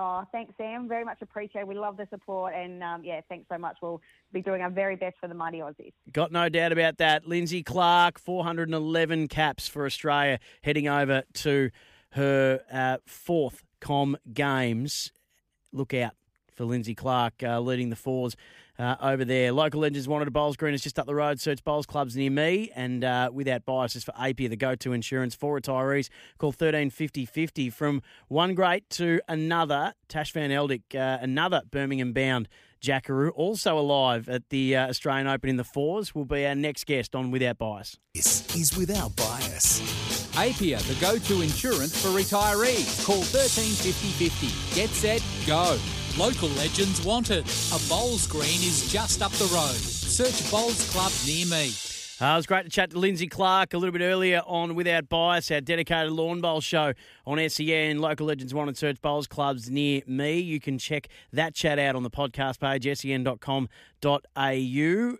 Oh, 0.00 0.22
thanks, 0.30 0.54
Sam. 0.56 0.86
Very 0.86 1.04
much 1.04 1.20
appreciated. 1.22 1.66
We 1.66 1.74
love 1.74 1.96
the 1.96 2.06
support, 2.08 2.54
and 2.54 2.84
um, 2.84 3.02
yeah, 3.02 3.20
thanks 3.28 3.46
so 3.50 3.58
much. 3.58 3.78
We'll 3.82 4.00
be 4.32 4.40
doing 4.40 4.62
our 4.62 4.70
very 4.70 4.94
best 4.94 5.16
for 5.20 5.26
the 5.26 5.34
mighty 5.34 5.58
Aussies. 5.58 5.92
Got 6.12 6.30
no 6.30 6.48
doubt 6.48 6.70
about 6.70 6.98
that. 6.98 7.26
Lynsey 7.26 7.64
Clarke, 7.64 8.20
411 8.20 9.26
caps 9.26 9.66
for 9.66 9.84
Australia, 9.84 10.38
heading 10.62 10.86
over 10.86 11.24
to 11.34 11.70
her 12.10 12.60
uh, 12.72 12.98
fourth 13.06 13.64
Com 13.80 14.16
Games. 14.32 15.12
Look 15.72 15.94
out 15.94 16.12
for 16.54 16.64
Lynsey 16.64 16.94
Clarke 16.94 17.42
uh, 17.42 17.60
leading 17.60 17.90
the 17.90 17.96
fours 17.96 18.36
uh, 18.78 18.96
over 19.00 19.24
there. 19.24 19.52
Local 19.52 19.80
Legends 19.80 20.06
wanted 20.08 20.28
a 20.28 20.30
Bowls 20.30 20.56
Green 20.56 20.74
is 20.74 20.82
just 20.82 20.98
up 20.98 21.06
the 21.06 21.14
road. 21.14 21.40
Search 21.40 21.62
Bowls 21.64 21.86
Clubs 21.86 22.16
near 22.16 22.30
me 22.30 22.70
and 22.74 23.04
uh, 23.04 23.30
without 23.32 23.64
biases 23.64 24.04
for 24.04 24.12
APIA, 24.18 24.48
the 24.48 24.56
go-to 24.56 24.92
insurance 24.92 25.34
for 25.34 25.58
retirees. 25.58 26.08
Call 26.38 26.48
135050 26.50 27.70
from 27.70 28.02
one 28.28 28.54
great 28.54 28.88
to 28.90 29.20
another. 29.28 29.94
Tash 30.08 30.32
Van 30.32 30.50
Eldik, 30.50 30.94
uh, 30.94 31.18
another 31.20 31.62
Birmingham-bound 31.70 32.48
Jackaroo, 32.80 33.30
also 33.30 33.78
alive 33.78 34.28
at 34.28 34.50
the 34.50 34.76
uh, 34.76 34.88
Australian 34.88 35.26
Open 35.26 35.50
in 35.50 35.56
the 35.56 35.64
fours, 35.64 36.14
will 36.14 36.24
be 36.24 36.46
our 36.46 36.54
next 36.54 36.86
guest 36.86 37.14
on 37.16 37.32
Without 37.32 37.58
Bias. 37.58 37.98
This 38.14 38.54
is 38.54 38.76
Without 38.76 39.16
Bias. 39.16 40.17
APIA, 40.38 40.78
the 40.78 40.94
go-to 41.00 41.42
insurance 41.42 42.00
for 42.00 42.08
retirees. 42.10 43.04
Call 43.04 43.18
135050. 43.18 44.76
Get 44.76 44.90
set, 44.90 45.20
go. 45.44 45.76
Local 46.16 46.48
legends 46.50 47.04
wanted. 47.04 47.44
A 47.72 47.78
bowls 47.88 48.28
green 48.28 48.62
is 48.62 48.88
just 48.90 49.20
up 49.20 49.32
the 49.32 49.46
road. 49.46 49.74
Search 49.74 50.48
Bowls 50.48 50.88
Club 50.92 51.10
near 51.26 51.46
me. 51.46 51.72
Uh, 52.20 52.32
it 52.32 52.36
was 52.36 52.46
great 52.46 52.64
to 52.64 52.68
chat 52.68 52.90
to 52.90 52.98
Lynsey 52.98 53.28
Clarke 53.28 53.74
a 53.74 53.78
little 53.78 53.92
bit 53.92 54.02
earlier 54.02 54.42
on 54.44 54.74
Without 54.74 55.08
Bias, 55.08 55.52
our 55.52 55.60
dedicated 55.60 56.10
lawn 56.10 56.40
bowl 56.40 56.60
show 56.60 56.92
on 57.24 57.48
SEN. 57.48 58.00
Local 58.00 58.26
Legends 58.26 58.52
Wanted 58.52 58.76
Search 58.76 59.00
Bowls 59.00 59.28
Clubs 59.28 59.70
near 59.70 60.02
me. 60.04 60.40
You 60.40 60.58
can 60.58 60.78
check 60.78 61.06
that 61.32 61.54
chat 61.54 61.78
out 61.78 61.94
on 61.94 62.02
the 62.02 62.10
podcast 62.10 62.58
page, 62.58 62.98
sen.com.au. 62.98 63.68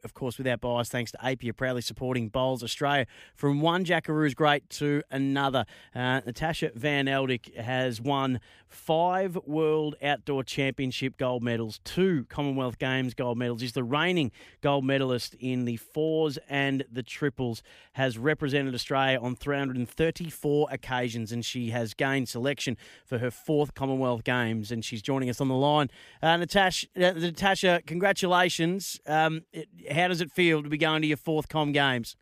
Of 0.02 0.14
course, 0.14 0.38
Without 0.38 0.60
Bias, 0.60 0.88
thanks 0.88 1.12
to 1.12 1.24
APIA 1.24 1.54
proudly 1.54 1.82
supporting 1.82 2.30
Bowls 2.30 2.64
Australia. 2.64 3.06
From 3.32 3.60
one 3.60 3.84
Jackaroo's 3.84 4.34
great 4.34 4.68
to 4.70 5.02
another. 5.08 5.66
Uh, 5.94 6.22
Natasha 6.26 6.72
Van 6.74 7.06
Eldik 7.06 7.54
has 7.54 8.00
won 8.00 8.40
five 8.66 9.38
World 9.46 9.94
Outdoor 10.02 10.42
Championship 10.42 11.16
gold 11.16 11.44
medals, 11.44 11.78
two 11.84 12.26
Commonwealth 12.28 12.78
Games 12.78 13.14
gold 13.14 13.38
medals. 13.38 13.62
Is 13.62 13.72
the 13.72 13.84
reigning 13.84 14.32
gold 14.62 14.84
medalist 14.84 15.34
in 15.38 15.64
the 15.64 15.76
fours 15.76 16.38
and 16.48 16.84
the 16.92 17.02
triples. 17.02 17.62
Has 17.92 18.18
represented 18.18 18.74
Australia 18.74 19.18
on 19.20 19.36
334 19.36 20.68
occasions, 20.70 21.32
and 21.32 21.44
she 21.44 21.70
has 21.70 21.94
gained 21.94 22.28
selection 22.28 22.76
for 23.04 23.18
her 23.18 23.30
fourth 23.30 23.74
Commonwealth 23.74 24.24
Games. 24.24 24.70
And 24.70 24.84
she's 24.84 25.02
joining 25.02 25.30
us 25.30 25.40
on 25.40 25.48
the 25.48 25.54
line. 25.54 25.90
Uh, 26.22 26.36
Natasha, 26.36 26.86
uh, 26.96 27.12
Natasha, 27.12 27.82
congratulations. 27.86 29.00
Um, 29.06 29.42
it, 29.52 29.68
how 29.90 30.08
does 30.08 30.20
it 30.20 30.30
feel 30.30 30.62
to 30.62 30.68
be 30.68 30.78
going 30.78 31.02
to 31.02 31.08
your 31.08 31.16
fourth 31.16 31.48
Com 31.48 31.72
Games? 31.72 32.16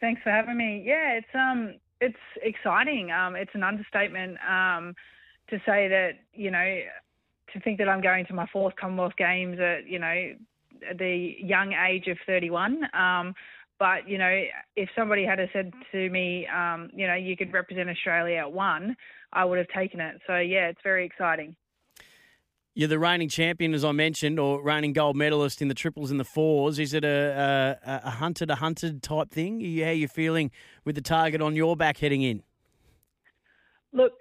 Thanks 0.00 0.20
for 0.22 0.30
having 0.30 0.56
me. 0.56 0.82
Yeah, 0.84 1.12
it's 1.12 1.34
um 1.34 1.74
it's 2.00 2.16
exciting. 2.42 3.12
Um, 3.12 3.36
it's 3.36 3.54
an 3.54 3.62
understatement 3.62 4.36
um, 4.46 4.94
to 5.48 5.58
say 5.64 5.86
that 5.88 6.14
you 6.34 6.50
know 6.50 6.80
to 7.52 7.60
think 7.60 7.78
that 7.78 7.88
I'm 7.88 8.00
going 8.00 8.26
to 8.26 8.34
my 8.34 8.46
fourth 8.52 8.74
Commonwealth 8.76 9.16
Games 9.16 9.58
at 9.60 9.86
you 9.86 10.00
know 10.00 10.32
the 10.98 11.34
young 11.38 11.72
age 11.72 12.06
of 12.08 12.18
31. 12.26 12.82
Um, 12.94 13.34
but 13.78 14.08
you 14.08 14.18
know, 14.18 14.44
if 14.76 14.88
somebody 14.96 15.24
had 15.24 15.38
said 15.52 15.72
to 15.90 16.10
me, 16.10 16.46
um, 16.46 16.90
you 16.94 17.06
know, 17.06 17.14
you 17.14 17.36
could 17.36 17.52
represent 17.52 17.88
Australia 17.88 18.36
at 18.36 18.52
one, 18.52 18.96
I 19.32 19.44
would 19.44 19.58
have 19.58 19.68
taken 19.68 20.00
it. 20.00 20.20
So 20.26 20.36
yeah, 20.38 20.68
it's 20.68 20.80
very 20.84 21.04
exciting. 21.04 21.56
You're 22.74 22.88
the 22.88 22.98
reigning 22.98 23.28
champion, 23.28 23.74
as 23.74 23.84
I 23.84 23.92
mentioned, 23.92 24.38
or 24.38 24.62
reigning 24.62 24.94
gold 24.94 25.14
medalist 25.14 25.60
in 25.60 25.68
the 25.68 25.74
triples 25.74 26.10
and 26.10 26.18
the 26.18 26.24
fours. 26.24 26.78
Is 26.78 26.94
it 26.94 27.04
a, 27.04 27.78
a, 27.84 28.08
a 28.08 28.10
hunted, 28.10 28.50
a 28.50 28.54
hunted 28.54 29.02
type 29.02 29.30
thing? 29.30 29.60
How 29.60 29.88
are 29.88 29.92
you 29.92 30.08
feeling 30.08 30.50
with 30.84 30.94
the 30.94 31.02
target 31.02 31.42
on 31.42 31.54
your 31.54 31.76
back 31.76 31.98
heading 31.98 32.22
in? 32.22 32.42
Look, 33.92 34.12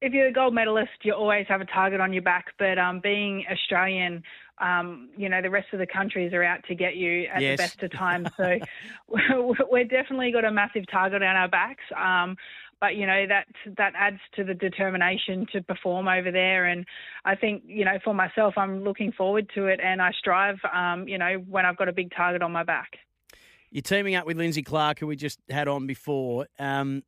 if 0.00 0.14
you're 0.14 0.28
a 0.28 0.32
gold 0.32 0.54
medalist, 0.54 0.92
you 1.02 1.12
always 1.12 1.46
have 1.48 1.60
a 1.60 1.66
target 1.66 2.00
on 2.00 2.14
your 2.14 2.22
back. 2.22 2.46
But 2.58 2.78
um, 2.78 3.00
being 3.02 3.44
Australian, 3.50 4.22
um, 4.58 5.10
you 5.16 5.28
know, 5.28 5.42
the 5.42 5.50
rest 5.50 5.68
of 5.72 5.78
the 5.78 5.86
countries 5.86 6.32
are 6.32 6.44
out 6.44 6.60
to 6.68 6.74
get 6.74 6.96
you 6.96 7.26
at 7.32 7.42
Yes. 7.42 7.58
the 7.58 7.62
best 7.64 7.82
of 7.82 7.98
times. 7.98 8.28
So 8.36 8.58
we're 9.70 9.84
definitely 9.84 10.32
got 10.32 10.44
a 10.44 10.50
massive 10.50 10.84
target 10.90 11.22
on 11.22 11.36
our 11.36 11.48
backs. 11.48 11.84
Um, 11.96 12.36
but 12.80 12.96
you 12.96 13.06
know 13.06 13.26
that 13.26 13.46
that 13.78 13.94
adds 13.96 14.18
to 14.36 14.44
the 14.44 14.52
determination 14.52 15.46
to 15.52 15.62
perform 15.62 16.06
over 16.06 16.30
there, 16.30 16.66
and 16.66 16.84
I 17.24 17.34
think 17.34 17.62
you 17.66 17.84
know 17.84 17.98
for 18.04 18.12
myself, 18.12 18.54
I'm 18.58 18.84
looking 18.84 19.12
forward 19.12 19.48
to 19.54 19.66
it, 19.66 19.80
and 19.82 20.02
I 20.02 20.10
strive, 20.18 20.56
um, 20.74 21.08
you 21.08 21.16
know, 21.16 21.42
when 21.48 21.64
I've 21.64 21.78
got 21.78 21.88
a 21.88 21.92
big 21.92 22.10
target 22.14 22.42
on 22.42 22.52
my 22.52 22.62
back. 22.62 22.90
You're 23.70 23.82
teaming 23.82 24.14
up 24.16 24.26
with 24.26 24.36
Lynsey 24.36 24.62
Clarke, 24.62 24.98
who 25.00 25.06
we 25.06 25.16
just 25.16 25.40
had 25.48 25.66
on 25.66 25.86
before. 25.86 26.46
Um, 26.58 27.02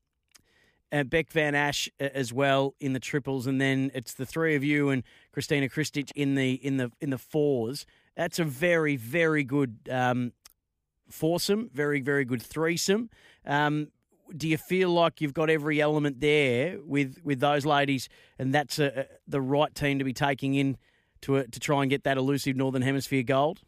uh, 0.93 1.05
Beck 1.05 1.31
Van 1.31 1.55
Asch 1.55 1.89
uh, 2.01 2.09
as 2.15 2.33
well 2.33 2.75
in 2.81 2.93
the 2.93 3.01
triples, 3.01 3.47
and 3.47 3.61
then 3.61 3.91
it's 3.95 4.15
the 4.15 4.27
three 4.27 4.55
of 4.55 4.65
you 4.65 4.91
and 4.91 5.03
Kristina 5.35 5.71
Krstic 5.71 6.11
in 6.15 6.35
the 6.35 6.55
in 6.55 6.77
the 6.77 6.91
in 7.01 7.11
the 7.11 7.19
fours. 7.19 7.87
That's 8.17 8.39
a 8.39 8.45
very 8.45 8.97
very 8.97 9.45
good 9.45 9.79
um, 9.91 10.33
foursome, 11.11 11.71
very 11.73 12.01
very 12.01 12.25
good 12.25 12.43
threesome. 12.43 13.11
Um, 13.45 13.89
do 14.37 14.49
you 14.49 14.59
feel 14.59 14.91
like 14.91 15.21
you've 15.21 15.35
got 15.35 15.51
every 15.51 15.81
element 15.81 16.21
there 16.21 16.79
with 16.83 17.19
with 17.23 17.41
those 17.41 17.67
ladies, 17.67 18.09
and 18.39 18.55
that's 18.55 18.79
a, 18.79 19.01
a, 19.01 19.07
the 19.29 19.41
right 19.41 19.75
team 19.75 19.99
to 19.99 20.05
be 20.05 20.13
taking 20.13 20.55
in 20.55 20.77
to 21.23 21.37
a, 21.37 21.47
to 21.47 21.61
try 21.61 21.83
and 21.83 21.91
get 21.91 22.05
that 22.05 22.17
elusive 22.17 22.57
Northern 22.57 22.83
Hemisphere 22.83 23.23
gold? 23.23 23.61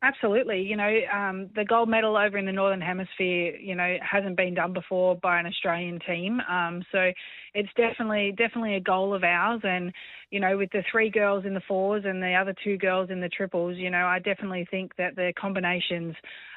Absolutely. 0.00 0.62
You 0.62 0.76
know, 0.76 1.00
um, 1.12 1.50
the 1.56 1.64
gold 1.64 1.88
medal 1.88 2.16
over 2.16 2.38
in 2.38 2.46
the 2.46 2.52
Northern 2.52 2.80
Hemisphere, 2.80 3.56
you 3.56 3.74
know, 3.74 3.96
hasn't 4.00 4.36
been 4.36 4.54
done 4.54 4.72
before 4.72 5.16
by 5.16 5.40
an 5.40 5.46
Australian 5.46 5.98
team. 6.06 6.40
Um, 6.48 6.84
so 6.92 7.10
it's 7.52 7.68
definitely, 7.76 8.32
definitely 8.38 8.76
a 8.76 8.80
goal 8.80 9.12
of 9.12 9.24
ours. 9.24 9.60
And, 9.64 9.92
you 10.30 10.38
know, 10.38 10.56
with 10.56 10.70
the 10.70 10.84
three 10.88 11.10
girls 11.10 11.44
in 11.44 11.52
the 11.52 11.62
fours 11.66 12.04
and 12.06 12.22
the 12.22 12.34
other 12.34 12.54
two 12.62 12.76
girls 12.78 13.10
in 13.10 13.20
the 13.20 13.28
triples, 13.28 13.76
you 13.76 13.90
know, 13.90 14.06
I 14.06 14.20
definitely 14.20 14.68
think 14.70 14.94
that 14.98 15.16
the 15.16 15.32
combinations 15.36 16.14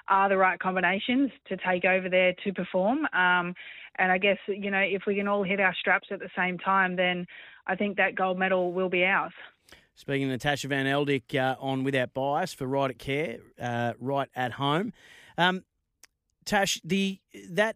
are 0.07 0.29
the 0.29 0.37
right 0.37 0.59
combinations 0.59 1.31
to 1.47 1.57
take 1.57 1.83
over 1.83 2.09
there 2.09 2.35
to 2.43 2.53
perform. 2.53 3.07
Um, 3.11 3.55
and 3.97 4.11
I 4.11 4.19
guess, 4.19 4.37
you 4.47 4.69
know, 4.69 4.81
if 4.81 5.03
we 5.07 5.15
can 5.15 5.27
all 5.27 5.41
hit 5.41 5.59
our 5.59 5.73
straps 5.79 6.09
at 6.11 6.19
the 6.19 6.29
same 6.37 6.59
time, 6.59 6.95
then 6.95 7.25
I 7.65 7.75
think 7.75 7.97
that 7.97 8.13
gold 8.13 8.37
medal 8.37 8.71
will 8.71 8.89
be 8.89 9.03
ours. 9.03 9.33
Speaking 10.01 10.23
of 10.23 10.31
Natasha 10.31 10.67
Van 10.67 10.87
Eldik 10.87 11.35
uh, 11.35 11.55
on 11.59 11.83
Without 11.83 12.11
Bias 12.15 12.55
for 12.55 12.65
Right 12.65 12.89
at 12.89 12.97
Care, 12.97 13.37
uh, 13.61 13.93
Right 13.99 14.27
at 14.35 14.53
Home. 14.53 14.93
Um, 15.37 15.63
Tash, 16.43 16.81
the 16.83 17.19
that 17.51 17.75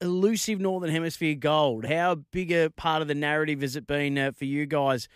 elusive 0.00 0.60
Northern 0.60 0.92
Hemisphere 0.92 1.34
gold, 1.34 1.84
how 1.84 2.14
big 2.30 2.52
a 2.52 2.70
part 2.70 3.02
of 3.02 3.08
the 3.08 3.14
narrative 3.16 3.62
has 3.62 3.74
it 3.74 3.88
been 3.88 4.16
uh, 4.16 4.30
for 4.30 4.44
you 4.44 4.66
guys 4.66 5.08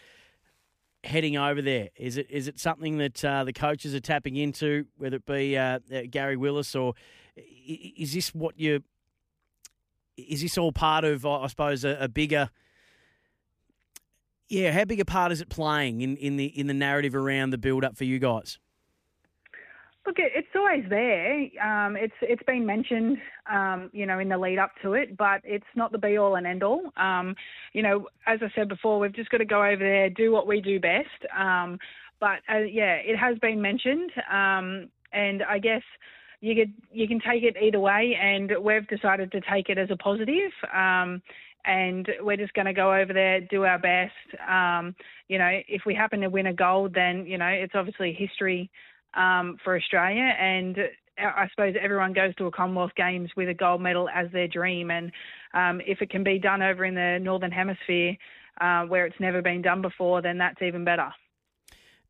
heading 1.04 1.36
over 1.36 1.62
there? 1.62 1.90
Is 1.94 2.16
it 2.16 2.28
is 2.28 2.48
it 2.48 2.58
something 2.58 2.98
that 2.98 3.24
uh, 3.24 3.44
the 3.44 3.52
coaches 3.52 3.94
are 3.94 4.00
tapping 4.00 4.34
into, 4.34 4.86
whether 4.96 5.18
it 5.18 5.26
be 5.26 5.56
uh, 5.56 5.78
Gary 6.10 6.36
Willis 6.36 6.74
or 6.74 6.94
is 7.36 8.14
this 8.14 8.34
what 8.34 8.58
you 8.58 8.82
is 10.16 10.42
this 10.42 10.58
all 10.58 10.72
part 10.72 11.04
of, 11.04 11.24
I 11.24 11.46
suppose, 11.46 11.84
a, 11.84 11.98
a 12.00 12.08
bigger– 12.08 12.50
yeah, 14.50 14.72
how 14.72 14.84
big 14.84 15.00
a 15.00 15.04
part 15.04 15.32
is 15.32 15.40
it 15.40 15.48
playing 15.48 16.02
in, 16.02 16.16
in 16.16 16.36
the 16.36 16.46
in 16.46 16.66
the 16.66 16.74
narrative 16.74 17.14
around 17.14 17.50
the 17.50 17.58
build 17.58 17.84
up 17.84 17.96
for 17.96 18.04
you 18.04 18.18
guys? 18.18 18.58
Look, 20.06 20.16
it's 20.18 20.48
always 20.56 20.84
there. 20.88 21.42
Um, 21.62 21.94
it's 21.94 22.14
it's 22.20 22.42
been 22.42 22.66
mentioned, 22.66 23.18
um, 23.50 23.90
you 23.92 24.06
know, 24.06 24.18
in 24.18 24.28
the 24.28 24.36
lead 24.36 24.58
up 24.58 24.72
to 24.82 24.94
it, 24.94 25.16
but 25.16 25.40
it's 25.44 25.66
not 25.76 25.92
the 25.92 25.98
be 25.98 26.16
all 26.16 26.34
and 26.34 26.46
end 26.46 26.64
all. 26.64 26.90
Um, 26.96 27.36
you 27.74 27.82
know, 27.82 28.08
as 28.26 28.40
I 28.42 28.50
said 28.56 28.68
before, 28.68 28.98
we've 28.98 29.14
just 29.14 29.30
got 29.30 29.38
to 29.38 29.44
go 29.44 29.64
over 29.64 29.78
there, 29.78 30.10
do 30.10 30.32
what 30.32 30.48
we 30.48 30.60
do 30.60 30.80
best. 30.80 31.08
Um, 31.38 31.78
but 32.18 32.40
uh, 32.52 32.58
yeah, 32.58 32.94
it 32.94 33.16
has 33.16 33.38
been 33.38 33.62
mentioned, 33.62 34.10
um, 34.32 34.88
and 35.12 35.44
I 35.44 35.58
guess 35.58 35.82
you 36.40 36.56
could 36.56 36.72
you 36.90 37.06
can 37.06 37.20
take 37.20 37.44
it 37.44 37.56
either 37.62 37.78
way, 37.78 38.16
and 38.20 38.50
we've 38.62 38.88
decided 38.88 39.30
to 39.32 39.40
take 39.42 39.68
it 39.68 39.78
as 39.78 39.90
a 39.90 39.96
positive. 39.96 40.50
And 41.64 42.08
we're 42.20 42.36
just 42.36 42.54
going 42.54 42.66
to 42.66 42.72
go 42.72 42.94
over 42.94 43.12
there, 43.12 43.40
do 43.40 43.64
our 43.64 43.78
best. 43.78 44.12
Um, 44.48 44.94
you 45.28 45.38
know, 45.38 45.50
if 45.68 45.82
we 45.86 45.94
happen 45.94 46.20
to 46.20 46.28
win 46.28 46.46
a 46.46 46.54
gold, 46.54 46.94
then 46.94 47.26
you 47.26 47.38
know 47.38 47.46
it's 47.46 47.74
obviously 47.74 48.12
history 48.12 48.70
um, 49.14 49.56
for 49.62 49.76
Australia, 49.76 50.34
and 50.38 50.76
I 51.18 51.48
suppose 51.50 51.74
everyone 51.80 52.12
goes 52.12 52.34
to 52.36 52.46
a 52.46 52.50
Commonwealth 52.50 52.92
Games 52.96 53.30
with 53.36 53.48
a 53.48 53.54
gold 53.54 53.82
medal 53.82 54.08
as 54.08 54.30
their 54.32 54.48
dream, 54.48 54.90
and 54.90 55.12
um, 55.54 55.80
if 55.86 56.00
it 56.00 56.10
can 56.10 56.24
be 56.24 56.38
done 56.38 56.62
over 56.62 56.84
in 56.84 56.94
the 56.94 57.18
Northern 57.20 57.52
Hemisphere 57.52 58.16
uh, 58.60 58.84
where 58.84 59.06
it's 59.06 59.18
never 59.20 59.42
been 59.42 59.62
done 59.62 59.82
before, 59.82 60.22
then 60.22 60.38
that's 60.38 60.60
even 60.62 60.84
better. 60.84 61.10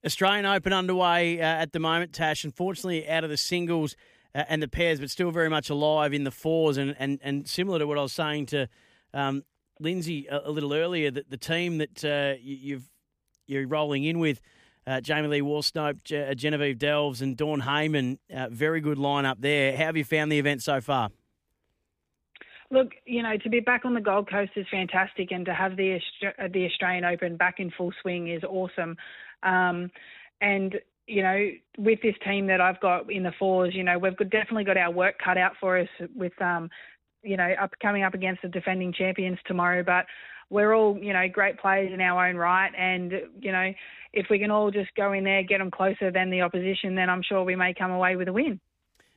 Australian 0.04 0.46
Open 0.46 0.72
underway 0.72 1.40
uh, 1.40 1.44
at 1.44 1.72
the 1.72 1.78
moment, 1.78 2.12
Tash. 2.12 2.44
Unfortunately, 2.44 3.08
out 3.08 3.24
of 3.24 3.30
the 3.30 3.36
singles 3.36 3.96
uh, 4.34 4.44
and 4.48 4.62
the 4.62 4.68
pairs, 4.68 5.00
but 5.00 5.10
still 5.10 5.30
very 5.30 5.50
much 5.50 5.70
alive 5.70 6.12
in 6.14 6.24
the 6.24 6.30
fours, 6.30 6.76
and, 6.76 6.96
and, 6.98 7.18
and 7.22 7.48
similar 7.48 7.78
to 7.78 7.86
what 7.86 7.98
I 7.98 8.02
was 8.02 8.12
saying 8.12 8.46
to 8.46 8.68
um, 9.14 9.44
Lynsey 9.78 10.26
a, 10.26 10.42
a, 10.44 10.50
little 10.50 10.72
earlier 10.74 11.10
that 11.10 11.30
the 11.30 11.36
team 11.36 11.78
that 11.78 12.04
uh, 12.04 12.38
you, 12.40 12.82
you're 13.46 13.66
rolling 13.66 14.04
in 14.04 14.18
with. 14.18 14.40
Uh, 14.86 14.98
Jamie 14.98 15.28
Lee 15.28 15.40
Worsnop, 15.42 16.02
G- 16.04 16.16
uh, 16.16 16.34
Genevieve 16.34 16.78
Delves, 16.78 17.20
and 17.20 17.36
Dawn 17.36 17.60
Hayman. 17.60 18.18
Uh, 18.34 18.48
very 18.50 18.80
good 18.80 18.96
lineup 18.96 19.36
there. 19.38 19.76
How 19.76 19.84
have 19.84 19.96
you 19.96 20.04
found 20.04 20.32
the 20.32 20.38
event 20.38 20.62
so 20.62 20.80
far? 20.80 21.10
Look, 22.70 22.92
you 23.04 23.22
know, 23.22 23.36
to 23.36 23.48
be 23.50 23.60
back 23.60 23.84
on 23.84 23.94
the 23.94 24.00
Gold 24.00 24.30
Coast 24.30 24.52
is 24.56 24.66
fantastic, 24.70 25.32
and 25.32 25.44
to 25.44 25.52
have 25.52 25.76
the 25.76 26.00
uh, 26.22 26.48
the 26.52 26.66
Australian 26.66 27.04
Open 27.04 27.36
back 27.36 27.56
in 27.58 27.70
full 27.70 27.92
swing 28.00 28.28
is 28.28 28.42
awesome. 28.44 28.96
Um, 29.42 29.90
and 30.40 30.76
you 31.06 31.22
know, 31.22 31.50
with 31.76 32.00
this 32.02 32.14
team 32.24 32.46
that 32.46 32.60
I've 32.60 32.80
got 32.80 33.10
in 33.10 33.24
the 33.24 33.32
fours, 33.38 33.74
you 33.74 33.82
know, 33.82 33.98
we've 33.98 34.16
definitely 34.16 34.64
got 34.64 34.76
our 34.76 34.92
work 34.92 35.16
cut 35.22 35.36
out 35.36 35.52
for 35.60 35.78
us 35.78 35.88
with 36.14 36.40
um, 36.40 36.70
you 37.22 37.36
know, 37.36 37.52
up 37.60 37.72
coming 37.80 38.02
up 38.02 38.14
against 38.14 38.42
the 38.42 38.48
defending 38.48 38.92
champions 38.92 39.38
tomorrow. 39.46 39.82
But 39.82 40.06
we're 40.48 40.74
all, 40.74 40.98
you 40.98 41.12
know, 41.12 41.28
great 41.28 41.58
players 41.58 41.92
in 41.92 42.00
our 42.00 42.28
own 42.28 42.36
right, 42.36 42.72
and 42.76 43.12
you 43.40 43.52
know, 43.52 43.72
if 44.12 44.26
we 44.30 44.38
can 44.38 44.50
all 44.50 44.70
just 44.70 44.94
go 44.96 45.12
in 45.12 45.24
there, 45.24 45.42
get 45.42 45.58
them 45.58 45.70
closer 45.70 46.10
than 46.10 46.30
the 46.30 46.40
opposition, 46.40 46.94
then 46.94 47.08
I'm 47.08 47.22
sure 47.22 47.44
we 47.44 47.56
may 47.56 47.74
come 47.74 47.90
away 47.90 48.16
with 48.16 48.28
a 48.28 48.32
win. 48.32 48.60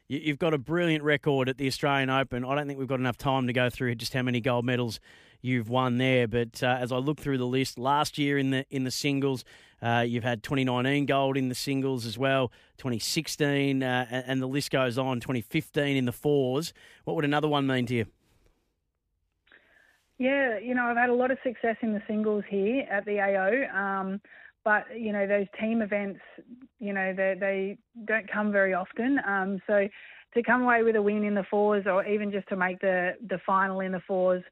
You've 0.10 0.38
got 0.38 0.54
a 0.54 0.58
brilliant 0.58 1.04
record 1.04 1.48
at 1.50 1.58
the 1.58 1.66
Australian 1.66 2.10
Open. 2.10 2.44
I 2.44 2.56
don't 2.56 2.68
think 2.68 2.78
we've 2.78 2.88
got 2.88 3.00
enough 3.00 3.18
time 3.18 3.48
to 3.48 3.54
go 3.54 3.70
through 3.70 3.96
just 3.96 4.14
how 4.14 4.22
many 4.22 4.42
gold 4.42 4.66
medals 4.66 5.00
you've 5.42 5.70
won 5.70 5.98
there. 5.98 6.28
But 6.28 6.62
uh, 6.62 6.78
as 6.80 6.92
I 6.92 6.98
look 6.98 7.20
through 7.20 7.38
the 7.38 7.48
list, 7.48 7.80
last 7.80 8.18
year 8.18 8.38
in 8.38 8.50
the 8.50 8.66
in 8.70 8.84
the 8.84 8.92
singles, 8.92 9.44
uh, 9.84 10.02
you've 10.02 10.24
had 10.24 10.44
2019 10.44 11.06
gold 11.06 11.36
in 11.36 11.50
the 11.50 11.56
singles 11.56 12.06
as 12.06 12.18
well, 12.18 12.50
2016, 12.78 13.84
uh, 13.84 14.24
and 14.28 14.42
the 14.42 14.48
list 14.48 14.72
goes 14.72 14.98
on. 14.98 15.20
2015 15.20 15.98
in 15.98 16.06
the 16.06 16.12
fours. 16.12 16.74
What 17.04 17.16
would 17.16 17.26
another 17.26 17.48
one 17.48 17.68
mean 17.68 17.86
to 17.88 17.96
you? 17.96 18.06
Yeah, 20.18 20.58
you 20.60 20.74
know, 20.74 20.86
I've 20.86 20.98
had 20.98 21.10
a 21.10 21.14
lot 21.14 21.32
of 21.32 21.38
success 21.44 21.76
in 21.82 21.94
the 21.94 22.02
singles 22.08 22.44
here 22.48 22.88
at 22.90 23.06
the 23.06 23.20
AO. 23.20 23.78
Um, 23.78 24.22
but 24.64 24.86
you 24.98 25.12
know 25.12 25.28
those 25.28 25.48
team 25.60 25.82
events, 25.82 26.22
you 26.80 26.94
know 26.94 27.14
they 27.14 27.36
they 27.38 27.78
don't 28.06 28.32
come 28.32 28.52
very 28.52 28.74
often. 28.74 29.20
Um, 29.28 29.62
so 29.68 29.88
to 30.34 30.44
come 30.44 30.64
away 30.64 30.84
with 30.84 30.96
a 30.96 31.02
win 31.02 31.24
in 31.24 31.36
the 31.36 31.44
fours, 31.50 31.86
or 31.86 32.06
even 32.06 32.32
just 32.32 32.48
to 32.50 32.56
make 32.56 32.80
the 32.80 33.16
the 33.28 33.40
final 33.46 33.82
in 33.82 33.92
the 33.92 34.00
fours, 34.08 34.44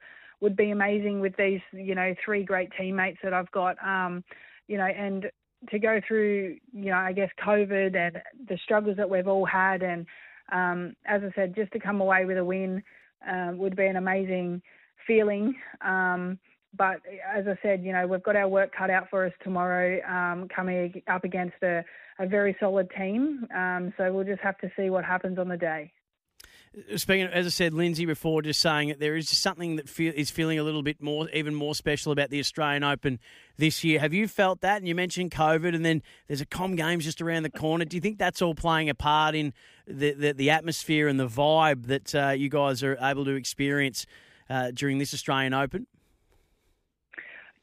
would 0.41 0.55
be 0.55 0.71
amazing 0.71 1.21
with 1.21 1.35
these 1.37 1.61
you 1.71 1.95
know 1.95 2.13
three 2.23 2.43
great 2.43 2.69
teammates 2.77 3.19
that 3.23 3.33
I've 3.33 3.51
got. 3.51 3.77
Um, 3.85 4.23
you 4.71 4.77
know, 4.77 4.85
and 4.85 5.25
to 5.69 5.77
go 5.77 5.99
through 6.07 6.55
you 6.71 6.91
know 6.91 6.97
I 6.97 7.11
guess 7.11 7.29
COVID 7.45 7.95
and 7.95 8.21
the 8.47 8.57
struggles 8.63 8.95
that 8.97 9.09
we've 9.09 9.27
all 9.27 9.45
had, 9.45 9.83
and 9.83 10.05
um, 10.51 10.95
as 11.05 11.21
I 11.23 11.31
said, 11.35 11.55
just 11.55 11.73
to 11.73 11.79
come 11.79 11.99
away 11.99 12.23
with 12.23 12.37
a 12.37 12.45
win 12.45 12.81
um, 13.29 13.57
would 13.57 13.75
be 13.75 13.85
an 13.85 13.97
amazing 13.97 14.61
feeling. 15.05 15.53
Um, 15.81 16.39
but 16.77 17.01
as 17.35 17.45
I 17.47 17.57
said, 17.61 17.83
you 17.83 17.91
know, 17.91 18.07
we've 18.07 18.23
got 18.23 18.37
our 18.37 18.47
work 18.47 18.71
cut 18.73 18.89
out 18.89 19.09
for 19.09 19.25
us 19.25 19.33
tomorrow, 19.43 19.99
um, 20.09 20.47
coming 20.47 21.01
up 21.09 21.25
against 21.25 21.61
a, 21.63 21.83
a 22.17 22.25
very 22.25 22.55
solid 22.61 22.89
team. 22.97 23.45
Um, 23.53 23.93
so 23.97 24.11
we'll 24.13 24.23
just 24.23 24.41
have 24.41 24.57
to 24.59 24.71
see 24.77 24.89
what 24.89 25.03
happens 25.03 25.37
on 25.37 25.49
the 25.49 25.57
day. 25.57 25.91
Speaking, 26.95 27.25
of, 27.25 27.31
as 27.33 27.45
I 27.45 27.49
said, 27.49 27.73
Lynsey 27.73 28.05
before, 28.05 28.41
just 28.41 28.61
saying 28.61 28.87
that 28.87 28.99
there 28.99 29.17
is 29.17 29.27
something 29.27 29.75
that 29.75 29.89
feel, 29.89 30.13
is 30.15 30.31
feeling 30.31 30.57
a 30.57 30.63
little 30.63 30.83
bit 30.83 31.01
more, 31.01 31.29
even 31.31 31.53
more 31.53 31.75
special 31.75 32.13
about 32.13 32.29
the 32.29 32.39
Australian 32.39 32.85
Open 32.85 33.19
this 33.57 33.83
year. 33.83 33.99
Have 33.99 34.13
you 34.13 34.25
felt 34.29 34.61
that? 34.61 34.77
And 34.77 34.87
you 34.87 34.95
mentioned 34.95 35.31
COVID, 35.31 35.75
and 35.75 35.83
then 35.83 36.01
there's 36.27 36.39
a 36.39 36.45
Com 36.45 36.77
Games 36.77 37.03
just 37.03 37.21
around 37.21 37.43
the 37.43 37.49
corner. 37.49 37.83
Do 37.83 37.97
you 37.97 38.01
think 38.01 38.17
that's 38.17 38.41
all 38.41 38.55
playing 38.55 38.87
a 38.87 38.95
part 38.95 39.35
in 39.35 39.53
the 39.85 40.13
the, 40.13 40.31
the 40.31 40.49
atmosphere 40.49 41.09
and 41.09 41.19
the 41.19 41.27
vibe 41.27 41.87
that 41.87 42.15
uh, 42.15 42.29
you 42.29 42.47
guys 42.47 42.83
are 42.83 42.97
able 43.01 43.25
to 43.25 43.31
experience 43.31 44.05
uh, 44.49 44.71
during 44.71 44.97
this 44.97 45.13
Australian 45.13 45.53
Open? 45.53 45.87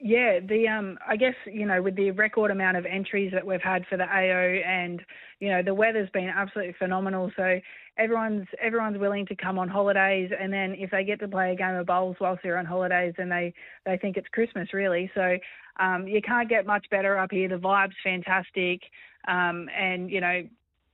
Yeah, 0.00 0.38
the 0.38 0.68
um, 0.68 0.98
I 1.08 1.16
guess 1.16 1.34
you 1.46 1.66
know 1.66 1.82
with 1.82 1.96
the 1.96 2.12
record 2.12 2.52
amount 2.52 2.76
of 2.76 2.86
entries 2.86 3.32
that 3.32 3.44
we've 3.44 3.62
had 3.62 3.84
for 3.86 3.96
the 3.96 4.04
AO, 4.04 4.60
and 4.64 5.02
you 5.40 5.48
know 5.48 5.62
the 5.62 5.74
weather's 5.74 6.08
been 6.10 6.28
absolutely 6.28 6.74
phenomenal. 6.78 7.32
So 7.36 7.58
everyone's 7.98 8.46
everyone's 8.62 8.98
willing 8.98 9.26
to 9.26 9.36
come 9.36 9.58
on 9.58 9.68
holidays, 9.68 10.30
and 10.38 10.52
then 10.52 10.74
if 10.78 10.90
they 10.90 11.04
get 11.04 11.20
to 11.20 11.28
play 11.28 11.52
a 11.52 11.56
game 11.56 11.74
of 11.74 11.86
bowls 11.86 12.16
whilst 12.20 12.42
they're 12.42 12.58
on 12.58 12.64
holidays, 12.64 13.14
then 13.18 13.28
they 13.28 13.52
they 13.84 13.98
think 13.98 14.16
it's 14.16 14.28
Christmas 14.28 14.72
really. 14.72 15.10
So 15.14 15.36
um, 15.80 16.06
you 16.06 16.22
can't 16.22 16.48
get 16.48 16.66
much 16.66 16.86
better 16.90 17.18
up 17.18 17.30
here. 17.30 17.48
The 17.48 17.56
vibe's 17.56 17.94
fantastic, 18.02 18.82
um, 19.26 19.68
and 19.76 20.10
you 20.10 20.20
know 20.20 20.42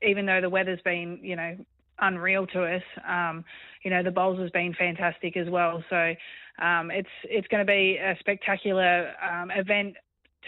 even 0.03 0.27
though 0.27 0.41
the 0.41 0.51
weather's 0.51 0.81
been 0.83 1.19
you 1.23 1.37
know 1.37 1.57
unreal 2.01 2.47
to 2.49 2.65
us, 2.65 2.83
um, 3.09 3.45
you 3.83 3.91
know 3.91 4.03
the 4.03 4.11
bowls 4.11 4.39
has 4.41 4.51
been 4.51 4.75
fantastic 4.75 5.37
as 5.37 5.49
well. 5.49 5.85
So 5.91 6.15
um, 6.63 6.91
it's 6.91 7.09
it's 7.25 7.49
going 7.49 7.65
to 7.65 7.71
be 7.71 7.99
a 8.03 8.17
spectacular 8.21 9.13
um, 9.23 9.51
event 9.51 9.97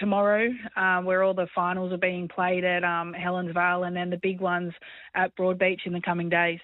tomorrow, 0.00 0.48
um, 0.76 1.04
where 1.04 1.22
all 1.22 1.34
the 1.34 1.46
finals 1.54 1.92
are 1.92 1.98
being 1.98 2.28
played 2.28 2.64
at 2.64 2.84
um, 2.84 3.14
Helensvale, 3.14 3.86
and 3.86 3.96
then 3.96 4.10
the 4.10 4.18
big 4.18 4.40
ones 4.40 4.72
at 5.14 5.34
Broadbeach 5.36 5.86
in 5.86 5.92
the 5.92 6.00
coming 6.00 6.28
days. 6.28 6.60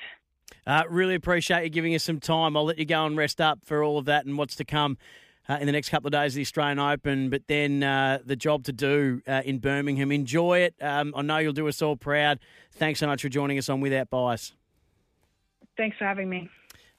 Uh, 0.66 0.84
really 0.88 1.14
appreciate 1.14 1.64
you 1.64 1.70
giving 1.70 1.94
us 1.94 2.04
some 2.04 2.20
time. 2.20 2.56
I'll 2.56 2.64
let 2.64 2.78
you 2.78 2.84
go 2.84 3.04
and 3.06 3.16
rest 3.16 3.40
up 3.40 3.60
for 3.64 3.82
all 3.82 3.98
of 3.98 4.04
that 4.06 4.26
and 4.26 4.38
what's 4.38 4.56
to 4.56 4.64
come. 4.64 4.96
Uh, 5.48 5.54
in 5.54 5.66
the 5.66 5.72
next 5.72 5.88
couple 5.88 6.06
of 6.06 6.12
days 6.12 6.32
of 6.32 6.36
the 6.36 6.42
Australian 6.42 6.78
Open, 6.78 7.28
but 7.28 7.42
then 7.48 7.82
uh, 7.82 8.20
the 8.24 8.36
job 8.36 8.62
to 8.62 8.72
do 8.72 9.20
uh, 9.26 9.42
in 9.44 9.58
Birmingham. 9.58 10.12
Enjoy 10.12 10.60
it. 10.60 10.72
Um, 10.80 11.12
I 11.16 11.22
know 11.22 11.38
you'll 11.38 11.52
do 11.52 11.66
us 11.66 11.82
all 11.82 11.96
proud. 11.96 12.38
Thanks 12.74 13.00
so 13.00 13.08
much 13.08 13.22
for 13.22 13.28
joining 13.28 13.58
us 13.58 13.68
on 13.68 13.80
Without 13.80 14.08
Bias. 14.08 14.52
Thanks 15.76 15.96
for 15.98 16.04
having 16.04 16.28
me. 16.28 16.48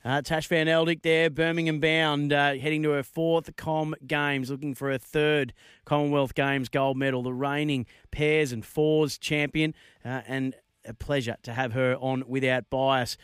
Uh, 0.06 0.22
Tash 0.22 0.48
Van 0.50 0.68
Eldik 0.68 1.02
there, 1.02 1.30
Birmingham 1.30 1.80
bound, 1.80 2.34
uh, 2.34 2.56
heading 2.56 2.84
to 2.84 2.90
her 2.90 3.04
fourth 3.04 3.56
Com 3.56 3.96
Games, 4.06 4.52
looking 4.52 4.76
for 4.76 4.92
her 4.92 4.98
third 4.98 5.54
Commonwealth 5.86 6.36
Games 6.36 6.68
gold 6.68 6.98
medal, 6.98 7.24
the 7.24 7.34
reigning 7.34 7.86
pairs 8.12 8.52
and 8.52 8.66
fours 8.66 9.18
champion, 9.18 9.74
uh, 10.04 10.22
and 10.28 10.56
a 10.84 10.94
pleasure 10.94 11.38
to 11.44 11.54
have 11.54 11.72
her 11.72 11.96
on 12.02 12.26
without 12.28 12.70
bias. 12.70 13.16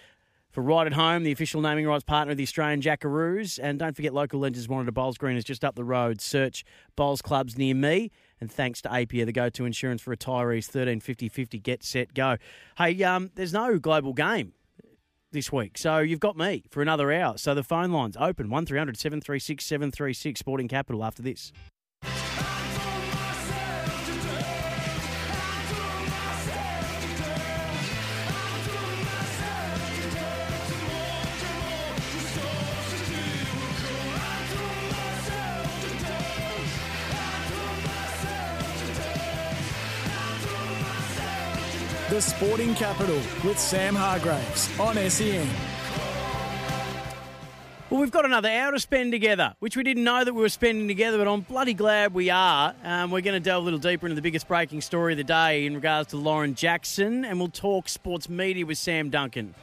For 0.51 0.61
Right 0.61 0.87
at 0.87 0.93
Home, 0.93 1.23
the 1.23 1.33
official 1.33 1.59
naming 1.59 1.85
rights 1.85 2.05
partner 2.05 2.31
of 2.31 2.37
the 2.37 2.43
Australian 2.43 2.81
Jackaroos. 2.81 3.59
And 3.61 3.77
don't 3.77 3.95
forget, 3.95 4.13
local 4.13 4.39
legends 4.39 4.67
monitor 4.67 4.91
Bowls 4.91 5.17
Green 5.17 5.35
is 5.37 5.43
just 5.43 5.65
up 5.65 5.75
the 5.75 5.83
road. 5.83 6.21
Search 6.21 6.63
Bowls 6.95 7.21
Clubs 7.21 7.57
near 7.57 7.75
me. 7.75 8.09
And 8.41 8.49
thanks 8.49 8.81
to 8.83 8.91
APIA, 8.91 9.25
the 9.25 9.31
go 9.33 9.49
to 9.49 9.65
insurance 9.65 10.01
for 10.01 10.15
retirees, 10.15 10.65
13 10.65 11.01
50 11.01 11.29
50, 11.29 11.59
get 11.59 11.83
set, 11.83 12.13
go. 12.13 12.37
Hey, 12.77 13.03
um, 13.03 13.31
there's 13.35 13.53
no 13.53 13.77
global 13.77 14.13
game 14.13 14.53
this 15.31 15.51
week. 15.51 15.77
So 15.77 15.99
you've 15.99 16.19
got 16.19 16.37
me 16.37 16.63
for 16.69 16.81
another 16.81 17.11
hour. 17.11 17.37
So 17.37 17.53
the 17.53 17.63
phone 17.63 17.91
line's 17.91 18.17
open 18.17 18.49
1300 18.49 18.97
736 18.97 19.65
736 19.65 20.39
Sporting 20.39 20.67
Capital 20.67 21.03
after 21.03 21.21
this. 21.21 21.51
The 42.19 42.23
Sporting 42.23 42.75
Capital 42.75 43.15
with 43.45 43.57
Sam 43.57 43.95
Hargreaves 43.95 44.77
on 44.77 44.97
SEN. 45.09 45.47
Well, 47.89 48.01
we've 48.01 48.11
got 48.11 48.25
another 48.25 48.49
hour 48.49 48.73
to 48.73 48.79
spend 48.81 49.13
together, 49.13 49.55
which 49.59 49.77
we 49.77 49.83
didn't 49.83 50.03
know 50.03 50.25
that 50.25 50.33
we 50.33 50.41
were 50.41 50.49
spending 50.49 50.89
together, 50.89 51.17
but 51.17 51.31
I'm 51.31 51.39
bloody 51.39 51.73
glad 51.73 52.13
we 52.13 52.29
are. 52.29 52.75
Um, 52.83 53.09
we're 53.11 53.21
going 53.21 53.41
to 53.41 53.49
delve 53.49 53.63
a 53.63 53.63
little 53.63 53.79
deeper 53.79 54.05
into 54.05 54.15
the 54.15 54.21
biggest 54.21 54.49
breaking 54.49 54.81
story 54.81 55.13
of 55.13 55.17
the 55.17 55.23
day 55.23 55.65
in 55.65 55.75
regards 55.75 56.09
to 56.09 56.17
Lauren 56.17 56.55
Jackson, 56.55 57.23
and 57.23 57.39
we'll 57.39 57.47
talk 57.47 57.87
sports 57.87 58.27
media 58.27 58.65
with 58.65 58.77
Sam 58.77 59.09
Duncan. 59.09 59.55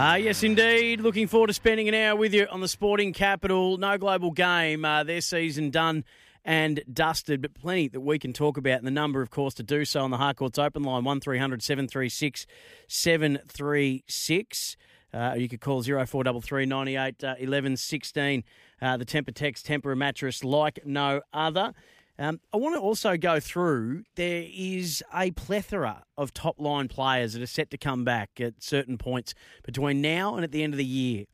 Ah, 0.00 0.14
yes, 0.14 0.44
indeed. 0.44 1.00
Looking 1.00 1.26
forward 1.26 1.48
to 1.48 1.52
spending 1.52 1.88
an 1.88 1.94
hour 1.96 2.14
with 2.14 2.32
you 2.32 2.46
on 2.52 2.60
the 2.60 2.68
Sporting 2.68 3.12
Capital. 3.12 3.78
No 3.78 3.98
global 3.98 4.30
game. 4.30 4.84
Uh, 4.84 5.02
their 5.02 5.20
season 5.20 5.70
done 5.70 6.04
and 6.44 6.80
dusted, 6.92 7.42
but 7.42 7.52
plenty 7.52 7.88
that 7.88 7.98
we 7.98 8.16
can 8.16 8.32
talk 8.32 8.56
about. 8.56 8.78
And 8.78 8.86
the 8.86 8.92
number, 8.92 9.22
of 9.22 9.30
course, 9.30 9.54
to 9.54 9.64
do 9.64 9.84
so 9.84 10.02
on 10.02 10.12
the 10.12 10.18
Harcourts 10.18 10.56
Open 10.56 10.84
line, 10.84 11.02
1300 11.02 11.64
736 11.64 12.46
736. 12.86 14.76
Uh, 15.12 15.34
you 15.36 15.48
could 15.48 15.60
call 15.60 15.82
0433 15.82 16.64
98 16.64 17.24
uh, 17.24 17.34
11 17.36 17.76
16. 17.76 18.44
Uh, 18.80 18.96
the 18.98 19.04
Tempur 19.04 19.34
Text 19.34 19.66
Tempur 19.66 19.96
mattress 19.96 20.44
like 20.44 20.78
no 20.86 21.22
other. 21.32 21.74
Um, 22.18 22.40
I 22.52 22.56
want 22.56 22.74
to 22.74 22.80
also 22.80 23.16
go 23.16 23.38
through. 23.38 24.02
There 24.16 24.44
is 24.52 25.04
a 25.14 25.30
plethora 25.30 26.02
of 26.16 26.34
top 26.34 26.58
line 26.58 26.88
players 26.88 27.34
that 27.34 27.42
are 27.42 27.46
set 27.46 27.70
to 27.70 27.78
come 27.78 28.04
back 28.04 28.40
at 28.40 28.54
certain 28.58 28.98
points 28.98 29.34
between 29.62 30.00
now 30.00 30.34
and 30.34 30.42
at 30.42 30.50
the 30.50 30.64
end 30.64 30.74
of 30.74 30.78
the 30.78 30.84
year. 30.84 31.26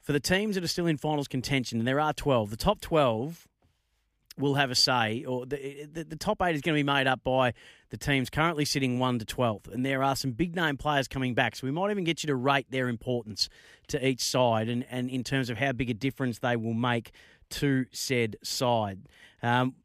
For 0.00 0.12
the 0.12 0.20
teams 0.20 0.56
that 0.56 0.64
are 0.64 0.68
still 0.68 0.86
in 0.86 0.98
finals 0.98 1.28
contention, 1.28 1.78
and 1.78 1.86
there 1.86 2.00
are 2.00 2.12
12, 2.12 2.50
the 2.50 2.56
top 2.56 2.80
12 2.80 3.46
will 4.36 4.54
have 4.54 4.70
a 4.70 4.74
say, 4.74 5.24
or 5.24 5.46
the, 5.46 5.86
the, 5.90 6.04
the 6.04 6.16
top 6.16 6.42
eight 6.42 6.56
is 6.56 6.60
going 6.60 6.74
to 6.74 6.78
be 6.78 6.82
made 6.82 7.06
up 7.06 7.22
by 7.22 7.54
the 7.90 7.96
teams 7.96 8.28
currently 8.28 8.64
sitting 8.64 8.98
1 8.98 9.20
to 9.20 9.24
12. 9.24 9.68
And 9.72 9.86
there 9.86 10.02
are 10.02 10.16
some 10.16 10.32
big 10.32 10.56
name 10.56 10.76
players 10.76 11.06
coming 11.06 11.34
back, 11.34 11.54
so 11.54 11.66
we 11.66 11.70
might 11.70 11.92
even 11.92 12.02
get 12.02 12.24
you 12.24 12.26
to 12.26 12.34
rate 12.34 12.66
their 12.68 12.88
importance 12.88 13.48
to 13.88 14.06
each 14.06 14.22
side 14.22 14.68
and, 14.68 14.84
and 14.90 15.08
in 15.08 15.22
terms 15.22 15.50
of 15.50 15.58
how 15.58 15.70
big 15.70 15.88
a 15.88 15.94
difference 15.94 16.40
they 16.40 16.56
will 16.56 16.74
make 16.74 17.12
to 17.50 17.86
said 17.92 18.36
side. 18.42 19.06
Um, 19.40 19.76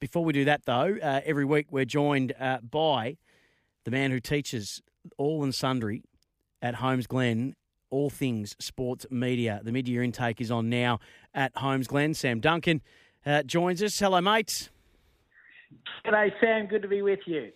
before 0.00 0.24
we 0.24 0.32
do 0.32 0.46
that, 0.46 0.64
though, 0.64 0.96
uh, 1.00 1.20
every 1.24 1.44
week 1.44 1.66
we're 1.70 1.84
joined 1.84 2.32
uh, 2.40 2.58
by 2.58 3.18
the 3.84 3.90
man 3.90 4.10
who 4.10 4.18
teaches 4.18 4.82
all 5.18 5.44
and 5.44 5.54
sundry 5.54 6.02
at 6.62 6.76
Holmesglen, 6.76 7.52
all 7.90 8.10
things 8.10 8.56
sports 8.58 9.06
media. 9.10 9.60
The 9.62 9.72
mid 9.72 9.88
year 9.88 10.02
intake 10.02 10.40
is 10.40 10.50
on 10.50 10.68
now 10.68 10.98
at 11.34 11.54
Holmesglen. 11.54 12.16
Sam 12.16 12.40
Duncan 12.40 12.80
uh, 13.24 13.42
joins 13.42 13.82
us. 13.82 13.98
Hello, 13.98 14.20
mate. 14.20 14.70
G'day, 16.04 16.32
Sam. 16.40 16.66
Good 16.66 16.82
to 16.82 16.88
be 16.88 17.02
with 17.02 17.20
you. 17.26 17.52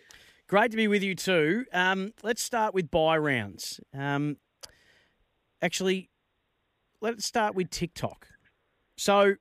Great 0.46 0.70
to 0.70 0.76
be 0.76 0.86
with 0.86 1.02
you 1.02 1.14
too. 1.14 1.64
Um, 1.72 2.12
let's 2.22 2.42
start 2.42 2.74
with 2.74 2.90
bye 2.90 3.16
rounds. 3.16 3.80
Um, 3.96 4.36
actually, 5.62 6.10
let's 7.00 7.24
start 7.24 7.54
with 7.54 7.70
TikTok. 7.70 8.28
So, 8.96 9.36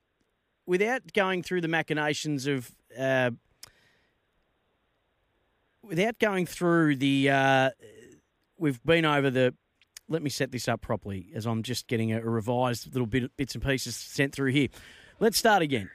without 0.65 1.13
going 1.13 1.43
through 1.43 1.61
the 1.61 1.67
machinations 1.67 2.47
of 2.47 2.71
uh, 2.97 3.31
without 5.81 6.19
going 6.19 6.45
through 6.45 6.97
the, 6.97 7.29
uh, 7.29 7.69
we've 8.57 8.83
been 8.83 9.05
over 9.05 9.29
the. 9.29 9.53
Let 10.09 10.21
me 10.21 10.29
set 10.29 10.51
this 10.51 10.67
up 10.67 10.81
properly, 10.81 11.31
as 11.33 11.45
I'm 11.45 11.63
just 11.63 11.87
getting 11.87 12.11
a, 12.11 12.19
a 12.19 12.29
revised 12.29 12.93
little 12.93 13.07
bit 13.07 13.35
bits 13.37 13.55
and 13.55 13.63
pieces 13.63 13.95
sent 13.95 14.33
through 14.33 14.51
here. 14.51 14.67
Let's 15.19 15.37
start 15.37 15.61
again. 15.61 15.89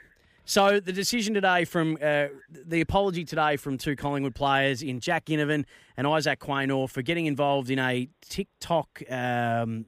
So 0.49 0.81
the 0.81 0.95
decision 0.95 1.35
today 1.35 1.67
from 1.67 1.99
uh, 2.03 2.29
the 2.49 2.81
apology 2.81 3.27
today 3.27 3.57
from 3.57 3.77
two 3.77 3.97
Collingwood 3.97 4.35
players 4.35 4.83
in 4.83 4.99
Jack 4.99 5.27
Ginnivan 5.27 5.67
and 5.95 6.07
Isaac 6.07 6.41
Quaynor 6.41 6.89
for 6.89 7.03
getting 7.03 7.27
involved 7.27 7.69
in 7.69 7.79
a 7.79 8.09
TikTok 8.23 9.03
um, 9.11 9.85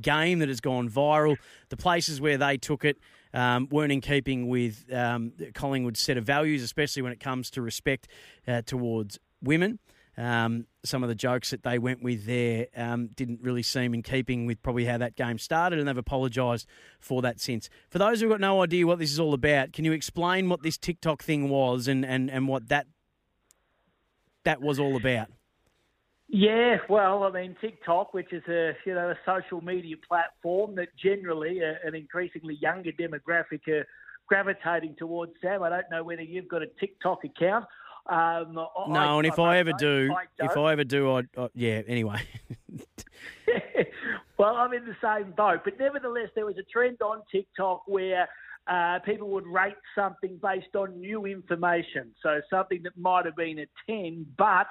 game 0.00 0.38
that 0.38 0.48
has 0.48 0.62
gone 0.62 0.88
viral. 0.88 1.36
The 1.68 1.76
places 1.76 2.22
where 2.22 2.38
they 2.38 2.56
took 2.56 2.86
it 2.86 2.96
um, 3.36 3.68
weren't 3.70 3.92
in 3.92 4.00
keeping 4.00 4.48
with 4.48 4.90
um, 4.92 5.32
Collingwood's 5.54 6.00
set 6.00 6.16
of 6.16 6.24
values, 6.24 6.62
especially 6.62 7.02
when 7.02 7.12
it 7.12 7.20
comes 7.20 7.50
to 7.50 7.62
respect 7.62 8.08
uh, 8.48 8.62
towards 8.62 9.20
women. 9.42 9.78
Um, 10.16 10.66
some 10.82 11.02
of 11.02 11.10
the 11.10 11.14
jokes 11.14 11.50
that 11.50 11.62
they 11.62 11.78
went 11.78 12.02
with 12.02 12.24
there 12.24 12.68
um, 12.74 13.08
didn't 13.08 13.42
really 13.42 13.62
seem 13.62 13.92
in 13.92 14.02
keeping 14.02 14.46
with 14.46 14.62
probably 14.62 14.86
how 14.86 14.96
that 14.96 15.14
game 15.14 15.38
started, 15.38 15.78
and 15.78 15.86
they've 15.86 15.98
apologised 15.98 16.66
for 16.98 17.20
that 17.20 17.38
since. 17.38 17.68
For 17.90 17.98
those 17.98 18.22
who've 18.22 18.30
got 18.30 18.40
no 18.40 18.62
idea 18.62 18.86
what 18.86 18.98
this 18.98 19.12
is 19.12 19.20
all 19.20 19.34
about, 19.34 19.74
can 19.74 19.84
you 19.84 19.92
explain 19.92 20.48
what 20.48 20.62
this 20.62 20.78
TikTok 20.78 21.22
thing 21.22 21.50
was 21.50 21.86
and, 21.86 22.06
and, 22.06 22.30
and 22.30 22.48
what 22.48 22.68
that 22.70 22.86
that 24.44 24.62
was 24.62 24.78
all 24.78 24.96
about? 24.96 25.28
Yeah, 26.28 26.78
well, 26.88 27.22
I 27.22 27.30
mean, 27.30 27.56
TikTok, 27.60 28.12
which 28.12 28.32
is 28.32 28.42
a 28.48 28.72
you 28.84 28.94
know 28.94 29.10
a 29.10 29.18
social 29.24 29.60
media 29.60 29.96
platform 30.08 30.74
that 30.74 30.88
generally 30.96 31.60
a, 31.60 31.76
an 31.86 31.94
increasingly 31.94 32.58
younger 32.60 32.90
demographic 32.90 33.68
are 33.68 33.86
gravitating 34.26 34.96
towards. 34.98 35.32
Sam, 35.40 35.62
I 35.62 35.68
don't 35.68 35.90
know 35.90 36.02
whether 36.02 36.22
you've 36.22 36.48
got 36.48 36.62
a 36.62 36.66
TikTok 36.80 37.24
account. 37.24 37.66
Um, 38.08 38.54
No, 38.54 38.70
I, 38.86 39.16
and 39.16 39.26
if 39.26 39.38
I, 39.38 39.58
ever 39.58 39.72
do, 39.72 40.12
I 40.16 40.44
if. 40.44 40.56
I 40.56 40.72
ever 40.72 40.84
do, 40.84 41.12
I, 41.12 41.22
I 41.36 41.48
yeah. 41.54 41.82
Anyway, 41.86 42.20
well, 44.38 44.56
I'm 44.56 44.72
in 44.72 44.84
the 44.84 44.96
same 45.02 45.32
boat. 45.32 45.60
But 45.64 45.78
nevertheless, 45.78 46.28
there 46.34 46.46
was 46.46 46.56
a 46.58 46.62
trend 46.64 47.02
on 47.02 47.22
TikTok 47.30 47.82
where 47.86 48.28
uh, 48.68 48.98
people 49.04 49.28
would 49.28 49.46
rate 49.46 49.76
something 49.94 50.38
based 50.42 50.74
on 50.74 51.00
new 51.00 51.26
information. 51.26 52.12
So 52.22 52.40
something 52.50 52.82
that 52.82 52.96
might 52.96 53.24
have 53.24 53.36
been 53.36 53.60
a 53.60 53.66
10, 53.86 54.26
but 54.36 54.66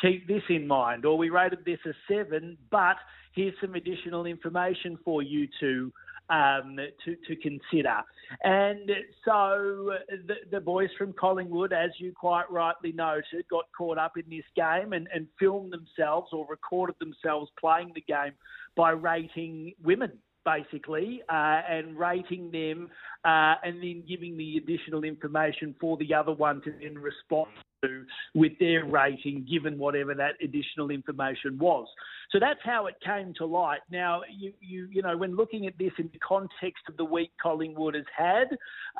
keep 0.00 0.28
this 0.28 0.42
in 0.50 0.66
mind. 0.66 1.04
Or 1.06 1.16
we 1.16 1.30
rated 1.30 1.64
this 1.64 1.78
a 1.86 1.92
7, 2.12 2.58
but 2.70 2.96
here's 3.32 3.54
some 3.60 3.74
additional 3.74 4.26
information 4.26 4.98
for 5.04 5.22
you 5.22 5.48
to. 5.60 5.92
Um, 6.30 6.76
to, 7.06 7.16
to 7.26 7.36
consider. 7.36 8.02
And 8.44 8.90
so 9.24 9.92
the, 10.26 10.34
the 10.50 10.60
boys 10.60 10.90
from 10.98 11.14
Collingwood, 11.14 11.72
as 11.72 11.88
you 11.96 12.12
quite 12.12 12.50
rightly 12.50 12.92
noted, 12.92 13.48
got 13.50 13.64
caught 13.74 13.96
up 13.96 14.18
in 14.18 14.24
this 14.28 14.44
game 14.54 14.92
and, 14.92 15.08
and 15.14 15.26
filmed 15.38 15.72
themselves 15.72 16.28
or 16.34 16.46
recorded 16.46 16.96
themselves 17.00 17.50
playing 17.58 17.92
the 17.94 18.02
game 18.02 18.32
by 18.76 18.90
rating 18.90 19.72
women 19.82 20.18
basically, 20.48 21.22
uh, 21.28 21.60
and 21.68 21.98
rating 21.98 22.50
them, 22.50 22.88
uh, 23.24 23.54
and 23.64 23.82
then 23.82 24.02
giving 24.08 24.36
the 24.36 24.56
additional 24.56 25.04
information 25.04 25.74
for 25.80 25.96
the 25.98 26.14
other 26.14 26.32
one 26.32 26.60
to 26.62 26.72
then 26.80 26.96
respond 26.96 27.48
to 27.82 28.04
with 28.34 28.52
their 28.58 28.84
rating, 28.84 29.46
given 29.50 29.78
whatever 29.78 30.14
that 30.14 30.34
additional 30.42 30.90
information 30.90 31.58
was. 31.58 31.86
So 32.30 32.38
that's 32.38 32.60
how 32.64 32.86
it 32.86 32.96
came 33.04 33.32
to 33.38 33.46
light. 33.46 33.80
Now, 33.90 34.22
you, 34.30 34.52
you, 34.60 34.88
you 34.90 35.02
know, 35.02 35.16
when 35.16 35.36
looking 35.36 35.66
at 35.66 35.78
this 35.78 35.92
in 35.98 36.10
the 36.12 36.18
context 36.18 36.82
of 36.88 36.96
the 36.96 37.04
week 37.04 37.30
Collingwood 37.42 37.94
has 37.94 38.04
had, 38.16 38.48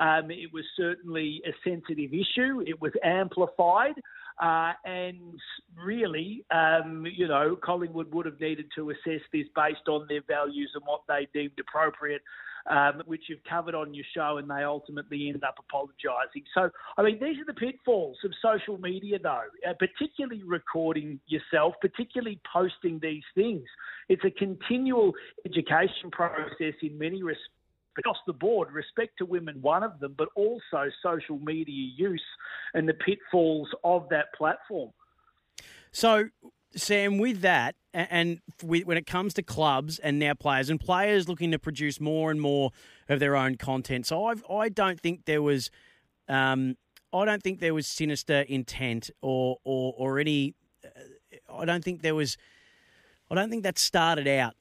um, 0.00 0.30
it 0.30 0.52
was 0.52 0.64
certainly 0.76 1.42
a 1.46 1.52
sensitive 1.68 2.12
issue. 2.12 2.62
It 2.66 2.80
was 2.80 2.92
amplified. 3.04 3.94
Uh, 4.40 4.72
and 4.84 5.40
really, 5.76 6.44
um, 6.52 7.04
you 7.12 7.26
know, 7.26 7.56
Collingwood 7.62 8.12
would 8.14 8.26
have 8.26 8.40
needed 8.40 8.66
to 8.76 8.90
assess 8.90 9.20
this 9.32 9.46
based 9.56 9.88
on 9.88 10.06
their 10.08 10.22
values 10.28 10.70
and 10.74 10.84
what 10.86 11.02
they 11.08 11.26
deemed 11.34 11.58
appropriate. 11.58 12.22
Um, 12.66 13.02
which 13.06 13.22
you've 13.28 13.42
covered 13.48 13.74
on 13.74 13.94
your 13.94 14.04
show, 14.14 14.36
and 14.36 14.50
they 14.50 14.62
ultimately 14.62 15.30
end 15.30 15.42
up 15.42 15.54
apologising. 15.58 16.42
So, 16.52 16.68
I 16.98 17.02
mean, 17.02 17.18
these 17.18 17.38
are 17.38 17.46
the 17.46 17.54
pitfalls 17.54 18.18
of 18.24 18.32
social 18.42 18.76
media, 18.76 19.18
though, 19.18 19.44
uh, 19.66 19.72
particularly 19.78 20.42
recording 20.42 21.18
yourself, 21.28 21.76
particularly 21.80 22.38
posting 22.52 22.98
these 23.00 23.22
things. 23.34 23.62
It's 24.10 24.24
a 24.24 24.30
continual 24.30 25.14
education 25.46 26.10
process 26.12 26.74
in 26.82 26.98
many 26.98 27.22
respects 27.22 27.57
across 27.98 28.18
the 28.26 28.32
board, 28.32 28.70
respect 28.72 29.18
to 29.18 29.24
women, 29.24 29.60
one 29.60 29.82
of 29.82 29.98
them, 30.00 30.14
but 30.16 30.28
also 30.34 30.90
social 31.02 31.38
media 31.38 31.90
use 31.96 32.22
and 32.74 32.88
the 32.88 32.94
pitfalls 32.94 33.68
of 33.84 34.08
that 34.10 34.32
platform. 34.34 34.90
So, 35.90 36.28
Sam, 36.76 37.18
with 37.18 37.40
that, 37.40 37.74
and 37.94 38.40
when 38.62 38.96
it 38.96 39.06
comes 39.06 39.34
to 39.34 39.42
clubs 39.42 39.98
and 39.98 40.18
now 40.18 40.34
players, 40.34 40.70
and 40.70 40.78
players 40.78 41.28
looking 41.28 41.50
to 41.50 41.58
produce 41.58 42.00
more 42.00 42.30
and 42.30 42.40
more 42.40 42.70
of 43.08 43.20
their 43.20 43.34
own 43.34 43.56
content, 43.56 44.06
so 44.06 44.26
I've, 44.26 44.44
I 44.50 44.68
don't 44.68 45.00
think 45.00 45.24
there 45.24 45.42
was, 45.42 45.70
um, 46.28 46.76
I 47.12 47.24
don't 47.24 47.42
think 47.42 47.60
there 47.60 47.74
was 47.74 47.86
sinister 47.86 48.40
intent 48.42 49.10
or 49.22 49.56
or, 49.64 49.94
or 49.96 50.18
any, 50.18 50.54
uh, 50.84 51.52
I 51.52 51.64
don't 51.64 51.82
think 51.82 52.02
there 52.02 52.14
was, 52.14 52.36
I 53.30 53.34
don't 53.34 53.50
think 53.50 53.62
that 53.62 53.78
started 53.78 54.28
out 54.28 54.54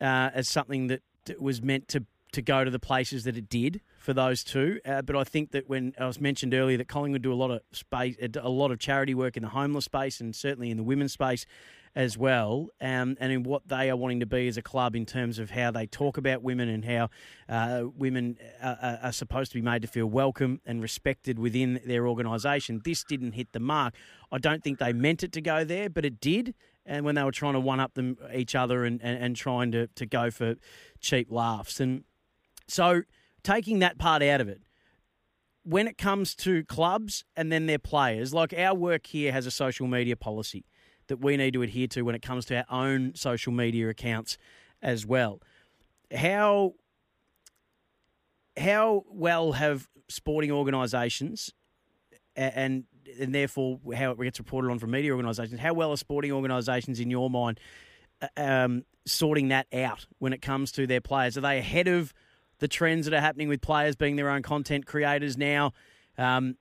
uh, 0.00 0.30
as 0.34 0.48
something 0.48 0.86
that 0.86 1.02
was 1.38 1.62
meant 1.62 1.88
to 1.88 2.04
to 2.32 2.42
go 2.42 2.64
to 2.64 2.70
the 2.70 2.78
places 2.78 3.24
that 3.24 3.36
it 3.36 3.48
did 3.48 3.80
for 3.98 4.12
those 4.12 4.44
two. 4.44 4.80
Uh, 4.84 5.02
but 5.02 5.16
I 5.16 5.24
think 5.24 5.50
that 5.52 5.68
when 5.68 5.94
I 5.98 6.06
was 6.06 6.20
mentioned 6.20 6.54
earlier 6.54 6.78
that 6.78 6.88
Collingwood 6.88 7.22
do 7.22 7.32
a 7.32 7.34
lot 7.34 7.50
of 7.50 7.60
space, 7.72 8.16
a 8.20 8.48
lot 8.48 8.70
of 8.70 8.78
charity 8.78 9.14
work 9.14 9.36
in 9.36 9.42
the 9.42 9.48
homeless 9.50 9.84
space 9.84 10.20
and 10.20 10.34
certainly 10.34 10.70
in 10.70 10.76
the 10.76 10.82
women's 10.82 11.12
space 11.12 11.44
as 11.94 12.16
well, 12.16 12.68
um, 12.80 13.16
and 13.18 13.32
in 13.32 13.42
what 13.42 13.66
they 13.66 13.90
are 13.90 13.96
wanting 13.96 14.20
to 14.20 14.26
be 14.26 14.46
as 14.46 14.56
a 14.56 14.62
club 14.62 14.94
in 14.94 15.04
terms 15.04 15.40
of 15.40 15.50
how 15.50 15.72
they 15.72 15.86
talk 15.86 16.16
about 16.16 16.40
women 16.40 16.68
and 16.68 16.84
how 16.84 17.08
uh, 17.48 17.82
women 17.96 18.38
are, 18.62 19.00
are 19.02 19.12
supposed 19.12 19.50
to 19.50 19.58
be 19.58 19.62
made 19.62 19.82
to 19.82 19.88
feel 19.88 20.06
welcome 20.06 20.60
and 20.64 20.80
respected 20.80 21.38
within 21.38 21.80
their 21.84 22.06
organisation. 22.06 22.80
This 22.84 23.02
didn't 23.02 23.32
hit 23.32 23.48
the 23.52 23.58
mark. 23.60 23.94
I 24.30 24.38
don't 24.38 24.62
think 24.62 24.78
they 24.78 24.92
meant 24.92 25.24
it 25.24 25.32
to 25.32 25.40
go 25.40 25.64
there, 25.64 25.90
but 25.90 26.04
it 26.04 26.20
did. 26.20 26.54
And 26.86 27.04
when 27.04 27.16
they 27.16 27.24
were 27.24 27.32
trying 27.32 27.54
to 27.54 27.60
one 27.60 27.80
up 27.80 27.94
them 27.94 28.16
each 28.32 28.54
other 28.54 28.84
and, 28.84 29.00
and, 29.02 29.22
and 29.22 29.36
trying 29.36 29.72
to, 29.72 29.88
to 29.88 30.06
go 30.06 30.30
for 30.30 30.54
cheap 31.00 31.30
laughs. 31.30 31.80
And 31.80 32.04
so 32.70 33.02
taking 33.42 33.80
that 33.80 33.98
part 33.98 34.22
out 34.22 34.40
of 34.40 34.48
it, 34.48 34.62
when 35.62 35.86
it 35.86 35.98
comes 35.98 36.34
to 36.36 36.64
clubs 36.64 37.24
and 37.36 37.52
then 37.52 37.66
their 37.66 37.78
players, 37.78 38.32
like 38.32 38.54
our 38.56 38.74
work 38.74 39.06
here 39.06 39.32
has 39.32 39.46
a 39.46 39.50
social 39.50 39.86
media 39.86 40.16
policy 40.16 40.64
that 41.08 41.18
we 41.18 41.36
need 41.36 41.52
to 41.54 41.62
adhere 41.62 41.86
to 41.88 42.02
when 42.02 42.14
it 42.14 42.22
comes 42.22 42.44
to 42.46 42.56
our 42.56 42.86
own 42.86 43.14
social 43.14 43.52
media 43.52 43.88
accounts 43.88 44.38
as 44.80 45.04
well. 45.04 45.40
How 46.14 46.74
how 48.56 49.04
well 49.08 49.52
have 49.52 49.88
sporting 50.08 50.50
organisations 50.50 51.52
and 52.36 52.84
and 53.18 53.34
therefore 53.34 53.80
how 53.94 54.12
it 54.12 54.20
gets 54.20 54.38
reported 54.38 54.70
on 54.70 54.78
from 54.78 54.92
media 54.92 55.12
organisations, 55.12 55.60
how 55.60 55.74
well 55.74 55.90
are 55.90 55.96
sporting 55.96 56.32
organisations 56.32 57.00
in 57.00 57.10
your 57.10 57.28
mind 57.28 57.58
um, 58.36 58.84
sorting 59.06 59.48
that 59.48 59.66
out 59.72 60.06
when 60.18 60.32
it 60.32 60.40
comes 60.40 60.72
to 60.72 60.86
their 60.86 61.00
players? 61.00 61.36
Are 61.36 61.40
they 61.40 61.58
ahead 61.58 61.88
of 61.88 62.12
the 62.60 62.68
trends 62.68 63.06
that 63.06 63.14
are 63.14 63.20
happening 63.20 63.48
with 63.48 63.60
players 63.60 63.96
being 63.96 64.16
their 64.16 64.30
own 64.30 64.42
content 64.42 64.86
creators 64.86 65.36
now. 65.36 65.72
Um, 66.16 66.56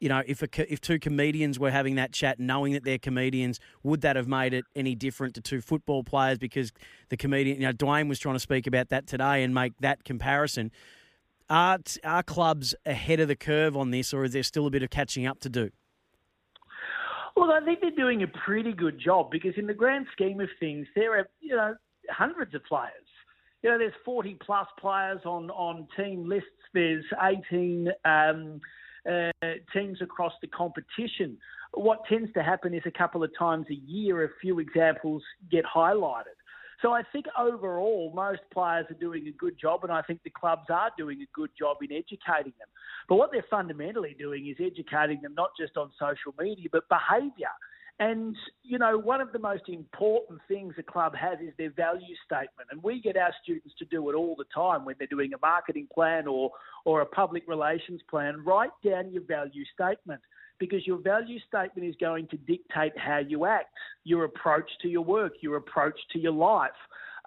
you 0.00 0.08
know, 0.08 0.22
if 0.26 0.42
a, 0.42 0.72
if 0.72 0.80
two 0.80 0.98
comedians 0.98 1.58
were 1.58 1.70
having 1.70 1.96
that 1.96 2.12
chat, 2.12 2.40
knowing 2.40 2.72
that 2.72 2.84
they're 2.84 2.98
comedians, 2.98 3.60
would 3.82 4.00
that 4.00 4.16
have 4.16 4.26
made 4.26 4.54
it 4.54 4.64
any 4.74 4.94
different 4.94 5.34
to 5.34 5.42
two 5.42 5.60
football 5.60 6.02
players? 6.02 6.38
Because 6.38 6.72
the 7.10 7.18
comedian, 7.18 7.60
you 7.60 7.66
know, 7.66 7.72
Dwayne 7.72 8.08
was 8.08 8.18
trying 8.18 8.34
to 8.34 8.40
speak 8.40 8.66
about 8.66 8.88
that 8.88 9.06
today 9.06 9.44
and 9.44 9.54
make 9.54 9.74
that 9.80 10.04
comparison. 10.04 10.72
Are 11.50 11.78
are 12.02 12.22
clubs 12.22 12.74
ahead 12.86 13.20
of 13.20 13.28
the 13.28 13.36
curve 13.36 13.76
on 13.76 13.90
this, 13.90 14.14
or 14.14 14.24
is 14.24 14.32
there 14.32 14.42
still 14.42 14.66
a 14.66 14.70
bit 14.70 14.82
of 14.82 14.90
catching 14.90 15.26
up 15.26 15.40
to 15.40 15.50
do? 15.50 15.70
Look, 17.36 17.50
I 17.50 17.64
think 17.64 17.80
they're 17.80 17.90
doing 17.90 18.22
a 18.22 18.28
pretty 18.28 18.72
good 18.72 18.98
job 18.98 19.30
because, 19.30 19.54
in 19.56 19.66
the 19.66 19.74
grand 19.74 20.06
scheme 20.12 20.40
of 20.40 20.48
things, 20.60 20.86
there 20.94 21.18
are 21.18 21.28
you 21.40 21.56
know 21.56 21.74
hundreds 22.08 22.54
of 22.54 22.64
players 22.64 23.09
you 23.62 23.70
know, 23.70 23.78
there's 23.78 23.92
40 24.04 24.38
plus 24.44 24.66
players 24.78 25.20
on, 25.24 25.50
on 25.50 25.86
team 25.96 26.28
lists. 26.28 26.48
There's 26.72 27.04
18 27.22 27.88
um, 28.04 28.60
uh, 29.08 29.30
teams 29.72 29.98
across 30.00 30.32
the 30.40 30.48
competition. 30.48 31.36
What 31.72 32.00
tends 32.08 32.32
to 32.34 32.42
happen 32.42 32.74
is 32.74 32.82
a 32.86 32.90
couple 32.90 33.22
of 33.22 33.30
times 33.38 33.66
a 33.70 33.74
year, 33.74 34.24
a 34.24 34.28
few 34.40 34.58
examples 34.58 35.22
get 35.50 35.64
highlighted. 35.64 36.36
So 36.82 36.92
I 36.92 37.02
think 37.12 37.26
overall, 37.38 38.10
most 38.14 38.40
players 38.52 38.86
are 38.90 38.94
doing 38.94 39.26
a 39.28 39.32
good 39.32 39.58
job, 39.60 39.84
and 39.84 39.92
I 39.92 40.00
think 40.00 40.22
the 40.22 40.30
clubs 40.30 40.64
are 40.70 40.90
doing 40.96 41.20
a 41.20 41.28
good 41.34 41.50
job 41.58 41.76
in 41.82 41.92
educating 41.92 42.54
them. 42.58 42.68
But 43.06 43.16
what 43.16 43.30
they're 43.30 43.44
fundamentally 43.50 44.16
doing 44.18 44.46
is 44.48 44.56
educating 44.58 45.20
them 45.20 45.34
not 45.34 45.50
just 45.58 45.76
on 45.76 45.90
social 45.98 46.34
media, 46.38 46.68
but 46.72 46.84
behaviour. 46.88 47.50
And, 48.00 48.34
you 48.62 48.78
know, 48.78 48.98
one 48.98 49.20
of 49.20 49.30
the 49.30 49.38
most 49.38 49.68
important 49.68 50.40
things 50.48 50.72
a 50.78 50.82
club 50.82 51.14
has 51.14 51.38
is 51.40 51.52
their 51.58 51.70
value 51.70 52.14
statement. 52.24 52.68
And 52.70 52.82
we 52.82 52.98
get 52.98 53.18
our 53.18 53.32
students 53.42 53.74
to 53.78 53.84
do 53.84 54.08
it 54.08 54.14
all 54.14 54.34
the 54.38 54.46
time 54.54 54.86
when 54.86 54.94
they're 54.98 55.06
doing 55.06 55.34
a 55.34 55.38
marketing 55.42 55.86
plan 55.92 56.26
or, 56.26 56.50
or 56.86 57.02
a 57.02 57.06
public 57.06 57.42
relations 57.46 58.00
plan. 58.08 58.42
Write 58.42 58.70
down 58.82 59.12
your 59.12 59.22
value 59.24 59.64
statement 59.74 60.22
because 60.58 60.86
your 60.86 60.96
value 60.96 61.38
statement 61.46 61.86
is 61.86 61.94
going 62.00 62.26
to 62.28 62.38
dictate 62.38 62.96
how 62.96 63.18
you 63.18 63.44
act, 63.44 63.68
your 64.04 64.24
approach 64.24 64.70
to 64.80 64.88
your 64.88 65.04
work, 65.04 65.34
your 65.42 65.56
approach 65.56 65.98
to 66.14 66.18
your 66.18 66.32
life. 66.32 66.70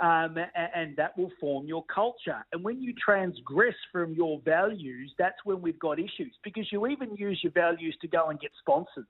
Um, 0.02 0.38
and 0.56 0.96
that 0.96 1.16
will 1.16 1.32
form 1.40 1.68
your 1.68 1.86
culture. 1.86 2.44
And 2.52 2.64
when 2.64 2.82
you 2.82 2.96
transgress 2.96 3.76
from 3.92 4.16
your 4.16 4.42
values, 4.44 5.14
that's 5.20 5.38
when 5.44 5.62
we've 5.62 5.78
got 5.78 6.00
issues 6.00 6.34
because 6.44 6.66
you 6.72 6.88
even 6.88 7.16
use 7.16 7.40
your 7.44 7.52
values 7.52 7.96
to 8.02 8.08
go 8.08 8.30
and 8.30 8.40
get 8.40 8.50
sponsors. 8.60 9.06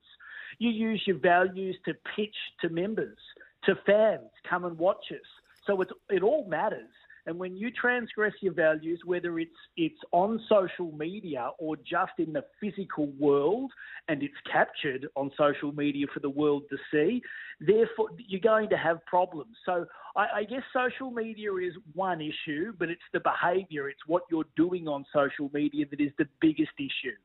You 0.58 0.70
use 0.70 1.02
your 1.06 1.18
values 1.18 1.76
to 1.84 1.94
pitch 2.16 2.36
to 2.60 2.68
members, 2.68 3.18
to 3.64 3.74
fans, 3.86 4.30
come 4.48 4.64
and 4.64 4.78
watch 4.78 5.06
us. 5.10 5.26
So 5.66 5.80
it, 5.80 5.88
it 6.10 6.22
all 6.22 6.46
matters. 6.46 6.90
And 7.26 7.38
when 7.38 7.56
you 7.56 7.70
transgress 7.70 8.34
your 8.40 8.52
values, 8.52 9.00
whether 9.04 9.38
it's 9.38 9.50
it's 9.76 9.98
on 10.12 10.40
social 10.48 10.92
media 10.92 11.50
or 11.58 11.76
just 11.76 12.12
in 12.18 12.32
the 12.34 12.44
physical 12.60 13.06
world, 13.18 13.72
and 14.08 14.22
it's 14.22 14.34
captured 14.50 15.08
on 15.16 15.30
social 15.36 15.72
media 15.72 16.06
for 16.12 16.20
the 16.20 16.30
world 16.30 16.64
to 16.70 16.76
see, 16.90 17.22
therefore 17.60 18.08
you're 18.18 18.40
going 18.40 18.68
to 18.68 18.76
have 18.76 19.04
problems. 19.06 19.56
So 19.64 19.86
I, 20.16 20.26
I 20.36 20.44
guess 20.44 20.62
social 20.72 21.10
media 21.10 21.54
is 21.54 21.74
one 21.94 22.20
issue, 22.20 22.72
but 22.78 22.90
it's 22.90 23.02
the 23.12 23.20
behaviour, 23.20 23.88
it's 23.88 24.06
what 24.06 24.24
you're 24.30 24.44
doing 24.56 24.86
on 24.88 25.04
social 25.12 25.50
media 25.52 25.86
that 25.90 26.00
is 26.00 26.12
the 26.18 26.28
biggest 26.40 26.72
issue. 26.78 27.16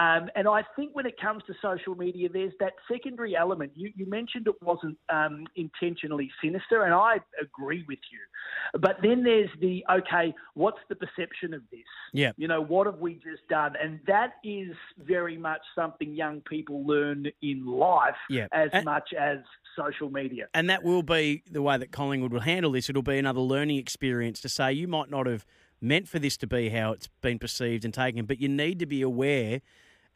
Um, 0.00 0.30
and 0.34 0.48
I 0.48 0.64
think 0.74 0.94
when 0.94 1.06
it 1.06 1.20
comes 1.20 1.42
to 1.46 1.54
social 1.60 1.94
media, 1.94 2.28
there's 2.32 2.52
that 2.60 2.72
secondary 2.90 3.36
element. 3.36 3.72
You, 3.74 3.92
you 3.94 4.06
mentioned 4.06 4.46
it 4.46 4.60
wasn't 4.62 4.96
um, 5.12 5.46
intentionally 5.56 6.30
sinister, 6.42 6.84
and 6.84 6.94
I 6.94 7.20
agree 7.40 7.84
with 7.86 7.98
you. 8.10 8.80
But 8.80 8.96
then 9.02 9.22
there's 9.22 9.50
the 9.60 9.84
okay, 9.90 10.34
what's 10.54 10.78
the 10.88 10.96
perception 10.96 11.54
of 11.54 11.62
this? 11.70 11.80
Yeah. 12.12 12.32
You 12.36 12.48
know, 12.48 12.60
what 12.60 12.86
have 12.86 12.98
we 12.98 13.14
just 13.14 13.46
done? 13.48 13.74
And 13.80 14.00
that 14.06 14.34
is 14.42 14.74
very 14.98 15.36
much 15.36 15.60
something 15.74 16.14
young 16.22 16.40
people 16.42 16.86
learn 16.86 17.26
in 17.42 17.66
life 17.66 18.16
Yeah. 18.30 18.46
as 18.52 18.70
And- 18.72 18.84
much 18.84 19.08
as 19.12 19.38
social 19.76 20.10
media. 20.10 20.44
And 20.54 20.68
that 20.70 20.82
will 20.84 21.02
be 21.02 21.42
the 21.50 21.62
way 21.62 21.76
that 21.78 21.90
Collingwood 21.90 22.32
will 22.32 22.40
handle 22.54 22.72
this. 22.72 22.88
It'll 22.90 23.02
be 23.02 23.18
another 23.18 23.40
learning 23.40 23.78
experience 23.78 24.40
to 24.42 24.48
say 24.48 24.72
you 24.72 24.86
might 24.86 25.10
not 25.10 25.26
have 25.26 25.44
meant 25.80 26.06
for 26.08 26.18
this 26.18 26.36
to 26.38 26.46
be 26.46 26.68
how 26.68 26.92
it's 26.92 27.08
been 27.22 27.38
perceived 27.38 27.84
and 27.84 27.92
taken, 27.92 28.26
but 28.26 28.38
you 28.40 28.48
need 28.48 28.78
to 28.78 28.86
be 28.86 29.02
aware 29.02 29.60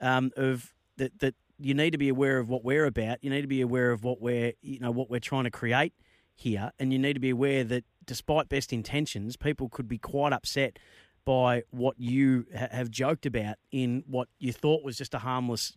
um, 0.01 0.31
of 0.37 0.74
that. 0.99 1.19
That 1.20 1.35
you 1.59 1.73
need 1.74 1.93
to 1.93 1.99
be 1.99 2.11
aware 2.11 2.39
of 2.39 2.49
what 2.51 2.62
we're 2.62 2.85
about. 2.85 3.16
You 3.24 3.31
need 3.31 3.41
to 3.43 3.49
be 3.49 3.62
aware 3.62 3.91
of 3.91 4.05
what 4.05 4.20
we're 4.20 4.53
you 4.61 4.78
know 4.78 4.91
what 4.91 5.09
we're 5.11 5.20
trying 5.33 5.45
to 5.45 5.51
create 5.51 5.95
here, 6.35 6.70
and 6.78 6.93
you 6.93 6.99
need 6.99 7.15
to 7.15 7.20
be 7.20 7.31
aware 7.31 7.65
that 7.65 7.85
despite 8.05 8.49
best 8.51 8.73
intentions, 8.74 9.37
people 9.37 9.69
could 9.70 9.89
be 9.89 9.99
quite 9.99 10.33
upset 10.35 10.78
by 11.24 11.62
what 11.70 11.99
you 11.99 12.45
ha- 12.57 12.69
have 12.70 12.91
joked 12.91 13.24
about 13.27 13.57
in 13.73 14.05
what 14.07 14.28
you 14.39 14.53
thought 14.53 14.85
was 14.85 14.97
just 14.99 15.15
a 15.15 15.19
harmless 15.20 15.73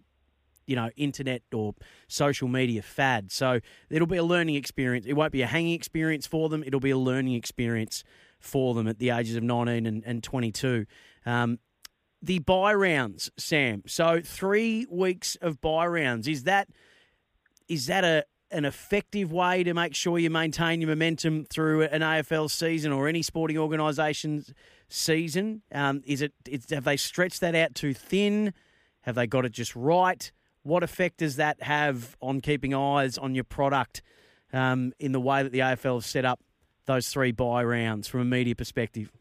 you 0.69 0.75
know, 0.75 0.91
internet 0.95 1.41
or 1.51 1.73
social 2.07 2.47
media 2.47 2.83
fad. 2.83 3.31
So 3.31 3.59
it'll 3.89 4.07
be 4.07 4.17
a 4.17 4.23
learning 4.23 4.55
experience. 4.55 5.07
It 5.07 5.13
won't 5.13 5.31
be 5.31 5.41
a 5.41 5.47
hanging 5.47 5.73
experience 5.73 6.27
for 6.27 6.47
them. 6.47 6.63
It'll 6.63 6.79
be 6.79 6.91
a 6.91 6.97
learning 6.97 7.33
experience 7.33 8.03
for 8.39 8.75
them 8.75 8.87
at 8.87 8.99
the 8.99 9.09
ages 9.09 9.35
of 9.35 9.41
19 9.41 9.87
and, 9.87 10.03
and 10.05 10.23
22. 10.23 10.85
Um, 11.25 11.57
the 12.21 12.37
bye 12.37 12.73
rounds, 12.75 13.31
Sam. 13.35 13.81
So 13.87 14.21
three 14.23 14.85
weeks 14.91 15.35
of 15.41 15.59
bye 15.59 15.87
rounds. 15.87 16.27
Is 16.27 16.43
that 16.43 16.67
is 17.67 17.87
that 17.87 18.03
a 18.03 18.25
an 18.51 18.65
effective 18.65 19.31
way 19.31 19.63
to 19.63 19.73
make 19.73 19.93
sure 19.93 20.17
you 20.17 20.29
maintain 20.29 20.81
your 20.81 20.89
momentum 20.89 21.45
through 21.45 21.83
an 21.83 22.01
AFL 22.01 22.49
season 22.49 22.91
or 22.91 23.07
any 23.07 23.21
sporting 23.21 23.57
organisation's 23.57 24.53
season? 24.87 25.61
Um, 25.71 26.01
is 26.05 26.21
it 26.21 26.33
is, 26.47 26.69
have 26.69 26.83
they 26.83 26.97
stretched 26.97 27.41
that 27.41 27.55
out 27.55 27.73
too 27.73 27.93
thin? 27.93 28.53
Have 29.01 29.15
they 29.15 29.27
got 29.27 29.45
it 29.45 29.51
just 29.51 29.75
right? 29.75 30.31
What 30.63 30.83
effect 30.83 31.17
does 31.17 31.37
that 31.37 31.61
have 31.63 32.17
on 32.21 32.41
keeping 32.41 32.73
eyes 32.73 33.17
on 33.17 33.35
your 33.35 33.43
product 33.43 34.01
um, 34.53 34.93
in 34.99 35.11
the 35.11 35.19
way 35.19 35.43
that 35.43 35.51
the 35.51 35.59
AFL 35.59 35.95
have 35.95 36.05
set 36.05 36.25
up 36.25 36.39
those 36.85 37.07
three 37.09 37.31
bye 37.31 37.63
rounds 37.63 38.07
from 38.07 38.21
a 38.21 38.25
media 38.25 38.55
perspective? 38.55 39.11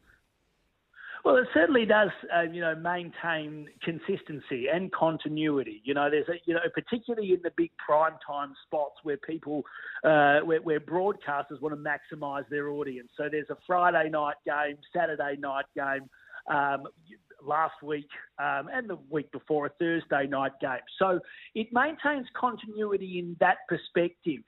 Well, 1.24 1.36
it 1.36 1.48
certainly 1.52 1.84
does, 1.84 2.08
uh, 2.34 2.42
you 2.42 2.62
know, 2.62 2.74
maintain 2.74 3.68
consistency 3.82 4.66
and 4.72 4.90
continuity. 4.92 5.82
You 5.84 5.92
know, 5.92 6.08
there's 6.08 6.28
a, 6.28 6.40
you 6.46 6.54
know, 6.54 6.60
particularly 6.72 7.32
in 7.32 7.40
the 7.42 7.50
big 7.54 7.70
prime 7.84 8.14
time 8.26 8.54
spots 8.64 8.94
where 9.02 9.18
people, 9.18 9.62
uh, 10.04 10.40
where, 10.40 10.62
where 10.62 10.80
broadcasters 10.80 11.60
want 11.60 11.74
to 11.74 12.16
maximise 12.16 12.48
their 12.48 12.70
audience. 12.70 13.10
So 13.16 13.28
there's 13.30 13.50
a 13.50 13.58
Friday 13.66 14.08
night 14.08 14.36
game, 14.46 14.78
Saturday 14.96 15.36
night 15.38 15.66
game. 15.76 16.08
Um, 16.48 16.84
last 17.42 17.82
week 17.82 18.08
um, 18.38 18.68
and 18.72 18.88
the 18.88 18.98
week 19.10 19.30
before 19.32 19.66
a 19.66 19.70
Thursday 19.78 20.26
night 20.26 20.52
game. 20.60 20.78
So 20.98 21.20
it 21.54 21.68
maintains 21.72 22.26
continuity 22.38 23.18
in 23.18 23.36
that 23.40 23.58
perspective. 23.68 24.42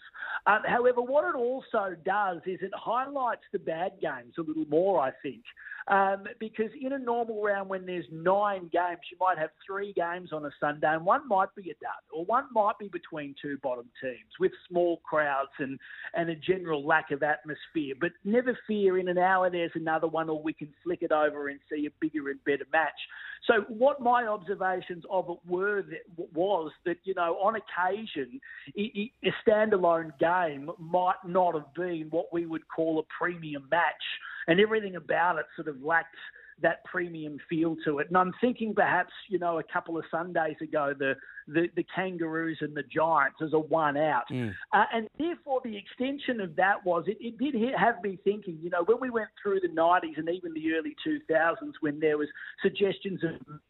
Uh, 0.46 0.58
however, 0.66 1.00
what 1.00 1.24
it 1.28 1.36
also 1.36 1.96
does 2.04 2.38
is 2.46 2.58
it 2.62 2.70
highlights 2.74 3.42
the 3.52 3.58
bad 3.58 3.92
games 4.00 4.34
a 4.38 4.42
little 4.42 4.66
more, 4.66 5.00
I 5.00 5.12
think. 5.22 5.42
Um, 5.88 6.24
because 6.38 6.70
in 6.80 6.92
a 6.92 6.98
normal 6.98 7.42
round, 7.42 7.68
when 7.68 7.86
there's 7.86 8.04
nine 8.12 8.68
games, 8.72 9.00
you 9.10 9.16
might 9.18 9.38
have 9.38 9.50
three 9.66 9.92
games 9.94 10.32
on 10.32 10.44
a 10.44 10.50
Sunday, 10.60 10.86
and 10.86 11.04
one 11.04 11.26
might 11.26 11.52
be 11.56 11.70
a 11.70 11.74
dud, 11.74 12.02
or 12.12 12.24
one 12.24 12.44
might 12.52 12.78
be 12.78 12.88
between 12.88 13.34
two 13.40 13.58
bottom 13.62 13.86
teams 14.00 14.30
with 14.38 14.52
small 14.68 14.98
crowds 14.98 15.50
and, 15.58 15.78
and 16.14 16.30
a 16.30 16.36
general 16.36 16.86
lack 16.86 17.10
of 17.10 17.22
atmosphere. 17.22 17.94
But 18.00 18.12
never 18.24 18.56
fear, 18.66 18.98
in 18.98 19.08
an 19.08 19.18
hour 19.18 19.50
there's 19.50 19.72
another 19.74 20.06
one, 20.06 20.28
or 20.28 20.40
we 20.40 20.52
can 20.52 20.68
flick 20.84 21.02
it 21.02 21.12
over 21.12 21.48
and 21.48 21.58
see 21.70 21.86
a 21.86 21.90
bigger 22.00 22.30
and 22.30 22.42
better 22.44 22.66
match. 22.80 23.00
So, 23.46 23.64
what 23.68 24.00
my 24.00 24.26
observations 24.26 25.04
of 25.10 25.30
it 25.30 25.38
were 25.50 25.82
that, 25.82 26.28
was 26.34 26.70
that 26.84 26.96
you 27.04 27.14
know 27.14 27.36
on 27.42 27.56
occasion 27.56 28.40
a 28.76 29.10
standalone 29.46 30.12
game 30.18 30.70
might 30.78 31.22
not 31.26 31.54
have 31.54 31.72
been 31.74 32.08
what 32.10 32.26
we 32.32 32.46
would 32.46 32.68
call 32.68 32.98
a 32.98 33.02
premium 33.18 33.66
match 33.70 34.04
and 34.46 34.60
everything 34.60 34.96
about 34.96 35.38
it 35.38 35.46
sort 35.56 35.68
of 35.68 35.82
lacked 35.82 36.16
that 36.62 36.84
premium 36.84 37.38
feel 37.48 37.76
to 37.84 37.98
it. 37.98 38.08
And 38.08 38.16
I'm 38.16 38.32
thinking 38.40 38.74
perhaps, 38.74 39.12
you 39.28 39.38
know, 39.38 39.58
a 39.58 39.62
couple 39.62 39.98
of 39.98 40.04
Sundays 40.10 40.56
ago, 40.60 40.94
the 40.98 41.14
the, 41.48 41.68
the 41.74 41.84
Kangaroos 41.94 42.58
and 42.60 42.76
the 42.76 42.84
Giants 42.84 43.38
as 43.42 43.52
a 43.52 43.58
one 43.58 43.96
out. 43.96 44.24
Mm. 44.30 44.52
Uh, 44.72 44.84
and 44.92 45.08
therefore, 45.18 45.60
the 45.64 45.76
extension 45.76 46.40
of 46.40 46.54
that 46.56 46.84
was 46.84 47.04
it, 47.06 47.18
it 47.20 47.38
did 47.38 47.54
have 47.76 47.96
me 48.02 48.18
thinking, 48.22 48.58
you 48.62 48.70
know, 48.70 48.84
when 48.84 48.98
we 49.00 49.10
went 49.10 49.30
through 49.42 49.60
the 49.60 49.68
90s 49.68 50.16
and 50.16 50.28
even 50.28 50.54
the 50.54 50.72
early 50.74 50.94
2000s 51.06 51.72
when 51.80 51.98
there 51.98 52.18
was 52.18 52.28
suggestions 52.62 53.20
of 53.24 53.60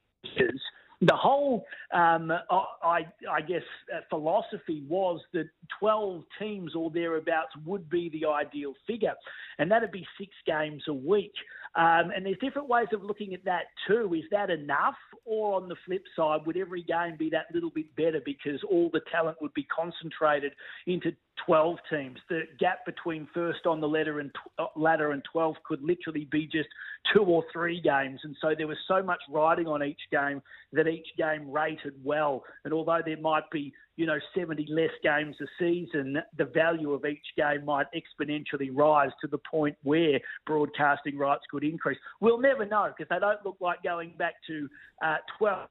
the 1.02 1.16
whole, 1.16 1.64
um, 1.94 2.30
I, 2.50 3.06
I 3.30 3.40
guess, 3.40 3.62
uh, 3.94 4.00
philosophy 4.10 4.84
was 4.86 5.20
that 5.32 5.48
12 5.78 6.24
teams 6.38 6.74
or 6.74 6.90
thereabouts 6.90 7.52
would 7.64 7.88
be 7.88 8.10
the 8.10 8.28
ideal 8.28 8.74
figure, 8.86 9.14
and 9.58 9.70
that'd 9.70 9.92
be 9.92 10.06
six 10.18 10.30
games 10.46 10.82
a 10.88 10.92
week. 10.92 11.32
Um, 11.76 12.10
and 12.14 12.26
there's 12.26 12.38
different 12.40 12.68
ways 12.68 12.88
of 12.92 13.02
looking 13.02 13.32
at 13.32 13.44
that 13.44 13.66
too. 13.86 14.12
Is 14.14 14.24
that 14.32 14.50
enough? 14.50 14.96
Or 15.24 15.54
on 15.54 15.68
the 15.68 15.76
flip 15.86 16.02
side, 16.16 16.40
would 16.44 16.56
every 16.56 16.82
game 16.82 17.16
be 17.16 17.30
that 17.30 17.46
little 17.54 17.70
bit 17.70 17.94
better 17.94 18.20
because 18.24 18.60
all 18.68 18.90
the 18.92 19.00
talent 19.12 19.36
would 19.40 19.54
be 19.54 19.64
concentrated 19.64 20.52
into 20.88 21.12
12 21.46 21.76
teams? 21.88 22.18
The 22.28 22.42
gap 22.58 22.84
between 22.86 23.28
first 23.32 23.66
on 23.66 23.80
the 23.80 23.86
ladder 23.86 24.18
and 24.18 24.32
uh, 24.58 24.66
ladder 24.74 25.12
and 25.12 25.22
12 25.30 25.56
could 25.64 25.80
literally 25.82 26.26
be 26.32 26.46
just 26.46 26.68
two 27.14 27.22
or 27.22 27.44
three 27.52 27.80
games. 27.80 28.20
And 28.24 28.36
so 28.40 28.54
there 28.56 28.66
was 28.66 28.78
so 28.88 29.02
much 29.02 29.20
riding 29.30 29.68
on 29.68 29.84
each 29.84 30.00
game 30.10 30.42
that 30.72 30.88
each 30.88 31.08
game 31.16 31.48
rated 31.50 31.94
well. 32.02 32.42
And 32.64 32.74
although 32.74 33.00
there 33.04 33.20
might 33.20 33.48
be 33.52 33.72
you 34.00 34.06
know, 34.06 34.18
70 34.34 34.66
less 34.70 34.88
games 35.02 35.36
a 35.42 35.46
season, 35.58 36.16
the 36.38 36.46
value 36.46 36.94
of 36.94 37.04
each 37.04 37.26
game 37.36 37.66
might 37.66 37.84
exponentially 37.94 38.70
rise 38.72 39.10
to 39.20 39.26
the 39.26 39.36
point 39.38 39.76
where 39.82 40.18
broadcasting 40.46 41.18
rights 41.18 41.42
could 41.50 41.62
increase. 41.62 41.98
We'll 42.18 42.40
never 42.40 42.64
know 42.64 42.90
because 42.96 43.10
they 43.10 43.18
don't 43.18 43.44
look 43.44 43.58
like 43.60 43.82
going 43.82 44.14
back 44.16 44.36
to 44.46 44.70
uh, 45.04 45.16
12. 45.36 45.68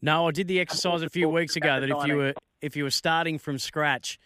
No, 0.00 0.26
I 0.26 0.30
did 0.30 0.48
the 0.48 0.60
exercise 0.60 1.02
a 1.02 1.10
few 1.10 1.28
weeks 1.28 1.56
ago 1.56 1.78
that 1.78 1.90
if 1.90 2.06
you 2.06 2.16
were 2.16 2.32
if 2.62 2.74
you 2.74 2.84
were 2.84 2.90
starting 2.90 3.38
from 3.38 3.58
scratch, 3.58 4.18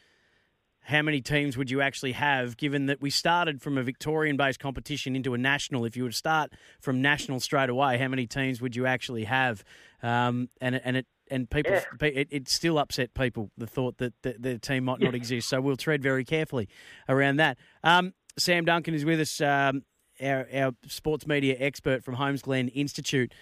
how 0.82 1.02
many 1.02 1.20
teams 1.20 1.56
would 1.56 1.68
you 1.68 1.80
actually 1.80 2.12
have? 2.12 2.56
Given 2.56 2.86
that 2.86 3.02
we 3.02 3.10
started 3.10 3.60
from 3.60 3.76
a 3.76 3.82
Victorian-based 3.82 4.60
competition 4.60 5.16
into 5.16 5.34
a 5.34 5.38
national, 5.38 5.84
if 5.84 5.96
you 5.96 6.06
to 6.06 6.14
start 6.14 6.52
from 6.80 7.02
national 7.02 7.40
straight 7.40 7.70
away, 7.70 7.98
how 7.98 8.06
many 8.06 8.28
teams 8.28 8.60
would 8.60 8.76
you 8.76 8.86
actually 8.86 9.24
have? 9.24 9.64
Um, 10.00 10.48
and 10.60 10.80
and 10.84 10.96
it 10.96 11.06
and 11.30 11.48
people, 11.48 11.72
Yeah. 11.72 12.08
it, 12.08 12.28
it 12.30 12.48
still 12.48 12.78
upset 12.78 13.14
people 13.14 13.50
the 13.56 13.66
thought 13.66 13.98
that 13.98 14.14
the, 14.22 14.36
the 14.38 14.58
team 14.58 14.84
might 14.84 15.00
not 15.00 15.14
exist. 15.14 15.48
So 15.48 15.60
we'll 15.60 15.76
tread 15.76 16.02
very 16.02 16.24
carefully 16.24 16.68
around 17.08 17.36
that. 17.36 17.58
Um, 17.84 18.14
Sam 18.38 18.64
Duncan 18.64 18.94
is 18.94 19.04
with 19.04 19.20
us, 19.20 19.40
um, 19.40 19.84
our, 20.22 20.46
our 20.54 20.72
sports 20.86 21.26
media 21.26 21.56
expert 21.58 22.04
from 22.04 22.16
Holmesglen 22.16 22.70
Institute. 22.74 23.32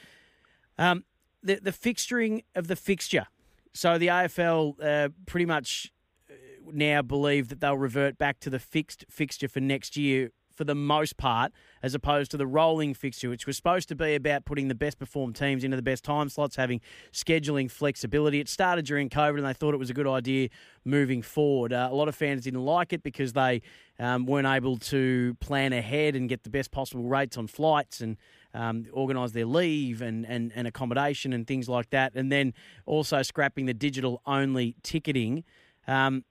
Um, 0.78 1.04
the 1.42 1.56
the 1.56 1.72
fixturing 1.72 2.44
of 2.54 2.66
the 2.68 2.76
fixture. 2.76 3.26
So 3.74 3.98
the 3.98 4.08
AFL 4.08 4.74
uh, 4.82 5.08
pretty 5.26 5.46
much 5.46 5.92
uh, 6.30 6.34
now 6.72 7.02
believe 7.02 7.48
that 7.48 7.60
they'll 7.60 7.76
revert 7.76 8.18
back 8.18 8.40
to 8.40 8.50
the 8.50 8.58
fixed 8.58 9.04
fixture 9.10 9.48
for 9.48 9.60
next 9.60 9.96
year 9.96 10.30
for 10.58 10.64
the 10.64 10.74
most 10.74 11.16
part, 11.16 11.52
as 11.84 11.94
opposed 11.94 12.32
to 12.32 12.36
the 12.36 12.46
rolling 12.46 12.92
fixture, 12.92 13.30
which 13.30 13.46
was 13.46 13.56
supposed 13.56 13.88
to 13.88 13.94
be 13.94 14.16
about 14.16 14.44
putting 14.44 14.66
the 14.66 14.74
best 14.74 14.98
performed 14.98 15.36
teams 15.36 15.62
into 15.62 15.76
the 15.76 15.82
best 15.82 16.02
time 16.02 16.28
slots, 16.28 16.56
having 16.56 16.80
scheduling 17.12 17.70
flexibility. 17.70 18.40
It 18.40 18.48
started 18.48 18.84
during 18.84 19.08
COVID, 19.08 19.38
and 19.38 19.46
they 19.46 19.52
thought 19.52 19.72
it 19.72 19.78
was 19.78 19.88
a 19.88 19.94
good 19.94 20.08
idea 20.08 20.48
moving 20.84 21.22
forward. 21.22 21.72
Uh, 21.72 21.88
a 21.90 21.94
lot 21.94 22.08
of 22.08 22.16
fans 22.16 22.42
didn't 22.42 22.64
like 22.64 22.92
it 22.92 23.04
because 23.04 23.34
they 23.34 23.62
um, 24.00 24.26
weren't 24.26 24.48
able 24.48 24.76
to 24.78 25.34
plan 25.40 25.72
ahead 25.72 26.16
and 26.16 26.28
get 26.28 26.42
the 26.42 26.50
best 26.50 26.72
possible 26.72 27.04
rates 27.04 27.38
on 27.38 27.46
flights 27.46 28.00
and 28.00 28.16
um, 28.52 28.86
organise 28.92 29.30
their 29.30 29.46
leave 29.46 30.02
and, 30.02 30.26
and, 30.26 30.52
and 30.56 30.66
accommodation 30.66 31.32
and 31.32 31.46
things 31.46 31.68
like 31.68 31.90
that. 31.90 32.16
And 32.16 32.32
then 32.32 32.52
also 32.84 33.22
scrapping 33.22 33.66
the 33.66 33.74
digital 33.74 34.22
only 34.26 34.74
ticketing. 34.82 35.44
Um, 35.86 36.24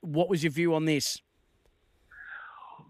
what 0.00 0.28
was 0.28 0.42
your 0.42 0.50
view 0.50 0.74
on 0.74 0.84
this? 0.84 1.22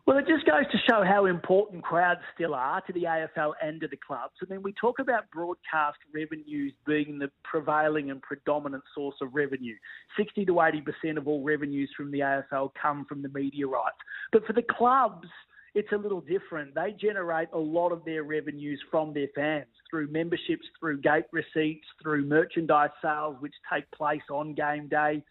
Well, 0.08 0.16
it 0.16 0.26
just 0.26 0.46
goes 0.46 0.64
to 0.72 0.78
show 0.88 1.04
how 1.04 1.26
important 1.26 1.84
crowds 1.84 2.20
still 2.34 2.54
are 2.54 2.80
to 2.80 2.92
the 2.94 3.02
AFL 3.02 3.52
and 3.62 3.78
to 3.82 3.88
the 3.88 3.98
clubs. 3.98 4.32
And 4.40 4.48
then 4.48 4.62
we 4.62 4.72
talk 4.72 5.00
about 5.00 5.30
broadcast 5.30 5.98
revenues 6.14 6.72
being 6.86 7.18
the 7.18 7.30
prevailing 7.44 8.10
and 8.10 8.22
predominant 8.22 8.84
source 8.94 9.16
of 9.20 9.34
revenue. 9.34 9.74
60 10.16 10.46
to 10.46 10.52
80% 10.54 11.18
of 11.18 11.28
all 11.28 11.44
revenues 11.44 11.90
from 11.94 12.10
the 12.10 12.20
AFL 12.20 12.70
come 12.80 13.04
from 13.04 13.20
the 13.20 13.28
media 13.28 13.66
rights. 13.66 13.98
But 14.32 14.46
for 14.46 14.54
the 14.54 14.62
clubs, 14.62 15.28
it's 15.74 15.92
a 15.92 15.96
little 15.98 16.22
different. 16.22 16.74
They 16.74 16.96
generate 16.98 17.48
a 17.52 17.58
lot 17.58 17.92
of 17.92 18.02
their 18.06 18.22
revenues 18.22 18.82
from 18.90 19.12
their 19.12 19.28
fans 19.34 19.66
through 19.90 20.08
memberships, 20.10 20.64
through 20.80 21.02
gate 21.02 21.26
receipts, 21.32 21.86
through 22.02 22.24
merchandise 22.24 22.90
sales, 23.02 23.36
which 23.40 23.54
take 23.70 23.90
place 23.90 24.22
on 24.30 24.54
game 24.54 24.88
day. 24.88 25.22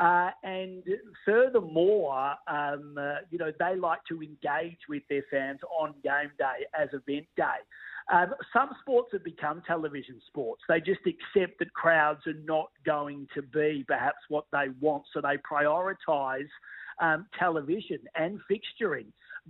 Uh, 0.00 0.30
and 0.42 0.82
furthermore, 1.24 2.34
um, 2.48 2.96
uh, 2.98 3.16
you 3.30 3.38
know, 3.38 3.52
they 3.60 3.76
like 3.76 4.00
to 4.08 4.22
engage 4.22 4.78
with 4.88 5.02
their 5.08 5.22
fans 5.30 5.60
on 5.80 5.94
game 6.02 6.30
day 6.36 6.66
as 6.78 6.88
event 6.88 7.26
day. 7.36 7.62
Um, 8.12 8.34
some 8.52 8.70
sports 8.80 9.10
have 9.12 9.24
become 9.24 9.62
television 9.66 10.20
sports. 10.26 10.62
They 10.68 10.80
just 10.80 11.00
accept 11.06 11.58
that 11.60 11.72
crowds 11.72 12.26
are 12.26 12.34
not 12.44 12.70
going 12.84 13.28
to 13.34 13.42
be 13.42 13.84
perhaps 13.86 14.18
what 14.28 14.46
they 14.52 14.66
want, 14.80 15.04
so 15.12 15.20
they 15.20 15.36
prioritise 15.38 16.48
um, 17.00 17.26
television 17.38 17.98
and 18.14 18.40
fixturing. 18.50 19.06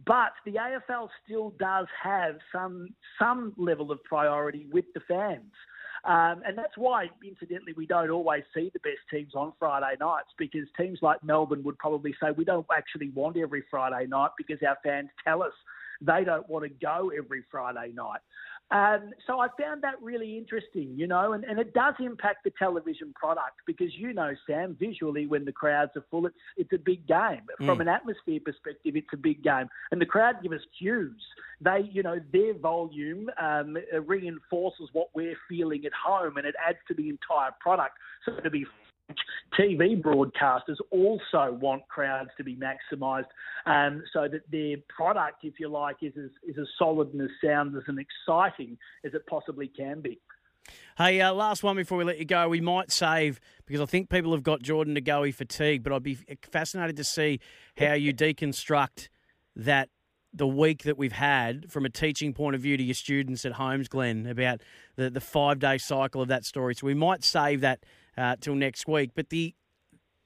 But 0.07 0.33
the 0.45 0.53
AFL 0.55 1.09
still 1.25 1.55
does 1.59 1.87
have 2.03 2.37
some 2.53 2.89
some 3.19 3.55
level 3.57 3.91
of 3.91 4.03
priority 4.05 4.67
with 4.73 4.85
the 4.95 5.01
fans. 5.09 5.53
Um, 6.05 6.43
and 6.47 6.57
that's 6.57 6.77
why, 6.77 7.07
incidentally, 7.27 7.73
we 7.75 7.87
don't 7.87 8.11
always 8.11 8.43
see 8.55 8.71
the 8.73 8.81
best 8.81 9.01
teams 9.11 9.35
on 9.35 9.55
Friday 9.59 9.97
nights 9.99 10.29
because 10.39 10.67
teams 10.79 10.99
like 11.01 11.25
Melbourne 11.25 11.63
would 11.65 11.79
probably 11.79 12.15
say 12.23 12.29
we 12.37 12.45
don't 12.45 12.67
actually 12.77 13.09
want 13.11 13.39
every 13.39 13.65
Friday 13.71 14.07
night 14.07 14.31
because 14.37 14.59
our 14.67 14.77
fans 14.83 15.09
tell 15.25 15.43
us 15.43 15.53
they 16.03 16.23
don't 16.25 16.49
want 16.49 16.65
to 16.65 16.69
go 16.69 17.11
every 17.17 17.43
Friday 17.51 17.93
night. 17.95 18.21
Um, 18.71 19.11
so 19.27 19.41
I 19.41 19.49
found 19.61 19.83
that 19.83 20.01
really 20.03 20.39
interesting, 20.39 20.95
you 20.97 21.07
know, 21.07 21.35
and, 21.35 21.45
and 21.45 21.59
it 21.59 21.75
does 21.75 21.95
impact 22.01 22.45
the 22.45 22.53
television 22.59 23.13
product 23.15 23.61
because 23.67 23.95
you 23.97 24.13
know, 24.13 24.33
Sam, 24.47 24.77
visually 24.81 25.27
when 25.27 25.45
the 25.45 25.53
crowds 25.53 25.93
are 25.97 26.05
full, 26.11 26.27
it's 26.27 26.35
it's 26.57 26.73
a 26.73 26.79
big 26.79 27.07
game. 27.07 27.43
From 27.59 27.79
Mm. 27.79 27.83
an 27.83 27.89
atmosphere 27.89 28.41
perspective, 28.45 28.97
it's 28.97 29.09
a 29.13 29.17
big 29.17 29.43
game, 29.43 29.69
and 29.91 30.01
the 30.01 30.07
crowd 30.07 30.37
give 30.43 30.53
us 30.53 30.61
cues. 30.79 31.23
They, 31.61 31.89
you 31.93 32.03
know, 32.03 32.21
their 32.33 32.55
volume 32.55 33.31
um, 33.41 33.77
reinforces 34.07 34.89
what 34.93 35.09
we're 35.15 35.37
feeling 35.49 35.85
at 35.85 35.93
home, 35.93 36.37
and 36.37 36.47
it 36.47 36.55
adds 36.67 36.79
to 36.89 36.95
the 36.95 37.09
entire 37.09 37.51
product. 37.61 37.99
So 38.25 38.33
to 38.41 38.51
be 38.51 38.65
TV 39.59 40.01
broadcasters 40.01 40.77
also 40.91 41.53
want 41.61 41.87
crowds 41.89 42.31
to 42.37 42.45
be 42.45 42.57
maximised 42.57 43.27
um, 43.67 44.03
so 44.13 44.27
that 44.29 44.43
their 44.51 44.77
product, 44.89 45.45
if 45.45 45.61
you 45.61 45.69
like, 45.69 45.97
is 46.03 46.13
as, 46.17 46.31
is 46.49 46.59
as 46.59 46.67
solid 46.79 47.13
and 47.13 47.23
as 47.23 47.31
sound 47.43 47.77
as 47.77 47.83
and 47.87 47.99
exciting 47.99 48.77
as 49.05 49.15
it 49.15 49.27
possibly 49.27 49.69
can 49.69 50.01
be. 50.01 50.19
Hey, 50.97 51.21
uh, 51.21 51.33
last 51.33 51.63
one 51.63 51.77
before 51.77 51.99
we 51.99 52.05
let 52.05 52.19
you 52.19 52.25
go. 52.25 52.49
We 52.49 52.61
might 52.61 52.91
save 52.91 53.39
because 53.67 53.81
I 53.81 53.87
think 53.87 54.09
people 54.09 54.33
have 54.33 54.43
got 54.43 54.63
Jordan 54.63 54.95
De 54.95 55.01
Goey 55.01 55.33
fatigue, 55.33 55.83
but 55.83 55.93
I'd 55.93 56.03
be 56.03 56.19
fascinated 56.51 56.97
to 56.97 57.05
see 57.05 57.41
how 57.77 57.93
you 57.93 58.15
deconstruct 58.15 59.09
that 59.57 59.91
the 60.33 60.47
week 60.49 60.83
that 60.83 60.99
we've 60.99 61.13
had 61.13 61.71
from 61.71 61.85
a 61.85 61.91
teaching 61.91 62.33
point 62.33 62.57
of 62.57 62.61
view 62.63 62.77
to 62.77 62.83
your 62.83 62.95
students 62.95 63.45
at 63.45 63.53
Holmesglen 63.53 64.29
about 64.29 64.63
the, 64.97 65.11
the 65.11 65.21
five 65.21 65.59
day 65.59 65.79
cycle 65.79 66.23
of 66.23 66.29
that 66.29 66.45
story. 66.45 66.75
So 66.75 66.87
we 66.87 66.95
might 66.95 67.23
save 67.23 67.61
that 67.61 67.85
uh, 68.17 68.37
till 68.41 68.55
next 68.55 68.87
week. 68.87 69.11
But 69.15 69.31
the 69.31 69.55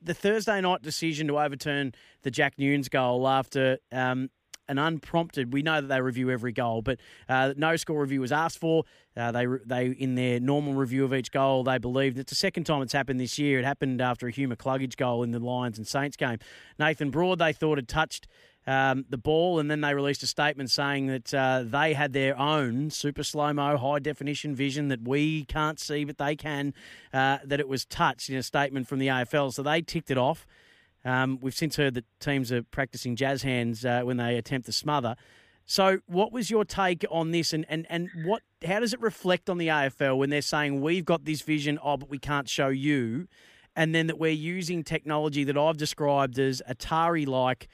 the 0.00 0.14
Thursday 0.14 0.60
night 0.60 0.82
decision 0.82 1.26
to 1.28 1.40
overturn 1.40 1.92
the 2.22 2.30
Jack 2.30 2.54
Nunes 2.58 2.88
goal 2.88 3.26
after 3.26 3.78
um, 3.90 4.30
an 4.68 4.78
unprompted. 4.78 5.52
We 5.52 5.62
know 5.62 5.80
that 5.80 5.88
they 5.88 6.00
review 6.00 6.30
every 6.30 6.52
goal, 6.52 6.82
but 6.82 6.98
uh, 7.28 7.54
no 7.56 7.76
score 7.76 8.00
review 8.00 8.20
was 8.20 8.32
asked 8.32 8.58
for. 8.58 8.84
Uh, 9.16 9.32
they 9.32 9.46
they 9.64 9.86
in 9.86 10.14
their 10.14 10.38
normal 10.38 10.74
review 10.74 11.04
of 11.04 11.14
each 11.14 11.32
goal, 11.32 11.64
they 11.64 11.78
believed 11.78 12.18
it's 12.18 12.30
the 12.30 12.36
second 12.36 12.64
time 12.64 12.82
it's 12.82 12.92
happened 12.92 13.18
this 13.18 13.38
year. 13.38 13.58
It 13.58 13.64
happened 13.64 14.00
after 14.00 14.28
a 14.28 14.30
Hugh 14.30 14.48
McCluggage 14.48 14.96
goal 14.96 15.22
in 15.22 15.30
the 15.30 15.40
Lions 15.40 15.78
and 15.78 15.86
Saints 15.86 16.16
game. 16.16 16.38
Nathan 16.78 17.10
Broad, 17.10 17.38
they 17.38 17.52
thought 17.52 17.78
had 17.78 17.88
touched. 17.88 18.28
Um, 18.68 19.06
the 19.08 19.16
ball, 19.16 19.60
and 19.60 19.70
then 19.70 19.80
they 19.80 19.94
released 19.94 20.22
a 20.22 20.26
statement 20.26 20.70
saying 20.70 21.06
that 21.06 21.32
uh, 21.32 21.62
they 21.64 21.94
had 21.94 22.12
their 22.12 22.38
own 22.38 22.90
super 22.90 23.22
slow 23.22 23.50
mo, 23.54 23.78
high 23.78 23.98
definition 23.98 24.54
vision 24.54 24.88
that 24.88 25.00
we 25.08 25.46
can't 25.46 25.80
see, 25.80 26.04
but 26.04 26.18
they 26.18 26.36
can. 26.36 26.74
Uh, 27.10 27.38
that 27.44 27.60
it 27.60 27.68
was 27.68 27.86
touched 27.86 28.28
in 28.28 28.36
a 28.36 28.42
statement 28.42 28.86
from 28.86 28.98
the 28.98 29.06
AFL, 29.06 29.54
so 29.54 29.62
they 29.62 29.80
ticked 29.80 30.10
it 30.10 30.18
off. 30.18 30.46
Um, 31.02 31.38
we've 31.40 31.54
since 31.54 31.76
heard 31.76 31.94
that 31.94 32.04
teams 32.20 32.52
are 32.52 32.62
practicing 32.62 33.16
jazz 33.16 33.40
hands 33.40 33.86
uh, 33.86 34.02
when 34.02 34.18
they 34.18 34.36
attempt 34.36 34.66
to 34.66 34.72
smother. 34.72 35.16
So, 35.64 36.00
what 36.06 36.30
was 36.30 36.50
your 36.50 36.66
take 36.66 37.06
on 37.10 37.30
this, 37.30 37.54
and, 37.54 37.64
and, 37.70 37.86
and 37.88 38.10
what 38.26 38.42
how 38.66 38.80
does 38.80 38.92
it 38.92 39.00
reflect 39.00 39.48
on 39.48 39.56
the 39.56 39.68
AFL 39.68 40.18
when 40.18 40.28
they're 40.28 40.42
saying 40.42 40.82
we've 40.82 41.06
got 41.06 41.24
this 41.24 41.40
vision, 41.40 41.78
oh, 41.82 41.96
but 41.96 42.10
we 42.10 42.18
can't 42.18 42.50
show 42.50 42.68
you, 42.68 43.28
and 43.74 43.94
then 43.94 44.08
that 44.08 44.18
we're 44.18 44.30
using 44.30 44.84
technology 44.84 45.42
that 45.44 45.56
I've 45.56 45.78
described 45.78 46.38
as 46.38 46.60
Atari 46.68 47.26
like 47.26 47.68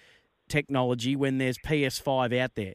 technology 0.49 1.17
when 1.17 1.39
there's 1.39 1.59
PS5 1.59 2.39
out 2.39 2.55
there? 2.55 2.75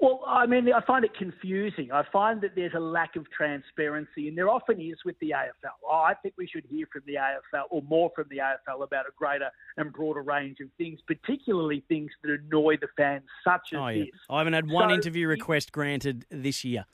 Well, 0.00 0.20
I 0.28 0.46
mean, 0.46 0.72
I 0.72 0.80
find 0.82 1.04
it 1.04 1.12
confusing. 1.18 1.90
I 1.90 2.04
find 2.12 2.40
that 2.42 2.54
there's 2.54 2.74
a 2.74 2.80
lack 2.80 3.16
of 3.16 3.28
transparency, 3.32 4.28
and 4.28 4.38
there 4.38 4.48
often 4.48 4.80
is 4.80 4.96
with 5.04 5.18
the 5.18 5.30
AFL. 5.30 5.72
Oh, 5.84 5.90
I 5.90 6.14
think 6.14 6.34
we 6.38 6.46
should 6.46 6.64
hear 6.70 6.86
from 6.92 7.02
the 7.04 7.14
AFL 7.14 7.64
or 7.70 7.82
more 7.82 8.12
from 8.14 8.26
the 8.30 8.36
AFL 8.36 8.84
about 8.84 9.06
a 9.06 9.12
greater 9.16 9.50
and 9.76 9.92
broader 9.92 10.22
range 10.22 10.58
of 10.60 10.68
things, 10.78 11.00
particularly 11.04 11.82
things 11.88 12.12
that 12.22 12.30
annoy 12.30 12.76
the 12.80 12.86
fans, 12.96 13.24
such 13.42 13.72
as 13.72 13.78
oh, 13.78 13.88
yeah. 13.88 14.04
this. 14.04 14.10
I 14.30 14.38
haven't 14.38 14.52
had 14.52 14.70
one 14.70 14.90
So- 14.90 14.94
interview 14.94 15.26
request 15.26 15.72
granted 15.72 16.26
this 16.30 16.64
year. 16.64 16.86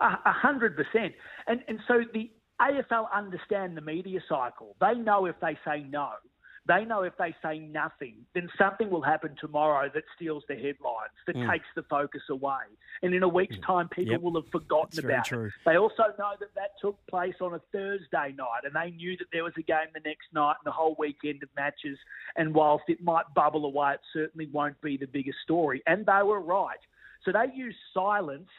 A 0.00 0.18
a 0.24 0.32
hundred 0.32 0.76
percent. 0.76 1.12
And 1.46 1.62
and 1.68 1.78
so 1.86 2.00
the 2.14 2.30
AFL 2.58 3.12
understand 3.12 3.76
the 3.76 3.82
media 3.82 4.20
cycle. 4.26 4.76
They 4.80 4.94
know 4.94 5.26
if 5.26 5.36
they 5.40 5.58
say 5.62 5.84
no, 5.90 6.10
they 6.70 6.84
know 6.84 7.02
if 7.02 7.16
they 7.18 7.34
say 7.42 7.58
nothing, 7.58 8.14
then 8.34 8.48
something 8.56 8.88
will 8.90 9.02
happen 9.02 9.34
tomorrow 9.40 9.90
that 9.92 10.04
steals 10.14 10.44
the 10.48 10.54
headlines, 10.54 11.10
that 11.26 11.34
Mm. 11.34 11.50
takes 11.50 11.66
the 11.74 11.82
focus 11.84 12.22
away. 12.30 12.62
And 13.02 13.12
in 13.14 13.22
a 13.22 13.28
week's 13.28 13.58
time, 13.58 13.88
people 13.88 14.12
Yep. 14.12 14.20
will 14.20 14.34
have 14.40 14.48
forgotten 14.50 14.90
That's 14.94 15.04
about 15.04 15.24
true. 15.24 15.46
it. 15.46 15.52
They 15.64 15.76
also 15.76 16.14
know 16.18 16.36
that 16.38 16.54
that 16.54 16.78
took 16.80 17.04
place 17.06 17.34
on 17.40 17.54
a 17.54 17.58
Thursday 17.72 18.32
night, 18.32 18.64
and 18.64 18.74
they 18.74 18.90
knew 18.92 19.16
that 19.16 19.30
there 19.32 19.42
was 19.44 19.56
a 19.56 19.62
game 19.62 19.88
the 19.92 20.00
next 20.00 20.32
night 20.32 20.56
and 20.60 20.64
the 20.66 20.72
whole 20.72 20.94
weekend 20.98 21.42
of 21.42 21.48
matches. 21.56 21.98
And 22.36 22.54
whilst 22.54 22.88
it 22.88 23.02
might 23.02 23.32
bubble 23.34 23.64
away, 23.64 23.94
it 23.94 24.00
certainly 24.12 24.46
won't 24.46 24.80
be 24.80 24.96
the 24.96 25.06
biggest 25.06 25.40
story. 25.40 25.82
And 25.86 26.06
they 26.06 26.22
were 26.22 26.40
right. 26.40 26.78
So 27.24 27.32
they 27.32 27.50
use 27.52 27.76
silence 27.92 28.50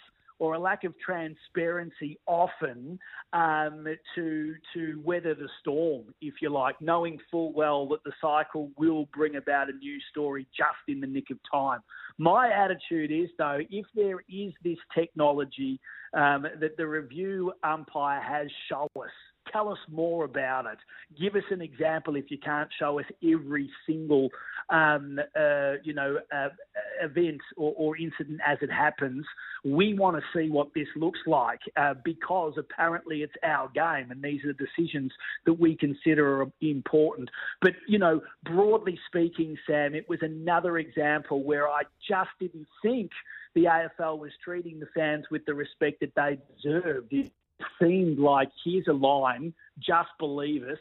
or 0.41 0.55
a 0.55 0.59
lack 0.59 0.83
of 0.83 0.97
transparency 0.97 2.17
often 2.25 2.97
um, 3.31 3.85
to 4.15 4.55
to 4.73 4.99
weather 5.05 5.35
the 5.35 5.47
storm, 5.59 6.03
if 6.19 6.33
you 6.41 6.49
like, 6.49 6.81
knowing 6.81 7.19
full 7.29 7.53
well 7.53 7.87
that 7.87 8.03
the 8.03 8.11
cycle 8.19 8.71
will 8.75 9.05
bring 9.13 9.35
about 9.35 9.69
a 9.69 9.73
new 9.73 9.99
story 10.09 10.47
just 10.57 10.79
in 10.87 10.99
the 10.99 11.05
nick 11.05 11.29
of 11.29 11.37
time. 11.49 11.79
My 12.17 12.51
attitude 12.51 13.11
is, 13.11 13.29
though, 13.37 13.59
if 13.69 13.85
there 13.93 14.21
is 14.27 14.51
this 14.63 14.79
technology 14.95 15.79
um, 16.15 16.47
that 16.59 16.75
the 16.75 16.87
review 16.87 17.53
umpire 17.63 18.19
has, 18.19 18.47
show 18.67 18.87
us. 18.99 19.11
Tell 19.51 19.69
us 19.69 19.79
more 19.89 20.25
about 20.25 20.65
it. 20.65 20.77
Give 21.19 21.35
us 21.35 21.43
an 21.49 21.61
example 21.61 22.15
if 22.15 22.29
you 22.29 22.37
can't 22.37 22.69
show 22.77 22.99
us 22.99 23.05
every 23.23 23.69
single, 23.87 24.29
um, 24.69 25.19
uh, 25.37 25.73
you 25.83 25.93
know, 25.93 26.17
uh, 26.33 26.49
event 27.01 27.41
or, 27.57 27.73
or 27.75 27.97
incident 27.97 28.39
as 28.45 28.59
it 28.61 28.71
happens. 28.71 29.25
We 29.65 29.93
want 29.93 30.17
to 30.17 30.23
see 30.37 30.49
what 30.49 30.73
this 30.75 30.87
looks 30.95 31.19
like 31.25 31.59
uh, 31.75 31.95
because 32.05 32.53
apparently 32.57 33.23
it's 33.23 33.33
our 33.43 33.69
game 33.69 34.11
and 34.11 34.21
these 34.21 34.43
are 34.45 34.53
the 34.53 34.65
decisions 34.65 35.11
that 35.45 35.53
we 35.53 35.75
consider 35.75 36.43
are 36.43 36.51
important. 36.61 37.29
But, 37.61 37.73
you 37.87 37.99
know, 37.99 38.21
broadly 38.43 38.99
speaking, 39.07 39.57
Sam, 39.67 39.95
it 39.95 40.07
was 40.07 40.19
another 40.21 40.77
example 40.77 41.43
where 41.43 41.67
I 41.67 41.81
just 42.07 42.29
didn't 42.39 42.67
think 42.81 43.11
the 43.55 43.65
AFL 43.65 44.19
was 44.19 44.31
treating 44.43 44.79
the 44.79 44.87
fans 44.95 45.25
with 45.29 45.45
the 45.45 45.53
respect 45.53 45.99
that 46.01 46.13
they 46.15 46.37
deserved. 46.55 47.11
It 47.11 47.31
seemed 47.81 48.19
like 48.19 48.49
here's 48.63 48.87
a 48.87 48.93
line, 48.93 49.53
just 49.79 50.09
believe 50.19 50.63
us, 50.63 50.77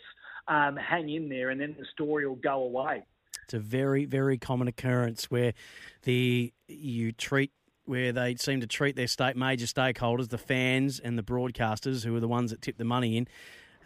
um, 0.49 0.77
hang 0.77 1.09
in 1.11 1.29
there, 1.29 1.51
and 1.51 1.61
then 1.61 1.77
the 1.79 1.87
story 1.93 2.27
will 2.27 2.37
go 2.37 2.63
away. 2.63 3.03
It's 3.45 3.55
a 3.55 3.59
very, 3.59 4.05
very 4.05 4.39
common 4.39 4.69
occurrence 4.69 5.31
where 5.31 5.55
the 6.03 6.53
you 6.69 7.13
treat 7.13 7.53
where 7.85 8.13
they 8.13 8.37
seem 8.37 8.61
to 8.61 8.67
treat 8.69 8.95
their 8.95 9.09
state 9.09 9.37
major 9.37 9.67
stakeholders, 9.67 10.29
the 10.29 10.39
fans 10.39 11.01
and 11.01 11.19
the 11.19 11.23
broadcasters, 11.23 12.05
who 12.05 12.15
are 12.15 12.21
the 12.21 12.29
ones 12.29 12.53
that 12.53 12.63
tip 12.63 12.79
the 12.79 12.85
money 12.85 13.17
in. 13.17 13.27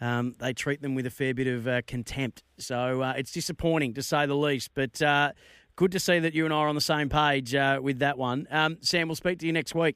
Um, 0.01 0.35
they 0.37 0.53
treat 0.53 0.81
them 0.81 0.93
with 0.93 1.07
a 1.07 1.09
fair 1.09 1.33
bit 1.33 1.47
of 1.47 1.67
uh, 1.67 1.81
contempt. 1.87 2.43
So 2.59 3.01
uh, 3.01 3.13
it's 3.17 3.31
disappointing 3.31 3.95
to 3.95 4.03
say 4.03 4.27
the 4.27 4.35
least. 4.35 4.71
But 4.75 5.01
uh, 5.01 5.31
good 5.75 5.91
to 5.93 5.99
see 5.99 6.19
that 6.19 6.35
you 6.35 6.45
and 6.45 6.53
I 6.53 6.57
are 6.57 6.67
on 6.67 6.75
the 6.75 6.81
same 6.81 7.09
page 7.09 7.55
uh, 7.55 7.79
with 7.81 7.99
that 7.99 8.17
one. 8.17 8.47
Um, 8.51 8.77
Sam, 8.81 9.07
we'll 9.07 9.15
speak 9.15 9.39
to 9.39 9.47
you 9.47 9.53
next 9.53 9.73
week. 9.73 9.95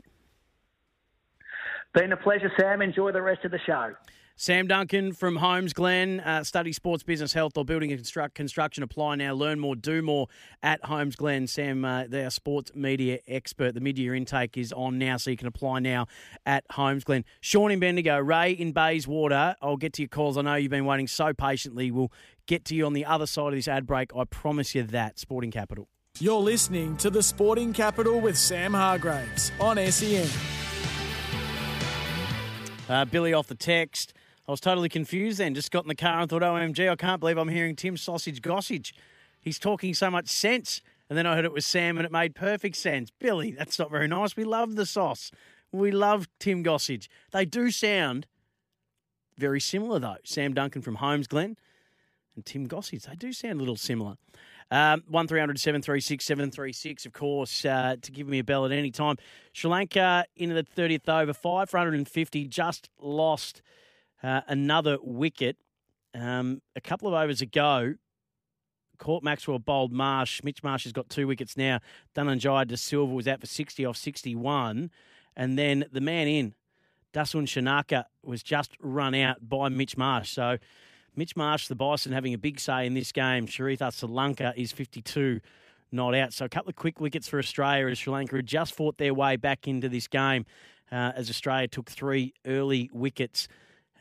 Been 1.93 2.11
a 2.11 2.17
pleasure, 2.17 2.51
Sam. 2.59 2.81
Enjoy 2.81 3.11
the 3.11 3.21
rest 3.21 3.45
of 3.45 3.51
the 3.51 3.59
show. 3.65 3.93
Sam 4.35 4.67
Duncan 4.67 5.11
from 5.11 5.37
Holmesglen, 5.37 6.25
uh, 6.25 6.45
study 6.45 6.71
sports, 6.71 7.03
business, 7.03 7.33
health, 7.33 7.57
or 7.57 7.65
building 7.65 7.91
and 7.91 7.99
construct, 7.99 8.35
construction. 8.35 8.83
Apply 8.83 9.15
now, 9.15 9.33
learn 9.33 9.59
more, 9.59 9.75
do 9.75 10.01
more 10.01 10.27
at 10.63 10.81
Holmesglen. 10.83 11.49
Sam, 11.49 11.83
uh, 11.83 12.05
they're 12.07 12.29
sports 12.29 12.71
media 12.73 13.19
expert. 13.27 13.73
The 13.73 13.81
mid-year 13.81 14.15
intake 14.15 14.57
is 14.57 14.71
on 14.71 14.97
now, 14.97 15.17
so 15.17 15.29
you 15.29 15.35
can 15.35 15.47
apply 15.47 15.79
now 15.79 16.05
at 16.45 16.65
Holmesglen. 16.69 17.25
Sean 17.41 17.69
in 17.69 17.81
Bendigo, 17.81 18.17
Ray 18.17 18.53
in 18.53 18.71
Bayswater. 18.71 19.57
I'll 19.61 19.75
get 19.75 19.91
to 19.93 20.03
your 20.03 20.09
calls. 20.09 20.37
I 20.37 20.41
know 20.43 20.55
you've 20.55 20.71
been 20.71 20.85
waiting 20.85 21.07
so 21.07 21.33
patiently. 21.33 21.91
We'll 21.91 22.13
get 22.45 22.63
to 22.65 22.75
you 22.75 22.85
on 22.85 22.93
the 22.93 23.03
other 23.03 23.25
side 23.25 23.49
of 23.49 23.55
this 23.55 23.67
ad 23.67 23.85
break. 23.85 24.15
I 24.15 24.23
promise 24.23 24.73
you 24.73 24.83
that. 24.83 25.19
Sporting 25.19 25.51
Capital. 25.51 25.89
You're 26.21 26.39
listening 26.39 26.95
to 26.97 27.09
the 27.09 27.21
Sporting 27.21 27.73
Capital 27.73 28.21
with 28.21 28.37
Sam 28.37 28.73
Hargreaves 28.73 29.51
on 29.59 29.75
SEN. 29.91 30.29
Uh, 32.89 33.05
Billy 33.05 33.33
off 33.33 33.45
the 33.45 33.53
text. 33.55 34.13
I 34.47 34.51
was 34.51 34.59
totally 34.59 34.89
confused 34.89 35.37
then. 35.37 35.53
Just 35.53 35.69
got 35.69 35.83
in 35.83 35.89
the 35.89 35.95
car 35.95 36.21
and 36.21 36.29
thought, 36.29 36.41
OMG, 36.41 36.89
I 36.89 36.95
can't 36.95 37.19
believe 37.19 37.37
I'm 37.37 37.47
hearing 37.47 37.75
Tim 37.75 37.95
Sausage 37.95 38.41
Gossage. 38.41 38.93
He's 39.39 39.59
talking 39.59 39.93
so 39.93 40.09
much 40.09 40.27
sense. 40.27 40.81
And 41.07 41.15
then 41.15 41.27
I 41.27 41.35
heard 41.35 41.45
it 41.45 41.53
was 41.53 41.67
Sam 41.67 41.97
and 41.97 42.05
it 42.05 42.11
made 42.11 42.33
perfect 42.33 42.75
sense. 42.75 43.11
Billy, 43.19 43.51
that's 43.51 43.77
not 43.77 43.91
very 43.91 44.07
nice. 44.07 44.35
We 44.35 44.43
love 44.43 44.75
the 44.75 44.87
sauce. 44.87 45.29
We 45.71 45.91
love 45.91 46.27
Tim 46.39 46.63
Gossage. 46.63 47.07
They 47.31 47.45
do 47.45 47.69
sound 47.69 48.25
very 49.37 49.61
similar, 49.61 49.99
though. 49.99 50.17
Sam 50.23 50.55
Duncan 50.55 50.81
from 50.81 50.97
Holmesglen 50.97 51.57
and 52.35 52.43
Tim 52.43 52.67
Gossage. 52.67 53.03
They 53.03 53.15
do 53.15 53.31
sound 53.31 53.57
a 53.57 53.59
little 53.59 53.75
similar. 53.75 54.15
Um, 54.71 55.03
1300 55.07 55.59
736 55.59 56.23
736, 56.23 57.05
of 57.07 57.13
course, 57.13 57.65
uh, 57.65 57.95
to 58.01 58.11
give 58.11 58.27
me 58.27 58.39
a 58.39 58.43
bell 58.43 58.65
at 58.65 58.71
any 58.71 58.91
time. 58.91 59.17
Sri 59.51 59.69
Lanka 59.69 60.25
into 60.35 60.53
the 60.53 60.63
30th 60.63 61.09
over, 61.09 61.33
550, 61.33 62.47
just 62.47 62.89
lost 62.99 63.63
uh, 64.21 64.41
another 64.47 64.97
wicket. 65.01 65.57
Um, 66.13 66.61
a 66.75 66.81
couple 66.81 67.07
of 67.07 67.15
overs 67.15 67.41
ago, 67.41 67.95
caught 68.99 69.23
Maxwell 69.23 69.57
bowled 69.57 69.91
Marsh. 69.91 70.41
Mitch 70.43 70.61
Marsh 70.63 70.83
has 70.83 70.93
got 70.93 71.09
two 71.09 71.25
wickets 71.25 71.57
now. 71.57 71.79
Dhananjaya 72.15 72.67
De 72.67 72.77
Silva 72.77 73.13
was 73.13 73.27
out 73.27 73.39
for 73.39 73.47
60 73.47 73.85
off 73.85 73.97
61. 73.97 74.91
And 75.35 75.57
then 75.57 75.85
the 75.91 76.01
man 76.01 76.27
in, 76.27 76.53
Dasun 77.13 77.43
Shanaka, 77.43 78.05
was 78.23 78.43
just 78.43 78.75
run 78.79 79.15
out 79.15 79.49
by 79.49 79.69
Mitch 79.69 79.97
Marsh. 79.97 80.31
So 80.31 80.57
Mitch 81.15 81.35
Marsh, 81.35 81.67
the 81.67 81.75
Bison, 81.75 82.11
having 82.11 82.33
a 82.33 82.37
big 82.37 82.59
say 82.59 82.85
in 82.85 82.93
this 82.93 83.11
game. 83.11 83.47
Charith 83.47 83.79
Asalanka 83.79 84.55
is 84.55 84.71
52 84.71 85.41
not 85.91 86.15
out. 86.15 86.33
So 86.33 86.45
a 86.45 86.49
couple 86.49 86.69
of 86.69 86.75
quick 86.75 86.99
wickets 86.99 87.27
for 87.27 87.39
Australia 87.39 87.87
as 87.87 87.97
Sri 87.97 88.13
Lanka 88.13 88.35
had 88.35 88.45
just 88.45 88.75
fought 88.75 88.97
their 88.97 89.13
way 89.13 89.35
back 89.35 89.67
into 89.67 89.89
this 89.89 90.07
game 90.07 90.45
uh, 90.91 91.13
as 91.15 91.29
Australia 91.29 91.67
took 91.67 91.89
three 91.89 92.33
early 92.45 92.89
wickets. 92.93 93.47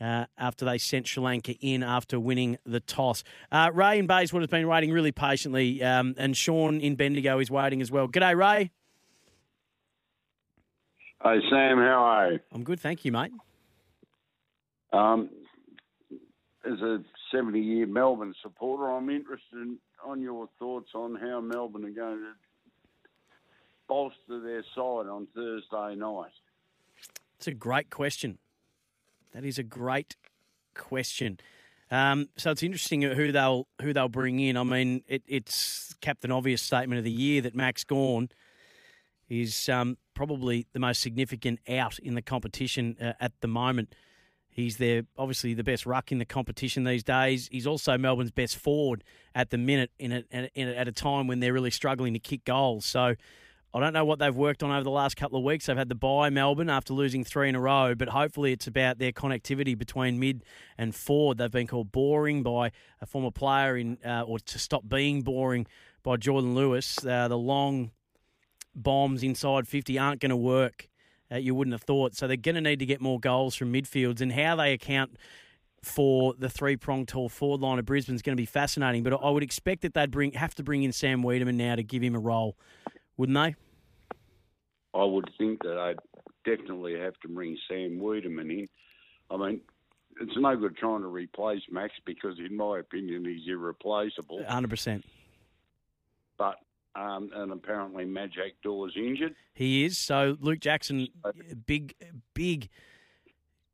Uh, 0.01 0.25
after 0.37 0.63
they 0.63 0.77
sent 0.77 1.05
Sri 1.05 1.21
Lanka 1.21 1.55
in 1.59 1.83
after 1.83 2.21
winning 2.21 2.57
the 2.65 2.79
toss. 2.79 3.21
Uh, 3.51 3.69
Ray 3.73 3.99
in 3.99 4.07
Bayswater 4.07 4.43
has 4.43 4.49
been 4.49 4.65
waiting 4.65 4.93
really 4.93 5.11
patiently, 5.11 5.83
um, 5.83 6.15
and 6.17 6.37
Sean 6.37 6.79
in 6.79 6.95
Bendigo 6.95 7.37
is 7.39 7.51
waiting 7.51 7.81
as 7.81 7.91
well. 7.91 8.07
G'day, 8.07 8.33
Ray. 8.33 8.71
Hey, 11.21 11.39
Sam, 11.49 11.79
how 11.79 12.01
are 12.01 12.31
you? 12.31 12.39
I'm 12.53 12.63
good, 12.63 12.79
thank 12.79 13.03
you, 13.03 13.11
mate. 13.11 13.33
Um, 14.93 15.29
as 16.71 16.81
a 16.81 17.03
70 17.31 17.59
year 17.59 17.87
Melbourne 17.87 18.33
supporter, 18.41 18.89
I'm 18.89 19.09
interested 19.09 19.53
in, 19.55 19.77
on 20.05 20.21
your 20.21 20.47
thoughts 20.59 20.89
on 20.93 21.15
how 21.15 21.41
Melbourne 21.41 21.85
are 21.85 21.89
going 21.89 22.17
to 22.17 22.33
bolster 23.87 24.39
their 24.41 24.63
side 24.75 25.07
on 25.07 25.27
Thursday 25.35 25.95
night. 25.95 26.31
It's 27.37 27.47
a 27.47 27.53
great 27.53 27.89
question. 27.89 28.37
That 29.33 29.45
is 29.45 29.57
a 29.57 29.63
great 29.63 30.15
question. 30.75 31.39
Um, 31.91 32.29
so 32.37 32.51
it's 32.51 32.61
interesting 32.61 33.01
who 33.01 33.31
they'll 33.31 33.67
who 33.81 33.93
they'll 33.93 34.09
bring 34.09 34.39
in. 34.39 34.57
I 34.57 34.63
mean, 34.63 35.03
it, 35.07 35.23
it's 35.27 35.95
Captain 36.01 36.31
Obvious 36.31 36.61
statement 36.61 36.99
of 36.99 37.03
the 37.03 37.11
year 37.11 37.41
that 37.41 37.55
Max 37.55 37.83
Gawn 37.83 38.29
is 39.27 39.69
um, 39.69 39.97
probably 40.13 40.67
the 40.73 40.79
most 40.79 41.01
significant 41.01 41.59
out 41.67 41.97
in 41.99 42.15
the 42.15 42.21
competition 42.21 42.95
uh, 43.01 43.13
at 43.19 43.31
the 43.41 43.47
moment. 43.47 43.95
He's 44.59 44.77
their 44.77 45.03
obviously 45.17 45.53
the 45.53 45.63
best 45.63 45.85
ruck 45.85 46.11
in 46.11 46.17
the 46.17 46.25
competition 46.25 46.83
these 46.83 47.03
days. 47.03 47.47
He's 47.51 47.65
also 47.65 47.97
Melbourne's 47.97 48.31
best 48.31 48.57
forward 48.57 49.03
at 49.33 49.49
the 49.49 49.57
minute 49.57 49.91
in 49.97 50.11
a, 50.11 50.23
in 50.31 50.67
a, 50.67 50.75
at 50.75 50.87
a 50.87 50.91
time 50.91 51.27
when 51.27 51.39
they're 51.39 51.53
really 51.53 51.71
struggling 51.71 52.13
to 52.13 52.19
kick 52.19 52.43
goals. 52.45 52.85
So 52.85 53.15
I 53.73 53.79
don't 53.79 53.93
know 53.93 54.03
what 54.03 54.19
they've 54.19 54.35
worked 54.35 54.63
on 54.63 54.71
over 54.71 54.83
the 54.83 54.89
last 54.89 55.15
couple 55.15 55.37
of 55.37 55.45
weeks. 55.45 55.67
They've 55.67 55.77
had 55.77 55.89
the 55.89 55.95
bye 55.95 56.29
Melbourne 56.29 56.69
after 56.69 56.93
losing 56.93 57.23
three 57.23 57.49
in 57.49 57.55
a 57.55 57.59
row, 57.59 57.93
but 57.95 58.09
hopefully 58.09 58.51
it's 58.51 58.67
about 58.67 58.97
their 58.97 59.11
connectivity 59.11 59.77
between 59.77 60.19
mid 60.19 60.43
and 60.77 60.93
forward. 60.93 61.37
They've 61.37 61.51
been 61.51 61.67
called 61.67 61.91
boring 61.91 62.43
by 62.43 62.71
a 62.99 63.05
former 63.05 63.31
player 63.31 63.77
in, 63.77 63.97
uh, 64.03 64.23
or 64.23 64.39
to 64.39 64.59
stop 64.59 64.87
being 64.87 65.21
boring 65.21 65.67
by 66.03 66.17
Jordan 66.17 66.55
Lewis. 66.55 67.05
Uh, 67.05 67.27
the 67.27 67.37
long 67.37 67.91
bombs 68.75 69.23
inside 69.23 69.67
50 69.67 69.97
aren't 69.99 70.19
going 70.19 70.31
to 70.31 70.37
work. 70.37 70.89
Uh, 71.31 71.37
you 71.37 71.53
wouldn't 71.53 71.73
have 71.73 71.83
thought. 71.83 72.15
So 72.15 72.27
they're 72.27 72.37
going 72.37 72.55
to 72.55 72.61
need 72.61 72.79
to 72.79 72.85
get 72.85 73.01
more 73.01 73.19
goals 73.19 73.55
from 73.55 73.71
midfields, 73.71 74.21
and 74.21 74.31
how 74.31 74.55
they 74.55 74.73
account 74.73 75.17
for 75.81 76.33
the 76.37 76.49
three 76.49 76.75
pronged 76.75 77.07
tall 77.07 77.29
forward 77.29 77.61
line 77.61 77.79
of 77.79 77.85
Brisbane 77.85 78.15
is 78.15 78.21
going 78.21 78.35
to 78.35 78.41
be 78.41 78.45
fascinating. 78.45 79.03
But 79.03 79.13
I 79.13 79.29
would 79.29 79.43
expect 79.43 79.81
that 79.83 79.93
they'd 79.93 80.11
bring 80.11 80.33
have 80.33 80.55
to 80.55 80.63
bring 80.63 80.83
in 80.83 80.91
Sam 80.91 81.23
Weideman 81.23 81.55
now 81.55 81.75
to 81.75 81.83
give 81.83 82.01
him 82.01 82.15
a 82.15 82.19
role, 82.19 82.57
wouldn't 83.17 83.37
they? 83.37 83.55
I 84.93 85.03
would 85.03 85.29
think 85.37 85.61
that 85.63 85.77
I'd 85.77 85.99
definitely 86.45 86.99
have 86.99 87.13
to 87.21 87.27
bring 87.27 87.57
Sam 87.67 87.99
Weideman 87.99 88.51
in. 88.51 88.67
I 89.29 89.37
mean, 89.37 89.61
it's 90.19 90.35
no 90.35 90.55
good 90.55 90.75
trying 90.77 91.01
to 91.01 91.07
replace 91.07 91.61
Max 91.69 91.93
because, 92.05 92.39
in 92.39 92.57
my 92.57 92.79
opinion, 92.79 93.25
he's 93.25 93.47
irreplaceable. 93.47 94.43
100%. 94.49 95.03
But 96.37 96.55
um, 96.95 97.29
and 97.33 97.51
apparently 97.51 98.05
Majak 98.05 98.53
Daw's 98.63 98.93
injured. 98.95 99.35
He 99.53 99.85
is. 99.85 99.97
So 99.97 100.37
Luke 100.39 100.59
Jackson, 100.59 101.07
big, 101.65 101.95
big 102.33 102.69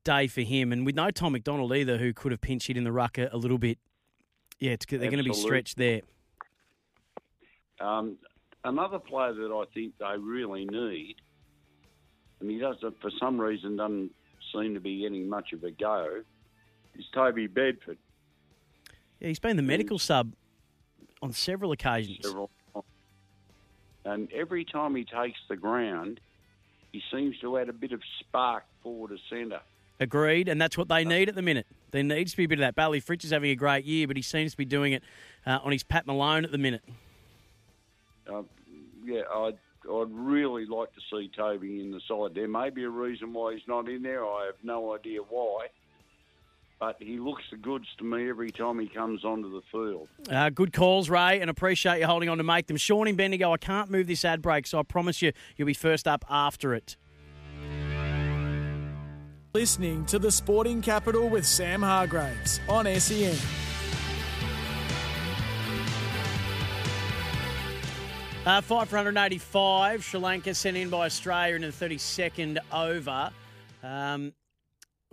day 0.04 0.28
for 0.28 0.42
him. 0.42 0.72
And 0.72 0.86
with 0.86 0.96
no 0.96 1.12
Tom 1.12 1.34
McDonald 1.34 1.74
either, 1.74 1.98
who 1.98 2.14
could 2.14 2.32
have 2.32 2.42
pinch 2.42 2.68
hit 2.68 2.78
in 2.78 2.84
the 2.84 2.92
rucker 2.92 3.30
a 3.32 3.38
little 3.38 3.58
bit. 3.58 3.78
Yeah, 4.60 4.72
it's, 4.72 4.86
they're 4.86 5.00
going 5.00 5.18
to 5.18 5.24
be 5.24 5.34
stretched 5.34 5.78
there. 5.78 6.02
Um, 7.80 8.18
another 8.64 9.00
player 9.00 9.34
that 9.34 9.52
I 9.52 9.66
think 9.74 9.94
they 10.00 10.18
really 10.18 10.66
need, 10.66 11.16
and 12.40 12.50
he 12.50 12.58
doesn't, 12.58 13.02
for 13.02 13.12
some 13.20 13.40
reason, 13.40 13.76
doesn't 13.76 14.12
seem 14.54 14.74
to 14.74 14.80
be 14.80 15.02
getting 15.02 15.28
much 15.28 15.52
of 15.52 15.64
a 15.64 15.72
go, 15.72 16.22
is 16.98 17.06
Toby 17.14 17.48
Bedford. 17.48 17.98
Yeah, 19.20 19.28
he's 19.28 19.40
been 19.40 19.58
the 19.58 19.64
medical 19.64 20.00
sub 20.00 20.34
on 21.22 21.34
several 21.34 21.74
occasions. 21.74 22.20
Several 22.22 22.50
and 24.06 24.32
every 24.32 24.64
time 24.64 24.96
he 24.96 25.04
takes 25.04 25.40
the 25.50 25.58
ground, 25.58 26.20
he 26.92 27.02
seems 27.12 27.38
to 27.40 27.58
add 27.58 27.68
a 27.68 27.74
bit 27.74 27.92
of 27.92 28.02
spark 28.20 28.64
forward 28.82 29.10
to 29.10 29.18
centre. 29.30 29.62
Agreed, 30.00 30.48
and 30.48 30.62
that's 30.62 30.78
what 30.78 30.88
they 30.88 31.04
need 31.04 31.30
at 31.30 31.36
the 31.36 31.42
minute. 31.42 31.66
There 31.92 32.04
needs 32.04 32.32
to 32.32 32.38
be 32.38 32.44
a 32.44 32.48
bit 32.48 32.60
of 32.60 32.62
that. 32.62 32.76
Bailey 32.76 33.02
Fritsch 33.02 33.24
is 33.24 33.32
having 33.32 33.50
a 33.50 33.56
great 33.56 33.86
year, 33.86 34.08
but 34.08 34.16
he 34.16 34.22
seems 34.22 34.52
to 34.52 34.58
be 34.58 34.66
doing 34.66 34.94
it 34.94 35.04
uh, 35.46 35.60
on 35.64 35.72
his 35.72 35.84
Pat 35.84 36.06
Malone 36.06 36.44
at 36.44 36.52
the 36.52 36.58
minute. 36.58 36.84
Uh, 38.30 38.44
yeah, 39.06 39.22
I'd, 39.34 39.58
I'd 39.90 40.12
really 40.12 40.66
like 40.66 40.90
to 40.96 41.02
see 41.10 41.32
Toby 41.36 41.80
in 41.80 41.92
the 41.92 42.02
side. 42.08 42.36
There 42.36 42.48
may 42.48 42.70
be 42.70 42.84
a 42.84 42.90
reason 42.90 43.34
why 43.34 43.54
he's 43.54 43.68
not 43.68 43.88
in 43.88 44.04
there. 44.04 44.26
I 44.26 44.46
have 44.48 44.56
no 44.64 44.94
idea 44.94 45.22
why. 45.22 45.68
But 46.80 46.98
he 47.00 47.20
looks 47.20 47.44
the 47.50 47.58
goods 47.58 47.88
to 48.00 48.04
me 48.04 48.30
every 48.30 48.52
time 48.52 48.80
he 48.80 48.88
comes 48.88 49.24
onto 49.24 49.50
the 49.52 49.62
field. 49.72 50.10
Uh, 50.30 50.50
good 50.50 50.74
calls, 50.74 51.10
Ray, 51.10 51.40
and 51.40 51.50
appreciate 51.50 52.00
you 52.00 52.06
holding 52.06 52.28
on 52.28 52.38
to 52.38 52.44
make 52.44 52.68
them. 52.68 52.76
Sean 52.78 53.08
in 53.08 53.16
Bendigo, 53.16 53.54
I 53.54 53.58
can't 53.58 53.90
move 53.90 54.08
this 54.08 54.26
ad 54.26 54.42
break, 54.42 54.68
so 54.68 54.80
I 54.80 54.84
promise 54.84 55.22
you 55.22 55.32
you'll 55.56 55.68
be 55.68 55.74
first 55.74 56.08
up 56.08 56.26
after 56.30 56.74
it. 56.74 56.98
Listening 59.54 60.06
to 60.08 60.20
the 60.20 60.32
Sporting 60.32 60.82
Capital 60.82 61.30
with 61.30 61.46
Sam 61.46 61.82
Hargreaves 61.82 62.60
on 62.68 62.86
SEN. 63.00 63.38
Uh, 68.46 68.62
585, 68.62 70.04
Sri 70.04 70.20
Lanka 70.20 70.54
sent 70.54 70.78
in 70.78 70.90
by 70.90 71.06
Australia 71.06 71.56
in 71.56 71.62
the 71.64 71.70
32nd 71.70 72.60
over. 72.72 73.32
Um, 73.82 74.34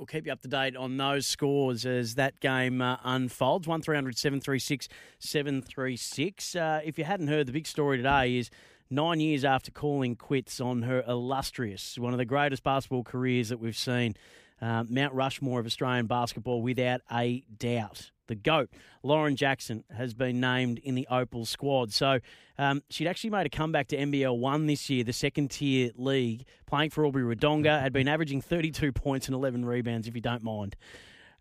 we'll 0.02 0.06
keep 0.08 0.26
you 0.26 0.32
up 0.32 0.40
to 0.40 0.48
date 0.48 0.74
on 0.74 0.96
those 0.96 1.28
scores 1.28 1.86
as 1.86 2.16
that 2.16 2.40
game 2.40 2.82
uh, 2.82 2.96
unfolds. 3.04 3.68
1300 3.68 4.18
736 4.18 4.88
736. 5.20 6.56
Uh, 6.56 6.80
if 6.84 6.98
you 6.98 7.04
hadn't 7.04 7.28
heard, 7.28 7.46
the 7.46 7.52
big 7.52 7.68
story 7.68 7.98
today 7.98 8.36
is 8.36 8.50
nine 8.90 9.20
years 9.20 9.44
after 9.44 9.70
calling 9.70 10.16
quits 10.16 10.60
on 10.60 10.82
her 10.82 11.04
illustrious, 11.06 11.96
one 12.00 12.12
of 12.12 12.18
the 12.18 12.24
greatest 12.24 12.64
basketball 12.64 13.04
careers 13.04 13.50
that 13.50 13.60
we've 13.60 13.76
seen. 13.76 14.16
Uh, 14.62 14.84
Mount 14.88 15.12
Rushmore 15.12 15.58
of 15.58 15.66
Australian 15.66 16.06
basketball, 16.06 16.62
without 16.62 17.00
a 17.10 17.42
doubt. 17.58 18.12
The 18.28 18.36
GOAT, 18.36 18.70
Lauren 19.02 19.34
Jackson, 19.34 19.82
has 19.94 20.14
been 20.14 20.38
named 20.38 20.78
in 20.78 20.94
the 20.94 21.06
Opal 21.10 21.44
squad. 21.44 21.92
So 21.92 22.20
um, 22.56 22.80
she'd 22.88 23.08
actually 23.08 23.30
made 23.30 23.44
a 23.44 23.50
comeback 23.50 23.88
to 23.88 23.96
NBL 23.96 24.38
1 24.38 24.66
this 24.66 24.88
year, 24.88 25.02
the 25.02 25.12
second 25.12 25.50
tier 25.50 25.90
league, 25.96 26.46
playing 26.64 26.90
for 26.90 27.04
Albury 27.04 27.34
Wodonga, 27.34 27.80
had 27.82 27.92
been 27.92 28.06
averaging 28.06 28.40
32 28.40 28.92
points 28.92 29.26
and 29.26 29.34
11 29.34 29.64
rebounds, 29.64 30.06
if 30.06 30.14
you 30.14 30.20
don't 30.20 30.44
mind. 30.44 30.76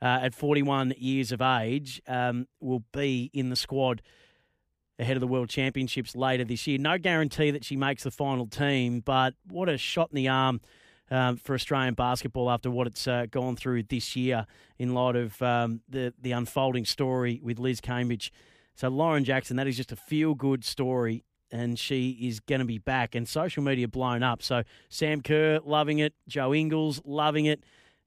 Uh, 0.02 0.19
at 0.23 0.34
41 0.34 0.95
years 0.98 1.31
of 1.31 1.41
age, 1.43 2.02
um, 2.07 2.48
will 2.60 2.84
be 2.91 3.30
in 3.35 3.49
the 3.49 3.56
squad 3.56 4.02
ahead 4.98 5.15
of 5.15 5.22
the 5.22 5.27
World 5.27 5.49
Championships 5.49 6.15
later 6.15 6.43
this 6.43 6.65
year. 6.65 6.80
No 6.80 6.98
guarantee 6.98 7.52
that 7.52 7.64
she 7.64 7.76
makes 7.76 8.03
the 8.03 8.11
final 8.11 8.48
team, 8.48 9.02
but 9.02 9.35
what 9.48 9.69
a 9.69 9.77
shot 9.77 10.10
in 10.10 10.15
the 10.15 10.27
arm 10.27 10.60
um, 11.11 11.35
for 11.35 11.53
Australian 11.53 11.93
basketball 11.93 12.49
after 12.49 12.71
what 12.71 12.88
it's 12.88 13.07
uh, 13.07 13.25
gone 13.29 13.55
through 13.55 13.83
this 13.83 14.15
year 14.15 14.47
in 14.79 14.93
light 14.93 15.17
of 15.17 15.39
um, 15.41 15.81
the, 15.88 16.13
the 16.19 16.31
unfolding 16.31 16.85
story 16.85 17.39
with 17.43 17.59
Liz 17.59 17.81
Cambage. 17.81 18.31
So, 18.75 18.88
Lauren 18.88 19.25
Jackson, 19.25 19.57
that 19.57 19.67
is 19.67 19.75
just 19.75 19.91
a 19.91 19.97
feel 19.97 20.33
good 20.33 20.63
story, 20.63 21.25
and 21.51 21.77
she 21.77 22.11
is 22.21 22.39
going 22.39 22.59
to 22.59 22.65
be 22.65 22.77
back. 22.77 23.13
And 23.13 23.27
social 23.27 23.61
media 23.61 23.88
blown 23.89 24.23
up. 24.23 24.41
So, 24.41 24.63
Sam 24.89 25.21
Kerr 25.21 25.59
loving 25.63 25.99
it, 25.99 26.13
Joe 26.27 26.53
Ingles 26.53 27.01
loving 27.03 27.45
it. 27.45 27.63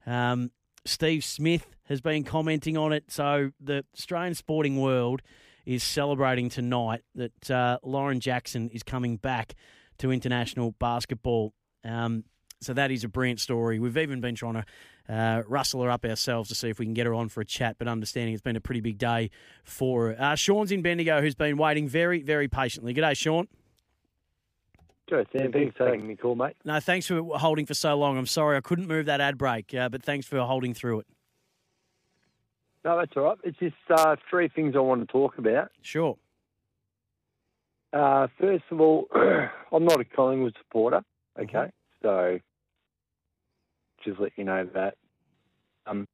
Um, 0.07 0.51
Steve 0.83 1.23
Smith 1.23 1.67
has 1.83 2.01
been 2.01 2.23
commenting 2.23 2.75
on 2.75 2.91
it. 2.91 3.11
So, 3.11 3.51
the 3.61 3.85
Australian 3.95 4.33
sporting 4.33 4.81
world 4.81 5.21
is 5.67 5.83
celebrating 5.83 6.49
tonight 6.49 7.01
that 7.13 7.51
uh, 7.51 7.77
Lauren 7.83 8.19
Jackson 8.19 8.69
is 8.69 8.81
coming 8.81 9.17
back 9.17 9.53
to 9.99 10.11
international 10.11 10.71
basketball. 10.71 11.53
Um, 11.83 12.23
so 12.65 12.73
that 12.73 12.91
is 12.91 13.03
a 13.03 13.07
brilliant 13.07 13.39
story. 13.39 13.79
We've 13.79 13.97
even 13.97 14.21
been 14.21 14.35
trying 14.35 14.55
to 14.55 14.65
uh, 15.07 15.43
rustle 15.47 15.83
her 15.83 15.91
up 15.91 16.03
ourselves 16.03 16.49
to 16.49 16.55
see 16.55 16.69
if 16.69 16.79
we 16.79 16.85
can 16.85 16.93
get 16.93 17.05
her 17.05 17.13
on 17.13 17.29
for 17.29 17.41
a 17.41 17.45
chat, 17.45 17.77
but 17.77 17.87
understanding 17.87 18.33
it's 18.33 18.41
been 18.41 18.55
a 18.55 18.61
pretty 18.61 18.81
big 18.81 18.97
day 18.97 19.29
for 19.63 20.07
her. 20.07 20.21
Uh, 20.21 20.35
Sean's 20.35 20.71
in 20.71 20.81
Bendigo, 20.81 21.21
who's 21.21 21.35
been 21.35 21.57
waiting 21.57 21.87
very, 21.87 22.21
very 22.21 22.47
patiently. 22.47 22.93
G'day, 22.93 23.15
Sean. 23.15 23.47
Good, 25.07 25.27
Sam. 25.31 25.51
Thanks 25.51 25.77
for 25.77 25.91
taking 25.91 26.07
me 26.07 26.15
call, 26.15 26.33
mate. 26.33 26.55
No, 26.65 26.79
thanks 26.79 27.05
for 27.05 27.21
holding 27.37 27.67
for 27.67 27.75
so 27.75 27.95
long. 27.95 28.17
I'm 28.17 28.25
sorry 28.25 28.57
I 28.57 28.61
couldn't 28.61 28.87
move 28.87 29.05
that 29.05 29.21
ad 29.21 29.37
break, 29.37 29.73
uh, 29.73 29.89
but 29.89 30.01
thanks 30.01 30.25
for 30.25 30.39
holding 30.39 30.73
through 30.73 31.01
it. 31.01 31.07
No, 32.83 32.97
that's 32.97 33.11
all 33.15 33.23
right. 33.23 33.37
It's 33.43 33.57
just 33.59 33.75
uh, 33.89 34.15
three 34.29 34.47
things 34.47 34.75
I 34.75 34.79
want 34.79 35.01
to 35.01 35.07
talk 35.07 35.37
about. 35.37 35.69
Sure. 35.81 36.17
Uh, 37.93 38.27
first 38.39 38.63
of 38.71 38.81
all, 38.81 39.07
I'm 39.15 39.85
not 39.85 39.99
a 39.99 40.05
Collingwood 40.05 40.55
supporter. 40.59 41.01
Okay, 41.39 41.69
so 42.01 42.39
just 44.05 44.19
let 44.19 44.31
you 44.37 44.43
know 44.43 44.67
that. 44.73 44.95
Um, 45.85 46.05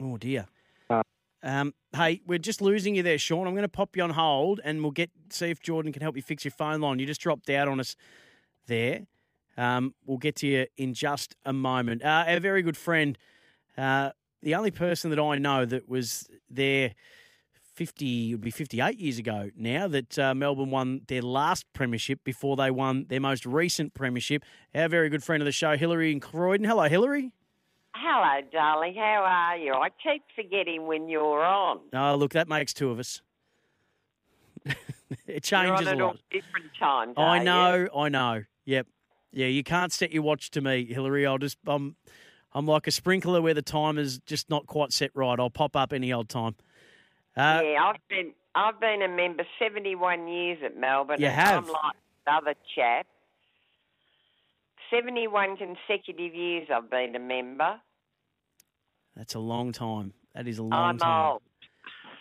Oh 0.00 0.16
dear. 0.16 0.46
Uh, 0.88 1.02
Um, 1.42 1.74
hey, 1.94 2.20
we're 2.26 2.38
just 2.38 2.60
losing 2.60 2.94
you 2.94 3.02
there, 3.02 3.18
Sean. 3.18 3.46
I'm 3.46 3.54
going 3.54 3.62
to 3.62 3.68
pop 3.68 3.96
you 3.96 4.02
on 4.02 4.10
hold, 4.10 4.60
and 4.64 4.82
we'll 4.82 4.92
get 4.92 5.10
see 5.30 5.50
if 5.50 5.60
Jordan 5.60 5.92
can 5.92 6.02
help 6.02 6.16
you 6.16 6.22
fix 6.22 6.44
your 6.44 6.52
phone 6.52 6.80
line. 6.80 6.98
You 6.98 7.06
just 7.06 7.20
dropped 7.20 7.50
out 7.50 7.68
on 7.68 7.80
us 7.80 7.96
there. 8.66 9.06
Um, 9.56 9.94
we'll 10.06 10.18
get 10.18 10.36
to 10.36 10.46
you 10.46 10.66
in 10.76 10.94
just 10.94 11.34
a 11.44 11.52
moment. 11.52 12.04
Uh, 12.04 12.24
our 12.28 12.38
very 12.40 12.62
good 12.62 12.76
friend, 12.76 13.18
uh, 13.76 14.10
the 14.42 14.54
only 14.54 14.70
person 14.70 15.10
that 15.10 15.18
I 15.18 15.38
know 15.38 15.64
that 15.64 15.88
was 15.88 16.28
there 16.48 16.94
50 17.78 18.30
it 18.30 18.34
would 18.34 18.40
be 18.40 18.50
58 18.50 18.98
years 18.98 19.20
ago 19.20 19.50
now 19.56 19.86
that 19.86 20.18
uh, 20.18 20.34
Melbourne 20.34 20.72
won 20.72 21.02
their 21.06 21.22
last 21.22 21.64
premiership 21.74 22.24
before 22.24 22.56
they 22.56 22.72
won 22.72 23.06
their 23.08 23.20
most 23.20 23.46
recent 23.46 23.94
premiership. 23.94 24.42
Our 24.74 24.88
very 24.88 25.08
good 25.08 25.22
friend 25.22 25.40
of 25.40 25.44
the 25.44 25.52
show, 25.52 25.76
Hillary 25.76 26.10
in 26.10 26.18
Croydon. 26.18 26.66
Hello, 26.66 26.88
Hillary. 26.88 27.30
Hello, 27.94 28.40
darling. 28.50 28.94
How 28.96 29.22
are 29.24 29.56
you? 29.56 29.74
I 29.74 29.90
keep 29.90 30.24
forgetting 30.34 30.88
when 30.88 31.08
you're 31.08 31.44
on. 31.44 31.78
Oh, 31.92 32.16
look, 32.16 32.32
that 32.32 32.48
makes 32.48 32.74
two 32.74 32.90
of 32.90 32.98
us. 32.98 33.22
it 35.28 35.44
changes 35.44 35.86
on 35.86 36.00
a 36.00 36.04
lot. 36.04 36.18
different 36.32 36.74
times. 36.80 37.14
I 37.16 37.22
are 37.22 37.38
you? 37.38 37.44
know, 37.44 37.88
I 37.96 38.08
know. 38.08 38.42
Yep. 38.64 38.88
Yeah, 39.30 39.46
you 39.46 39.62
can't 39.62 39.92
set 39.92 40.10
your 40.10 40.24
watch 40.24 40.50
to 40.50 40.60
me, 40.60 40.84
Hillary. 40.84 41.24
I'll 41.26 41.38
just 41.38 41.58
I'm 41.64 41.94
I'm 42.52 42.66
like 42.66 42.88
a 42.88 42.90
sprinkler 42.90 43.40
where 43.40 43.54
the 43.54 43.62
timer's 43.62 44.18
just 44.18 44.50
not 44.50 44.66
quite 44.66 44.92
set 44.92 45.12
right. 45.14 45.38
I'll 45.38 45.48
pop 45.48 45.76
up 45.76 45.92
any 45.92 46.12
old 46.12 46.28
time. 46.28 46.56
Uh, 47.38 47.60
yeah, 47.62 47.84
I've 47.84 48.08
been 48.08 48.32
I've 48.54 48.80
been 48.80 49.02
a 49.02 49.08
member 49.08 49.44
71 49.60 50.26
years 50.26 50.58
at 50.64 50.76
Melbourne. 50.76 51.20
You 51.20 51.28
have? 51.28 51.64
I'm 51.64 51.70
like 51.70 51.96
the 52.26 52.32
other 52.32 52.54
chap. 52.74 53.06
71 54.90 55.56
consecutive 55.56 56.34
years 56.34 56.68
I've 56.74 56.90
been 56.90 57.14
a 57.14 57.20
member. 57.20 57.80
That's 59.14 59.34
a 59.34 59.38
long 59.38 59.72
time. 59.72 60.14
That 60.34 60.48
is 60.48 60.58
a 60.58 60.62
long 60.62 60.72
I'm 60.72 60.98
time. 60.98 61.32
old. 61.32 61.42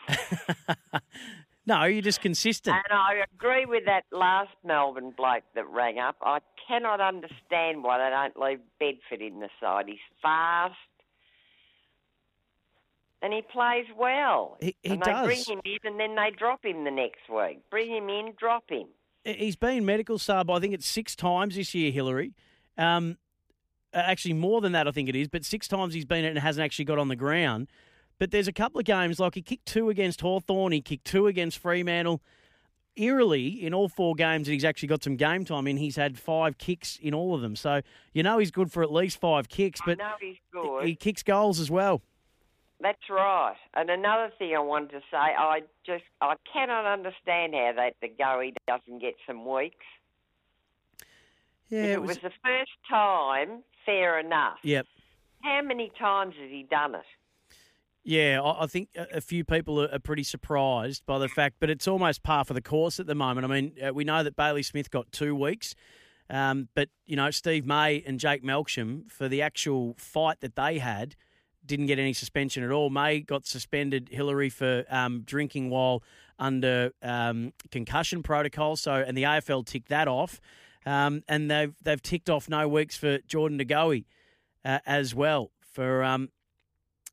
No, 1.68 1.84
you're 1.84 2.02
just 2.02 2.22
consistent. 2.22 2.78
And 2.78 2.98
I 2.98 3.26
agree 3.36 3.66
with 3.66 3.84
that 3.88 4.06
last 4.14 4.52
Melbourne 4.64 5.14
bloke 5.16 5.44
that 5.54 5.68
rang 5.68 6.00
up. 6.00 6.16
I 6.22 6.40
cannot 6.66 7.02
understand 7.02 7.84
why 7.84 7.98
they 7.98 8.10
don't 8.10 8.42
leave 8.42 8.60
Bedford 8.80 9.22
in 9.22 9.42
the 9.42 9.50
side. 9.60 9.88
He's 9.88 9.98
fast. 10.22 10.76
And 13.22 13.34
he 13.34 13.42
plays 13.42 13.86
well. 13.98 14.58
He- 14.60 14.76
he 14.84 14.92
and 14.92 15.02
they 15.02 15.12
bring 15.24 15.44
him 15.44 15.62
in 15.66 15.78
and 15.84 16.00
then 16.00 16.16
they 16.16 16.30
drop 16.38 16.64
him 16.64 16.84
the 16.84 16.92
next 16.92 17.28
week. 17.30 17.62
Bring 17.72 17.90
him 17.90 18.10
in, 18.10 18.34
drop 18.40 18.70
him. 18.70 18.88
He's 19.26 19.56
been 19.56 19.86
medical 19.86 20.18
sub, 20.20 20.50
I 20.50 20.60
think 20.60 20.74
it's 20.74 20.86
six 20.88 21.16
times 21.16 21.56
this 21.56 21.74
year, 21.76 21.92
Hillary. 21.92 22.34
Um, 22.78 23.18
actually, 23.94 24.34
more 24.36 24.62
than 24.62 24.72
that, 24.74 24.88
I 24.88 24.92
think 24.92 25.10
it 25.10 25.16
is, 25.16 25.28
but 25.28 25.44
six 25.44 25.68
times 25.68 25.94
he's 25.94 26.06
been 26.06 26.24
it 26.24 26.30
and 26.30 26.40
hasn't 26.40 26.64
actually 26.64 26.86
got 26.86 27.00
on 27.00 27.08
the 27.08 27.16
ground. 27.16 27.68
But 28.20 28.32
there's 28.32 28.48
a 28.48 28.54
couple 28.54 28.80
of 28.80 28.86
games, 28.86 29.20
like 29.20 29.36
he 29.36 29.42
kicked 29.42 29.66
two 29.66 29.90
against 29.90 30.22
Hawthorn, 30.22 30.72
he 30.72 30.82
kicked 30.82 31.06
two 31.06 31.28
against 31.28 31.58
Fremantle. 31.58 32.22
Eerily, 32.96 33.64
in 33.64 33.76
all 33.76 33.88
four 33.90 34.16
games 34.16 34.48
that 34.48 34.54
he's 34.54 34.66
actually 34.66 34.88
got 34.88 35.04
some 35.04 35.18
game 35.18 35.46
time 35.46 35.68
in, 35.68 35.78
he's 35.78 35.96
had 35.98 36.18
five 36.18 36.58
kicks 36.58 36.98
in 37.00 37.14
all 37.14 37.36
of 37.36 37.42
them. 37.42 37.56
So 37.56 37.82
you 38.14 38.24
know 38.24 38.40
he's 38.40 38.50
good 38.50 38.72
for 38.72 38.82
at 38.82 38.92
least 38.92 39.20
five 39.20 39.50
kicks, 39.50 39.80
but 39.86 40.02
I 40.02 40.04
know 40.10 40.16
he's 40.20 40.38
good. 40.52 40.84
he 40.86 40.96
kicks 40.96 41.22
goals 41.22 41.60
as 41.60 41.70
well. 41.70 42.02
That's 42.80 43.10
right. 43.10 43.56
And 43.74 43.90
another 43.90 44.32
thing 44.38 44.54
I 44.56 44.60
wanted 44.60 44.92
to 44.92 45.00
say, 45.10 45.18
I 45.18 45.62
just 45.86 46.04
I 46.22 46.36
cannot 46.52 46.86
understand 46.86 47.54
how 47.56 47.74
that 47.76 47.94
De 48.02 48.10
Goey 48.10 48.54
doesn't 48.68 49.00
get 49.00 49.16
some 49.26 49.46
weeks. 49.52 49.86
Yeah, 51.70 51.84
it 51.84 51.90
it 51.92 52.02
was- 52.02 52.10
was 52.10 52.18
the 52.20 52.32
first 52.44 52.72
time, 52.90 53.64
fair 53.86 54.20
enough. 54.20 54.60
Yep. 54.64 54.86
How 55.44 55.62
many 55.62 55.90
times 56.00 56.36
has 56.40 56.50
he 56.50 56.64
done 56.64 56.96
it? 56.96 57.06
Yeah, 58.04 58.42
I 58.42 58.64
I 58.64 58.68
think 58.68 58.90
a 58.96 59.22
few 59.22 59.44
people 59.44 59.82
are 59.82 59.92
are 59.92 60.00
pretty 60.00 60.24
surprised 60.24 61.06
by 61.06 61.20
the 61.20 61.28
fact, 61.28 61.58
but 61.60 61.70
it's 61.70 61.88
almost 61.88 62.24
par 62.24 62.46
for 62.46 62.54
the 62.54 62.62
course 62.62 63.00
at 63.00 63.08
the 63.08 63.16
moment. 63.16 63.46
I 63.46 63.48
mean, 63.50 63.74
uh, 63.84 63.94
we 63.94 64.04
know 64.04 64.24
that 64.24 64.36
Bailey 64.36 64.64
Smith 64.64 64.90
got 64.92 65.12
two 65.12 65.36
weeks, 65.36 65.76
um, 66.30 66.70
but 66.74 66.90
you 67.06 67.16
know 67.18 67.32
Steve 67.32 67.66
May 67.66 68.02
and 68.06 68.20
Jake 68.20 68.44
Melksham 68.44 69.12
for 69.12 69.28
the 69.28 69.42
actual 69.42 69.96
fight 69.98 70.40
that 70.42 70.56
they 70.56 70.78
had 70.78 71.16
didn't 71.68 71.88
get 71.88 72.00
any 72.00 72.14
suspension 72.14 72.64
at 72.64 72.72
all. 72.72 72.90
May 72.90 73.20
got 73.20 73.46
suspended. 73.46 74.10
Hillary 74.12 74.50
for 74.50 74.86
um, 74.90 75.22
drinking 75.22 75.70
while 75.70 76.04
under 76.40 76.92
um, 77.02 77.54
concussion 77.72 78.24
protocol. 78.24 78.76
So 78.76 78.94
and 78.94 79.18
the 79.18 79.24
AFL 79.24 79.66
ticked 79.66 79.90
that 79.90 80.08
off, 80.08 80.40
um, 80.86 81.24
and 81.28 81.52
they've 81.52 81.76
they've 81.84 82.02
ticked 82.02 82.30
off 82.30 82.50
no 82.50 82.68
weeks 82.68 82.96
for 82.96 83.20
Jordan 83.20 83.58
De 83.58 83.66
Goey 83.66 84.06
uh, 84.66 84.80
as 84.86 85.14
well 85.14 85.52
for 85.62 86.04
um, 86.04 86.30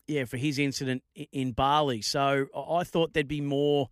yeah, 0.07 0.25
for 0.25 0.37
his 0.37 0.59
incident 0.59 1.03
in 1.33 1.53
Bali. 1.53 2.03
So 2.03 2.47
I 2.55 2.61
I 2.77 2.85
thought 2.85 3.13
there'd 3.13 3.29
be 3.29 3.41
more 3.41 3.91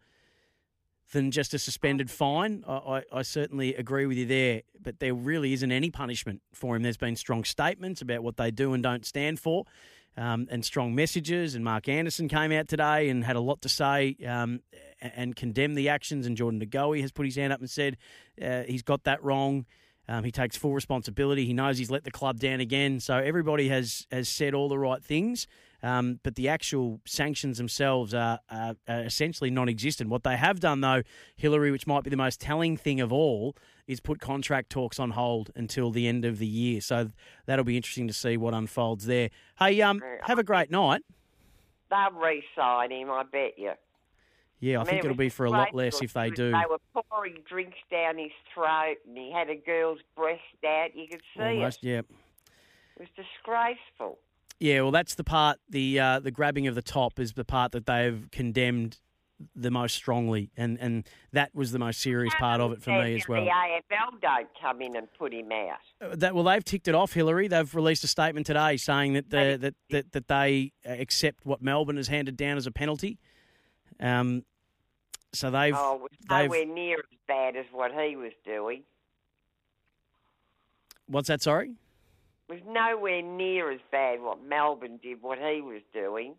than 1.12 1.30
just 1.30 1.54
a 1.54 1.58
suspended 1.58 2.10
fine. 2.10 2.64
I, 2.66 2.72
I, 2.72 3.02
I 3.12 3.22
certainly 3.22 3.74
agree 3.74 4.06
with 4.06 4.16
you 4.16 4.26
there, 4.26 4.62
but 4.80 4.98
there 4.98 5.14
really 5.14 5.52
isn't 5.52 5.70
any 5.70 5.90
punishment 5.90 6.40
for 6.52 6.74
him. 6.74 6.82
There's 6.82 6.96
been 6.96 7.16
strong 7.16 7.44
statements 7.44 8.00
about 8.00 8.22
what 8.22 8.36
they 8.36 8.50
do 8.50 8.72
and 8.72 8.82
don't 8.82 9.04
stand 9.04 9.38
for. 9.38 9.64
Um, 10.14 10.46
and 10.50 10.62
strong 10.62 10.94
messages, 10.94 11.54
and 11.54 11.64
Mark 11.64 11.88
Anderson 11.88 12.28
came 12.28 12.52
out 12.52 12.68
today 12.68 13.08
and 13.08 13.24
had 13.24 13.34
a 13.34 13.40
lot 13.40 13.62
to 13.62 13.70
say 13.70 14.14
um, 14.28 14.60
and 15.00 15.34
condemned 15.34 15.78
the 15.78 15.88
actions. 15.88 16.26
And 16.26 16.36
Jordan 16.36 16.58
De 16.58 16.66
Goey 16.66 17.00
has 17.00 17.10
put 17.10 17.24
his 17.24 17.36
hand 17.36 17.50
up 17.50 17.60
and 17.60 17.70
said 17.70 17.96
uh, 18.42 18.64
he's 18.64 18.82
got 18.82 19.04
that 19.04 19.24
wrong. 19.24 19.64
Um, 20.08 20.24
he 20.24 20.30
takes 20.30 20.56
full 20.56 20.74
responsibility. 20.74 21.46
He 21.46 21.54
knows 21.54 21.78
he's 21.78 21.90
let 21.90 22.04
the 22.04 22.10
club 22.10 22.40
down 22.40 22.60
again. 22.60 23.00
So 23.00 23.16
everybody 23.16 23.68
has 23.68 24.06
has 24.10 24.28
said 24.28 24.52
all 24.52 24.68
the 24.68 24.78
right 24.78 25.02
things, 25.02 25.46
um, 25.82 26.20
but 26.22 26.34
the 26.34 26.48
actual 26.48 27.00
sanctions 27.06 27.56
themselves 27.56 28.12
are, 28.12 28.40
are, 28.50 28.74
are 28.86 29.04
essentially 29.04 29.50
non-existent. 29.50 30.10
What 30.10 30.24
they 30.24 30.36
have 30.36 30.60
done, 30.60 30.82
though, 30.82 31.02
Hillary, 31.36 31.70
which 31.70 31.86
might 31.86 32.04
be 32.04 32.10
the 32.10 32.16
most 32.16 32.40
telling 32.40 32.76
thing 32.76 33.00
of 33.00 33.12
all, 33.12 33.56
is 33.86 34.00
put 34.00 34.20
contract 34.20 34.70
talks 34.70 34.98
on 34.98 35.10
hold 35.10 35.50
until 35.54 35.90
the 35.90 36.06
end 36.06 36.24
of 36.24 36.38
the 36.38 36.46
year. 36.46 36.80
So 36.80 37.10
that'll 37.46 37.64
be 37.64 37.76
interesting 37.76 38.08
to 38.08 38.14
see 38.14 38.36
what 38.36 38.54
unfolds 38.54 39.06
there. 39.06 39.30
Hey, 39.58 39.80
um, 39.82 40.00
have 40.22 40.38
a 40.38 40.44
great 40.44 40.70
night. 40.70 41.02
They'll 41.90 42.12
re-sign 42.12 42.90
him, 42.90 43.10
I 43.10 43.22
bet 43.24 43.58
you. 43.58 43.72
Yeah, 44.60 44.76
I, 44.76 44.78
mean, 44.78 44.86
think 44.86 44.98
it 44.98 45.04
it'll 45.06 45.16
be 45.16 45.28
for 45.28 45.44
a 45.44 45.50
lot 45.50 45.74
less 45.74 46.00
if 46.02 46.12
they 46.12 46.30
do. 46.30 46.52
They 46.52 46.62
were 46.70 46.78
pouring 47.10 47.38
drinks 47.48 47.78
down 47.90 48.16
his 48.16 48.30
throat, 48.54 48.98
and 49.06 49.18
he 49.18 49.32
had 49.32 49.50
a 49.50 49.56
girl's 49.56 49.98
breast 50.16 50.40
out. 50.64 50.94
You 50.94 51.08
could 51.08 51.22
see 51.36 51.42
Almost, 51.42 51.82
it. 51.82 51.88
yeah. 51.88 51.98
It 51.98 52.06
was 53.00 53.08
disgraceful. 53.16 54.18
Yeah, 54.60 54.82
well, 54.82 54.92
that's 54.92 55.16
the 55.16 55.24
part. 55.24 55.58
The 55.68 55.98
uh, 55.98 56.20
the 56.20 56.30
grabbing 56.30 56.68
of 56.68 56.76
the 56.76 56.82
top 56.82 57.18
is 57.18 57.32
the 57.32 57.44
part 57.44 57.72
that 57.72 57.86
they've 57.86 58.28
condemned 58.30 59.00
the 59.54 59.70
most 59.70 59.94
strongly, 59.94 60.50
and, 60.56 60.78
and 60.80 61.08
that 61.32 61.54
was 61.54 61.72
the 61.72 61.78
most 61.78 62.00
serious 62.00 62.34
part 62.38 62.60
of 62.60 62.72
it 62.72 62.82
for 62.82 62.90
me 62.90 63.14
as 63.14 63.28
well. 63.28 63.44
The 63.44 63.50
AFL 63.50 64.20
don't 64.20 64.48
come 64.60 64.80
in 64.82 64.96
and 64.96 65.06
put 65.18 65.32
him 65.32 65.50
out. 65.52 65.78
Uh, 66.00 66.16
That 66.16 66.34
well, 66.34 66.44
they've 66.44 66.64
ticked 66.64 66.88
it 66.88 66.94
off, 66.94 67.12
Hillary. 67.12 67.48
They've 67.48 67.74
released 67.74 68.04
a 68.04 68.08
statement 68.08 68.46
today 68.46 68.76
saying 68.76 69.14
that 69.14 69.30
the, 69.30 69.58
that, 69.60 69.74
that 69.90 70.12
that 70.12 70.28
they 70.28 70.72
accept 70.84 71.44
what 71.44 71.62
Melbourne 71.62 71.96
has 71.96 72.08
handed 72.08 72.36
down 72.36 72.56
as 72.56 72.66
a 72.66 72.70
penalty. 72.72 73.18
Um, 74.00 74.44
so 75.32 75.50
they've 75.50 75.74
oh, 75.76 76.08
they've 76.28 76.48
nowhere 76.48 76.66
near 76.66 76.98
as 76.98 77.18
bad 77.26 77.56
as 77.56 77.64
what 77.72 77.92
he 77.92 78.16
was 78.16 78.32
doing. 78.44 78.82
what's 81.06 81.28
that? 81.28 81.42
Sorry. 81.42 81.72
It 82.48 82.52
was 82.52 82.62
nowhere 82.66 83.22
near 83.22 83.70
as 83.70 83.80
bad 83.90 84.20
what 84.20 84.42
Melbourne 84.42 84.98
did, 85.02 85.22
what 85.22 85.38
he 85.38 85.60
was 85.62 85.80
doing. 85.94 86.34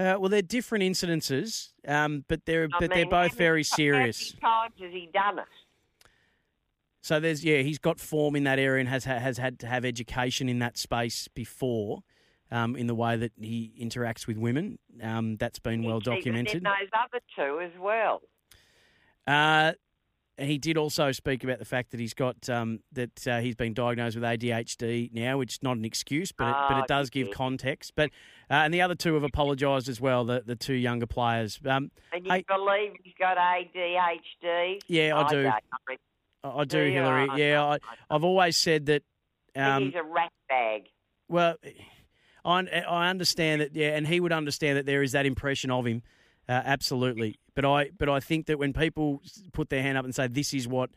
Uh, 0.00 0.18
well, 0.18 0.30
they're 0.30 0.40
different 0.40 0.82
incidences, 0.82 1.72
um, 1.86 2.24
but 2.26 2.46
they're 2.46 2.68
I 2.72 2.78
but 2.80 2.90
they're 2.90 3.04
both 3.04 3.34
very 3.34 3.62
serious. 3.62 4.34
How 4.40 4.62
many 4.62 4.70
times 4.70 4.74
has 4.80 4.92
he 5.02 5.10
done 5.12 5.38
it? 5.40 5.44
So 7.02 7.20
there's 7.20 7.44
yeah, 7.44 7.58
he's 7.58 7.78
got 7.78 8.00
form 8.00 8.34
in 8.34 8.44
that 8.44 8.58
area 8.58 8.80
and 8.80 8.88
has 8.88 9.04
has 9.04 9.36
had 9.36 9.58
to 9.58 9.66
have 9.66 9.84
education 9.84 10.48
in 10.48 10.58
that 10.60 10.78
space 10.78 11.28
before, 11.28 12.02
um, 12.50 12.76
in 12.76 12.86
the 12.86 12.94
way 12.94 13.16
that 13.16 13.32
he 13.38 13.72
interacts 13.78 14.26
with 14.26 14.38
women. 14.38 14.78
Um, 15.02 15.36
that's 15.36 15.58
been 15.58 15.82
well 15.82 15.96
And 15.96 16.04
documented. 16.04 16.64
those 16.64 16.88
other 16.94 17.20
two 17.36 17.60
as 17.60 17.72
well. 17.78 18.22
Uh, 19.26 19.72
he 20.40 20.58
did 20.58 20.76
also 20.76 21.12
speak 21.12 21.44
about 21.44 21.58
the 21.58 21.64
fact 21.64 21.90
that 21.90 22.00
he's 22.00 22.14
got 22.14 22.48
um, 22.48 22.80
that 22.92 23.26
uh, 23.26 23.40
he's 23.40 23.54
been 23.54 23.74
diagnosed 23.74 24.16
with 24.16 24.24
ADHD 24.24 25.12
now, 25.12 25.38
which 25.38 25.54
is 25.54 25.62
not 25.62 25.76
an 25.76 25.84
excuse, 25.84 26.32
but 26.32 26.48
it, 26.48 26.56
but 26.68 26.76
Ah, 26.76 26.82
it 26.82 26.88
does 26.88 27.10
give 27.10 27.30
context. 27.30 27.92
But 27.94 28.10
uh, 28.50 28.54
and 28.54 28.74
the 28.74 28.80
other 28.82 28.94
two 28.94 29.14
have 29.14 29.22
apologised 29.22 29.88
as 29.88 30.00
well. 30.00 30.24
The 30.24 30.42
the 30.44 30.56
two 30.56 30.74
younger 30.74 31.06
players. 31.06 31.60
Um, 31.64 31.90
And 32.12 32.24
you 32.24 32.32
hey, 32.32 32.44
believe 32.48 32.92
he's 33.02 33.14
got 33.18 33.36
ADHD? 33.36 34.80
Yeah, 34.86 35.16
I 35.16 35.28
do. 35.28 35.46
I 35.46 35.60
I 36.42 36.60
I 36.60 36.64
do, 36.64 36.80
Yeah, 36.80 37.02
Hillary. 37.02 37.28
I 37.30 37.36
Yeah, 37.36 37.64
I, 37.64 37.78
I've 38.08 38.24
always 38.24 38.56
said 38.56 38.86
that. 38.86 39.02
Um, 39.56 39.84
he's 39.86 39.94
a 39.94 40.02
rat 40.02 40.32
bag. 40.48 40.84
Well, 41.28 41.56
I, 42.44 42.60
I 42.88 43.10
understand 43.10 43.60
that, 43.60 43.74
yeah, 43.74 43.96
and 43.96 44.06
he 44.06 44.20
would 44.20 44.32
understand 44.32 44.78
that 44.78 44.86
there 44.86 45.02
is 45.02 45.12
that 45.12 45.26
impression 45.26 45.70
of 45.70 45.86
him, 45.86 46.02
uh, 46.48 46.62
absolutely. 46.64 47.38
But 47.54 47.64
I, 47.64 47.90
but 47.98 48.08
I 48.08 48.20
think 48.20 48.46
that 48.46 48.58
when 48.58 48.72
people 48.72 49.22
put 49.52 49.68
their 49.70 49.82
hand 49.82 49.98
up 49.98 50.04
and 50.04 50.14
say 50.14 50.26
this 50.26 50.54
is 50.54 50.66
what, 50.66 50.90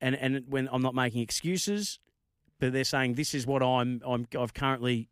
and 0.00 0.14
and 0.14 0.44
when 0.48 0.68
I'm 0.70 0.82
not 0.82 0.94
making 0.94 1.22
excuses, 1.22 1.98
but 2.60 2.72
they're 2.72 2.84
saying 2.84 3.14
this 3.14 3.34
is 3.34 3.46
what 3.46 3.62
I'm, 3.62 4.00
I'm, 4.06 4.26
I've 4.38 4.54
currently 4.54 5.08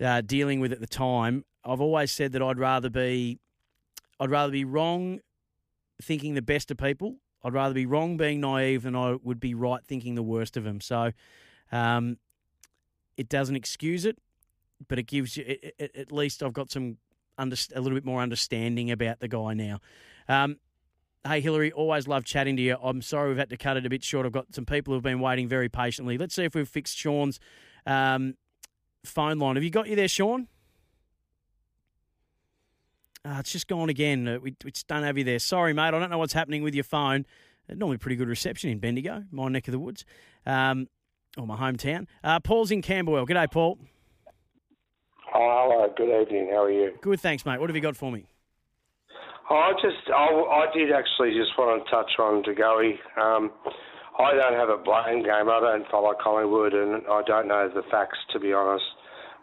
uh, 0.00 0.20
dealing 0.20 0.60
with 0.60 0.72
at 0.72 0.80
the 0.80 0.86
time. 0.86 1.44
I've 1.64 1.80
always 1.80 2.10
said 2.12 2.32
that 2.32 2.42
I'd 2.42 2.58
rather 2.58 2.90
be, 2.90 3.38
I'd 4.18 4.30
rather 4.30 4.52
be 4.52 4.64
wrong, 4.64 5.20
thinking 6.00 6.34
the 6.34 6.42
best 6.42 6.70
of 6.70 6.76
people. 6.76 7.16
I'd 7.44 7.52
rather 7.52 7.74
be 7.74 7.86
wrong 7.86 8.16
being 8.16 8.40
naive 8.40 8.82
than 8.82 8.94
I 8.96 9.16
would 9.22 9.40
be 9.40 9.54
right 9.54 9.84
thinking 9.84 10.14
the 10.14 10.22
worst 10.22 10.56
of 10.56 10.64
them. 10.64 10.80
So, 10.80 11.12
um, 11.70 12.18
it 13.16 13.28
doesn't 13.28 13.56
excuse 13.56 14.04
it, 14.04 14.18
but 14.88 14.98
it 14.98 15.04
gives 15.04 15.36
you 15.36 15.44
it, 15.46 15.74
it, 15.78 15.96
at 15.96 16.12
least 16.12 16.42
I've 16.42 16.52
got 16.52 16.70
some 16.70 16.98
under, 17.38 17.56
a 17.74 17.80
little 17.80 17.96
bit 17.96 18.04
more 18.04 18.20
understanding 18.20 18.90
about 18.90 19.20
the 19.20 19.28
guy 19.28 19.54
now. 19.54 19.80
Um, 20.28 20.56
hey, 21.26 21.40
Hillary, 21.40 21.72
always 21.72 22.08
love 22.08 22.24
chatting 22.24 22.56
to 22.56 22.62
you. 22.62 22.76
I'm 22.82 23.02
sorry 23.02 23.28
we've 23.28 23.38
had 23.38 23.50
to 23.50 23.56
cut 23.56 23.76
it 23.76 23.86
a 23.86 23.90
bit 23.90 24.02
short. 24.02 24.26
I've 24.26 24.32
got 24.32 24.54
some 24.54 24.66
people 24.66 24.94
who've 24.94 25.02
been 25.02 25.20
waiting 25.20 25.48
very 25.48 25.68
patiently. 25.68 26.18
Let's 26.18 26.34
see 26.34 26.44
if 26.44 26.54
we've 26.54 26.68
fixed 26.68 26.96
Sean's 26.96 27.38
um, 27.86 28.34
phone 29.04 29.38
line. 29.38 29.56
Have 29.56 29.64
you 29.64 29.70
got 29.70 29.88
you 29.88 29.96
there, 29.96 30.08
Sean? 30.08 30.48
Uh, 33.24 33.36
it's 33.38 33.52
just 33.52 33.68
gone 33.68 33.88
again. 33.88 34.26
Uh, 34.26 34.38
we, 34.40 34.56
we 34.64 34.72
just 34.72 34.88
don't 34.88 35.04
have 35.04 35.16
you 35.16 35.24
there. 35.24 35.38
Sorry, 35.38 35.72
mate. 35.72 35.88
I 35.88 35.90
don't 35.92 36.10
know 36.10 36.18
what's 36.18 36.32
happening 36.32 36.62
with 36.62 36.74
your 36.74 36.84
phone. 36.84 37.24
Uh, 37.70 37.74
normally 37.74 37.98
pretty 37.98 38.16
good 38.16 38.28
reception 38.28 38.70
in 38.70 38.78
Bendigo, 38.78 39.24
my 39.30 39.48
neck 39.48 39.68
of 39.68 39.72
the 39.72 39.78
woods, 39.78 40.04
um, 40.44 40.88
or 41.38 41.46
my 41.46 41.56
hometown. 41.56 42.06
Uh, 42.24 42.40
Paul's 42.40 42.72
in 42.72 42.82
Camberwell. 42.82 43.26
G'day, 43.26 43.50
Paul. 43.50 43.78
Oh, 45.34 45.68
hello. 45.68 45.92
Good 45.96 46.22
evening. 46.22 46.48
How 46.50 46.64
are 46.64 46.70
you? 46.70 46.92
Good, 47.00 47.20
thanks, 47.20 47.44
mate. 47.46 47.58
What 47.60 47.68
have 47.70 47.76
you 47.76 47.82
got 47.82 47.96
for 47.96 48.12
me? 48.12 48.26
I 49.50 49.72
just, 49.82 50.08
I, 50.08 50.28
I 50.28 50.66
did 50.74 50.92
actually 50.92 51.32
just 51.36 51.56
want 51.58 51.84
to 51.84 51.90
touch 51.90 52.10
on 52.18 52.42
De 52.42 52.54
Goey. 52.54 52.96
Um, 53.20 53.50
I 54.18 54.32
don't 54.34 54.54
have 54.54 54.68
a 54.68 54.76
blame 54.76 55.22
game. 55.24 55.48
I 55.48 55.60
don't 55.60 55.88
follow 55.90 56.12
Collingwood, 56.22 56.72
and 56.74 57.02
I 57.10 57.22
don't 57.26 57.48
know 57.48 57.68
the 57.74 57.82
facts. 57.90 58.18
To 58.32 58.40
be 58.40 58.52
honest, 58.52 58.84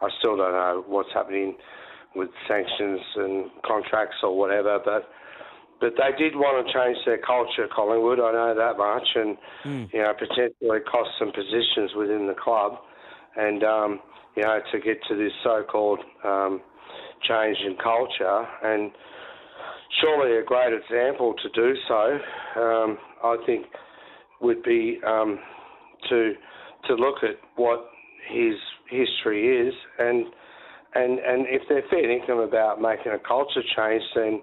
I 0.01 0.09
still 0.19 0.37
don't 0.37 0.51
know 0.53 0.83
what's 0.87 1.09
happening 1.13 1.57
with 2.15 2.29
sanctions 2.47 2.99
and 3.15 3.49
contracts 3.65 4.17
or 4.23 4.37
whatever. 4.37 4.79
But 4.83 5.09
but 5.81 5.93
they 5.95 6.11
did 6.17 6.35
want 6.35 6.65
to 6.65 6.73
change 6.73 6.97
their 7.05 7.17
culture, 7.19 7.67
Collingwood. 7.73 8.19
I 8.19 8.31
know 8.31 8.53
that 8.55 8.77
much, 8.77 9.07
and 9.15 9.37
Mm. 9.65 9.93
you 9.93 10.01
know 10.01 10.13
potentially 10.13 10.79
cost 10.89 11.09
some 11.19 11.31
positions 11.31 11.93
within 11.95 12.27
the 12.27 12.33
club, 12.35 12.79
and 13.39 13.63
um, 13.63 13.99
you 14.35 14.43
know 14.43 14.59
to 14.71 14.79
get 14.79 14.97
to 15.07 15.15
this 15.15 15.31
so-called 15.43 15.99
um, 16.25 16.61
change 17.27 17.57
in 17.65 17.75
culture, 17.81 18.45
and 18.63 18.91
surely 20.01 20.37
a 20.37 20.43
great 20.43 20.73
example 20.73 21.33
to 21.41 21.49
do 21.49 21.73
so. 21.87 22.19
Um, 22.61 22.97
I 23.23 23.37
think 23.45 23.65
would 24.41 24.63
be 24.63 24.99
um, 25.05 25.39
to 26.09 26.33
to 26.87 26.95
look 26.95 27.23
at 27.23 27.35
what 27.55 27.89
his 28.29 28.55
history 28.89 29.67
is, 29.67 29.73
and 29.99 30.25
and 30.95 31.19
and 31.19 31.45
if 31.47 31.63
they're 31.69 31.83
fair 31.89 32.43
about 32.43 32.81
making 32.81 33.11
a 33.11 33.19
culture 33.19 33.61
change, 33.75 34.03
then 34.15 34.41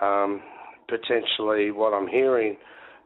um, 0.00 0.40
potentially 0.88 1.70
what 1.70 1.92
I'm 1.92 2.08
hearing 2.08 2.56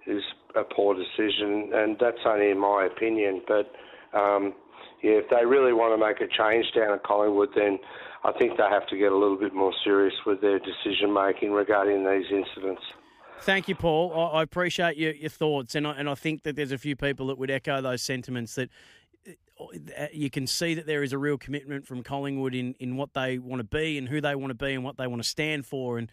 is 0.07 0.23
a 0.57 0.63
poor 0.65 0.95
decision, 0.95 1.71
and 1.75 1.97
that's 2.01 2.19
only 2.27 2.51
in 2.51 2.59
my 2.59 2.89
opinion. 2.91 3.43
But 3.47 3.71
um, 4.19 4.55
if 5.03 5.29
they 5.31 5.45
really 5.45 5.73
want 5.73 5.99
to 5.99 6.05
make 6.05 6.21
a 6.21 6.33
change 6.33 6.67
down 6.75 6.93
at 6.93 7.05
Collingwood, 7.05 7.51
then 7.55 7.79
I 8.25 8.33
think 8.33 8.57
they 8.57 8.65
have 8.65 8.87
to 8.89 8.97
get 8.97 9.13
a 9.13 9.17
little 9.17 9.39
bit 9.39 9.55
more 9.55 9.73
serious 9.85 10.15
with 10.27 10.41
their 10.41 10.59
decision 10.59 11.13
making 11.13 11.53
regarding 11.53 12.05
these 12.05 12.27
incidents. 12.31 12.83
Thank 13.41 13.69
you, 13.69 13.77
Paul. 13.77 14.33
I, 14.35 14.43
appreciate 14.43 14.97
your, 14.97 15.13
your 15.13 15.31
thoughts, 15.31 15.75
and 15.77 15.87
I, 15.87 15.93
and 15.93 16.09
I 16.09 16.15
think 16.15 16.43
that 16.43 16.57
there's 16.57 16.73
a 16.73 16.79
few 16.79 16.97
people 16.97 17.29
that 17.29 17.39
would 17.39 17.51
echo 17.51 17.81
those 17.81 18.03
sentiments. 18.03 18.57
That 18.57 18.69
uh, 19.61 20.07
you 20.13 20.29
can 20.29 20.47
see 20.47 20.75
that 20.75 20.87
there 20.87 21.05
is 21.05 21.13
a 21.13 21.19
real 21.19 21.39
commitment 21.39 21.87
from 21.87 22.03
Collingwood 22.03 22.55
in, 22.55 22.75
in 22.81 22.97
what 22.97 23.15
they 23.15 23.39
want 23.39 23.61
to 23.61 23.65
be 23.65 23.97
and 23.97 24.09
who 24.09 24.21
they 24.21 24.35
want 24.35 24.51
to 24.51 24.55
be 24.55 24.75
and 24.75 24.83
what 24.83 24.97
they 24.97 25.07
want 25.07 25.23
to 25.23 25.29
stand 25.29 25.67
for, 25.67 25.99
and 25.99 26.11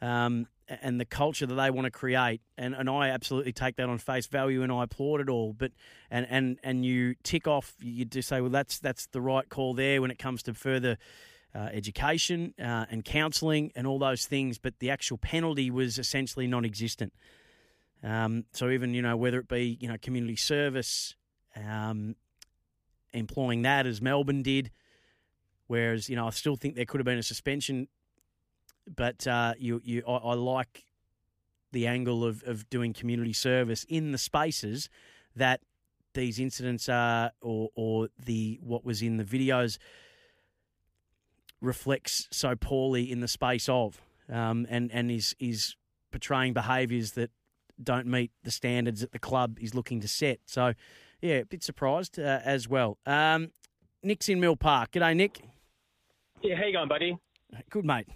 um, 0.00 0.46
and 0.68 1.00
the 1.00 1.04
culture 1.04 1.46
that 1.46 1.54
they 1.54 1.70
want 1.70 1.86
to 1.86 1.90
create. 1.90 2.40
And 2.56 2.74
and 2.74 2.88
I 2.88 3.08
absolutely 3.08 3.52
take 3.52 3.76
that 3.76 3.88
on 3.88 3.98
face 3.98 4.26
value, 4.26 4.62
and 4.62 4.70
I 4.72 4.84
applaud 4.84 5.20
it 5.20 5.28
all. 5.28 5.52
But 5.52 5.72
and 6.10 6.26
and 6.28 6.58
and 6.62 6.84
you 6.84 7.14
tick 7.22 7.46
off, 7.46 7.74
you 7.80 8.04
just 8.04 8.28
say, 8.28 8.40
well, 8.40 8.50
that's 8.50 8.78
that's 8.78 9.06
the 9.06 9.20
right 9.20 9.48
call 9.48 9.74
there 9.74 10.00
when 10.00 10.10
it 10.10 10.18
comes 10.18 10.42
to 10.44 10.54
further 10.54 10.98
uh, 11.54 11.68
education 11.72 12.54
uh, 12.58 12.84
and 12.90 13.04
counselling 13.04 13.72
and 13.74 13.86
all 13.86 13.98
those 13.98 14.26
things, 14.26 14.58
but 14.58 14.78
the 14.80 14.90
actual 14.90 15.18
penalty 15.18 15.70
was 15.70 15.98
essentially 15.98 16.46
non-existent. 16.46 17.12
Um, 18.02 18.44
so 18.52 18.70
even 18.70 18.94
you 18.94 19.02
know 19.02 19.16
whether 19.16 19.38
it 19.38 19.48
be 19.48 19.76
you 19.80 19.88
know 19.88 19.96
community 20.00 20.36
service, 20.36 21.16
um, 21.56 22.14
employing 23.12 23.62
that 23.62 23.86
as 23.86 24.00
Melbourne 24.00 24.42
did, 24.42 24.70
whereas 25.66 26.08
you 26.08 26.14
know 26.14 26.26
I 26.26 26.30
still 26.30 26.54
think 26.54 26.76
there 26.76 26.84
could 26.84 27.00
have 27.00 27.06
been 27.06 27.18
a 27.18 27.22
suspension, 27.24 27.88
but 28.94 29.26
uh, 29.26 29.54
you 29.58 29.80
you 29.84 30.02
I, 30.06 30.16
I 30.16 30.34
like 30.34 30.84
the 31.72 31.86
angle 31.86 32.24
of, 32.24 32.42
of 32.46 32.68
doing 32.70 32.92
community 32.92 33.32
service 33.32 33.84
in 33.88 34.12
the 34.12 34.18
spaces 34.18 34.88
that 35.36 35.60
these 36.14 36.38
incidents 36.38 36.88
are 36.88 37.32
or 37.40 37.68
or 37.74 38.08
the 38.24 38.58
what 38.62 38.84
was 38.84 39.02
in 39.02 39.16
the 39.16 39.24
videos 39.24 39.78
reflects 41.60 42.28
so 42.30 42.54
poorly 42.54 43.10
in 43.10 43.20
the 43.20 43.28
space 43.28 43.68
of, 43.68 44.00
um, 44.30 44.66
and 44.70 44.90
and 44.92 45.10
is 45.10 45.34
is 45.38 45.76
portraying 46.10 46.52
behaviours 46.52 47.12
that 47.12 47.30
don't 47.82 48.06
meet 48.06 48.32
the 48.42 48.50
standards 48.50 49.00
that 49.00 49.12
the 49.12 49.18
club 49.18 49.58
is 49.60 49.74
looking 49.74 50.00
to 50.00 50.08
set. 50.08 50.40
So, 50.46 50.74
yeah, 51.20 51.36
a 51.36 51.44
bit 51.44 51.62
surprised 51.62 52.18
uh, 52.18 52.40
as 52.44 52.68
well. 52.68 52.98
Um, 53.06 53.52
Nick's 54.02 54.28
in 54.28 54.40
Mill 54.40 54.56
Park. 54.56 54.92
G'day, 54.92 55.14
Nick. 55.14 55.40
Yeah, 56.42 56.56
how 56.56 56.64
you 56.64 56.72
going, 56.72 56.88
buddy? 56.88 57.16
Good 57.70 57.84
mate. 57.84 58.08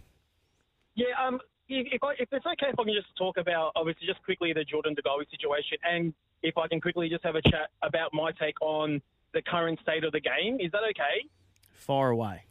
Yeah, 0.94 1.06
um, 1.24 1.40
if, 1.68 1.86
if, 1.92 2.02
I, 2.02 2.12
if 2.18 2.28
it's 2.32 2.44
okay, 2.44 2.66
if 2.72 2.78
I 2.78 2.84
can 2.84 2.94
just 2.94 3.14
talk 3.16 3.36
about 3.38 3.72
obviously 3.76 4.06
just 4.06 4.22
quickly 4.24 4.52
the 4.52 4.64
Jordan 4.64 4.94
De 4.94 5.02
Goey 5.02 5.24
situation, 5.30 5.78
and 5.88 6.14
if 6.42 6.58
I 6.58 6.68
can 6.68 6.80
quickly 6.80 7.08
just 7.08 7.24
have 7.24 7.34
a 7.36 7.42
chat 7.42 7.70
about 7.82 8.12
my 8.12 8.32
take 8.32 8.60
on 8.60 9.00
the 9.32 9.42
current 9.42 9.78
state 9.80 10.04
of 10.04 10.12
the 10.12 10.20
game, 10.20 10.58
is 10.60 10.70
that 10.72 10.82
okay? 10.90 11.26
Far 11.74 12.10
away. 12.10 12.44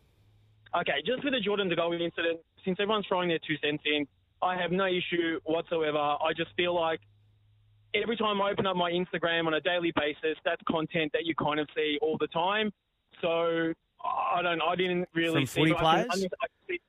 Okay, 0.76 1.04
just 1.06 1.24
with 1.24 1.34
the 1.34 1.40
Jordan 1.40 1.70
De 1.70 1.76
Goey 1.76 2.02
incident, 2.02 2.40
since 2.66 2.78
everyone's 2.80 3.06
throwing 3.08 3.30
their 3.30 3.40
two 3.46 3.58
cents 3.62 3.84
in, 3.86 4.08
I 4.42 4.56
have 4.60 4.72
no 4.72 4.88
issue 4.88 5.40
whatsoever. 5.44 5.98
I 5.98 6.32
just 6.36 6.50
feel 6.56 6.74
like 6.74 7.00
every 7.94 8.18
time 8.18 8.42
I 8.42 8.52
open 8.52 8.66
up 8.66 8.76
my 8.76 8.90
Instagram 8.92 9.46
on 9.48 9.54
a 9.54 9.62
daily 9.62 9.92
basis, 9.96 10.38
that's 10.44 10.62
content 10.68 11.12
that 11.14 11.26
you 11.26 11.36
kind 11.36 11.60
of 11.60 11.68
see 11.76 12.00
all 12.02 12.18
the 12.20 12.28
time. 12.28 12.72
So 13.22 13.74
I 14.04 14.42
don't. 14.42 14.62
I 14.62 14.76
didn't 14.76 15.08
really 15.14 15.42
From 15.42 15.46
see. 15.46 15.62
footy 15.62 15.74
players? 15.74 16.08
I, 16.10 16.14
I 16.14 16.18
can 16.18 16.30
see- 16.70 16.82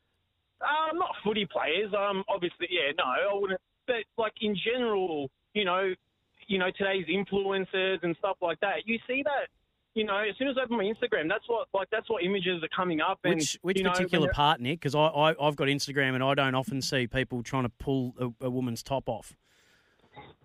uh, 0.63 0.95
not 0.95 1.11
footy 1.25 1.47
players. 1.47 1.93
Um, 1.95 2.25
obviously, 2.29 2.69
yeah, 2.71 2.93
no, 2.97 3.05
I 3.05 3.35
wouldn't. 3.35 3.61
But 3.87 4.05
like 4.17 4.35
in 4.41 4.57
general, 4.57 5.31
you 5.55 5.65
know, 5.65 5.93
you 6.47 6.59
know 6.59 6.71
today's 6.77 7.07
influencers 7.07 8.03
and 8.03 8.17
stuff 8.19 8.37
like 8.41 8.61
that. 8.61 8.87
You 8.87 8.99
see 9.07 9.23
that. 9.25 9.49
You 9.95 10.05
know, 10.05 10.17
as 10.17 10.35
soon 10.39 10.49
as 10.49 10.57
I 10.59 10.63
open 10.63 10.79
my 10.79 10.85
Instagram, 10.85 11.29
that's 11.29 11.47
what 11.49 11.69
like 11.75 11.89
that's 11.91 12.09
what 12.09 12.25
images 12.25 12.63
are 12.63 12.69
coming 12.75 13.03
up. 13.03 13.19
And 13.25 13.35
Which 13.35 13.59
which 13.61 13.77
you 13.77 13.85
know, 13.85 13.91
particular 13.93 14.31
part, 14.33 14.59
Nick? 14.59 14.81
Because 14.81 14.95
I, 14.95 15.01
I 15.01 15.35
I've 15.39 15.57
got 15.57 15.69
Instagram 15.69 16.15
and 16.15 16.25
I 16.25 16.33
don't 16.33 16.55
often 16.55 16.81
see 16.81 17.07
people 17.07 17.43
trying 17.43 17.65
to 17.65 17.69
pull 17.69 18.15
a, 18.19 18.47
a 18.47 18.51
woman's 18.51 18.83
top 18.83 19.07
off. 19.07 19.37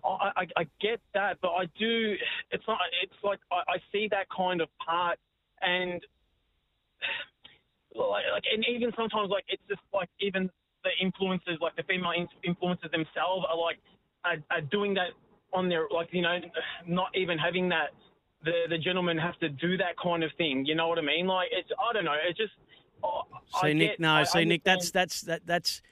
I, 0.04 0.32
I, 0.36 0.46
I 0.56 0.66
get 0.80 1.00
that, 1.14 1.38
but 1.40 1.52
I 1.52 1.64
do. 1.78 2.14
It's 2.50 2.64
not. 2.68 2.78
It's 3.02 3.14
like 3.22 3.38
I, 3.50 3.72
I 3.72 3.76
see 3.90 4.08
that 4.10 4.26
kind 4.34 4.60
of 4.60 4.68
part, 4.84 5.18
and 5.62 6.02
like, 8.06 8.24
and 8.52 8.64
even 8.68 8.92
sometimes 8.96 9.30
like 9.30 9.44
it's 9.48 9.62
just 9.68 9.80
like 9.92 10.08
even 10.20 10.50
the 10.84 10.90
influencers, 11.02 11.60
like 11.60 11.76
the 11.76 11.82
female 11.84 12.12
influencers 12.46 12.90
themselves, 12.90 13.46
are 13.48 13.58
like 13.58 13.78
are, 14.24 14.36
are 14.50 14.60
doing 14.62 14.94
that 14.94 15.10
on 15.52 15.68
their 15.68 15.86
like 15.92 16.08
you 16.12 16.22
know 16.22 16.38
not 16.86 17.08
even 17.14 17.38
having 17.38 17.68
that 17.68 17.90
the 18.44 18.52
the 18.68 18.78
gentleman 18.78 19.18
have 19.18 19.38
to 19.40 19.48
do 19.48 19.76
that 19.76 19.98
kind 20.02 20.22
of 20.22 20.30
thing. 20.38 20.64
You 20.64 20.74
know 20.74 20.88
what 20.88 20.98
I 20.98 21.02
mean? 21.02 21.26
Like 21.26 21.48
it's 21.52 21.68
I 21.78 21.92
don't 21.92 22.04
know. 22.04 22.16
It's 22.28 22.38
just. 22.38 22.52
oh, 23.02 23.22
See, 23.60 23.68
I 23.68 23.72
Nick, 23.72 23.90
get- 23.92 24.00
no, 24.00 24.12
I 24.12 24.24
see, 24.24 24.44
Nick, 24.44 24.64
that's 24.64 24.90
that's 24.90 25.22
that 25.22 25.46
that's. 25.46 25.82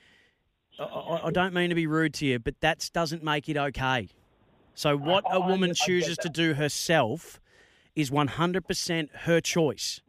I, 0.78 0.84
I 0.84 1.26
I 1.28 1.30
don't 1.30 1.54
mean 1.54 1.70
to 1.70 1.74
be 1.74 1.86
rude 1.86 2.14
to 2.14 2.26
you, 2.26 2.38
but 2.38 2.60
that 2.60 2.90
doesn't 2.92 3.24
make 3.24 3.48
it 3.48 3.56
okay. 3.56 4.10
So 4.74 4.94
what 4.94 5.24
oh, 5.26 5.38
a 5.42 5.46
woman 5.48 5.72
chooses 5.74 6.18
to 6.18 6.28
do 6.28 6.52
herself 6.52 7.40
is 7.94 8.10
100% 8.10 9.08
her 9.20 9.40
choice. 9.40 10.02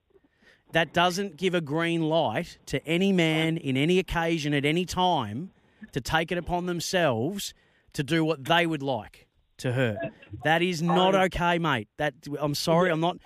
That 0.73 0.93
doesn't 0.93 1.37
give 1.37 1.53
a 1.55 1.61
green 1.61 2.01
light 2.01 2.57
to 2.67 2.85
any 2.85 3.13
man 3.13 3.57
in 3.57 3.77
any 3.77 3.99
occasion 3.99 4.53
at 4.53 4.65
any 4.65 4.85
time 4.85 5.51
to 5.93 6.01
take 6.01 6.31
it 6.31 6.37
upon 6.37 6.65
themselves 6.65 7.53
to 7.93 8.03
do 8.03 8.23
what 8.23 8.45
they 8.45 8.65
would 8.65 8.83
like 8.83 9.27
to 9.57 9.73
her. 9.73 9.97
That 10.43 10.61
is 10.61 10.81
not 10.81 11.15
um, 11.15 11.21
okay, 11.21 11.57
mate. 11.57 11.87
That 11.97 12.13
I'm 12.39 12.53
sorry, 12.53 12.91
I'm 12.91 12.99
not. 12.99 13.17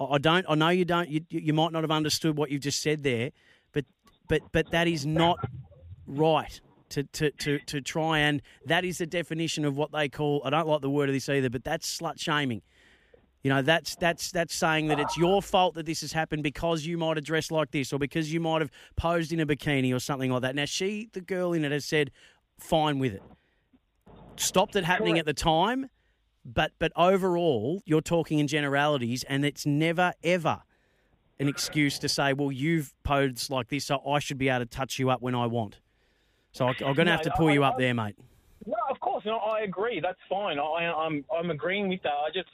I 0.00 0.04
I 0.04 0.18
don't. 0.18 0.46
I 0.48 0.54
know 0.54 0.70
you 0.70 0.84
don't. 0.84 1.08
You, 1.08 1.20
you 1.28 1.52
might 1.52 1.72
not 1.72 1.82
have 1.82 1.90
understood 1.90 2.36
what 2.36 2.50
you've 2.50 2.62
just 2.62 2.80
said 2.80 3.02
there, 3.02 3.30
but 3.72 3.84
but 4.28 4.42
but 4.52 4.70
that 4.70 4.86
is 4.86 5.04
not 5.04 5.38
right 6.06 6.60
to, 6.90 7.02
to, 7.02 7.30
to, 7.32 7.58
to 7.60 7.80
try 7.80 8.18
and 8.18 8.40
that 8.66 8.84
is 8.84 8.98
the 8.98 9.06
definition 9.06 9.64
of 9.64 9.76
what 9.76 9.90
they 9.92 10.08
call 10.08 10.42
I 10.44 10.50
don't 10.50 10.68
like 10.68 10.80
the 10.80 10.90
word 10.90 11.08
of 11.08 11.14
this 11.14 11.28
either, 11.28 11.50
but 11.50 11.64
that's 11.64 11.98
slut 11.98 12.20
shaming. 12.20 12.62
You 13.44 13.50
know, 13.50 13.60
that's 13.60 13.94
that's 13.96 14.32
that's 14.32 14.54
saying 14.54 14.86
that 14.86 14.98
it's 14.98 15.18
your 15.18 15.42
fault 15.42 15.74
that 15.74 15.84
this 15.84 16.00
has 16.00 16.12
happened 16.12 16.42
because 16.42 16.86
you 16.86 16.96
might 16.96 17.18
have 17.18 17.26
dressed 17.26 17.52
like 17.52 17.70
this 17.72 17.92
or 17.92 17.98
because 17.98 18.32
you 18.32 18.40
might 18.40 18.62
have 18.62 18.70
posed 18.96 19.34
in 19.34 19.40
a 19.40 19.44
bikini 19.44 19.94
or 19.94 19.98
something 19.98 20.30
like 20.30 20.40
that. 20.40 20.54
Now 20.54 20.64
she, 20.64 21.10
the 21.12 21.20
girl 21.20 21.52
in 21.52 21.62
it, 21.62 21.70
has 21.70 21.84
said, 21.84 22.10
fine 22.58 22.98
with 22.98 23.12
it. 23.12 23.22
Stopped 24.36 24.76
it 24.76 24.84
happening 24.84 25.18
at 25.18 25.26
the 25.26 25.34
time, 25.34 25.90
but 26.42 26.72
but 26.78 26.90
overall, 26.96 27.82
you're 27.84 28.00
talking 28.00 28.38
in 28.38 28.48
generalities, 28.48 29.24
and 29.24 29.44
it's 29.44 29.66
never 29.66 30.14
ever 30.24 30.62
an 31.38 31.46
excuse 31.46 31.98
to 31.98 32.08
say, 32.08 32.32
well, 32.32 32.50
you've 32.50 32.94
posed 33.02 33.50
like 33.50 33.68
this, 33.68 33.84
so 33.84 34.00
I 34.08 34.20
should 34.20 34.38
be 34.38 34.48
able 34.48 34.60
to 34.60 34.66
touch 34.66 34.98
you 34.98 35.10
up 35.10 35.20
when 35.20 35.34
I 35.34 35.44
want. 35.44 35.80
So 36.52 36.64
I, 36.64 36.70
I'm 36.70 36.94
going 36.94 37.06
to 37.06 37.12
have 37.12 37.22
to 37.22 37.32
pull 37.36 37.50
you 37.50 37.62
up 37.62 37.76
there, 37.76 37.92
mate. 37.92 38.16
No, 38.64 38.76
of 38.88 39.00
course, 39.00 39.26
no, 39.26 39.36
I 39.36 39.60
agree. 39.60 40.00
That's 40.00 40.18
fine. 40.30 40.58
I, 40.58 40.90
I'm 40.96 41.26
I'm 41.36 41.50
agreeing 41.50 41.90
with 41.90 42.02
that. 42.04 42.14
I 42.14 42.30
just 42.32 42.48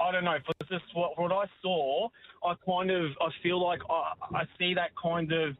I 0.00 0.12
don't 0.12 0.24
know. 0.24 0.36
For 0.46 0.54
just 0.68 0.84
what 0.94 1.18
what 1.18 1.32
I 1.32 1.44
saw, 1.62 2.08
I 2.44 2.54
kind 2.64 2.90
of 2.90 3.10
I 3.20 3.28
feel 3.42 3.62
like 3.62 3.80
I, 3.90 4.12
I 4.36 4.42
see 4.58 4.74
that 4.74 4.90
kind 5.00 5.32
of 5.32 5.56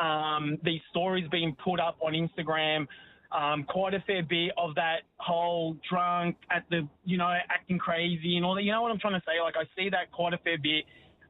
um, 0.00 0.58
these 0.64 0.80
stories 0.90 1.26
being 1.30 1.56
put 1.62 1.80
up 1.80 1.96
on 2.00 2.12
Instagram. 2.12 2.86
Um, 3.32 3.64
quite 3.64 3.92
a 3.92 4.00
fair 4.06 4.22
bit 4.22 4.52
of 4.56 4.74
that 4.76 5.00
whole 5.18 5.76
drunk 5.90 6.36
at 6.50 6.64
the 6.70 6.88
you 7.04 7.18
know 7.18 7.32
acting 7.50 7.78
crazy 7.78 8.36
and 8.36 8.44
all 8.44 8.54
that. 8.54 8.62
You 8.62 8.72
know 8.72 8.82
what 8.82 8.92
I'm 8.92 8.98
trying 8.98 9.20
to 9.20 9.24
say? 9.26 9.40
Like 9.42 9.54
I 9.56 9.64
see 9.76 9.88
that 9.90 10.12
quite 10.12 10.32
a 10.32 10.38
fair 10.38 10.58
bit. 10.58 10.84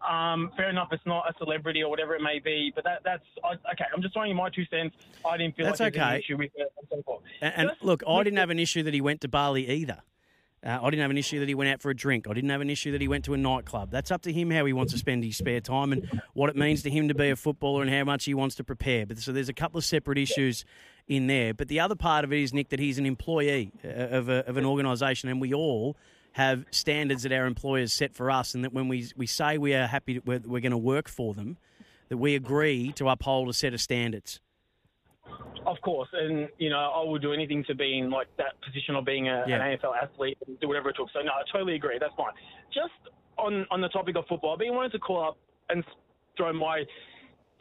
Um, 0.06 0.52
fair 0.56 0.68
enough, 0.68 0.88
it's 0.92 1.04
not 1.06 1.28
a 1.28 1.32
celebrity 1.38 1.82
or 1.82 1.90
whatever 1.90 2.14
it 2.14 2.22
may 2.22 2.38
be, 2.38 2.70
but 2.74 2.84
that, 2.84 3.00
that's 3.02 3.24
I, 3.42 3.54
okay. 3.72 3.86
I'm 3.94 4.02
just 4.02 4.12
throwing 4.12 4.28
you 4.30 4.36
my 4.36 4.50
two 4.50 4.64
cents. 4.66 4.94
I 5.24 5.36
didn't 5.38 5.56
feel 5.56 5.66
That's 5.66 5.80
like 5.80 5.96
okay. 5.96 6.04
any 6.04 6.18
issue 6.18 6.36
with 6.36 6.50
it 6.54 6.70
and 6.92 7.02
so. 7.06 7.22
And, 7.40 7.54
and 7.56 7.70
look, 7.80 8.02
I 8.06 8.22
didn't 8.22 8.38
have 8.38 8.50
an 8.50 8.58
issue 8.58 8.82
that 8.82 8.92
he 8.94 9.00
went 9.00 9.22
to 9.22 9.28
Bali 9.28 9.68
either. 9.68 10.02
Uh, 10.64 10.78
I 10.82 10.90
didn't 10.90 11.02
have 11.02 11.10
an 11.10 11.18
issue 11.18 11.38
that 11.40 11.48
he 11.48 11.54
went 11.54 11.70
out 11.70 11.80
for 11.80 11.90
a 11.90 11.94
drink. 11.94 12.26
I 12.28 12.32
didn't 12.32 12.50
have 12.50 12.60
an 12.60 12.70
issue 12.70 12.92
that 12.92 13.00
he 13.00 13.08
went 13.08 13.24
to 13.26 13.34
a 13.34 13.36
nightclub. 13.36 13.90
That's 13.90 14.10
up 14.10 14.22
to 14.22 14.32
him 14.32 14.50
how 14.50 14.64
he 14.64 14.72
wants 14.72 14.92
to 14.92 14.98
spend 14.98 15.22
his 15.22 15.36
spare 15.36 15.60
time 15.60 15.92
and 15.92 16.22
what 16.32 16.50
it 16.50 16.56
means 16.56 16.82
to 16.82 16.90
him 16.90 17.08
to 17.08 17.14
be 17.14 17.30
a 17.30 17.36
footballer 17.36 17.82
and 17.82 17.90
how 17.90 18.04
much 18.04 18.24
he 18.24 18.34
wants 18.34 18.56
to 18.56 18.64
prepare. 18.64 19.06
But 19.06 19.18
so 19.18 19.32
there's 19.32 19.48
a 19.48 19.54
couple 19.54 19.78
of 19.78 19.84
separate 19.84 20.18
issues 20.18 20.64
in 21.06 21.26
there. 21.26 21.54
But 21.54 21.68
the 21.68 21.80
other 21.80 21.94
part 21.94 22.24
of 22.24 22.32
it 22.32 22.40
is 22.40 22.52
Nick 22.52 22.70
that 22.70 22.80
he's 22.80 22.98
an 22.98 23.06
employee 23.06 23.70
uh, 23.84 23.88
of, 23.88 24.28
a, 24.28 24.46
of 24.48 24.56
an 24.56 24.64
organisation, 24.64 25.28
and 25.28 25.40
we 25.40 25.54
all 25.54 25.96
have 26.32 26.64
standards 26.70 27.22
that 27.22 27.32
our 27.32 27.46
employers 27.46 27.92
set 27.92 28.14
for 28.14 28.30
us, 28.30 28.54
and 28.54 28.64
that 28.64 28.72
when 28.72 28.88
we 28.88 29.10
we 29.16 29.26
say 29.26 29.56
we 29.56 29.74
are 29.74 29.86
happy, 29.86 30.18
we're, 30.18 30.40
we're 30.44 30.60
going 30.60 30.70
to 30.72 30.76
work 30.76 31.08
for 31.08 31.32
them, 31.32 31.56
that 32.08 32.18
we 32.18 32.34
agree 32.34 32.92
to 32.92 33.08
uphold 33.08 33.48
a 33.48 33.52
set 33.52 33.72
of 33.72 33.80
standards. 33.80 34.40
Of 35.66 35.80
course, 35.82 36.08
and 36.12 36.48
you 36.58 36.70
know 36.70 36.78
I 36.78 37.02
would 37.02 37.22
do 37.22 37.32
anything 37.32 37.64
to 37.64 37.74
be 37.74 37.98
in 37.98 38.10
like 38.10 38.28
that 38.38 38.54
position 38.64 38.94
of 38.94 39.04
being 39.04 39.28
a, 39.28 39.44
Yeah. 39.48 39.56
an 39.56 39.76
AFL 39.78 39.94
athlete 40.00 40.38
and 40.46 40.58
do 40.60 40.68
whatever 40.68 40.90
it 40.90 40.96
took. 40.96 41.10
So 41.12 41.20
no, 41.22 41.32
I 41.32 41.42
totally 41.52 41.74
agree. 41.74 41.98
That's 41.98 42.14
fine. 42.16 42.32
Just 42.72 42.94
on 43.36 43.66
on 43.70 43.80
the 43.80 43.88
topic 43.88 44.16
of 44.16 44.24
football, 44.28 44.52
I've 44.52 44.60
been 44.60 44.74
wanting 44.74 44.92
to 44.92 44.98
call 44.98 45.22
up 45.28 45.36
and 45.68 45.82
throw 46.36 46.52
my 46.52 46.84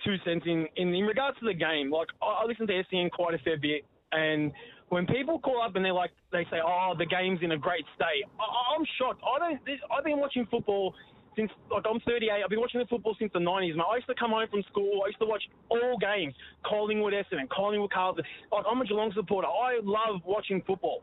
two 0.03 0.15
cents 0.23 0.45
in 0.45 0.67
in, 0.75 0.93
in 0.93 1.05
regards 1.05 1.39
to 1.39 1.45
the 1.45 1.53
game. 1.53 1.89
Like 1.91 2.09
I, 2.21 2.43
I 2.43 2.45
listen 2.45 2.67
to 2.67 2.83
SEN 2.91 3.09
quite 3.09 3.33
a 3.33 3.39
fair 3.39 3.57
bit, 3.57 3.83
and 4.11 4.51
when 4.89 5.07
people 5.07 5.39
call 5.39 5.61
up 5.63 5.75
and 5.75 5.83
they're 5.83 5.93
like 5.93 6.11
they 6.31 6.43
say, 6.51 6.59
"Oh, 6.63 6.93
the 6.97 7.07
game's 7.07 7.39
in 7.41 7.53
a 7.53 7.57
great 7.57 7.85
state," 7.95 8.23
I, 8.39 8.75
I'm 8.75 8.85
shocked. 8.99 9.21
I 9.25 9.39
don't. 9.39 9.65
This, 9.65 9.79
I've 9.91 10.03
been 10.03 10.19
watching 10.19 10.45
football 10.51 10.93
since 11.35 11.51
like 11.71 11.83
I'm 11.89 11.99
38. 12.01 12.31
I've 12.31 12.49
been 12.49 12.59
watching 12.59 12.79
the 12.79 12.87
football 12.87 13.15
since 13.19 13.31
the 13.33 13.39
90s. 13.39 13.75
Man, 13.75 13.85
I 13.89 13.95
used 13.95 14.07
to 14.07 14.15
come 14.15 14.31
home 14.31 14.47
from 14.49 14.63
school. 14.71 15.01
I 15.03 15.07
used 15.07 15.19
to 15.19 15.25
watch 15.25 15.43
all 15.69 15.97
games. 15.97 16.33
Collingwood 16.65 17.13
Essendon, 17.13 17.49
Collingwood 17.49 17.91
Carlton. 17.91 18.23
Like 18.51 18.65
I'm 18.69 18.81
a 18.81 18.85
Geelong 18.85 19.11
supporter. 19.15 19.47
I 19.47 19.79
love 19.83 20.21
watching 20.25 20.61
football. 20.65 21.01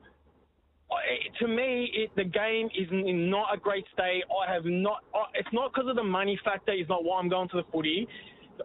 I, 0.90 1.28
to 1.40 1.48
me, 1.48 1.90
it, 1.94 2.10
the 2.16 2.24
game 2.24 2.68
is 2.76 2.88
in 2.90 3.30
not 3.30 3.54
a 3.54 3.56
great 3.56 3.84
state. 3.92 4.24
I 4.28 4.52
have 4.52 4.64
not. 4.64 5.04
I, 5.14 5.24
it's 5.34 5.52
not 5.52 5.72
because 5.72 5.88
of 5.88 5.96
the 5.96 6.04
money 6.04 6.38
factor. 6.44 6.72
It's 6.72 6.88
not 6.88 7.04
why 7.04 7.20
I'm 7.20 7.28
going 7.28 7.48
to 7.50 7.56
the 7.56 7.64
footy. 7.72 8.06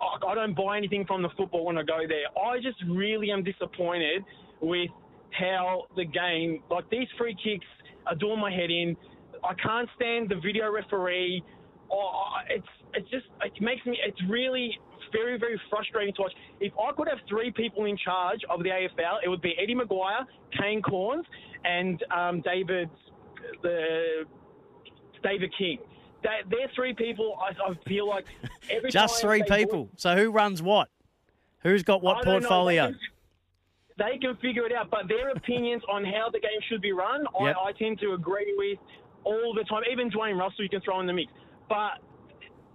I, 0.02 0.31
I 0.31 0.35
don't 0.35 0.56
buy 0.56 0.77
anything 0.77 1.06
from 1.06 1.22
the 1.22 1.30
football 1.38 1.65
when 1.65 1.77
I 1.77 1.84
go 1.84 1.99
there. 2.07 2.27
I 2.41 2.57
just 2.57 2.77
really 2.89 3.31
am 3.31 3.44
disappointed 3.44 4.23
with 4.61 4.89
how 5.31 5.84
the 5.95 6.06
game, 6.06 6.64
like 6.69 6.89
these 6.89 7.07
free 7.18 7.35
kicks, 7.44 7.65
are 8.07 8.15
doing 8.15 8.39
my 8.39 8.52
head 8.52 8.72
in. 8.72 8.95
I 9.43 9.53
can't 9.55 9.89
stand 9.95 10.30
the 10.30 10.35
video 10.35 10.72
referee. 10.72 11.43
Oh, 11.91 12.14
it's 12.49 12.68
it's 12.93 13.09
just 13.09 13.26
it 13.43 13.61
makes 13.61 13.85
me. 13.85 13.97
It's 14.05 14.22
really 14.30 14.77
very 15.11 15.38
very 15.38 15.59
frustrating 15.69 16.14
to 16.15 16.23
watch. 16.23 16.34
If 16.59 16.73
I 16.73 16.91
could 16.93 17.07
have 17.07 17.19
three 17.30 17.51
people 17.51 17.85
in 17.85 17.97
charge 17.97 18.41
of 18.49 18.64
the 18.64 18.69
AFL, 18.69 19.19
it 19.23 19.30
would 19.30 19.41
be 19.41 19.55
Eddie 19.61 19.76
McGuire, 19.76 20.26
Kane 20.59 20.81
Cornes, 20.81 21.23
and 21.64 22.03
um, 22.11 22.41
David 22.41 22.89
the 23.64 24.26
David 25.23 25.53
King. 25.57 25.80
That 26.23 26.49
they're 26.49 26.69
three 26.76 26.93
people. 26.93 27.38
I, 27.39 27.72
I 27.72 27.76
feel 27.88 28.07
like 28.07 28.26
every 28.69 28.91
Just 28.91 29.22
three 29.22 29.43
they 29.47 29.57
people. 29.57 29.89
So 29.97 30.15
who 30.15 30.31
runs 30.31 30.61
what? 30.61 30.89
Who's 31.61 31.84
got 31.84 32.01
what 32.01 32.18
I 32.18 32.22
don't 32.22 32.26
know. 32.26 32.39
portfolio? 32.39 32.93
they 33.97 34.18
can 34.19 34.35
figure 34.38 34.65
it 34.65 34.72
out. 34.72 34.89
But 34.89 35.07
their 35.07 35.30
opinions 35.30 35.81
on 35.89 36.05
how 36.05 36.30
the 36.31 36.39
game 36.39 36.59
should 36.69 36.81
be 36.81 36.91
run, 36.91 37.26
Yep. 37.39 37.55
I, 37.55 37.69
I 37.69 37.72
tend 37.73 37.99
to 37.99 38.14
agree 38.14 38.53
with 38.57 38.80
all 39.27 39.53
the 39.53 39.63
time. 39.67 39.83
Even 39.91 40.09
Dwayne 40.09 40.39
Russell, 40.39 40.63
you 40.63 40.69
can 40.69 40.81
throw 40.81 40.99
in 41.01 41.07
the 41.07 41.13
mix. 41.13 41.31
But 41.67 41.99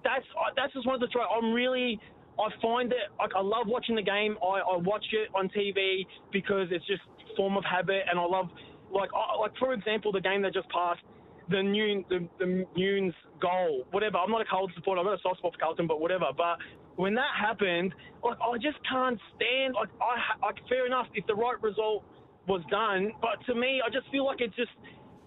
that's 0.04 0.26
that's 0.56 0.72
just 0.72 0.86
one 0.86 0.94
of 0.96 1.00
the 1.00 1.08
try. 1.08 1.24
I'm 1.24 1.52
really. 1.52 1.98
I 2.40 2.48
find 2.62 2.90
it 2.90 3.12
like 3.18 3.32
I 3.36 3.42
love 3.42 3.66
watching 3.66 3.94
the 3.94 4.02
game. 4.02 4.36
I, 4.42 4.60
I 4.64 4.76
watch 4.78 5.04
it 5.12 5.28
on 5.34 5.48
TV 5.50 6.06
because 6.32 6.68
it's 6.70 6.86
just 6.86 7.02
form 7.36 7.56
of 7.56 7.64
habit, 7.64 8.02
and 8.10 8.18
I 8.18 8.24
love 8.24 8.48
like 8.92 9.10
I, 9.14 9.38
like 9.38 9.52
for 9.58 9.72
example 9.72 10.12
the 10.12 10.20
game 10.20 10.42
that 10.42 10.54
just 10.54 10.68
passed, 10.70 11.02
the 11.50 11.62
Noon 11.62 12.04
the 12.08 12.26
the 12.38 12.66
Nunes 12.76 13.14
goal, 13.40 13.84
whatever. 13.90 14.16
I'm 14.16 14.30
not 14.30 14.40
a 14.40 14.44
Carlton 14.44 14.74
supporter. 14.76 15.00
I'm 15.00 15.06
not 15.06 15.18
a 15.18 15.22
soft 15.22 15.38
spot 15.38 15.52
for 15.52 15.58
Carlton, 15.58 15.86
but 15.86 16.00
whatever. 16.00 16.26
But 16.36 16.56
when 16.96 17.14
that 17.14 17.32
happened, 17.38 17.94
like 18.24 18.38
I 18.40 18.56
just 18.56 18.78
can't 18.88 19.20
stand. 19.36 19.74
Like 19.74 19.90
I 20.00 20.46
like 20.46 20.56
fair 20.68 20.86
enough 20.86 21.06
if 21.14 21.26
the 21.26 21.34
right 21.34 21.60
result 21.62 22.04
was 22.48 22.62
done, 22.70 23.12
but 23.20 23.44
to 23.46 23.54
me, 23.54 23.80
I 23.84 23.90
just 23.90 24.10
feel 24.10 24.24
like 24.24 24.40
it's 24.40 24.56
just. 24.56 24.72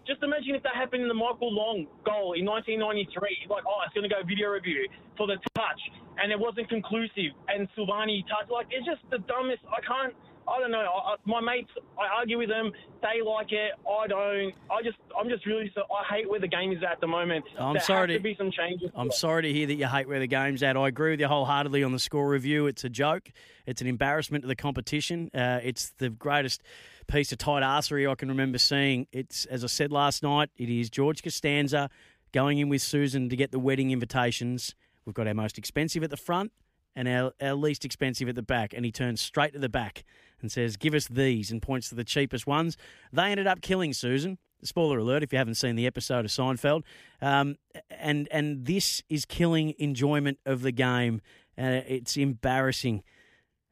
Just 0.07 0.21
imagine 0.23 0.53
if 0.55 0.63
that 0.63 0.75
happened 0.75 1.01
in 1.01 1.07
the 1.07 1.13
Michael 1.17 1.53
Long 1.53 1.87
goal 2.05 2.33
in 2.37 2.45
1993. 2.45 3.47
Like, 3.49 3.63
oh, 3.67 3.81
it's 3.85 3.93
going 3.93 4.07
to 4.07 4.13
go 4.13 4.21
video 4.27 4.49
review 4.49 4.87
for 5.17 5.25
the 5.25 5.37
touch, 5.55 5.81
and 6.21 6.31
it 6.31 6.39
wasn't 6.39 6.69
conclusive. 6.69 7.33
And 7.49 7.67
Silvagni 7.77 8.21
touch, 8.27 8.49
like, 8.51 8.67
it's 8.69 8.85
just 8.85 9.01
the 9.09 9.17
dumbest. 9.25 9.61
I 9.65 9.81
can't. 9.81 10.13
I 10.47 10.59
don't 10.59 10.69
know. 10.69 10.77
I, 10.85 11.13
I, 11.13 11.15
my 11.25 11.41
mates, 11.41 11.71
I 11.97 12.05
argue 12.19 12.37
with 12.37 12.49
them. 12.49 12.71
They 13.01 13.19
like 13.25 13.51
it. 13.51 13.71
I 13.89 14.05
don't. 14.05 14.53
I 14.69 14.83
just, 14.83 14.97
I'm 15.19 15.27
just 15.27 15.43
really. 15.47 15.71
So, 15.73 15.81
I 15.89 16.05
hate 16.13 16.29
where 16.29 16.39
the 16.39 16.47
game 16.47 16.71
is 16.71 16.83
at 16.83 17.01
the 17.01 17.07
moment. 17.07 17.45
I'm 17.57 17.73
there 17.73 17.81
sorry 17.81 18.07
to- 18.09 18.13
to 18.13 18.19
be 18.19 18.35
some 18.37 18.51
changes. 18.51 18.91
I'm 18.95 19.09
sorry 19.11 19.41
to 19.41 19.51
hear 19.51 19.65
that 19.65 19.73
you 19.73 19.87
hate 19.87 20.07
where 20.07 20.19
the 20.19 20.27
game's 20.27 20.61
at. 20.61 20.77
I 20.77 20.87
agree 20.87 21.09
with 21.11 21.19
you 21.19 21.27
wholeheartedly 21.27 21.83
on 21.83 21.93
the 21.93 21.99
score 21.99 22.29
review. 22.29 22.67
It's 22.67 22.83
a 22.83 22.89
joke. 22.89 23.29
It's 23.65 23.81
an 23.81 23.87
embarrassment 23.87 24.43
to 24.43 24.47
the 24.47 24.55
competition. 24.55 25.31
Uh, 25.33 25.61
it's 25.63 25.89
the 25.97 26.11
greatest 26.11 26.61
piece 27.07 27.31
of 27.31 27.37
tight 27.37 27.63
arsery 27.63 28.09
I 28.09 28.15
can 28.15 28.29
remember 28.29 28.57
seeing. 28.57 29.07
It's 29.11 29.45
as 29.45 29.63
I 29.63 29.67
said 29.67 29.91
last 29.91 30.23
night. 30.23 30.49
It 30.57 30.69
is 30.69 30.89
George 30.89 31.23
Costanza 31.23 31.89
going 32.31 32.59
in 32.59 32.69
with 32.69 32.81
Susan 32.81 33.29
to 33.29 33.35
get 33.35 33.51
the 33.51 33.59
wedding 33.59 33.91
invitations. 33.91 34.75
We've 35.05 35.15
got 35.15 35.27
our 35.27 35.33
most 35.33 35.57
expensive 35.57 36.03
at 36.03 36.09
the 36.09 36.17
front 36.17 36.51
and 36.95 37.07
our, 37.07 37.33
our 37.41 37.53
least 37.53 37.85
expensive 37.85 38.27
at 38.29 38.35
the 38.35 38.41
back. 38.41 38.73
And 38.73 38.85
he 38.85 38.91
turns 38.91 39.21
straight 39.21 39.53
to 39.53 39.59
the 39.59 39.69
back 39.69 40.03
and 40.41 40.51
says, 40.51 40.77
Give 40.77 40.93
us 40.93 41.07
these, 41.07 41.51
and 41.51 41.61
points 41.61 41.89
to 41.89 41.95
the 41.95 42.03
cheapest 42.03 42.47
ones. 42.47 42.77
They 43.11 43.23
ended 43.23 43.47
up 43.47 43.61
killing 43.61 43.93
Susan. 43.93 44.37
Spoiler 44.63 44.97
alert 44.97 45.21
if 45.21 45.31
you 45.31 45.37
haven't 45.37 45.55
seen 45.55 45.75
the 45.75 45.85
episode 45.85 46.25
of 46.25 46.31
Seinfeld. 46.31 46.83
Um, 47.21 47.57
and, 47.89 48.27
and 48.31 48.65
this 48.65 49.03
is 49.09 49.25
killing 49.25 49.75
enjoyment 49.77 50.39
of 50.45 50.61
the 50.61 50.71
game. 50.71 51.21
Uh, 51.57 51.81
it's 51.87 52.17
embarrassing. 52.17 53.03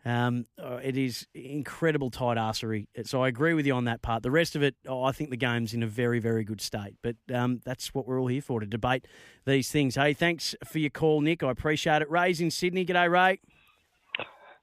Um, 0.05 0.45
uh, 0.61 0.79
it 0.83 0.97
is 0.97 1.27
incredible 1.33 2.09
tight 2.09 2.37
arsery. 2.37 2.87
So 3.05 3.23
I 3.23 3.29
agree 3.29 3.53
with 3.53 3.65
you 3.65 3.73
on 3.73 3.85
that 3.85 4.01
part. 4.01 4.21
The 4.21 4.31
rest 4.31 4.55
of 4.55 4.61
it, 4.61 4.75
oh, 4.87 5.03
I 5.03 5.13
think 5.13 5.29
the 5.29 5.37
game's 5.37 5.73
in 5.73 5.81
a 5.81 5.87
very, 5.87 6.19
very 6.19 6.43
good 6.43 6.59
state. 6.59 6.95
But 7.01 7.15
um, 7.33 7.61
that's 7.63 7.93
what 7.93 8.05
we're 8.05 8.19
all 8.19 8.27
here 8.27 8.41
for 8.41 8.59
to 8.59 8.65
debate 8.65 9.07
these 9.45 9.71
things. 9.71 9.95
Hey, 9.95 10.13
thanks 10.13 10.55
for 10.65 10.79
your 10.79 10.89
call, 10.89 11.21
Nick. 11.21 11.41
I 11.41 11.51
appreciate 11.51 12.01
it. 12.01 12.09
Ray's 12.11 12.41
in 12.41 12.51
Sydney. 12.51 12.85
G'day, 12.85 13.09
Ray. 13.09 13.39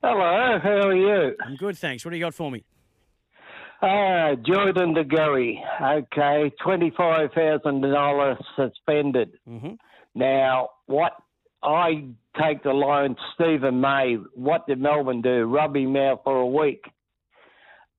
Hello, 0.02 0.58
how 0.62 0.88
are 0.88 0.94
you? 0.94 1.36
I'm 1.44 1.56
good, 1.56 1.76
thanks. 1.76 2.04
What 2.04 2.10
do 2.10 2.16
you 2.16 2.24
got 2.24 2.34
for 2.34 2.50
me? 2.50 2.64
Ah, 3.82 4.32
Jordan 4.46 4.92
De 4.92 5.04
Goey. 5.04 5.58
Okay, 5.82 6.52
twenty-five 6.62 7.30
thousand 7.34 7.80
dollars 7.80 8.36
suspended. 8.56 9.38
Mm-hmm. 9.48 9.72
Now, 10.14 10.68
what 10.86 11.12
I 11.62 12.08
take 12.39 12.62
the 12.62 12.73
line, 12.73 13.16
Stephen 13.35 13.81
May. 13.81 14.16
What 14.35 14.66
did 14.66 14.81
Melbourne 14.81 15.23
do? 15.23 15.44
Rub 15.44 15.77
him 15.77 15.97
out 15.97 16.23
for 16.24 16.36
a 16.36 16.47
week. 16.47 16.85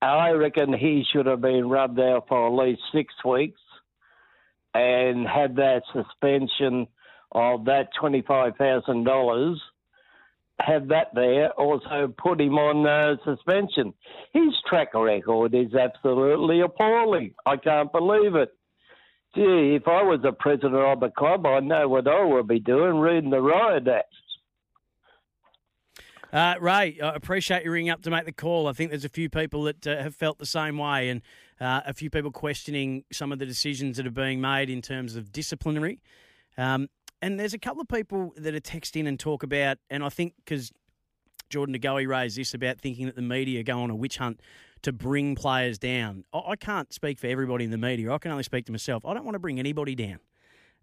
I 0.00 0.30
reckon 0.30 0.72
he 0.72 1.04
should 1.12 1.26
have 1.26 1.40
been 1.40 1.68
rubbed 1.68 2.00
out 2.00 2.26
for 2.28 2.46
at 2.46 2.66
least 2.66 2.82
six 2.92 3.14
weeks, 3.24 3.60
and 4.74 5.26
had 5.26 5.56
that 5.56 5.82
suspension 5.92 6.88
of 7.30 7.66
that 7.66 7.88
twenty-five 7.98 8.56
thousand 8.56 9.04
dollars 9.04 9.60
have 10.60 10.88
that 10.88 11.08
there, 11.14 11.50
also 11.52 12.12
put 12.16 12.40
him 12.40 12.54
on 12.54 12.86
uh, 12.86 13.16
suspension. 13.24 13.94
His 14.32 14.52
track 14.68 14.94
record 14.94 15.54
is 15.54 15.74
absolutely 15.74 16.60
appalling. 16.60 17.34
I 17.46 17.56
can't 17.56 17.90
believe 17.90 18.34
it. 18.34 18.52
Gee, 19.34 19.76
if 19.76 19.88
I 19.88 20.02
was 20.02 20.20
the 20.22 20.32
president 20.32 20.74
of 20.74 21.00
the 21.00 21.08
club, 21.08 21.46
I 21.46 21.60
know 21.60 21.88
what 21.88 22.06
I 22.06 22.22
would 22.24 22.46
be 22.46 22.60
doing, 22.60 22.96
reading 22.96 23.30
the 23.30 23.40
riot 23.40 23.88
acts. 23.88 24.16
Uh, 26.32 26.54
Ray, 26.60 26.98
I 27.02 27.14
appreciate 27.14 27.62
you 27.62 27.70
ringing 27.70 27.90
up 27.90 28.00
to 28.02 28.10
make 28.10 28.24
the 28.24 28.32
call. 28.32 28.66
I 28.66 28.72
think 28.72 28.90
there's 28.90 29.04
a 29.04 29.10
few 29.10 29.28
people 29.28 29.64
that 29.64 29.86
uh, 29.86 30.02
have 30.02 30.14
felt 30.14 30.38
the 30.38 30.46
same 30.46 30.78
way, 30.78 31.10
and 31.10 31.20
uh, 31.60 31.82
a 31.84 31.92
few 31.92 32.08
people 32.08 32.30
questioning 32.30 33.04
some 33.12 33.32
of 33.32 33.38
the 33.38 33.44
decisions 33.44 33.98
that 33.98 34.06
are 34.06 34.10
being 34.10 34.40
made 34.40 34.70
in 34.70 34.80
terms 34.80 35.14
of 35.14 35.30
disciplinary. 35.30 36.00
Um, 36.56 36.88
and 37.20 37.38
there's 37.38 37.52
a 37.52 37.58
couple 37.58 37.82
of 37.82 37.88
people 37.88 38.32
that 38.38 38.54
are 38.54 38.60
text 38.60 38.96
in 38.96 39.06
and 39.06 39.20
talk 39.20 39.42
about, 39.42 39.76
and 39.90 40.02
I 40.02 40.08
think 40.08 40.32
because 40.42 40.72
Jordan 41.50 41.74
De 41.74 41.78
Goey 41.78 42.08
raised 42.08 42.38
this 42.38 42.54
about 42.54 42.80
thinking 42.80 43.04
that 43.04 43.14
the 43.14 43.22
media 43.22 43.62
go 43.62 43.82
on 43.82 43.90
a 43.90 43.94
witch 43.94 44.16
hunt 44.16 44.40
to 44.80 44.92
bring 44.92 45.34
players 45.34 45.78
down. 45.78 46.24
I, 46.32 46.38
I 46.48 46.56
can't 46.56 46.94
speak 46.94 47.18
for 47.18 47.26
everybody 47.26 47.66
in 47.66 47.70
the 47.70 47.78
media. 47.78 48.10
I 48.10 48.16
can 48.16 48.30
only 48.30 48.42
speak 48.42 48.64
to 48.66 48.72
myself. 48.72 49.04
I 49.04 49.12
don't 49.12 49.24
want 49.24 49.34
to 49.34 49.38
bring 49.38 49.58
anybody 49.58 49.94
down. 49.94 50.18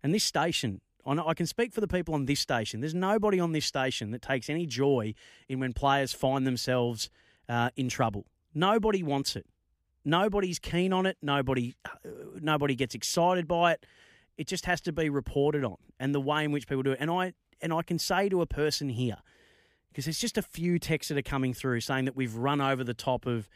And 0.04 0.14
this 0.14 0.24
station, 0.24 0.82
I, 1.06 1.34
can 1.34 1.46
speak 1.46 1.74
for 1.74 1.82
the 1.82 1.88
people 1.88 2.14
on 2.14 2.26
this 2.26 2.40
station. 2.40 2.82
There's 2.82 2.94
nobody 2.94 3.40
on 3.40 3.52
this 3.52 3.66
station 3.66 4.12
that 4.12 4.22
takes 4.22 4.50
any 4.50 4.66
joy 4.66 5.14
in 5.48 5.60
when 5.60 5.74
players 5.74 6.14
find 6.14 6.46
themselves 6.46 7.10
uh, 7.48 7.70
in 7.76 7.90
trouble. 7.90 8.26
Nobody 8.54 9.02
wants 9.04 9.36
it. 9.36 9.46
Nobody's 10.06 10.60
keen 10.60 10.94
on 10.94 11.06
it. 11.06 11.18
Nobody, 11.22 11.76
uh, 11.86 12.10
nobody 12.40 12.76
gets 12.76 12.96
excited 12.96 13.48
by 13.48 13.74
it. 13.74 13.86
It 14.38 14.48
just 14.48 14.66
has 14.66 14.82
to 14.82 14.94
be 14.94 15.10
reported 15.10 15.64
on, 15.64 15.78
and 16.00 16.16
the 16.16 16.22
way 16.22 16.44
in 16.46 16.52
which 16.52 16.68
people 16.68 16.84
do 16.84 16.92
it. 16.92 16.98
And 17.02 17.12
I 17.12 17.34
and 17.62 17.74
I 17.74 17.82
can 17.82 18.00
say 18.00 18.30
to 18.30 18.42
a 18.42 18.46
person 18.46 18.88
here, 18.88 19.18
because 19.90 20.06
there's 20.06 20.20
just 20.20 20.38
a 20.38 20.42
few 20.42 20.80
texts 20.80 21.10
that 21.10 21.18
are 21.18 21.22
coming 21.22 21.54
through 21.54 21.82
saying 21.82 22.06
that 22.06 22.16
we've 22.16 22.36
run 22.36 22.62
over 22.62 22.84
the 22.84 22.94
top 22.94 23.26
of 23.26 23.50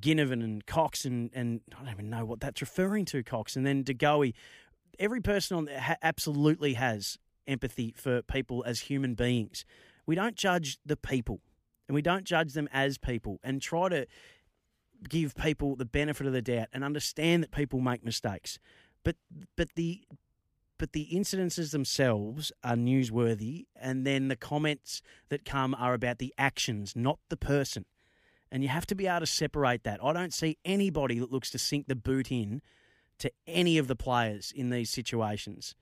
Ginnivan 0.00 0.42
and 0.44 0.64
Cox, 0.64 1.04
and, 1.04 1.30
and 1.34 1.60
I 1.74 1.82
don't 1.82 1.92
even 1.92 2.10
know 2.10 2.24
what 2.24 2.40
that's 2.40 2.60
referring 2.60 3.04
to, 3.06 3.22
Cox, 3.22 3.56
and 3.56 3.66
then 3.66 3.82
De 3.82 3.94
Goey. 3.94 4.34
Every 4.98 5.20
person 5.20 5.56
on 5.56 5.66
ha- 5.68 5.96
absolutely 6.02 6.74
has 6.74 7.18
empathy 7.46 7.94
for 7.96 8.22
people 8.22 8.62
as 8.66 8.80
human 8.80 9.14
beings. 9.14 9.64
We 10.06 10.14
don't 10.14 10.36
judge 10.36 10.78
the 10.84 10.96
people, 10.96 11.40
and 11.88 11.94
we 11.94 12.02
don't 12.02 12.24
judge 12.24 12.52
them 12.52 12.68
as 12.72 12.98
people, 12.98 13.40
and 13.42 13.60
try 13.60 13.88
to 13.88 14.06
give 15.08 15.34
people 15.34 15.74
the 15.76 15.84
benefit 15.84 16.26
of 16.26 16.32
the 16.32 16.42
doubt 16.42 16.68
and 16.72 16.84
understand 16.84 17.42
that 17.42 17.50
people 17.50 17.80
make 17.80 18.04
mistakes. 18.04 18.58
But 19.04 19.16
but 19.56 19.68
the 19.74 20.02
but 20.78 20.92
the 20.92 21.08
incidences 21.12 21.70
themselves 21.70 22.50
are 22.64 22.74
newsworthy, 22.74 23.66
and 23.76 24.04
then 24.04 24.28
the 24.28 24.36
comments 24.36 25.00
that 25.28 25.44
come 25.44 25.76
are 25.76 25.94
about 25.94 26.18
the 26.18 26.34
actions, 26.36 26.96
not 26.96 27.20
the 27.28 27.36
person. 27.36 27.84
And 28.50 28.62
you 28.62 28.68
have 28.68 28.86
to 28.86 28.94
be 28.94 29.06
able 29.06 29.20
to 29.20 29.26
separate 29.26 29.84
that. 29.84 30.02
I 30.02 30.12
don't 30.12 30.34
see 30.34 30.58
anybody 30.64 31.18
that 31.20 31.30
looks 31.30 31.50
to 31.52 31.58
sink 31.58 31.86
the 31.86 31.94
boot 31.94 32.32
in 32.32 32.62
to 33.22 33.30
any 33.46 33.78
of 33.78 33.86
the 33.86 33.94
players 33.96 34.52
in 34.54 34.70
these 34.70 34.90
situations. 34.90 35.74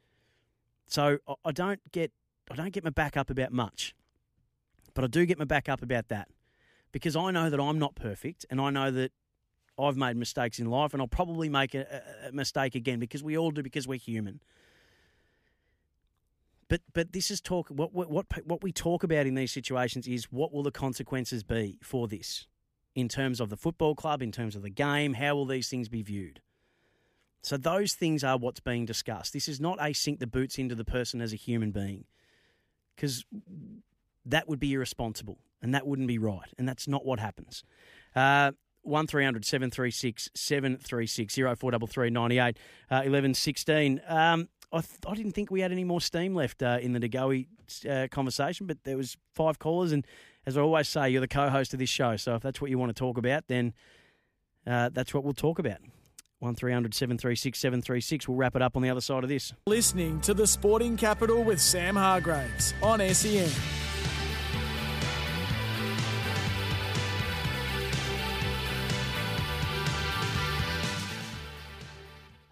So 0.86 1.18
I- 1.44 1.52
don't 1.52 1.80
get 1.90 2.12
I 2.50 2.54
don't 2.56 2.72
get 2.72 2.84
my 2.84 2.90
back 2.90 3.16
up 3.16 3.30
about 3.30 3.52
much, 3.52 3.94
but 4.92 5.04
I 5.04 5.06
do 5.06 5.24
get 5.24 5.38
my 5.38 5.44
back 5.44 5.68
up 5.68 5.82
about 5.82 6.08
that 6.08 6.28
because 6.92 7.14
I 7.16 7.30
know 7.30 7.48
that 7.48 7.60
I'm 7.60 7.78
not 7.78 7.94
perfect, 7.94 8.44
and 8.50 8.60
I 8.60 8.70
know 8.70 8.90
that 8.90 9.12
I've 9.78 9.96
made 9.96 10.16
mistakes 10.16 10.58
in 10.58 10.66
life, 10.68 10.92
and 10.92 11.00
I'll 11.00 11.06
probably 11.08 11.48
make 11.48 11.74
a, 11.74 12.02
a- 12.26 12.32
mistake 12.32 12.74
again 12.74 12.98
because 12.98 13.22
we 13.22 13.38
all 13.38 13.52
do 13.52 13.62
because 13.62 13.86
we're 13.88 13.98
human. 13.98 14.40
But 16.68 16.82
but 16.92 17.12
this 17.12 17.30
is 17.30 17.40
talk. 17.40 17.68
What 17.68 17.94
what 17.94 18.26
what 18.44 18.62
we 18.62 18.72
talk 18.72 19.02
about 19.02 19.26
in 19.26 19.34
these 19.34 19.52
situations 19.52 20.06
is 20.06 20.30
what 20.30 20.52
will 20.52 20.62
the 20.62 20.70
consequences 20.70 21.42
be 21.42 21.78
for 21.82 22.06
this, 22.08 22.46
in 22.94 23.08
terms 23.08 23.40
of 23.40 23.48
the 23.48 23.56
football 23.56 23.94
club, 23.94 24.20
in 24.22 24.30
terms 24.32 24.54
of 24.56 24.62
the 24.62 24.70
game. 24.70 25.14
How 25.14 25.34
will 25.36 25.46
these 25.46 25.68
things 25.68 25.88
be 25.88 26.02
viewed? 26.02 26.40
So 27.42 27.56
those 27.56 27.94
things 27.94 28.22
are 28.22 28.36
what's 28.36 28.60
being 28.60 28.84
discussed. 28.84 29.32
This 29.32 29.48
is 29.48 29.60
not 29.60 29.78
a 29.80 29.92
sink 29.92 30.20
the 30.20 30.26
boots 30.26 30.58
into 30.58 30.74
the 30.74 30.84
person 30.84 31.20
as 31.20 31.32
a 31.32 31.36
human 31.36 31.70
being, 31.70 32.04
because 32.94 33.24
that 34.26 34.48
would 34.48 34.60
be 34.60 34.74
irresponsible 34.74 35.38
and 35.62 35.74
that 35.74 35.86
wouldn't 35.86 36.08
be 36.08 36.18
right, 36.18 36.48
and 36.58 36.68
that's 36.68 36.88
not 36.88 37.04
what 37.04 37.18
happens. 37.18 37.64
Uh, 38.14 38.52
one 38.82 39.06
736 39.06 40.30
736 40.34 41.34
0433 41.34 42.10
98 42.10 42.58
uh, 42.90 43.02
11 43.04 43.34
16. 43.34 44.00
Um, 44.06 44.48
I, 44.72 44.80
th- 44.80 44.92
I 45.06 45.14
didn't 45.14 45.32
think 45.32 45.50
we 45.50 45.60
had 45.60 45.72
any 45.72 45.84
more 45.84 46.00
steam 46.00 46.34
left 46.34 46.62
uh, 46.62 46.78
in 46.80 46.92
the 46.92 47.00
De 47.00 47.08
Goey 47.08 47.48
uh, 47.88 48.06
conversation, 48.10 48.66
but 48.66 48.84
there 48.84 48.96
was 48.96 49.16
five 49.34 49.58
callers, 49.58 49.92
and 49.92 50.06
as 50.46 50.56
I 50.56 50.60
always 50.60 50.88
say, 50.88 51.10
you're 51.10 51.20
the 51.20 51.28
co-host 51.28 51.72
of 51.72 51.78
this 51.78 51.90
show, 51.90 52.16
so 52.16 52.36
if 52.36 52.42
that's 52.42 52.60
what 52.60 52.70
you 52.70 52.78
want 52.78 52.90
to 52.90 52.98
talk 52.98 53.18
about, 53.18 53.48
then 53.48 53.74
uh, 54.66 54.88
that's 54.90 55.12
what 55.12 55.24
we'll 55.24 55.34
talk 55.34 55.58
about. 55.58 55.78
One 56.40 56.56
736 56.56 57.58
736. 57.58 58.26
We'll 58.26 58.38
wrap 58.38 58.56
it 58.56 58.62
up 58.62 58.74
on 58.74 58.82
the 58.82 58.88
other 58.88 59.02
side 59.02 59.22
of 59.22 59.28
this. 59.28 59.52
Listening 59.66 60.22
to 60.22 60.32
the 60.32 60.46
Sporting 60.46 60.96
Capital 60.96 61.44
with 61.44 61.60
Sam 61.60 61.96
Hargreaves 61.96 62.72
on 62.82 63.00
SEN. 63.12 63.50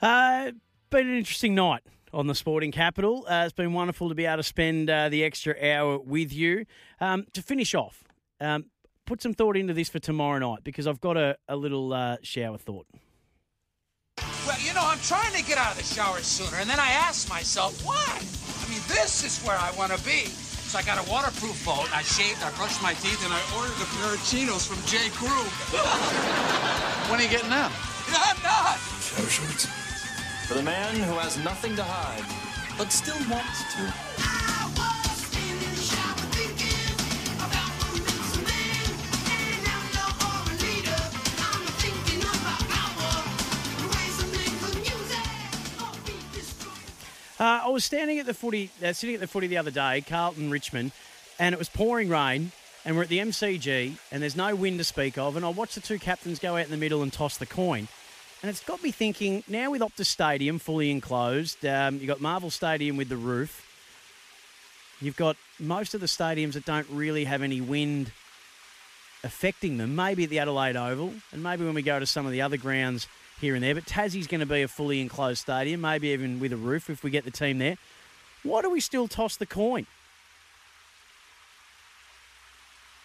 Uh, 0.03 0.53
been 0.91 1.09
an 1.09 1.17
interesting 1.17 1.55
night 1.55 1.83
on 2.13 2.27
the 2.27 2.35
Sporting 2.35 2.71
Capital. 2.71 3.25
Uh, 3.27 3.45
it's 3.47 3.55
been 3.55 3.73
wonderful 3.73 4.11
to 4.11 4.15
be 4.15 4.27
able 4.27 4.37
to 4.37 4.43
spend 4.43 4.91
uh, 4.91 5.09
the 5.09 5.25
extra 5.25 5.55
hour 5.67 5.99
with 5.99 6.31
you. 6.31 6.67
Um, 7.01 7.25
to 7.33 7.41
finish 7.41 7.75
off, 7.75 8.05
um, 8.39 8.67
put 9.07 9.23
some 9.23 9.33
thought 9.33 9.57
into 9.57 9.73
this 9.73 9.89
for 9.89 9.99
tomorrow 9.99 10.39
night 10.39 10.63
because 10.63 10.87
I've 10.87 11.01
got 11.01 11.17
a, 11.17 11.39
a 11.49 11.57
little 11.57 11.95
uh, 11.95 12.19
shower 12.23 12.59
thought. 12.59 12.87
Well, 14.49 14.57
you 14.65 14.73
know, 14.73 14.81
I'm 14.83 14.99
trying 15.01 15.35
to 15.35 15.45
get 15.45 15.59
out 15.59 15.73
of 15.73 15.77
the 15.77 15.85
shower 15.85 16.25
sooner, 16.25 16.57
and 16.57 16.71
then 16.71 16.81
I 16.81 16.89
ask 16.89 17.29
myself, 17.29 17.85
why? 17.85 18.01
I 18.01 18.65
mean, 18.73 18.81
this 18.89 19.23
is 19.23 19.45
where 19.45 19.59
I 19.59 19.71
want 19.77 19.93
to 19.93 20.03
be. 20.09 20.25
So 20.25 20.79
I 20.79 20.83
got 20.89 20.97
a 20.97 21.05
waterproof 21.11 21.63
boat, 21.67 21.85
I 21.95 22.01
shaved, 22.01 22.43
I 22.43 22.49
brushed 22.57 22.83
my 22.83 22.95
teeth, 22.95 23.21
and 23.29 23.35
I 23.35 23.41
ordered 23.61 23.77
a 23.77 23.85
pair 24.01 24.15
of 24.15 24.25
Chinos 24.25 24.65
from 24.65 24.81
J. 24.89 25.13
Crew. 25.13 25.29
when 27.13 27.21
are 27.21 27.23
you 27.23 27.29
getting 27.29 27.51
them? 27.51 27.71
I'm 28.09 28.41
not! 28.41 28.81
Shower 29.05 29.29
shorts. 29.29 29.69
For 30.49 30.55
the 30.55 30.63
man 30.63 30.95
who 30.97 31.13
has 31.21 31.37
nothing 31.45 31.77
to 31.77 31.85
hide, 31.85 32.25
but 32.79 32.91
still 32.91 33.21
wants 33.29 33.69
to. 33.77 34.58
Uh, 47.41 47.63
I 47.67 47.69
was 47.69 47.85
standing 47.85 48.19
at 48.19 48.27
the 48.27 48.35
footy, 48.35 48.69
uh, 48.85 48.93
sitting 48.93 49.15
at 49.15 49.21
the 49.21 49.29
footy 49.29 49.47
the 49.47 49.59
other 49.59 49.71
day, 49.71 50.01
Carlton 50.01 50.51
Richmond, 50.51 50.91
and 51.39 51.53
it 51.53 51.59
was 51.59 51.69
pouring 51.69 52.09
rain, 52.09 52.51
and 52.85 52.97
we're 52.97 53.05
at 53.05 53.09
the 53.09 53.21
MCG, 53.21 53.97
and 54.11 54.21
there's 54.21 54.35
no 54.35 54.57
wind 54.57 54.79
to 54.79 54.85
speak 54.85 55.17
of, 55.17 55.37
and 55.37 55.47
I 55.47 55.49
watched 55.51 55.77
the 55.77 55.81
two 55.81 56.01
captains 56.01 56.41
go 56.41 56.57
out 56.57 56.65
in 56.65 56.73
the 56.73 56.77
middle 56.77 57.01
and 57.01 57.13
toss 57.13 57.39
the 57.39 57.47
coin, 57.47 57.87
and 58.43 58.51
it's 58.51 58.65
got 58.65 58.83
me 58.83 58.91
thinking. 58.91 59.45
Now 59.47 59.71
with 59.71 59.83
Optus 59.83 60.07
Stadium 60.07 60.59
fully 60.59 60.91
enclosed, 60.91 61.65
um, 61.65 61.99
you've 61.99 62.09
got 62.09 62.21
Marvel 62.21 62.51
Stadium 62.51 62.97
with 62.97 63.09
the 63.09 63.17
roof. 63.17 63.65
You've 65.01 65.17
got 65.17 65.37
most 65.61 65.95
of 65.95 66.01
the 66.01 66.09
stadiums 66.09 66.55
that 66.55 66.65
don't 66.65 66.89
really 66.91 67.25
have 67.25 67.43
any 67.43 67.61
wind 67.61 68.11
affecting 69.23 69.77
them. 69.77 69.95
Maybe 69.95 70.25
at 70.25 70.31
the 70.31 70.41
Adelaide 70.41 70.77
Oval, 70.77 71.15
and 71.31 71.41
maybe 71.41 71.65
when 71.65 71.75
we 71.75 71.83
go 71.83 72.01
to 72.01 72.07
some 72.07 72.27
of 72.27 72.33
the 72.33 72.43
other 72.43 72.57
grounds 72.57 73.07
here 73.41 73.55
and 73.55 73.63
there. 73.63 73.75
But 73.75 73.87
Tassie's 73.87 74.27
going 74.27 74.41
to 74.41 74.47
be 74.47 74.63
a 74.63 74.69
fully 74.69 75.01
enclosed 75.01 75.41
stadium, 75.41 75.81
maybe 75.81 76.09
even 76.09 76.41
with 76.41 76.53
a 76.53 76.57
roof 76.57 76.91
if 76.91 77.03
we 77.03 77.11
get 77.11 77.25
the 77.25 77.31
team 77.31 77.59
there. 77.59 77.77
Why 78.43 78.63
do 78.63 78.71
we 78.71 78.81
still 78.81 79.09
toss 79.09 79.37
the 79.37 79.47
coin? 79.47 79.87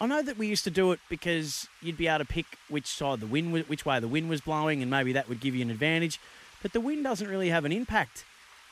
I 0.01 0.05
know 0.05 0.21
that 0.21 0.37
we 0.37 0.47
used 0.47 0.65
to 0.65 0.71
do 0.71 0.91
it 0.91 0.99
because 1.07 1.67
you'd 1.81 1.97
be 1.97 2.07
able 2.07 2.19
to 2.19 2.25
pick 2.25 2.45
which 2.67 2.87
side 2.87 3.21
the 3.21 3.25
wind, 3.25 3.53
which 3.53 3.85
way 3.85 3.99
the 3.99 4.07
wind 4.07 4.29
was 4.29 4.41
blowing, 4.41 4.81
and 4.81 4.91
maybe 4.91 5.13
that 5.13 5.29
would 5.29 5.39
give 5.39 5.55
you 5.55 5.61
an 5.61 5.71
advantage. 5.71 6.19
But 6.61 6.73
the 6.73 6.81
wind 6.81 7.03
doesn't 7.03 7.27
really 7.27 7.49
have 7.49 7.63
an 7.65 7.71
impact 7.71 8.25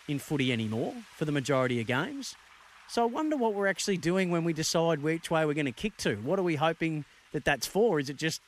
in 0.08 0.20
footy 0.20 0.52
anymore 0.52 0.94
for 1.16 1.26
the 1.26 1.32
majority 1.32 1.80
of 1.80 1.88
games. 1.88 2.36
So 2.90 3.04
I 3.04 3.06
wonder 3.06 3.38
what 3.38 3.54
we're 3.54 3.68
actually 3.68 3.98
doing 3.98 4.32
when 4.32 4.44
we 4.44 4.52
decide 4.52 5.02
which 5.02 5.32
way 5.32 5.46
we're 5.46 5.54
going 5.54 5.66
to 5.66 5.72
kick 5.72 5.96
to. 5.98 6.16
What 6.18 6.38
are 6.38 6.44
we 6.44 6.56
hoping 6.56 7.06
that 7.32 7.46
that's 7.46 7.66
for? 7.66 8.00
Is 8.00 8.10
it 8.10 8.18
just 8.18 8.42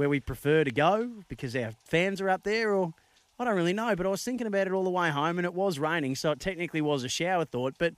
where 0.00 0.08
we 0.08 0.18
prefer 0.18 0.64
to 0.64 0.70
go 0.70 1.10
because 1.28 1.54
our 1.54 1.72
fans 1.84 2.22
are 2.22 2.30
up 2.30 2.42
there, 2.42 2.72
or 2.72 2.94
I 3.38 3.44
don't 3.44 3.54
really 3.54 3.74
know. 3.74 3.94
But 3.94 4.06
I 4.06 4.08
was 4.08 4.24
thinking 4.24 4.46
about 4.46 4.66
it 4.66 4.72
all 4.72 4.82
the 4.82 4.88
way 4.88 5.10
home, 5.10 5.38
and 5.38 5.44
it 5.44 5.52
was 5.52 5.78
raining, 5.78 6.16
so 6.16 6.30
it 6.30 6.40
technically 6.40 6.80
was 6.80 7.04
a 7.04 7.08
shower 7.10 7.44
thought. 7.44 7.74
But 7.78 7.92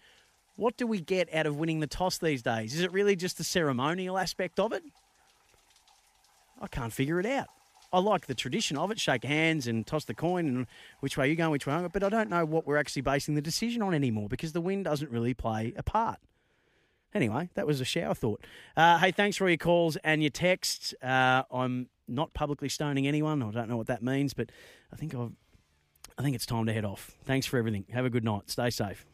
what 0.56 0.76
do 0.76 0.84
we 0.84 1.00
get 1.00 1.32
out 1.32 1.46
of 1.46 1.56
winning 1.56 1.78
the 1.78 1.86
toss 1.86 2.18
these 2.18 2.42
days? 2.42 2.74
Is 2.74 2.80
it 2.80 2.92
really 2.92 3.14
just 3.14 3.38
the 3.38 3.44
ceremonial 3.44 4.18
aspect 4.18 4.58
of 4.58 4.72
it? 4.72 4.82
I 6.60 6.66
can't 6.66 6.92
figure 6.92 7.20
it 7.20 7.26
out. 7.26 7.46
I 7.92 8.00
like 8.00 8.26
the 8.26 8.34
tradition 8.34 8.76
of 8.76 8.90
it, 8.90 8.98
shake 8.98 9.22
hands 9.22 9.68
and 9.68 9.86
toss 9.86 10.04
the 10.04 10.14
coin 10.14 10.48
and 10.48 10.66
which 10.98 11.16
way 11.16 11.28
you 11.28 11.36
going, 11.36 11.52
which 11.52 11.68
way 11.68 11.74
I'm 11.74 11.82
going, 11.82 11.90
but 11.92 12.02
I 12.02 12.08
don't 12.08 12.30
know 12.30 12.44
what 12.44 12.66
we're 12.66 12.78
actually 12.78 13.02
basing 13.02 13.36
the 13.36 13.42
decision 13.42 13.80
on 13.80 13.94
anymore 13.94 14.28
because 14.28 14.54
the 14.54 14.60
wind 14.60 14.86
doesn't 14.86 15.12
really 15.12 15.34
play 15.34 15.72
a 15.76 15.84
part. 15.84 16.18
Anyway, 17.14 17.50
that 17.54 17.66
was 17.66 17.80
a 17.80 17.84
shower 17.84 18.14
thought. 18.14 18.42
Uh, 18.76 18.98
hey, 18.98 19.10
thanks 19.10 19.36
for 19.36 19.44
all 19.44 19.50
your 19.50 19.58
calls 19.58 19.96
and 19.96 20.22
your 20.22 20.30
texts. 20.30 20.94
Uh, 21.02 21.42
I'm 21.50 21.88
not 22.08 22.32
publicly 22.34 22.68
stoning 22.68 23.06
anyone. 23.06 23.42
I 23.42 23.50
don't 23.50 23.68
know 23.68 23.76
what 23.76 23.86
that 23.86 24.02
means, 24.02 24.34
but 24.34 24.50
I 24.92 24.96
think 24.96 25.14
I've, 25.14 25.32
I 26.18 26.22
think 26.22 26.34
it's 26.34 26.46
time 26.46 26.66
to 26.66 26.72
head 26.72 26.84
off. 26.84 27.12
Thanks 27.24 27.46
for 27.46 27.58
everything. 27.58 27.84
Have 27.92 28.04
a 28.04 28.10
good 28.10 28.24
night. 28.24 28.50
Stay 28.50 28.70
safe. 28.70 29.06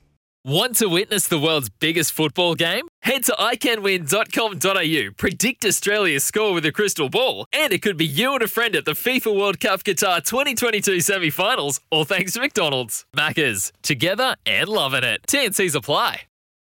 Want 0.44 0.77
to 0.77 0.89
witness 0.89 1.27
the 1.27 1.39
world's 1.39 1.69
biggest 1.69 2.12
football 2.12 2.55
game? 2.55 2.86
Head 3.02 3.24
to 3.24 3.32
iCanWin.com.au, 3.32 5.12
predict 5.16 5.65
Australia's 5.65 6.24
score 6.24 6.55
with 6.55 6.65
a 6.65 6.73
crystal 6.73 7.09
ball, 7.09 7.44
and 7.52 7.73
it 7.73 7.82
could 7.82 7.97
be 7.97 8.06
you 8.06 8.32
and 8.35 8.43
a 8.43 8.48
friend 8.48 8.77
at 8.77 8.85
the 8.85 8.93
FIFA 8.93 9.36
World 9.36 9.60
Cup 9.60 9.82
Qatar 9.82 10.24
2022 10.24 11.01
semi 11.01 11.31
finals, 11.31 11.81
all 11.90 12.05
thanks 12.05 12.32
to 12.35 12.40
McDonald's. 12.40 13.05
Maccas, 13.16 13.73
together 13.82 14.36
and 14.47 14.69
loving 14.69 15.05
it. 15.05 15.23
TNCs 15.27 15.74
apply. 15.74 16.23